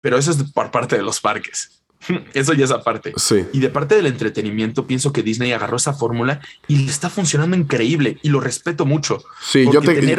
pero 0.01 0.18
eso 0.18 0.31
es 0.31 0.43
por 0.53 0.70
parte 0.70 0.97
de 0.97 1.03
los 1.03 1.20
parques. 1.20 1.78
Eso 2.34 2.53
ya 2.53 2.64
es 2.64 2.70
aparte. 2.70 3.12
Sí. 3.16 3.46
Y 3.53 3.61
de 3.61 3.68
parte 3.68 3.94
del 3.94 4.07
entretenimiento, 4.07 4.86
pienso 4.86 5.12
que 5.12 5.22
Disney 5.22 5.53
agarró 5.53 5.76
esa 5.76 5.92
fórmula 5.92 6.40
y 6.66 6.78
le 6.78 6.90
está 6.90 7.11
funcionando 7.11 7.57
increíble 7.57 8.18
y 8.22 8.28
lo 8.28 8.40
respeto 8.40 8.86
mucho. 8.86 9.22
Sí, 9.42 9.68
yo 9.72 9.80
te, 9.80 10.16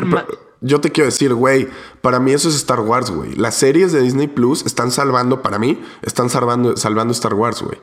yo 0.62 0.82
te 0.82 0.92
quiero 0.92 1.10
decir, 1.10 1.34
güey, 1.34 1.68
para 2.02 2.20
mí 2.20 2.32
eso 2.32 2.50
es 2.50 2.56
Star 2.56 2.82
Wars, 2.82 3.12
güey. 3.12 3.36
Las 3.36 3.56
series 3.56 3.92
de 3.92 4.02
Disney 4.02 4.28
Plus 4.28 4.66
están 4.66 4.92
salvando, 4.92 5.42
para 5.42 5.58
mí, 5.60 5.82
están 6.02 6.30
salvando, 6.30 6.76
salvando 6.78 7.14
Star 7.14 7.34
Wars, 7.34 7.62
güey. 7.62 7.80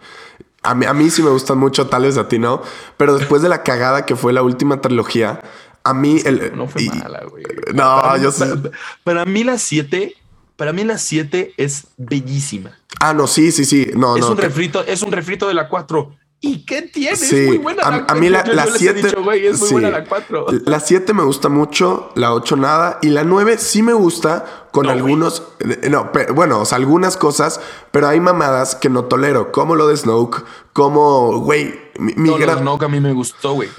A 0.62 0.74
mí, 0.74 0.84
a 0.84 0.92
mí 0.92 1.10
sí 1.10 1.22
me 1.22 1.30
gustan 1.30 1.58
mucho, 1.58 1.86
tales 1.86 2.18
a 2.18 2.28
ti 2.28 2.38
no. 2.38 2.62
Pero 2.96 3.16
después 3.16 3.40
de 3.40 3.48
la 3.48 3.62
cagada 3.62 4.04
que 4.04 4.16
fue 4.16 4.32
la 4.32 4.42
última 4.42 4.80
trilogía, 4.80 5.40
a 5.84 5.94
mí 5.94 6.20
el. 6.24 6.56
No 6.56 6.66
fue 6.66 6.84
mala, 6.86 7.22
güey. 7.30 7.44
No, 7.72 8.00
para, 8.02 8.18
yo 8.18 8.32
sé. 8.32 8.46
Para, 8.46 8.72
para 9.04 9.24
mí, 9.24 9.44
las 9.44 9.62
siete 9.62 10.16
para 10.56 10.72
mí 10.72 10.84
la 10.84 10.98
7 10.98 11.52
es 11.58 11.88
bellísima. 11.98 12.78
Ah, 13.00 13.12
no, 13.14 13.26
sí, 13.26 13.52
sí, 13.52 13.64
sí. 13.64 13.90
No, 13.94 14.16
es 14.16 14.22
no, 14.22 14.30
un 14.32 14.36
refrito, 14.38 14.82
es 14.84 15.02
un 15.02 15.12
refrito 15.12 15.48
de 15.48 15.54
la 15.54 15.68
4. 15.68 16.10
¿Y 16.38 16.66
qué 16.66 16.82
tiene? 16.82 17.16
Sí, 17.16 17.34
es 17.36 17.46
muy 17.48 17.58
buena. 17.58 17.82
a- 17.82 17.90
la, 17.90 18.04
a 18.08 18.14
mí 18.14 18.28
la- 18.28 18.42
yo- 18.44 18.48
yo 18.50 18.54
la 18.54 18.66
les 18.66 18.74
he 18.74 18.78
siete- 18.78 19.02
dicho, 19.02 19.22
güey, 19.22 19.46
es 19.46 19.58
muy 19.58 19.68
sí. 19.68 19.74
buena 19.74 19.90
la 19.90 20.04
4. 20.04 20.46
La 20.66 20.80
7 20.80 21.14
me 21.14 21.22
gusta 21.24 21.48
mucho, 21.48 22.10
la 22.14 22.34
8 22.34 22.56
nada, 22.56 22.98
y 23.00 23.08
la 23.08 23.24
9 23.24 23.56
sí 23.58 23.82
me 23.82 23.94
gusta 23.94 24.44
con 24.70 24.84
No, 24.86 24.92
algunos, 24.92 25.42
eh, 25.60 25.88
no, 25.88 26.12
pero, 26.12 26.34
bueno, 26.34 26.60
o 26.60 26.64
sea, 26.66 26.76
algunas 26.76 27.16
cosas, 27.16 27.60
pero 27.90 28.06
hay 28.08 28.20
mamadas 28.20 28.74
que 28.74 28.90
no 28.90 29.06
tolero, 29.06 29.50
como 29.50 29.76
lo 29.76 29.86
de 29.88 29.96
Snoke, 29.96 30.44
como, 30.74 31.38
güey, 31.40 31.74
mi, 31.98 32.12
mi 32.16 32.28
No, 32.28 32.36
gran- 32.36 32.62
no, 32.64 32.78
que 32.78 32.84
a 32.84 32.88
mí 32.88 33.00
me 33.00 33.12
gustó, 33.14 33.54
güey. 33.54 33.70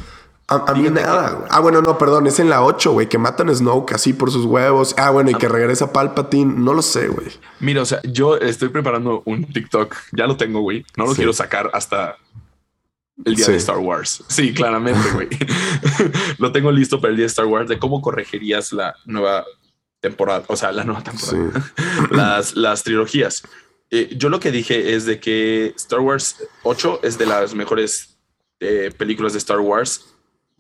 A, 0.50 0.72
a 0.72 0.74
mí 0.76 0.90
nada, 0.90 1.32
güey. 1.32 1.48
Ah, 1.52 1.60
bueno, 1.60 1.82
no, 1.82 1.98
perdón, 1.98 2.26
es 2.28 2.40
en 2.40 2.50
la 2.50 2.64
8, 2.64 2.92
güey, 2.94 3.10
que 3.10 3.18
matan 3.18 3.50
a 3.50 3.54
Snoke 3.56 3.94
así 3.94 4.14
por 4.14 4.32
sus 4.32 4.46
huevos. 4.46 4.96
Ah, 4.98 5.10
bueno, 5.10 5.30
y 5.32 5.36
que 5.36 5.50
regresa 5.50 5.92
Palpatine, 5.92 6.54
no 6.58 6.74
lo 6.74 6.82
sé, 6.82 7.08
güey. 7.10 7.28
Mira, 7.60 7.82
o 7.82 7.86
sea, 7.86 8.00
yo 8.04 8.38
estoy 8.38 8.70
preparando 8.70 9.24
un 9.26 9.46
TikTok. 9.46 9.94
Ya 10.14 10.26
lo 10.26 10.38
tengo, 10.38 10.62
güey. 10.62 10.86
No 10.96 11.04
lo 11.06 11.12
Sí. 11.12 11.18
quiero 11.18 11.34
sacar 11.34 11.70
hasta 11.74 12.18
el 13.26 13.36
día 13.36 13.46
Sí. 13.46 13.52
de 13.52 13.58
Star 13.58 13.78
Wars. 13.80 14.24
Sí, 14.28 14.54
claramente, 14.54 15.10
güey. 15.12 15.28
lo 16.38 16.52
tengo 16.52 16.72
listo 16.72 17.02
para 17.02 17.12
el 17.12 17.18
día 17.18 17.24
de 17.24 17.28
Star 17.28 17.46
Wars 17.46 17.68
de 17.68 17.80
cómo 17.80 18.02
corregirías 18.02 18.72
la 18.74 18.96
nueva 19.06 19.44
temporada. 20.00 20.44
O 20.48 20.56
sea, 20.56 20.72
la 20.72 20.84
nueva 20.84 21.04
temporada. 21.04 21.74
las, 22.12 22.56
las 22.56 22.84
trilogías. 22.84 23.44
Eh, 23.90 24.10
yo 24.18 24.30
lo 24.30 24.40
que 24.40 24.52
dije 24.52 24.94
es 24.96 25.06
de 25.06 25.20
que 25.20 25.74
Star 25.78 26.00
Wars 26.00 26.38
8 26.64 27.00
es 27.04 27.18
de 27.18 27.26
las 27.26 27.54
mejores 27.56 28.18
eh, 28.60 28.92
películas 28.98 29.34
de 29.34 29.40
Star 29.40 29.60
Wars, 29.60 30.14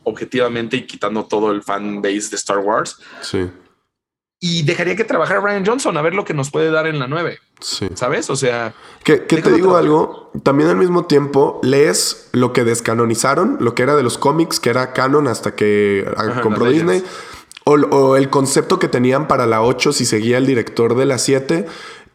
objetivamente 0.07 0.77
y 0.77 0.87
quitando 0.87 1.25
todo 1.25 1.51
el 1.51 1.61
fan 1.61 2.01
base 2.01 2.29
de 2.29 2.35
Star 2.37 2.59
Wars. 2.59 2.97
Sí, 3.21 3.49
Y 4.39 4.63
dejaría 4.63 4.95
que 4.95 5.03
trabajara 5.03 5.41
Ryan 5.41 5.65
Johnson 5.65 5.97
a 5.97 6.01
ver 6.01 6.13
lo 6.13 6.23
que 6.23 6.33
nos 6.33 6.49
puede 6.51 6.71
dar 6.71 6.87
en 6.87 6.99
la 6.99 7.07
9, 7.07 7.39
sí. 7.59 7.87
¿sabes? 7.95 8.29
O 8.29 8.35
sea, 8.35 8.73
Que, 9.03 9.25
que 9.25 9.41
te 9.41 9.51
digo 9.51 9.75
algo, 9.75 10.31
también 10.43 10.69
al 10.69 10.77
mismo 10.77 11.05
tiempo 11.05 11.59
lees 11.63 12.29
lo 12.31 12.53
que 12.53 12.63
descanonizaron, 12.63 13.57
lo 13.59 13.73
que 13.75 13.83
era 13.83 13.95
de 13.95 14.03
los 14.03 14.17
cómics, 14.17 14.59
que 14.59 14.69
era 14.69 14.93
canon 14.93 15.27
hasta 15.27 15.55
que 15.55 16.05
ah, 16.15 16.23
Ajá, 16.29 16.41
compró 16.41 16.65
Disney, 16.65 17.03
o, 17.65 17.73
o 17.73 18.15
el 18.15 18.29
concepto 18.29 18.79
que 18.79 18.87
tenían 18.87 19.27
para 19.27 19.45
la 19.45 19.61
8 19.61 19.91
si 19.91 20.05
seguía 20.05 20.37
el 20.37 20.45
director 20.45 20.95
de 20.95 21.05
la 21.05 21.17
7, 21.17 21.65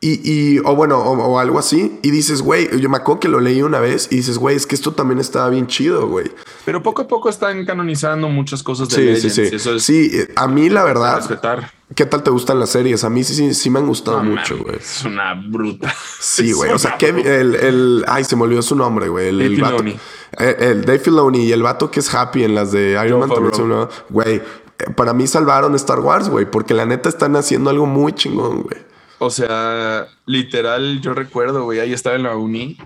y, 0.02 0.20
y- 0.56 0.58
o 0.64 0.74
bueno, 0.76 0.98
o, 0.98 1.12
o 1.16 1.38
algo 1.38 1.58
así, 1.58 1.98
y 2.02 2.10
dices, 2.10 2.42
güey, 2.42 2.68
yo 2.80 2.90
me 2.90 2.96
acuerdo 2.98 3.20
que 3.20 3.28
lo 3.28 3.40
leí 3.40 3.62
una 3.62 3.78
vez 3.80 4.08
y 4.10 4.16
dices, 4.16 4.36
güey, 4.36 4.56
es 4.56 4.66
que 4.66 4.74
esto 4.74 4.92
también 4.92 5.20
estaba 5.20 5.48
bien 5.48 5.66
chido, 5.68 6.08
güey. 6.08 6.30
pero 6.66 6.82
poco 6.82 7.02
a 7.02 7.08
poco 7.08 7.28
están 7.30 7.64
canonizando 7.64 8.28
muchas 8.28 8.62
cosas 8.62 8.88
de 8.90 8.96
Sí, 8.96 9.00
sí, 9.02 9.28
Legends. 9.28 9.34
sí. 9.34 9.42
y 9.52 9.56
Eso 9.56 9.74
es 9.76 9.82
Sí, 9.84 10.10
eh, 10.12 10.28
a 10.36 10.48
mí 10.48 10.68
la 10.68 10.84
verdad, 10.84 11.16
respetar. 11.16 11.70
¿qué 11.94 12.04
tal 12.04 12.22
te 12.22 12.30
gustan 12.30 12.58
las 12.58 12.70
series? 12.70 13.04
A 13.04 13.10
mí 13.10 13.22
sí, 13.22 13.34
sí, 13.34 13.54
sí 13.54 13.70
me 13.70 13.78
han 13.78 13.86
gustado 13.86 14.22
No, 14.22 14.30
mucho, 14.30 14.58
güey. 14.58 14.76
Es 14.76 15.04
una 15.04 15.34
bruta. 15.34 15.94
Sí, 16.20 16.52
güey. 16.52 16.72
O 16.72 16.78
sea, 16.78 16.96
bruta. 16.98 17.28
el, 17.40 17.54
el. 17.54 18.04
Ay, 18.08 18.24
se 18.24 18.34
me 18.36 18.42
olvidó 18.42 18.62
su 18.62 18.74
nombre, 18.74 19.08
güey. 19.08 19.28
El, 19.28 19.38
Dave 19.38 19.54
el 19.54 19.60
vato- 19.60 19.76
Filoni. 19.78 19.96
eh, 20.38 20.56
El, 20.58 20.84
Dave 20.84 20.98
Filoni 20.98 21.44
y 21.46 21.52
el 21.52 21.62
vato 21.62 21.90
que 21.90 22.00
es 22.00 22.12
happy 22.14 22.42
en 22.44 22.54
las 22.54 22.72
de 22.72 23.00
Iron 23.06 23.20
Man 23.20 23.28
también. 23.30 23.88
Güey, 24.08 24.36
eh, 24.36 24.42
para 24.96 25.12
mí 25.12 25.26
salvaron 25.26 25.74
Star 25.76 26.00
Wars, 26.00 26.28
güey. 26.28 26.50
Porque 26.50 26.74
la 26.74 26.86
neta 26.86 27.08
están 27.08 27.36
haciendo 27.36 27.70
algo 27.70 27.86
muy 27.86 28.12
chingón, 28.14 28.62
güey. 28.62 28.76
O 29.24 29.30
sea, 29.30 30.08
literal, 30.26 31.00
yo 31.00 31.14
recuerdo, 31.14 31.62
güey, 31.62 31.78
ahí 31.78 31.92
estaba 31.92 32.16
en 32.16 32.24
la 32.24 32.36
uni 32.36 32.76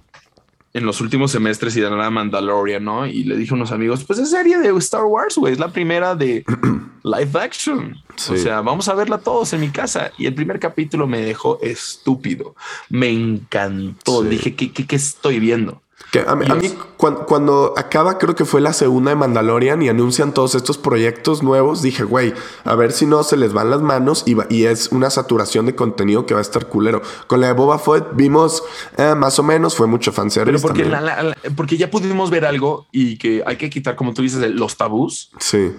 en 0.75 0.85
los 0.85 1.01
últimos 1.01 1.31
semestres 1.31 1.75
y 1.79 1.81
de 1.81 1.89
nada 1.89 2.11
Mandalorian, 2.11 2.85
¿no? 2.85 3.07
Y 3.07 3.25
le 3.25 3.39
dije 3.39 3.53
a 3.53 3.55
unos 3.55 3.73
amigos, 3.73 4.05
pues 4.05 4.19
es 4.19 4.31
serie 4.31 4.59
de 4.59 4.69
Star 4.77 5.05
Wars, 5.05 5.37
güey, 5.39 5.55
es 5.55 5.59
la 5.59 5.69
primera 5.69 6.15
de 6.15 6.45
live 7.05 7.41
action. 7.41 7.97
Sí. 8.17 8.35
O 8.35 8.37
sea, 8.37 8.61
vamos 8.61 8.87
a 8.89 8.95
verla 8.95 9.17
todos 9.17 9.55
en 9.55 9.61
mi 9.61 9.71
casa. 9.71 10.13
Y 10.19 10.27
el 10.27 10.35
primer 10.35 10.61
capítulo 10.61 11.07
me 11.07 11.23
dejó 11.23 11.59
estúpido. 11.63 12.55
Me 12.91 13.09
encantó. 13.09 14.23
Sí. 14.23 14.29
Dije, 14.29 14.55
¿qué, 14.55 14.73
qué, 14.73 14.87
qué 14.87 14.97
estoy 14.97 15.41
viendo? 15.41 15.81
Que 16.13 16.21
a, 16.21 16.37
mí- 16.37 16.47
a 16.49 16.55
mí, 16.55 16.73
cuan- 16.97 17.17
cuando, 17.27 17.75
acaba, 17.77 18.17
creo 18.19 18.35
que 18.35 18.45
fue 18.45 18.61
la 18.61 18.73
segunda 18.73 19.11
de 19.11 19.17
Mandalorian 19.17 19.83
y 19.83 19.89
anuncian 19.89 20.33
todos 20.33 20.55
estos 20.55 20.79
proyectos 20.79 21.43
nuevos, 21.43 21.83
dije, 21.83 22.05
güey, 22.05 22.33
a 22.65 22.75
ver 22.77 22.93
si 22.93 23.07
no 23.07 23.23
se 23.25 23.37
les 23.37 23.53
van 23.53 23.71
las 23.71 23.81
manos 23.83 24.23
y, 24.25 24.35
va- 24.35 24.47
y 24.49 24.65
es 24.65 24.89
una 24.93 25.11
saturación 25.11 25.67
de 25.67 25.75
contenido 25.75 26.25
que 26.25 26.35
va 26.35 26.41
a 26.41 26.43
estar 26.43 26.67
culero. 26.67 27.03
Con 27.27 27.41
la 27.41 27.49
de 27.49 27.53
Boba 27.55 27.79
Fett 27.79 28.05
vimos 28.15 28.63
eh, 28.97 29.15
más 29.17 29.39
o 29.39 29.43
menos, 29.43 29.75
fue 29.75 29.87
mucho 29.89 30.13
fanservice 30.13 30.53
Pero 30.53 30.63
porque, 30.63 30.83
también. 30.85 31.05
la- 31.05 31.23
la- 31.23 31.23
la- 31.31 31.37
porque 31.57 31.77
ya 31.77 31.91
pudimos 31.91 32.31
ver 32.31 32.45
algo 32.47 32.87
y 32.93 33.19
que 33.19 33.43
hay 33.45 33.57
que 33.57 33.69
quitar, 33.69 33.97
como 33.97 34.15
tú 34.15 34.23
dices, 34.23 34.49
los 34.53 34.77
tabús. 34.77 35.31
Sí. 35.41 35.73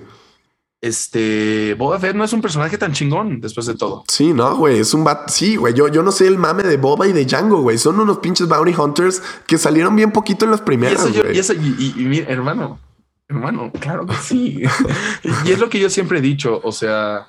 Este 0.79 1.73
Boba 1.73 1.97
Fett 1.99 2.15
no 2.15 2.23
es 2.23 2.33
un 2.33 2.41
personaje 2.41 2.77
tan 2.77 2.93
chingón 2.93 3.41
después 3.41 3.65
de 3.65 3.73
todo. 3.75 4.03
Sí, 4.07 4.31
no, 4.33 4.55
güey, 4.57 4.79
es 4.79 4.93
un 4.93 5.03
bat. 5.03 5.27
Sí, 5.29 5.55
güey, 5.55 5.73
yo, 5.73 5.87
yo 5.87 6.03
no 6.03 6.11
sé 6.11 6.27
el 6.27 6.37
mame 6.37 6.63
de 6.63 6.77
Boba 6.77 7.07
y 7.07 7.13
de 7.13 7.25
Django, 7.25 7.61
güey. 7.61 7.77
Son 7.79 7.99
unos 7.99 8.19
pinches 8.19 8.47
bounty 8.47 8.75
hunters 8.79 9.21
que 9.47 9.57
salieron 9.57 9.95
bien 9.95 10.11
poquito 10.11 10.45
en 10.45 10.51
las 10.51 10.59
Y 10.61 10.63
primeras, 10.63 11.01
eso, 11.03 11.09
yo- 11.09 11.31
y, 11.31 11.39
eso- 11.39 11.53
y- 11.53 11.75
y- 11.79 12.01
y 12.01 12.05
mira, 12.05 12.27
hermano, 12.29 12.79
hermano, 13.27 13.71
claro 13.79 14.05
que 14.05 14.15
sí. 14.17 14.61
y 15.45 15.51
es 15.51 15.57
lo 15.59 15.67
que 15.67 15.79
yo 15.79 15.89
siempre 15.89 16.19
he 16.19 16.21
dicho. 16.21 16.61
O 16.63 16.71
sea, 16.71 17.25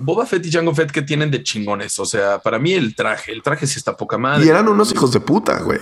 Boba 0.00 0.26
Fett 0.26 0.44
y 0.46 0.50
Jango 0.50 0.74
Fett 0.74 0.90
que 0.90 1.02
tienen 1.02 1.30
de 1.30 1.42
chingones. 1.42 1.98
O 1.98 2.04
sea, 2.04 2.40
para 2.40 2.58
mí 2.58 2.72
el 2.72 2.94
traje, 2.94 3.32
el 3.32 3.42
traje 3.42 3.66
sí 3.66 3.78
está 3.78 3.96
poca 3.96 4.18
madre. 4.18 4.44
Y 4.44 4.48
eran 4.48 4.68
unos 4.68 4.92
hijos 4.92 5.12
de 5.12 5.20
puta, 5.20 5.60
güey. 5.60 5.80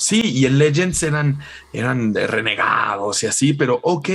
Sí, 0.00 0.22
y 0.24 0.46
el 0.46 0.56
Legends 0.58 1.02
eran, 1.02 1.40
eran 1.74 2.14
renegados 2.14 3.22
y 3.22 3.26
así, 3.26 3.52
pero 3.52 3.80
ok. 3.82 4.08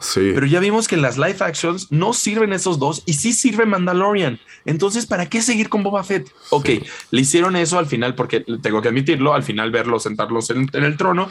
Sí. 0.00 0.32
Pero 0.34 0.46
ya 0.46 0.58
vimos 0.58 0.88
que 0.88 0.96
en 0.96 1.02
las 1.02 1.16
live 1.16 1.36
actions 1.38 1.92
no 1.92 2.12
sirven 2.12 2.52
esos 2.52 2.80
dos 2.80 3.04
y 3.06 3.12
sí 3.12 3.32
sirve 3.32 3.64
Mandalorian. 3.64 4.40
Entonces, 4.64 5.06
¿para 5.06 5.26
qué 5.26 5.40
seguir 5.40 5.68
con 5.68 5.84
Boba 5.84 6.02
Fett? 6.02 6.28
Ok, 6.50 6.68
le 7.12 7.20
hicieron 7.20 7.54
eso 7.54 7.78
al 7.78 7.86
final 7.86 8.16
porque 8.16 8.44
tengo 8.60 8.82
que 8.82 8.88
admitirlo, 8.88 9.32
al 9.32 9.44
final 9.44 9.70
verlos 9.70 10.02
sentarlos 10.02 10.50
en, 10.50 10.68
en 10.72 10.82
el 10.82 10.96
trono, 10.96 11.30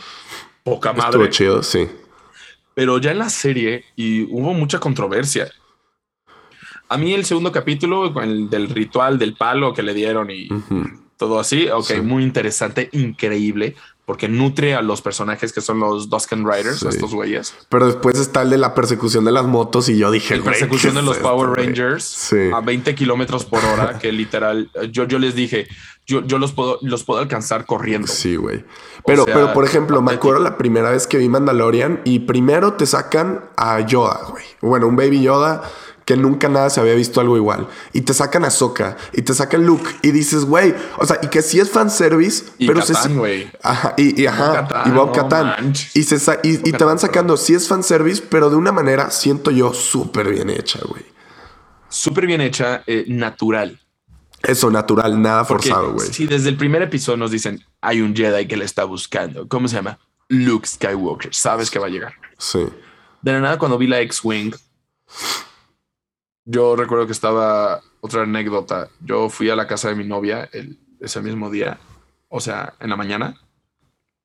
poca 0.64 0.92
Estuvo 0.92 1.04
madre. 1.06 1.30
chido, 1.30 1.62
sí. 1.62 1.90
Pero 2.74 3.00
ya 3.00 3.12
en 3.12 3.20
la 3.20 3.30
serie 3.30 3.84
y 3.98 4.22
hubo 4.24 4.54
mucha 4.54 4.80
controversia. 4.80 5.52
A 6.88 6.98
mí 6.98 7.14
el 7.14 7.26
segundo 7.26 7.52
capítulo, 7.52 8.22
el 8.22 8.50
del 8.50 8.70
ritual 8.70 9.20
del 9.20 9.36
palo 9.36 9.74
que 9.74 9.84
le 9.84 9.94
dieron 9.94 10.32
y 10.32 10.48
todo 11.18 11.40
así, 11.40 11.68
ok, 11.68 11.84
Sí. 11.86 12.02
muy 12.02 12.24
interesante, 12.24 12.90
increíble, 12.94 13.76
porque 14.08 14.30
nutre 14.30 14.74
a 14.74 14.82
los 14.82 15.02
personajes 15.02 15.52
que 15.52 15.60
son 15.60 15.82
los 15.82 16.10
Dusken 16.10 16.50
Riders, 16.50 16.80
Sí. 16.80 16.88
estos 16.88 17.14
güeyes. 17.14 17.54
Pero 17.68 17.88
después 17.88 18.18
está 18.18 18.42
el 18.44 18.50
de 18.50 18.58
la 18.58 18.74
persecución 18.74 19.26
de 19.26 19.34
las 19.34 19.46
motos 19.46 19.90
y 19.90 19.98
yo 19.98 20.10
dije, 20.12 20.38
La 20.38 20.46
persecución 20.46 20.94
¿qué 20.94 21.00
de 21.02 21.06
los 21.06 21.18
es 21.18 21.22
Power 21.22 21.50
esto? 21.50 21.62
Rangers 21.62 22.04
Sí. 22.06 22.50
a 22.56 22.62
20 22.62 22.96
kilómetros 22.96 23.44
por 23.44 23.64
hora, 23.66 24.00
que 24.02 24.14
literal, 24.14 24.72
yo, 24.92 25.04
yo 25.04 25.20
les 25.20 25.36
dije, 25.36 25.68
yo, 26.06 26.22
yo 26.26 26.38
los 26.40 26.54
puedo, 26.54 26.80
los 26.84 27.04
puedo 27.04 27.20
alcanzar 27.20 27.66
corriendo. 27.66 28.08
Sí, 28.08 28.38
güey. 28.38 28.64
Pero, 29.06 29.26
sea, 29.26 29.34
pero, 29.34 29.52
por 29.52 29.66
ejemplo, 29.66 30.02
me 30.02 30.14
acuerdo 30.14 30.40
la 30.40 30.58
primera 30.58 30.90
vez 30.90 31.06
que 31.06 31.18
vi 31.18 31.28
Mandalorian 31.28 32.00
y 32.06 32.20
primero 32.20 32.76
te 32.76 32.86
sacan 32.86 33.44
a 33.58 33.82
Yoda, 33.82 34.22
güey. 34.30 34.46
Bueno, 34.62 34.88
un 34.88 34.96
baby 34.96 35.22
Yoda 35.22 35.64
que 36.08 36.16
nunca 36.16 36.48
nada 36.48 36.70
se 36.70 36.80
había 36.80 36.94
visto 36.96 37.20
algo 37.20 37.36
igual. 37.36 37.68
Y 37.92 38.00
te 38.00 38.14
sacan 38.14 38.46
a 38.46 38.50
Soka 38.50 38.96
y 39.12 39.24
te 39.24 39.34
sacan 39.34 39.66
Luke 39.66 39.90
y 40.02 40.12
dices, 40.12 40.46
güey, 40.46 40.74
o 40.98 41.06
sea, 41.06 41.20
y 41.22 41.28
que 41.28 41.42
sí 41.42 41.60
es 41.60 41.70
fanservice, 41.70 42.46
Y 42.58 42.66
pero 42.66 42.80
Catán, 42.80 42.96
se... 43.12 43.14
güey. 43.14 43.52
Ajá, 43.62 43.94
y, 43.98 44.22
y 44.22 44.26
ajá, 44.26 44.86
y 44.86 44.92
Bob 44.92 45.14
no 45.18 45.28
manches. 45.30 45.94
Y, 45.98 46.04
se 46.04 46.18
sa- 46.18 46.40
y, 46.44 46.68
y 46.68 46.72
te 46.72 46.84
van 46.86 46.98
sacando, 46.98 47.36
sí 47.36 47.54
es 47.54 47.68
fanservice, 47.68 48.24
pero 48.30 48.50
de 48.50 48.56
una 48.56 48.72
manera, 48.72 49.12
siento 49.12 49.52
yo, 49.52 49.74
súper 49.74 50.30
bien 50.30 50.50
hecha, 50.50 50.80
güey. 50.88 51.04
Súper 51.90 52.26
bien 52.26 52.40
hecha, 52.40 52.84
eh, 52.88 53.04
natural. 53.10 53.78
Eso, 54.44 54.72
natural, 54.72 55.22
nada 55.22 55.44
Porque 55.46 55.68
forzado, 55.70 55.92
güey. 55.92 56.08
si 56.14 56.26
desde 56.26 56.48
el 56.48 56.56
primer 56.56 56.82
episodio 56.84 57.18
nos 57.18 57.32
dicen, 57.32 57.66
hay 57.82 58.00
un 58.00 58.16
Jedi 58.16 58.48
que 58.48 58.56
le 58.56 58.64
está 58.64 58.86
buscando, 58.86 59.46
¿cómo 59.50 59.68
se 59.68 59.76
llama? 59.76 60.00
Luke 60.30 60.66
Skywalker, 60.70 61.36
sabes 61.36 61.70
que 61.70 61.80
va 61.80 61.88
a 61.88 61.90
llegar. 61.90 62.14
Sí. 62.38 62.66
De 63.22 63.34
la 63.34 63.42
nada, 63.42 63.58
cuando 63.58 63.78
vi 63.78 63.88
la 63.88 64.00
X-Wing, 64.00 64.54
yo 66.50 66.76
recuerdo 66.76 67.06
que 67.06 67.12
estaba 67.12 67.82
otra 68.00 68.24
anécdota. 68.24 68.90
Yo 69.02 69.30
fui 69.30 69.50
a 69.50 69.56
la 69.56 69.68
casa 69.68 69.90
de 69.90 69.96
mi 69.96 70.06
novia 70.06 70.50
el, 70.54 70.80
ese 71.02 71.22
mismo 71.22 71.50
día, 71.52 71.78
o 72.30 72.40
sea, 72.40 72.74
en 72.80 72.90
la 72.90 72.96
mañana, 72.96 73.36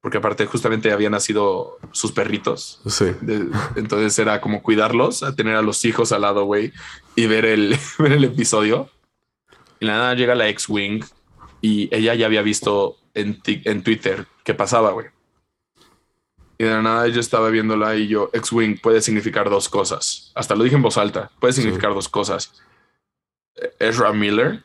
porque 0.01 0.19
aparte 0.19 0.47
justamente 0.47 0.93
habían 0.93 1.13
nacido 1.13 1.79
sus 1.91 2.13
perritos. 2.13 2.81
Sí. 2.87 3.07
De- 3.21 3.49
entonces 3.77 4.17
era 4.19 4.41
como 4.41 4.63
cuidarlos, 4.63 5.25
tener 5.37 5.57
a 5.57 5.63
los 5.63 5.85
hijos 5.85 6.13
al 6.13 6.23
lado, 6.23 6.45
güey, 6.45 6.73
y 7.17 7.27
ver 7.27 7.45
el, 7.45 7.77
ver 7.99 8.13
el 8.13 8.25
episodio. 8.25 8.89
Y 9.81 9.87
la 9.87 9.95
nada 9.95 10.15
llega 10.15 10.37
la 10.37 10.49
ex-wing 10.49 11.05
y 11.61 11.93
ella 11.95 12.15
ya 12.15 12.27
había 12.27 12.43
visto 12.43 12.97
en, 13.15 13.41
en 13.45 13.83
Twitter 13.83 14.27
qué 14.45 14.55
pasaba, 14.55 14.93
güey. 14.93 15.07
Y 16.63 16.65
de 16.65 16.71
la 16.71 16.81
nada 16.81 17.09
yo 17.09 17.19
estaba 17.19 17.49
viéndola 17.51 17.97
y 17.97 18.07
yo, 18.07 18.31
ex-wing 18.33 18.79
puede 18.81 19.01
significar 19.01 19.51
dos 19.51 19.69
cosas. 19.69 20.31
Hasta 20.37 20.55
lo 20.55 20.63
dije 20.63 20.77
en 20.77 20.83
voz 20.83 20.97
alta, 20.97 21.29
puede 21.41 21.53
significar 21.53 21.93
dos 21.93 22.09
cosas. 22.09 22.53
Ezra 23.81 24.13
Miller. 24.13 24.63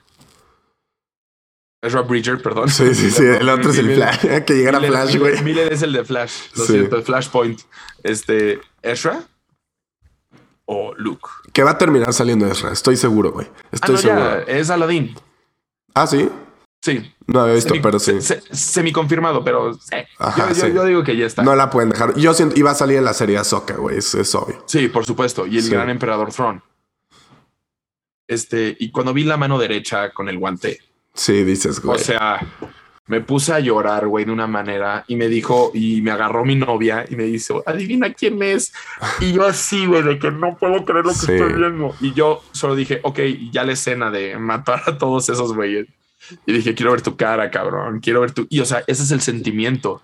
Ezra 1.82 2.02
Bridger, 2.04 2.40
perdón. 2.40 2.70
Sí, 2.70 2.94
sí, 2.94 3.10
sí. 3.10 3.24
El 3.24 3.50
otro 3.50 3.72
es 3.72 3.80
el 3.80 3.96
Flash. 3.96 4.20
Que 4.46 4.54
llegara 4.54 4.80
Miller- 4.80 4.92
Flash, 4.92 5.18
güey. 5.18 5.42
Miller 5.42 5.74
es 5.74 5.82
el 5.82 5.92
de 5.92 6.06
Flash. 6.06 6.34
Lo 6.56 6.66
Sí. 6.66 6.74
siento, 6.74 7.02
Flashpoint. 7.02 7.62
Este, 8.04 8.62
Ezra 8.84 9.24
o 10.66 10.94
Luke. 10.98 11.28
Que 11.52 11.64
va 11.64 11.72
a 11.72 11.78
terminar 11.80 12.14
saliendo 12.14 12.46
Ezra. 12.46 12.74
Estoy 12.74 12.96
seguro, 12.96 13.32
güey. 13.32 13.48
Ah, 13.52 13.68
Estoy 13.72 13.96
no, 13.96 14.02
seguro. 14.02 14.20
ya, 14.46 14.54
es 14.54 14.70
Aladdin. 14.70 15.16
Ah, 15.96 16.06
sí. 16.06 16.30
Sí. 16.92 17.14
No 17.28 17.42
había 17.42 17.56
visto, 17.56 17.74
Semi- 17.74 17.82
pero 17.82 18.00
sí. 18.00 18.22
se- 18.22 18.40
se- 18.42 18.56
Semi-confirmado, 18.56 19.44
pero 19.44 19.74
sí. 19.74 19.98
Ajá, 20.20 20.50
yo, 20.50 20.56
yo- 20.56 20.66
sí. 20.68 20.74
yo 20.74 20.86
digo 20.86 21.04
que 21.04 21.18
ya 21.18 21.26
está. 21.26 21.44
No 21.44 21.56
la 21.56 21.70
pueden 21.70 21.90
dejar. 21.90 22.16
Yo 22.16 22.34
siento, 22.34 22.58
iba 22.58 22.72
a 22.72 22.76
salir 22.76 22.98
en 22.98 23.04
la 23.06 23.14
serie 23.14 23.38
Ahsoka, 23.38 23.76
güey. 23.76 23.98
Es, 23.98 24.16
es 24.16 24.34
obvio. 24.36 24.64
Sí, 24.68 24.88
por 24.88 25.06
supuesto. 25.06 25.46
Y 25.46 25.58
el 25.58 25.64
Sí. 25.64 25.70
gran 25.72 25.90
emperador 25.90 26.32
Thrawn. 26.32 26.62
Este, 28.28 28.76
y 28.80 28.92
cuando 28.92 29.14
vi 29.14 29.24
la 29.24 29.38
mano 29.38 29.58
derecha 29.58 30.12
con 30.12 30.28
el 30.30 30.38
guante, 30.38 30.80
Sí, 31.14 31.44
dices, 31.44 31.82
güey. 31.82 31.96
o 31.98 32.00
sea, 32.00 32.40
me 33.08 33.22
puse 33.22 33.54
a 33.54 33.60
llorar, 33.60 34.08
güey, 34.08 34.26
de 34.26 34.32
una 34.32 34.48
manera 34.48 35.06
y 35.08 35.16
me 35.16 35.30
dijo, 35.30 35.72
y 35.74 36.02
me 36.02 36.12
agarró 36.12 36.44
mi 36.44 36.56
novia 36.56 37.06
y 37.10 37.16
me 37.16 37.24
dice, 37.24 37.54
adivina 37.66 38.14
quién 38.14 38.42
es. 38.44 38.74
Y 39.22 39.32
yo 39.32 39.46
así, 39.46 39.86
güey, 39.86 40.04
de 40.04 40.20
que 40.20 40.30
no 40.30 40.58
puedo 40.58 40.84
creer 40.84 41.06
lo 41.06 41.12
que 41.12 41.18
Sí. 41.20 41.32
estoy 41.34 41.54
viendo. 41.54 41.96
Y 42.02 42.14
yo 42.14 42.44
solo 42.52 42.76
dije, 42.76 43.00
ok, 43.04 43.20
ya 43.52 43.64
la 43.64 43.72
escena 43.74 44.12
de 44.12 44.38
matar 44.38 44.82
a 44.88 44.98
todos 44.98 45.30
esos 45.30 45.54
güeyes. 45.54 45.88
Y 46.46 46.54
dije, 46.54 46.74
quiero 46.76 46.92
ver 46.92 47.02
tu 47.02 47.16
cara, 47.16 47.50
cabrón, 47.52 48.00
quiero 48.00 48.22
ver 48.22 48.32
tu... 48.32 48.48
Y 48.50 48.60
o 48.60 48.66
sea, 48.66 48.84
ese 48.88 49.04
es 49.04 49.12
el 49.12 49.22
sentimiento 49.22 50.02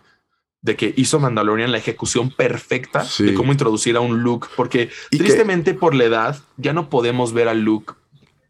de 0.62 0.76
que 0.78 0.94
hizo 0.96 1.20
Mandalorian 1.20 1.72
la 1.72 1.78
ejecución 1.80 2.30
perfecta 2.30 3.04
Sí. 3.04 3.24
de 3.26 3.34
cómo 3.34 3.52
introducir 3.52 3.98
a 3.98 4.00
un 4.00 4.22
Luke, 4.24 4.48
porque 4.56 4.90
que- 5.12 5.18
tristemente 5.18 5.74
por 5.74 5.94
la 5.94 6.06
edad 6.06 6.40
ya 6.58 6.72
no 6.74 6.90
podemos 6.90 7.34
ver 7.34 7.48
a 7.50 7.54
Luke. 7.54 7.94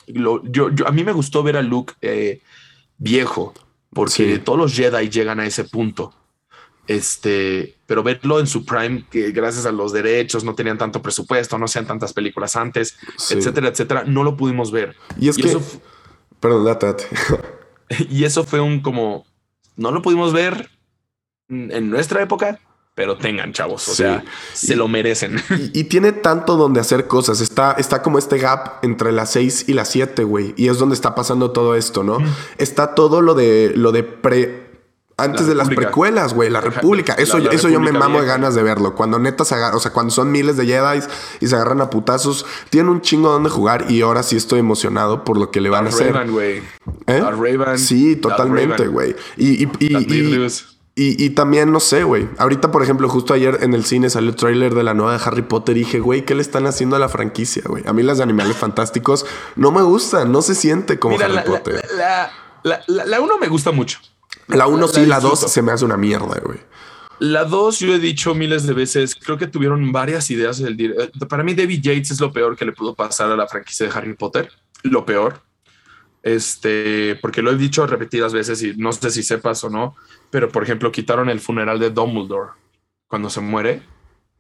Lo- 0.08 0.44
yo, 0.44 0.70
yo, 0.70 0.88
a 0.88 0.92
mí 0.92 1.04
me 1.04 1.12
gustó 1.14 1.42
ver 1.42 1.58
a 1.58 1.62
Luke 1.64 1.94
eh, 2.02 2.42
viejo, 2.98 3.54
porque 3.92 4.36
Sí. 4.36 4.42
todos 4.44 4.60
los 4.60 4.76
Jedi 4.76 5.10
llegan 5.10 5.40
a 5.40 5.46
ese 5.48 5.64
punto. 5.64 6.14
Este, 6.86 7.78
pero 7.86 8.04
verlo 8.04 8.40
en 8.42 8.48
su 8.48 8.66
prime, 8.66 9.06
que 9.10 9.32
gracias 9.32 9.66
a 9.66 9.72
los 9.72 9.94
derechos 9.94 10.44
no 10.44 10.54
tenían 10.54 10.78
tanto 10.78 11.02
presupuesto, 11.02 11.58
no 11.58 11.68
sean 11.70 11.88
tantas 11.88 12.12
películas 12.14 12.56
antes, 12.58 12.98
Sí. 13.18 13.36
etcétera, 13.36 13.70
etcétera, 13.70 14.04
no 14.06 14.24
lo 14.24 14.36
pudimos 14.36 14.70
ver. 14.72 14.96
Y 15.20 15.30
es 15.30 15.38
y 15.38 15.44
que. 15.44 15.48
eso 15.48 15.62
Perdón, 16.42 16.66
date, 16.66 16.86
date. 16.88 17.06
y 18.10 18.24
eso 18.26 18.44
fue 18.44 18.60
un 18.60 18.82
como, 18.82 19.26
no 19.76 19.92
lo 19.92 20.02
pudimos 20.02 20.34
ver 20.34 20.70
en 21.50 21.90
nuestra 21.90 22.22
época, 22.22 22.60
pero 22.96 23.18
tengan 23.18 23.54
chavos, 23.54 23.88
o 23.88 23.92
Sí. 23.92 23.98
sea, 24.04 24.24
se 24.54 24.76
lo 24.76 24.88
merecen. 24.88 25.42
Y, 25.74 25.80
y 25.80 25.84
tiene 25.86 26.12
tanto 26.12 26.56
donde 26.58 26.80
hacer 26.80 27.08
cosas. 27.08 27.42
Está, 27.42 27.72
está 27.74 28.04
como 28.04 28.20
este 28.20 28.38
gap 28.38 28.84
entre 28.84 29.12
las 29.12 29.32
6 29.32 29.66
y 29.68 29.74
las 29.74 29.90
7, 29.90 30.24
güey. 30.24 30.54
Y 30.58 30.68
es 30.68 30.78
donde 30.78 30.94
está 30.94 31.16
pasando 31.16 31.52
todo 31.52 31.76
esto, 31.76 32.04
¿no? 32.04 32.20
Está 32.60 32.94
todo 32.94 33.22
lo 33.22 33.34
de 33.34 33.74
lo 33.76 33.92
de 33.92 34.04
pre. 34.04 34.63
Antes 35.24 35.42
La 35.42 35.48
de 35.48 35.56
las 35.56 35.70
precuelas, 35.70 36.34
güey, 36.34 36.50
la 36.50 36.62
República. 36.62 37.14
Eso, 37.14 37.38
la- 37.38 37.46
la 37.46 37.52
eso 37.52 37.70
yo 37.70 37.80
me 37.80 37.92
mamo 37.92 38.20
de 38.22 38.28
ganas 38.28 38.56
de 38.56 38.64
verlo. 38.64 38.96
Cuando 38.96 39.20
neta 39.20 39.46
se 39.46 39.56
agarra, 39.56 39.76
o 39.76 39.80
sea, 39.80 39.92
cuando 39.92 40.12
son 40.12 40.32
miles 40.32 40.58
de 40.58 40.66
Jedi 40.66 41.00
y 41.40 41.48
se 41.48 41.56
agarran 41.56 41.82
a 41.82 41.90
putazos, 41.90 42.46
tienen 42.70 42.90
un 42.90 43.02
chingo 43.02 43.30
donde 43.32 43.50
jugar. 43.50 43.86
Y 43.90 44.02
ahora 44.02 44.24
sí 44.24 44.36
estoy 44.36 44.60
emocionado 44.60 45.24
por 45.24 45.38
lo 45.38 45.52
que 45.52 45.62
le 45.62 45.70
van 45.70 45.86
a 45.86 45.90
hacer. 45.90 46.14
Raven, 46.14 46.32
güey. 46.32 46.58
¿Eh? 47.08 47.22
Raven. 47.22 47.78
Sí, 47.80 48.16
totalmente, 48.16 48.88
güey. 48.88 49.16
Y, 49.38 49.64
y, 49.64 49.70
y, 50.96 51.26
y- 51.26 51.30
también, 51.32 51.72
no 51.72 51.80
sé, 51.80 52.04
güey. 52.04 52.30
Ahorita, 52.38 52.70
por 52.72 52.84
ejemplo, 52.84 53.10
justo 53.10 53.34
ayer 53.34 53.58
en 53.62 53.74
el 53.74 53.84
cine 53.84 54.12
salió 54.12 54.30
el 54.30 54.36
tráiler 54.36 54.76
de 54.76 54.84
la 54.84 54.94
nueva 54.94 55.18
de 55.18 55.24
Harry 55.26 55.42
Potter 55.42 55.76
y 55.76 55.80
dije, 55.80 56.00
güey, 56.00 56.24
¿qué 56.24 56.36
le 56.36 56.42
están 56.44 56.68
haciendo 56.68 56.96
a 56.96 57.00
la 57.00 57.10
franquicia, 57.10 57.64
güey? 57.66 57.84
A 57.88 57.94
mí 57.94 58.04
las 58.04 58.18
de 58.18 58.24
animales 58.24 58.58
fantásticos 58.58 59.26
no 59.56 59.72
me 59.72 59.82
gustan, 59.82 60.32
no 60.32 60.44
se 60.44 60.54
siente 60.54 61.00
como 61.00 61.16
Mira, 61.16 61.26
Harry 61.28 61.50
Potter. 61.50 61.84
la, 62.64 62.82
la 62.88 63.20
uno 63.22 63.40
me 63.40 63.48
gusta 63.48 63.72
mucho. 63.72 64.00
La 64.48 64.68
1 64.68 64.88
sí, 64.88 65.06
la 65.06 65.20
2 65.20 65.32
disfruto. 65.32 65.48
se 65.52 65.62
me 65.62 65.72
hace 65.72 65.86
una 65.86 65.98
mierda, 65.98 66.40
güey. 66.44 66.60
La 67.20 67.46
2, 67.46 67.80
yo 67.80 67.94
he 67.94 68.00
dicho 68.00 68.36
miles 68.36 68.66
de 68.66 68.74
veces, 68.74 69.16
creo 69.16 69.38
que 69.38 69.48
tuvieron 69.48 69.92
varias 69.92 70.30
ideas. 70.32 70.60
del 70.60 70.80
eh, 70.80 71.12
Para 71.30 71.44
mí, 71.44 71.54
David 71.54 71.82
Yates 71.82 72.12
es 72.12 72.20
lo 72.20 72.34
peor 72.34 72.56
que 72.56 72.66
le 72.66 72.72
pudo 72.74 72.96
pasar 72.96 73.32
a 73.32 73.36
la 73.36 73.48
franquicia 73.48 73.88
de 73.88 73.94
Harry 73.94 74.14
Potter. 74.16 74.52
Lo 74.84 75.06
peor. 75.06 75.42
Este, 76.22 77.16
porque 77.22 77.42
lo 77.42 77.52
he 77.52 77.58
dicho 77.58 77.86
repetidas 77.86 78.34
veces 78.34 78.64
y 78.64 78.74
no 78.78 78.94
sé 78.94 79.12
si 79.12 79.24
sepas 79.24 79.64
o 79.66 79.70
no, 79.70 79.96
pero 80.32 80.50
por 80.50 80.64
ejemplo, 80.64 80.92
quitaron 80.92 81.30
el 81.30 81.42
funeral 81.42 81.80
de 81.80 81.90
Dumbledore 81.90 82.52
cuando 83.08 83.30
se 83.30 83.42
muere 83.42 83.82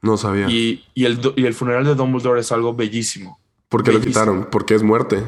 No 0.01 0.15
sabía. 0.15 0.49
y, 0.49 0.85
y 0.93 1.03
el, 1.03 1.19
y 1.35 1.45
el 1.45 1.53
funeral 1.53 1.83
de 1.83 1.95
Dumbledore 1.95 2.39
es 2.39 2.53
algo 2.53 2.73
bellísimo 2.73 3.37
¿Por 3.73 3.83
qué 3.83 3.91
lo 3.91 3.99
quitaron? 3.99 4.47
Porque 4.51 4.75
es 4.75 4.83
muerte. 4.83 5.23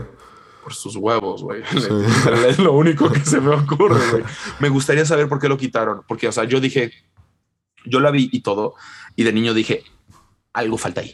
Por 0.66 0.74
sus 0.74 0.96
huevos, 0.96 1.44
güey. 1.44 1.62
Es 2.50 2.58
lo 2.58 2.74
único 2.74 3.12
que 3.12 3.20
se 3.20 3.40
me 3.40 3.54
ocurre, 3.54 4.02
güey. 4.10 4.24
Me 4.60 4.70
gustaría 4.70 5.06
saber 5.06 5.30
por 5.30 5.40
qué 5.40 5.48
lo 5.48 5.60
quitaron, 5.60 6.02
porque, 6.08 6.28
o 6.28 6.32
sea, 6.32 6.46
yo 6.46 6.60
dije, 6.60 6.92
yo 7.86 8.00
la 8.00 8.10
vi 8.10 8.30
y 8.32 8.42
todo, 8.42 8.74
y 9.16 9.24
de 9.24 9.32
niño 9.32 9.54
dije, 9.54 9.84
algo 10.54 10.80
falta 10.80 11.02
ahí. 11.02 11.14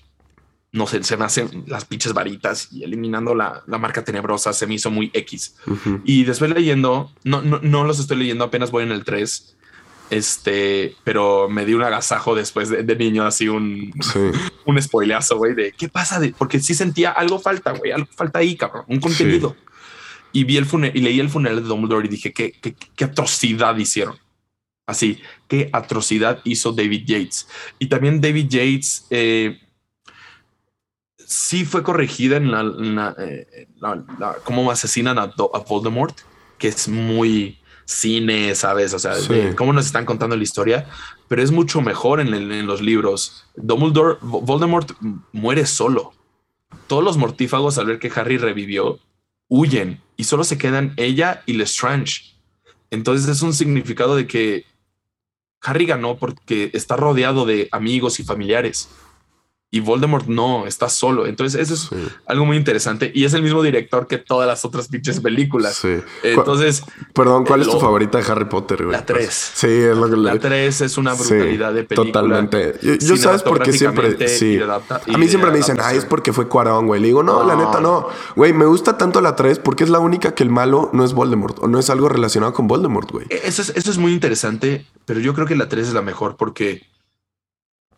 No 0.71 0.87
sé, 0.87 1.03
se 1.03 1.17
me 1.17 1.25
hacen 1.25 1.65
las 1.67 1.83
pinches 1.83 2.13
varitas 2.13 2.71
y 2.71 2.83
eliminando 2.85 3.35
la, 3.35 3.61
la 3.67 3.77
marca 3.77 4.05
tenebrosa 4.05 4.53
se 4.53 4.65
me 4.67 4.75
hizo 4.75 4.89
muy 4.89 5.11
X. 5.13 5.57
Y 6.05 6.23
después 6.23 6.49
leyendo, 6.49 7.11
no, 7.25 7.41
no, 7.41 7.59
no 7.61 7.83
los 7.83 7.99
estoy 7.99 8.19
leyendo, 8.19 8.45
apenas 8.45 8.71
voy 8.71 8.83
en 8.83 8.93
el 8.93 9.03
3. 9.03 9.57
Este, 10.11 10.95
pero 11.05 11.47
me 11.49 11.65
di 11.65 11.73
un 11.73 11.83
agasajo 11.83 12.35
después 12.35 12.69
de, 12.69 12.83
de 12.83 12.95
niño, 12.97 13.23
así 13.25 13.47
un, 13.47 13.91
Sí. 14.01 14.19
un 14.65 14.79
spoileazo, 14.81 15.38
güey, 15.38 15.55
de 15.55 15.71
qué 15.71 15.88
pasa, 15.89 16.19
de, 16.19 16.31
porque 16.38 16.59
sí 16.59 16.75
sentía 16.75 17.11
algo 17.11 17.39
falta, 17.39 17.71
güey, 17.71 17.91
algo 17.93 18.07
falta 18.13 18.39
ahí, 18.39 18.55
cabrón, 18.57 18.83
un 18.89 18.99
contenido. 18.99 19.55
Y 20.33 20.43
vi 20.43 20.57
el 20.57 20.65
funeral 20.65 20.95
y 20.97 21.01
leí 21.01 21.19
el 21.19 21.29
funeral 21.29 21.63
de 21.63 21.67
Dumbledore 21.67 22.05
y 22.07 22.09
dije, 22.09 22.31
qué, 22.33 22.51
qué, 22.51 22.75
qué 22.95 23.03
atrocidad 23.05 23.75
hicieron. 23.77 24.17
Así, 24.85 25.19
qué 25.47 25.69
atrocidad 25.71 26.39
hizo 26.43 26.73
David 26.73 27.03
Yates. 27.05 27.47
Y 27.79 27.88
también 27.88 28.19
David 28.19 28.47
Yates 28.49 29.05
eh, 29.11 29.59
sí 31.17 31.63
fue 31.65 31.83
corregida 31.83 32.38
en 32.38 32.51
la, 32.51 32.61
en 32.61 32.95
la, 32.95 33.15
eh, 33.17 33.67
la- 33.79 34.03
la- 34.19 34.35
cómo 34.43 34.69
asesinan 34.71 35.17
a, 35.19 35.27
Do- 35.27 35.51
a 35.55 35.59
Voldemort, 35.59 36.17
que 36.57 36.67
es 36.67 36.88
muy 36.89 37.57
cine, 37.85 38.55
¿sabes? 38.55 38.93
O 38.93 38.99
sea, 38.99 39.15
Sí. 39.15 39.33
de 39.33 39.55
cómo 39.55 39.73
nos 39.73 39.85
están 39.85 40.05
contando 40.05 40.35
la 40.35 40.43
historia, 40.43 40.87
pero 41.27 41.41
es 41.41 41.51
mucho 41.51 41.81
mejor 41.81 42.19
en, 42.19 42.33
el- 42.33 42.51
en 42.51 42.65
los 42.67 42.81
libros. 42.81 43.45
Dumbledore, 43.55 44.19
Vo- 44.21 44.41
Voldemort 44.45 44.91
muere 45.31 45.65
solo. 45.65 46.13
Todos 46.87 47.03
los 47.03 47.17
mortífagos 47.17 47.77
al 47.77 47.85
ver 47.85 47.99
que 47.99 48.11
Harry 48.15 48.37
revivió 48.37 48.99
huyen 49.49 50.01
y 50.15 50.23
solo 50.23 50.43
se 50.43 50.57
quedan 50.57 50.93
ella 50.97 51.43
y 51.45 51.53
Lestrange. 51.53 52.33
Entonces 52.89 53.27
es 53.29 53.41
un 53.41 53.53
significado 53.53 54.15
de 54.15 54.27
que 54.27 54.65
Harry 55.61 55.85
ganó 55.85 56.17
porque 56.17 56.71
está 56.73 56.95
rodeado 56.95 57.45
de 57.45 57.67
amigos 57.71 58.19
y 58.19 58.23
familiares. 58.23 58.89
Y 59.73 59.80
Voldemort 59.80 60.27
no, 60.27 60.68
está 60.68 60.89
solo. 60.89 61.26
Entonces 61.26 61.61
eso 61.61 61.73
es 61.76 61.80
Sí. 61.81 61.95
algo 62.26 62.45
muy 62.45 62.57
interesante. 62.57 63.10
Y 63.15 63.23
es 63.23 63.34
el 63.34 63.41
mismo 63.41 63.64
director 63.64 64.06
que 64.06 64.18
todas 64.18 64.45
las 64.45 64.65
otras 64.65 64.89
pinches 64.89 65.22
películas. 65.22 65.76
Sí. 65.76 65.95
Entonces, 66.23 66.84
Perdón, 67.14 67.45
¿cuál 67.45 67.61
es 67.61 67.68
tu 67.68 67.76
lo- 67.76 67.80
favorita 67.80 68.18
de 68.18 68.30
Harry 68.30 68.45
Potter, 68.45 68.84
güey? 68.84 68.91
La 68.91 69.06
tres. 69.06 69.34
Sí, 69.56 69.68
es 69.68 69.95
lo 69.95 70.10
que 70.10 70.18
la 70.18 70.38
3 70.38 70.81
es 70.81 70.98
una 70.98 71.15
Sí, 71.15 71.34
brutalidad 71.35 71.73
de 71.73 71.84
película. 71.85 72.11
Totalmente. 72.11 72.76
Yo, 72.81 72.95
yo 72.95 73.15
sabes 73.15 73.43
por 73.43 73.64
qué 73.64 73.72
siempre. 73.72 74.27
Sí. 74.27 74.57
adapta- 74.60 75.02
A 75.11 75.18
mí 75.18 75.30
siempre 75.30 75.52
me 75.52 75.57
dicen, 75.57 75.77
ay, 75.81 75.98
es 75.98 76.06
porque 76.06 76.34
fue 76.34 76.49
Cuarón, 76.49 76.88
güey. 76.88 76.99
Le 76.99 77.07
digo, 77.07 77.23
no, 77.23 77.45
la 77.48 77.56
neta 77.56 77.80
no. 77.80 78.07
Güey, 78.35 78.52
me 78.52 78.65
gusta 78.65 78.98
tanto 78.98 79.22
la 79.22 79.38
3 79.38 79.60
porque 79.60 79.85
es 79.85 79.89
la 79.89 79.99
única 79.99 80.35
que 80.35 80.43
el 80.43 80.49
malo 80.49 80.89
no 80.91 81.06
es 81.06 81.14
Voldemort 81.14 81.57
o 81.64 81.68
no 81.69 81.80
es 81.80 81.89
algo 81.89 82.10
relacionado 82.10 82.52
con 82.52 82.68
Voldemort, 82.68 83.10
güey. 83.10 83.26
Eso 83.30 83.61
es, 83.61 83.69
eso 83.73 83.89
es 83.89 83.98
muy 83.98 84.11
interesante, 84.11 84.85
pero 85.06 85.22
yo 85.22 85.34
creo 85.34 85.48
que 85.48 85.56
la 85.56 85.69
3 85.69 85.88
es 85.88 85.93
la 85.93 86.02
mejor 86.02 86.35
porque 86.35 86.81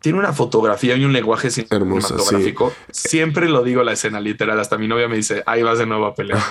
tiene 0.04 0.18
una 0.18 0.34
fotografía 0.34 0.96
y 0.96 1.04
un 1.06 1.14
lenguaje 1.14 1.48
Hermosa, 1.70 2.08
cinematográfico. 2.08 2.74
Siempre 2.90 3.48
lo 3.48 3.62
digo 3.62 3.82
la 3.82 3.92
escena 3.92 4.20
literal. 4.20 4.60
Hasta 4.60 4.76
mi 4.76 4.86
novia 4.86 5.08
me 5.08 5.16
dice, 5.16 5.42
ahí 5.46 5.62
vas 5.62 5.78
de 5.78 5.86
nuevo 5.86 6.04
a 6.04 6.14
pelear. 6.14 6.42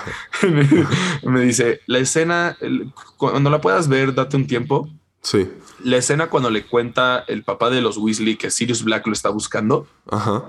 me 1.22 1.40
dice, 1.40 1.80
la 1.86 1.98
escena, 2.00 2.56
cuando 3.16 3.50
la 3.50 3.60
puedas 3.60 3.86
ver, 3.86 4.12
date 4.12 4.36
un 4.36 4.48
tiempo. 4.48 4.88
Sí. 5.22 5.48
La 5.84 5.98
escena 5.98 6.26
cuando 6.30 6.50
le 6.50 6.64
cuenta 6.66 7.24
el 7.28 7.44
papá 7.44 7.70
de 7.70 7.80
los 7.80 7.96
Weasley 7.96 8.34
que 8.36 8.50
Sirius 8.50 8.82
Black 8.82 9.06
lo 9.06 9.12
está 9.12 9.28
buscando. 9.30 9.86
Ajá. 10.10 10.44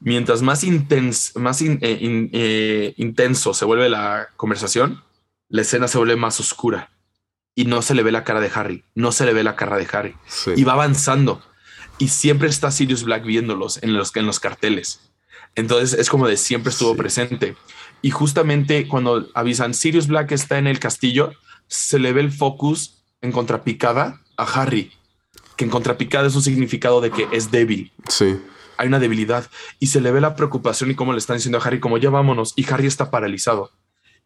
mientras 0.00 0.42
más, 0.42 0.64
intens, 0.64 1.32
más 1.36 1.62
in- 1.62 1.78
eh, 1.80 1.96
in- 2.00 2.30
eh, 2.32 2.94
intenso 2.96 3.54
se 3.54 3.64
vuelve 3.64 3.88
la 3.88 4.28
conversación, 4.36 5.02
la 5.48 5.62
escena 5.62 5.86
se 5.88 5.98
vuelve 5.98 6.16
más 6.16 6.40
oscura 6.40 6.90
y 7.54 7.64
no 7.66 7.80
se 7.80 7.94
le 7.94 8.02
ve 8.02 8.10
la 8.12 8.24
cara 8.24 8.40
de 8.40 8.50
Harry, 8.52 8.84
no 8.96 9.12
se 9.12 9.24
le 9.24 9.32
ve 9.32 9.44
la 9.44 9.54
cara 9.56 9.76
de 9.78 9.86
Harry 9.92 10.16
Sí. 10.26 10.50
y 10.56 10.64
va 10.64 10.72
avanzando 10.74 11.40
y 11.98 12.08
siempre 12.08 12.48
está 12.48 12.70
Sirius 12.70 13.04
Black 13.04 13.24
viéndolos 13.24 13.82
en 13.82 13.94
los, 13.94 14.14
en 14.16 14.26
los 14.26 14.40
carteles. 14.40 15.00
Entonces 15.54 15.98
es 15.98 16.10
como 16.10 16.26
de 16.26 16.36
siempre 16.36 16.70
estuvo 16.70 16.92
Sí. 16.92 16.98
presente. 16.98 17.56
Y 18.02 18.10
justamente 18.10 18.86
cuando 18.88 19.28
avisan 19.34 19.72
Sirius 19.74 20.08
Black 20.08 20.32
está 20.32 20.58
en 20.58 20.66
el 20.66 20.78
castillo, 20.78 21.32
se 21.68 21.98
le 21.98 22.12
ve 22.12 22.20
el 22.20 22.32
focus 22.32 23.02
en 23.22 23.32
contrapicada 23.32 24.20
a 24.36 24.42
Harry, 24.44 24.92
que 25.56 25.64
en 25.64 25.70
contrapicada 25.70 26.26
es 26.26 26.34
un 26.34 26.42
significado 26.42 27.00
de 27.00 27.10
que 27.10 27.28
es 27.32 27.50
débil 27.50 27.92
Sí. 28.08 28.36
hay 28.76 28.88
una 28.88 28.98
debilidad 28.98 29.48
y 29.78 29.86
se 29.86 30.00
le 30.00 30.10
ve 30.10 30.20
la 30.20 30.34
preocupación 30.34 30.90
y 30.90 30.94
cómo 30.96 31.12
le 31.12 31.18
están 31.18 31.36
diciendo 31.36 31.58
a 31.58 31.62
Harry 31.62 31.78
como 31.80 31.96
ya 31.98 32.10
vámonos 32.10 32.52
y 32.56 32.66
Harry 32.70 32.86
está 32.86 33.10
paralizado. 33.10 33.70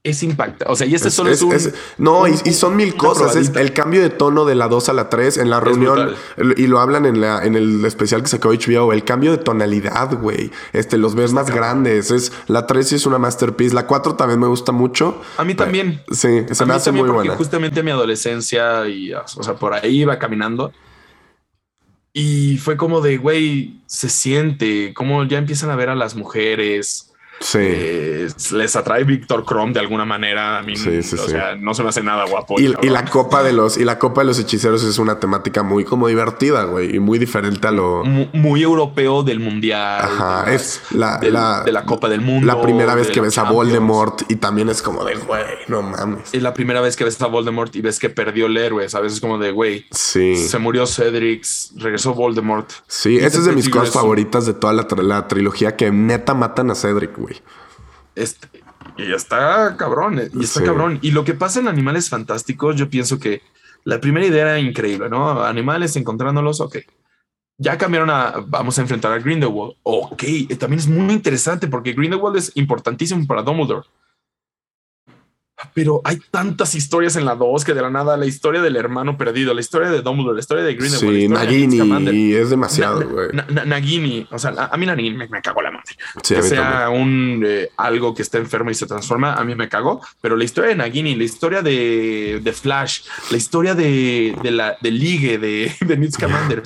Es 0.04 0.22
impacta. 0.22 0.66
O 0.68 0.76
sea, 0.76 0.86
y 0.86 0.94
este 0.94 1.08
Es- 1.08 1.14
solo 1.14 1.30
es, 1.30 1.38
es- 1.38 1.42
un, 1.42 1.52
es- 1.54 1.74
no, 1.98 2.26
y, 2.28 2.30
un- 2.30 2.38
y 2.44 2.52
son 2.52 2.76
mil 2.76 2.94
cosas. 2.96 3.34
Es 3.34 3.54
el 3.56 3.72
cambio 3.72 4.00
de 4.00 4.10
tono 4.10 4.44
de 4.44 4.54
la 4.54 4.68
2 4.68 4.88
a 4.88 4.92
la 4.92 5.10
3 5.10 5.36
en 5.38 5.50
la 5.50 5.58
reunión. 5.60 6.14
Y 6.56 6.66
lo 6.68 6.78
hablan 6.80 7.04
en, 7.04 7.20
la, 7.20 7.44
en 7.44 7.56
el 7.56 7.84
especial 7.84 8.22
que 8.22 8.28
sacó 8.28 8.50
HBO. 8.52 8.92
El 8.92 9.04
cambio 9.04 9.32
de 9.32 9.38
tonalidad, 9.38 10.16
güey. 10.18 10.50
Este, 10.72 10.98
los 10.98 11.14
ves 11.16 11.32
más 11.32 11.50
grandes. 11.50 12.10
Es, 12.12 12.32
la 12.46 12.66
3 12.66 12.88
sí 12.88 12.94
es 12.94 13.06
una 13.06 13.18
masterpiece. 13.18 13.74
La 13.74 13.86
4 13.86 14.14
también 14.14 14.38
me 14.40 14.46
gusta 14.46 14.70
mucho. 14.72 15.20
A 15.36 15.44
mí 15.44 15.54
también. 15.54 16.00
Sí, 16.10 16.44
se 16.52 16.62
a 16.62 16.66
me 16.66 16.72
mí 16.72 16.76
hace 16.76 16.84
también 16.86 17.06
muy 17.06 17.14
buena. 17.14 17.34
justamente 17.36 17.82
mi 17.82 17.90
adolescencia 17.90 18.88
y 18.88 19.12
o 19.12 19.26
sea, 19.26 19.54
por 19.56 19.74
ahí 19.74 20.02
iba 20.02 20.18
caminando 20.18 20.72
y 22.12 22.56
fue 22.58 22.76
como 22.76 23.00
de 23.00 23.16
güey, 23.18 23.80
se 23.86 24.08
siente 24.08 24.92
como 24.94 25.24
ya 25.24 25.38
empiezan 25.38 25.70
a 25.70 25.76
ver 25.76 25.88
a 25.90 25.94
las 25.94 26.14
mujeres. 26.14 27.07
Sí. 27.40 27.58
eh, 27.60 28.28
les 28.52 28.76
atrae 28.76 29.04
Víctor 29.04 29.44
Krom 29.44 29.72
de 29.72 29.80
alguna 29.80 30.04
manera. 30.04 30.58
A 30.58 30.62
mí, 30.62 30.76
Sí, 30.76 31.02
sí, 31.02 31.16
o 31.16 31.24
sí. 31.24 31.30
sea, 31.30 31.54
no 31.56 31.74
se 31.74 31.82
me 31.82 31.88
hace 31.90 32.02
nada 32.02 32.24
guapo. 32.26 32.56
Y, 32.60 32.68
la 32.88 33.04
copa 33.04 33.42
de 33.42 33.52
los 33.52 33.76
y 33.76 33.84
la 33.84 33.98
copa 33.98 34.22
de 34.22 34.26
los 34.26 34.38
hechiceros 34.38 34.82
es 34.84 34.98
una 34.98 35.20
temática 35.20 35.62
muy 35.62 35.84
como 35.84 36.08
divertida, 36.08 36.64
güey, 36.64 36.96
y 36.96 36.98
muy 37.00 37.18
diferente 37.18 37.68
a 37.68 37.70
lo 37.70 38.04
Mu- 38.04 38.26
muy 38.32 38.62
europeo 38.62 39.22
del 39.22 39.40
mundial. 39.40 40.00
Ajá, 40.02 40.44
de 40.46 40.54
es 40.56 40.80
la, 40.90 41.18
del- 41.18 41.32
la- 41.34 41.62
de 41.64 41.72
la 41.72 41.84
Copa 41.84 42.08
del 42.08 42.20
Mundo. 42.20 42.46
La 42.46 42.60
primera 42.60 42.94
vez 42.94 43.08
que 43.08 43.20
ves 43.20 43.36
a. 43.38 43.44
Voldemort 43.48 44.22
y 44.30 44.36
también 44.36 44.68
es 44.68 44.82
como 44.82 45.04
de, 45.04 45.14
güey, 45.16 45.42
no 45.68 45.80
mames. 45.82 46.32
Es 46.34 46.42
la 46.42 46.52
primera 46.54 46.80
vez 46.80 46.96
que 46.96 47.04
ves 47.04 47.20
a 47.22 47.26
Voldemort 47.26 47.74
y 47.76 47.80
ves 47.80 47.98
que 47.98 48.10
perdió 48.10 48.46
el 48.46 48.56
héroe. 48.56 48.86
A 48.92 49.00
veces 49.00 49.20
como 49.20 49.38
de, 49.38 49.52
güey, 49.52 49.86
Sí. 49.90 50.36
se 50.36 50.58
murió 50.58 50.86
Cedric, 50.86 51.44
regresó 51.76 52.14
Voldemort. 52.14 52.70
Sí, 52.86 53.16
esa 53.16 53.38
es 53.38 53.44
de 53.46 53.52
mis 53.52 53.68
cosas 53.68 53.88
es 53.88 53.94
favoritas 53.94 54.44
de 54.46 54.54
toda 54.54 54.72
la, 54.72 54.86
la 55.02 55.28
trilogía 55.28 55.76
que 55.76 55.90
neta 55.90 56.34
matan 56.34 56.70
a 56.70 56.74
Cedric, 56.74 57.16
güey. 57.16 57.27
Este, 58.14 58.62
y 58.96 59.12
está 59.12 59.76
cabrón, 59.76 60.18
eh, 60.18 60.30
y 60.34 60.44
está 60.44 60.60
Sí. 60.60 60.66
cabrón. 60.66 60.98
Y 61.02 61.12
lo 61.12 61.24
que 61.24 61.34
pasa 61.34 61.60
en 61.60 61.68
Animales 61.68 62.08
Fantásticos, 62.08 62.76
yo 62.76 62.88
pienso 62.90 63.18
que 63.18 63.42
la 63.84 64.00
primera 64.00 64.26
idea 64.26 64.42
era 64.42 64.58
increíble, 64.58 65.08
¿no? 65.08 65.42
Animales 65.42 65.94
encontrándolos, 65.96 66.60
ok. 66.60 66.78
Ya 67.58 67.76
cambiaron 67.78 68.10
a, 68.10 68.34
vamos 68.46 68.78
a 68.78 68.82
enfrentar 68.82 69.12
a 69.12 69.18
Grindelwald. 69.18 69.74
Ok, 69.82 70.22
eh, 70.24 70.56
también 70.56 70.80
es 70.80 70.86
muy 70.88 71.12
interesante 71.12 71.66
porque 71.68 71.92
Grindelwald 71.92 72.36
es 72.36 72.52
importantísimo 72.56 73.26
para 73.26 73.42
Dumbledore. 73.42 73.86
Pero 75.74 76.00
hay 76.04 76.18
tantas 76.30 76.74
historias 76.74 77.16
en 77.16 77.24
la 77.24 77.34
2 77.34 77.64
que 77.64 77.74
de 77.74 77.82
la 77.82 77.90
nada 77.90 78.16
la 78.16 78.26
historia 78.26 78.62
del 78.62 78.76
hermano 78.76 79.16
perdido, 79.18 79.52
la 79.54 79.60
historia 79.60 79.90
de 79.90 80.02
Dumbledore, 80.02 80.34
la 80.36 80.40
historia 80.40 80.62
de 80.64 80.74
Grindelwald, 80.74 81.18
Sí. 81.20 81.28
Nagini, 81.28 82.10
y 82.16 82.34
es 82.34 82.50
demasiado, 82.50 83.08
güey. 83.08 83.28
Na- 83.32 83.46
Na- 83.48 83.64
Nagini, 83.64 84.26
o 84.30 84.38
sea, 84.38 84.50
a, 84.70 84.76
mí 84.76 84.86
Nagini 84.86 85.10
me, 85.16 85.26
me 85.28 85.42
cagó 85.42 85.60
la 85.62 85.70
madre 85.72 85.96
Sí, 86.22 86.34
que 86.36 86.42
sea 86.42 86.84
también. 86.84 87.02
un 87.02 87.44
eh, 87.46 87.70
algo 87.76 88.14
que 88.14 88.22
esté 88.22 88.38
enfermo 88.38 88.70
y 88.70 88.74
se 88.74 88.86
transforma, 88.86 89.34
a 89.34 89.44
mí 89.44 89.54
me 89.54 89.68
cagó. 89.68 90.00
Pero 90.20 90.36
la 90.36 90.44
historia 90.44 90.70
de 90.70 90.76
Nagini, 90.76 91.14
la 91.16 91.24
historia 91.24 91.62
de, 91.62 92.40
de 92.42 92.52
Flash, 92.52 93.02
la 93.30 93.36
historia 93.36 93.74
de, 93.74 94.36
de 94.42 94.50
la 94.52 94.76
de 94.80 94.90
Ligue, 94.90 95.38
de, 95.38 95.72
de 95.86 95.96
Newt 95.96 96.12
Scamander. 96.12 96.62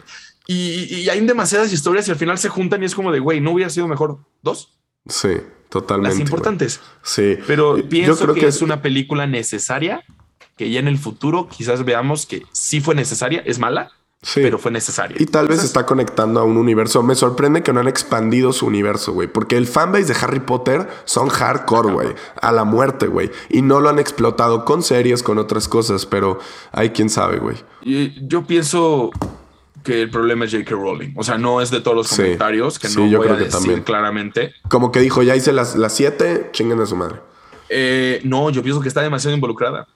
Y, 0.46 0.96
y 0.96 1.08
hay 1.08 1.20
demasiadas 1.24 1.72
historias 1.72 2.08
y 2.08 2.10
al 2.10 2.16
final 2.18 2.36
se 2.36 2.48
juntan 2.48 2.82
y 2.82 2.86
es 2.86 2.94
como 2.94 3.12
de, 3.12 3.20
güey, 3.20 3.40
¿no 3.40 3.52
hubiera 3.52 3.70
sido 3.70 3.86
mejor 3.88 4.18
dos? 4.42 4.76
Sí, 5.08 5.30
totalmente. 5.72 6.18
Las 6.18 6.20
importantes. 6.20 6.80
Sí. 7.02 7.38
Pero 7.46 7.78
Yo 7.78 7.88
pienso 7.88 8.16
creo 8.22 8.34
que, 8.34 8.40
que 8.42 8.46
es 8.46 8.62
una 8.62 8.82
película 8.82 9.26
necesaria, 9.26 10.04
que 10.56 10.70
ya 10.70 10.78
en 10.78 10.86
el 10.86 10.98
futuro 10.98 11.48
quizás 11.48 11.84
veamos 11.84 12.26
que 12.26 12.42
sí 12.52 12.80
fue 12.80 12.94
necesaria, 12.94 13.42
es 13.46 13.58
mala, 13.58 13.90
Sí. 14.24 14.38
pero 14.40 14.56
fue 14.58 14.70
necesaria. 14.70 15.16
Y 15.18 15.26
tal 15.26 15.48
vez 15.48 15.56
Entonces, 15.56 15.64
está 15.70 15.84
conectando 15.84 16.38
a 16.38 16.44
un 16.44 16.56
universo. 16.56 17.02
Me 17.02 17.16
sorprende 17.16 17.64
que 17.64 17.72
no 17.72 17.80
han 17.80 17.88
expandido 17.88 18.52
su 18.52 18.66
universo, 18.66 19.12
güey. 19.12 19.26
Porque 19.26 19.56
el 19.56 19.66
fanbase 19.66 20.04
de 20.04 20.14
Harry 20.20 20.38
Potter 20.38 20.86
son 21.06 21.28
hardcore, 21.28 21.92
güey. 21.92 22.08
A 22.40 22.52
la 22.52 22.62
muerte, 22.62 23.08
güey. 23.08 23.32
Y 23.50 23.62
no 23.62 23.80
lo 23.80 23.88
han 23.88 23.98
explotado 23.98 24.64
con 24.64 24.84
series, 24.84 25.24
con 25.24 25.38
otras 25.38 25.66
cosas. 25.66 26.06
Pero 26.06 26.38
hay 26.70 26.90
quien 26.90 27.10
sabe, 27.10 27.38
güey. 27.38 27.56
Yo 28.28 28.46
pienso 28.46 29.10
que 29.82 30.02
el 30.02 30.10
problema 30.10 30.44
es 30.44 30.52
J.K. 30.52 30.70
Rowling. 30.74 31.12
O 31.16 31.24
sea, 31.24 31.38
no 31.38 31.60
es 31.60 31.70
de 31.70 31.80
todos 31.80 31.96
los 31.96 32.08
Sí. 32.08 32.16
comentarios, 32.22 32.78
que 32.78 32.88
Sí, 32.88 32.98
no 33.00 33.06
yo 33.08 33.18
voy 33.18 33.26
a 33.26 33.30
creo 33.30 33.38
que 33.38 33.44
decir 33.44 33.58
también. 33.60 33.82
claramente. 33.82 34.54
Como 34.68 34.92
que 34.92 35.00
dijo, 35.00 35.22
ya 35.22 35.34
hice 35.36 35.52
las, 35.52 35.76
las 35.76 35.94
siete, 35.94 36.48
chinguen 36.52 36.80
a 36.80 36.86
su 36.86 36.96
madre. 36.96 37.16
Eh, 37.68 38.20
no, 38.24 38.50
yo 38.50 38.62
pienso 38.62 38.80
que 38.80 38.88
está 38.88 39.00
demasiado 39.02 39.34
involucrada. 39.34 39.86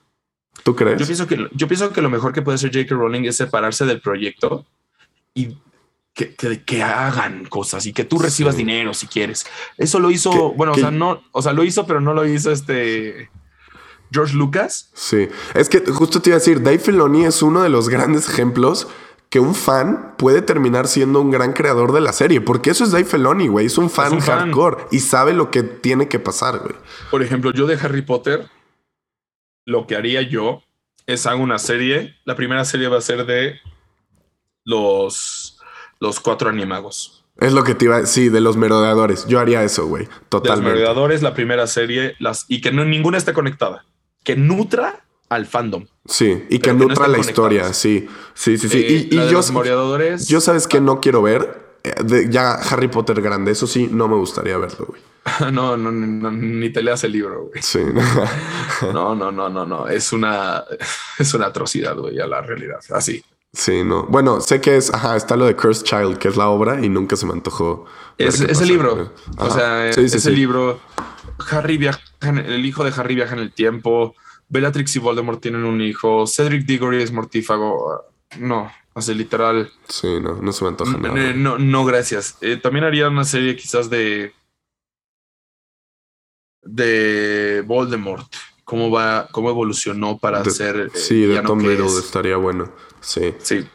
¿Tú 0.63 0.75
crees? 0.75 0.99
Yo 0.99 1.05
pienso 1.05 1.27
que, 1.27 1.47
yo 1.53 1.67
pienso 1.67 1.91
que 1.93 2.01
lo 2.01 2.09
mejor 2.09 2.33
que 2.33 2.41
puede 2.41 2.55
hacer 2.55 2.71
J.K. 2.73 2.95
Rowling 2.95 3.25
es 3.25 3.37
separarse 3.37 3.85
del 3.85 4.01
proyecto 4.01 4.65
y 5.33 5.57
que, 6.13 6.33
que, 6.33 6.63
que 6.63 6.81
hagan 6.81 7.45
cosas 7.45 7.85
y 7.85 7.93
que 7.93 8.03
tú 8.03 8.17
recibas 8.17 8.55
Sí. 8.55 8.59
dinero 8.63 8.93
si 8.95 9.05
quieres. 9.05 9.45
Eso 9.77 9.99
lo 9.99 10.09
hizo, 10.09 10.31
Que- 10.31 10.57
bueno, 10.57 10.73
que- 10.73 10.79
o 10.81 10.83
sea, 10.83 10.91
no, 10.91 11.21
o 11.31 11.41
sea, 11.43 11.53
lo 11.53 11.63
hizo, 11.63 11.85
pero 11.85 12.01
no 12.01 12.13
lo 12.15 12.25
hizo 12.25 12.51
este 12.51 13.29
George 14.11 14.33
Lucas. 14.35 14.89
Sí. 14.95 15.27
Es 15.53 15.69
que 15.69 15.79
justo 15.81 16.19
te 16.21 16.31
iba 16.31 16.37
a 16.37 16.39
decir, 16.39 16.63
Dave 16.63 16.79
Filoni 16.79 17.25
es 17.25 17.43
uno 17.43 17.61
de 17.61 17.69
los 17.69 17.87
grandes 17.89 18.27
ejemplos 18.27 18.87
que 19.29 19.39
un 19.39 19.55
fan 19.55 20.15
puede 20.17 20.41
terminar 20.41 20.87
siendo 20.87 21.19
un 21.19 21.31
gran 21.31 21.53
creador 21.53 21.91
de 21.91 22.01
la 22.01 22.13
serie. 22.13 22.41
Porque 22.41 22.69
eso 22.69 22.83
es 22.83 22.91
Dave 22.91 23.05
Filoni, 23.05 23.47
güey. 23.47 23.65
Es 23.65 23.77
un 23.77 23.89
fan 23.89 24.13
un 24.13 24.21
fan. 24.21 24.39
hardcore 24.39 24.85
y 24.91 24.99
sabe 24.99 25.33
lo 25.33 25.51
que 25.51 25.63
tiene 25.63 26.07
que 26.07 26.19
pasar, 26.19 26.59
güey. 26.59 26.75
Por 27.11 27.21
ejemplo, 27.21 27.51
yo 27.51 27.67
de 27.67 27.75
Harry 27.75 28.01
Potter, 28.01 28.47
lo 29.65 29.85
que 29.85 29.95
haría 29.95 30.21
yo 30.21 30.63
es 31.05 31.25
hago 31.25 31.41
una 31.43 31.59
serie. 31.59 32.15
La 32.25 32.35
primera 32.35 32.63
serie 32.65 32.87
va 32.87 32.97
a 32.97 33.01
ser 33.01 33.25
de 33.25 33.59
los, 34.63 35.59
los 35.99 36.19
cuatro 36.19 36.49
animagos. 36.49 37.25
Es 37.37 37.53
lo 37.53 37.63
que 37.63 37.75
te 37.75 37.85
iba 37.85 37.97
a 37.97 38.05
Sí, 38.05 38.29
de 38.29 38.41
los 38.41 38.57
merodeadores. 38.57 39.27
Yo 39.27 39.39
haría 39.39 39.63
eso, 39.63 39.85
güey. 39.87 40.05
De 40.05 40.09
los 40.09 40.29
Totalmente. 40.29 40.71
merodeadores, 40.71 41.21
la 41.21 41.33
primera 41.33 41.67
serie, 41.67 42.15
las, 42.19 42.45
y 42.47 42.61
que 42.61 42.71
no, 42.71 42.83
ninguna 42.83 43.17
esté 43.17 43.33
conectada. 43.33 43.85
Que 44.23 44.35
nutra 44.35 45.05
al 45.29 45.45
fandom. 45.45 45.85
Sí, 46.05 46.45
y 46.49 46.59
que 46.59 46.73
no 46.73 46.85
nutra 46.87 47.07
la 47.07 47.17
historia. 47.17 47.73
Sí, 47.73 48.07
sí, 48.33 48.57
sí, 48.57 48.69
sí. 48.69 48.77
Eh, 48.79 49.07
y 49.11 49.15
yo, 49.15 49.31
los 49.33 49.51
merodeadores. 49.51 50.27
yo 50.27 50.39
sabes 50.41 50.67
que 50.67 50.79
no 50.81 50.99
quiero 51.01 51.21
ver. 51.21 51.67
Eh, 51.83 51.93
de- 52.03 52.29
ya 52.29 52.53
Harry 52.53 52.87
Potter 52.87 53.21
grande. 53.21 53.51
Eso 53.51 53.67
sí, 53.67 53.89
no 53.91 54.07
me 54.07 54.15
gustaría 54.15 54.57
verlo, 54.57 54.85
güey. 54.87 55.01
no, 55.53 55.75
no, 55.75 55.91
no, 55.91 56.31
ni 56.31 56.69
te 56.71 56.81
leas 56.81 57.03
el 57.03 57.11
libro, 57.11 57.47
güey. 57.49 57.61
Sí. 57.61 57.79
No, 58.93 59.15
no, 59.15 59.31
no, 59.31 59.49
no, 59.49 59.65
no. 59.65 59.87
Es 59.87 60.13
una, 60.13 60.63
es 61.19 61.33
una 61.33 61.47
atrocidad, 61.47 61.95
güey, 61.97 62.19
a 62.19 62.27
la 62.27 62.41
realidad. 62.41 62.79
Así. 62.91 63.23
sí, 63.53 63.83
no. 63.83 64.03
Bueno, 64.03 64.39
sé 64.41 64.61
que 64.61 64.77
es. 64.77 64.93
Ajá, 64.93 65.15
está 65.15 65.35
lo 65.35 65.45
de 65.45 65.55
Cursed 65.55 65.83
Child, 65.83 66.17
que 66.17 66.27
es 66.27 66.37
la 66.37 66.47
obra, 66.49 66.83
y 66.83 66.89
nunca 66.89 67.15
se 67.15 67.25
me 67.25 67.33
antojó. 67.33 67.85
Es, 68.17 68.35
ese 68.35 68.47
pasa. 68.47 68.65
libro. 68.65 69.13
O 69.37 69.49
sea, 69.49 69.91
Sí, 69.93 70.01
sí, 70.09 70.17
ese 70.17 70.29
sí. 70.29 70.35
libro. 70.35 70.79
Harry 71.51 71.77
viaja, 71.77 71.99
el 72.21 72.65
hijo 72.65 72.83
de 72.83 72.91
Harry 72.95 73.15
viaja 73.15 73.33
en 73.33 73.39
el 73.41 73.51
tiempo. 73.51 74.15
Bellatrix 74.49 74.95
y 74.95 74.99
Voldemort 74.99 75.41
tienen 75.41 75.63
un 75.65 75.81
hijo. 75.81 76.25
Cedric 76.27 76.65
Diggory 76.65 77.01
es 77.03 77.11
mortífago. 77.11 78.03
No, 78.39 78.71
así 78.95 79.13
literal. 79.13 79.71
Sí, 79.87 80.19
no, 80.21 80.35
no 80.41 80.51
se 80.53 80.63
me 80.63 80.69
antoja 80.69 80.97
nada. 80.97 81.33
No, 81.33 81.57
no, 81.57 81.85
gracias. 81.85 82.37
Eh, 82.41 82.57
también 82.57 82.85
haría 82.85 83.09
una 83.09 83.23
serie 83.25 83.55
quizás 83.55 83.89
de. 83.89 84.33
de 86.63 87.63
Voldemort. 87.65 88.25
Cómo 88.63 88.91
va, 88.91 89.29
cómo 89.31 89.49
evolucionó 89.49 90.17
para 90.17 90.43
De- 90.43 90.51
ser. 90.51 90.75
eh, 90.77 90.89
sí, 90.93 91.21
de 91.21 91.41
Tom 91.41 91.59
Riddle 91.59 91.85
es. 91.85 91.97
estaría 91.97 92.35
bueno. 92.35 92.69
Sí, 92.99 93.33
Sí, 93.39 93.65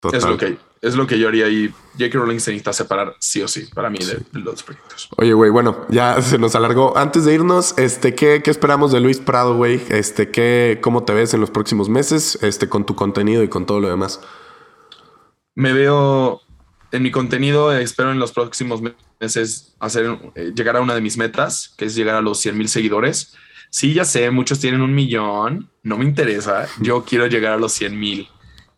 total. 0.00 0.18
es 0.18 0.26
lo 0.26 0.36
que 0.38 0.58
es 0.82 0.94
lo 0.94 1.06
que 1.06 1.18
yo 1.18 1.28
haría 1.28 1.48
y 1.48 1.68
J.K. 1.98 2.18
Rowling 2.18 2.38
se 2.38 2.52
necesita 2.52 2.72
separar 2.72 3.14
sí 3.18 3.42
o 3.42 3.48
sí 3.48 3.66
para 3.74 3.90
mí 3.90 3.98
de, 3.98 4.14
de 4.32 4.40
los 4.40 4.62
proyectos. 4.62 5.08
Oye, 5.18 5.34
güey, 5.34 5.50
bueno, 5.50 5.86
ya 5.90 6.20
se 6.22 6.38
nos 6.38 6.54
alargó. 6.54 6.96
Antes 6.96 7.24
de 7.24 7.34
irnos, 7.34 7.76
este, 7.78 8.14
¿qué, 8.14 8.40
qué 8.42 8.50
esperamos 8.50 8.92
de 8.92 9.00
Luis 9.00 9.18
Prado, 9.18 9.56
güey? 9.56 9.80
Este, 9.90 10.30
¿qué, 10.30 10.78
¿cómo 10.80 11.04
te 11.04 11.12
ves 11.12 11.34
en 11.34 11.40
los 11.40 11.50
próximos 11.50 11.88
meses? 11.88 12.38
Este, 12.42 12.68
con 12.68 12.86
tu 12.86 12.94
contenido 12.94 13.42
y 13.42 13.48
con 13.48 13.66
todo 13.66 13.80
lo 13.80 13.88
demás. 13.88 14.20
Me 15.54 15.72
veo 15.72 16.40
en 16.92 17.02
mi 17.02 17.10
contenido, 17.10 17.72
espero 17.72 18.10
en 18.10 18.18
los 18.18 18.32
próximos 18.32 18.80
meses 19.20 19.74
hacer 19.78 20.18
eh, 20.34 20.52
llegar 20.54 20.76
a 20.76 20.80
una 20.80 20.94
de 20.94 21.00
mis 21.02 21.18
metas, 21.18 21.74
que 21.76 21.84
es 21.84 21.94
llegar 21.94 22.16
a 22.16 22.22
los 22.22 22.38
100 22.38 22.56
mil 22.56 22.68
seguidores. 22.68 23.34
Sí, 23.68 23.92
ya 23.92 24.04
sé, 24.04 24.30
muchos 24.30 24.58
tienen 24.58 24.80
un 24.80 24.94
millón, 24.94 25.70
no 25.82 25.98
me 25.98 26.04
interesa. 26.04 26.66
Yo 26.80 27.04
quiero 27.04 27.26
llegar 27.26 27.52
a 27.52 27.56
los 27.58 27.72
100 27.72 28.00
mil. 28.00 28.28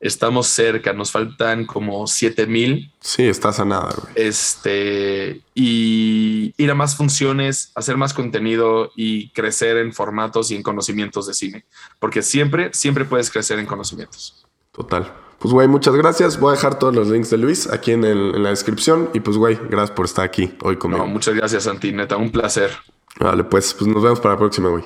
Estamos 0.03 0.49
cerca, 0.49 0.93
nos 0.93 1.13
faltan 1.13 1.65
como 1.65 2.09
7 2.09 2.49
mil. 2.49 2.93
Sí, 3.01 3.23
estás 3.23 3.61
a 3.61 3.65
nada, 3.65 3.95
güey. 3.97 4.13
Este, 4.17 5.43
y 5.55 6.53
ir 6.57 6.71
a 6.73 6.75
más 6.75 6.97
funciones, 6.97 7.71
hacer 7.77 7.97
más 7.97 8.13
contenido 8.13 8.91
y 8.97 9.31
crecer 9.31 9.77
en 9.77 9.93
formatos 9.93 10.51
y 10.51 10.57
en 10.57 10.65
conocimientos 10.65 11.29
de 11.29 11.35
cine. 11.35 11.65
Porque 12.01 12.23
siempre, 12.23 12.71
siempre 12.75 13.05
puedes 13.05 13.31
crecer 13.31 13.61
en 13.61 13.67
conocimientos. 13.67 14.45
Total. 14.73 15.13
Pues, 15.39 15.55
güey, 15.55 15.69
muchas 15.69 15.95
gracias. 15.95 16.41
Voy 16.41 16.51
a 16.51 16.57
dejar 16.57 16.81
todos 16.81 16.93
los 16.97 17.07
links 17.07 17.31
de 17.31 17.39
Luis 17.39 17.69
aquí 17.69 17.93
en, 17.93 18.03
el, 18.03 18.35
en 18.35 18.43
la 18.43 18.51
descripción. 18.51 19.09
Y 19.15 19.21
pues, 19.21 19.37
güey, 19.37 19.57
gracias 19.71 19.93
por 19.93 20.07
estar 20.07 20.25
aquí 20.25 20.53
hoy 20.63 20.79
conmigo. 20.79 21.05
No, 21.05 21.13
muchas 21.13 21.35
gracias, 21.37 21.63
Santi. 21.63 21.93
Neta, 21.93 22.17
un 22.17 22.33
placer. 22.33 22.73
Vale, 23.21 23.45
pues, 23.45 23.73
pues 23.73 23.89
nos 23.89 24.03
vemos 24.03 24.19
para 24.19 24.35
la 24.35 24.39
próxima, 24.41 24.69
güey. 24.69 24.83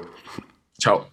Chao. 0.78 1.08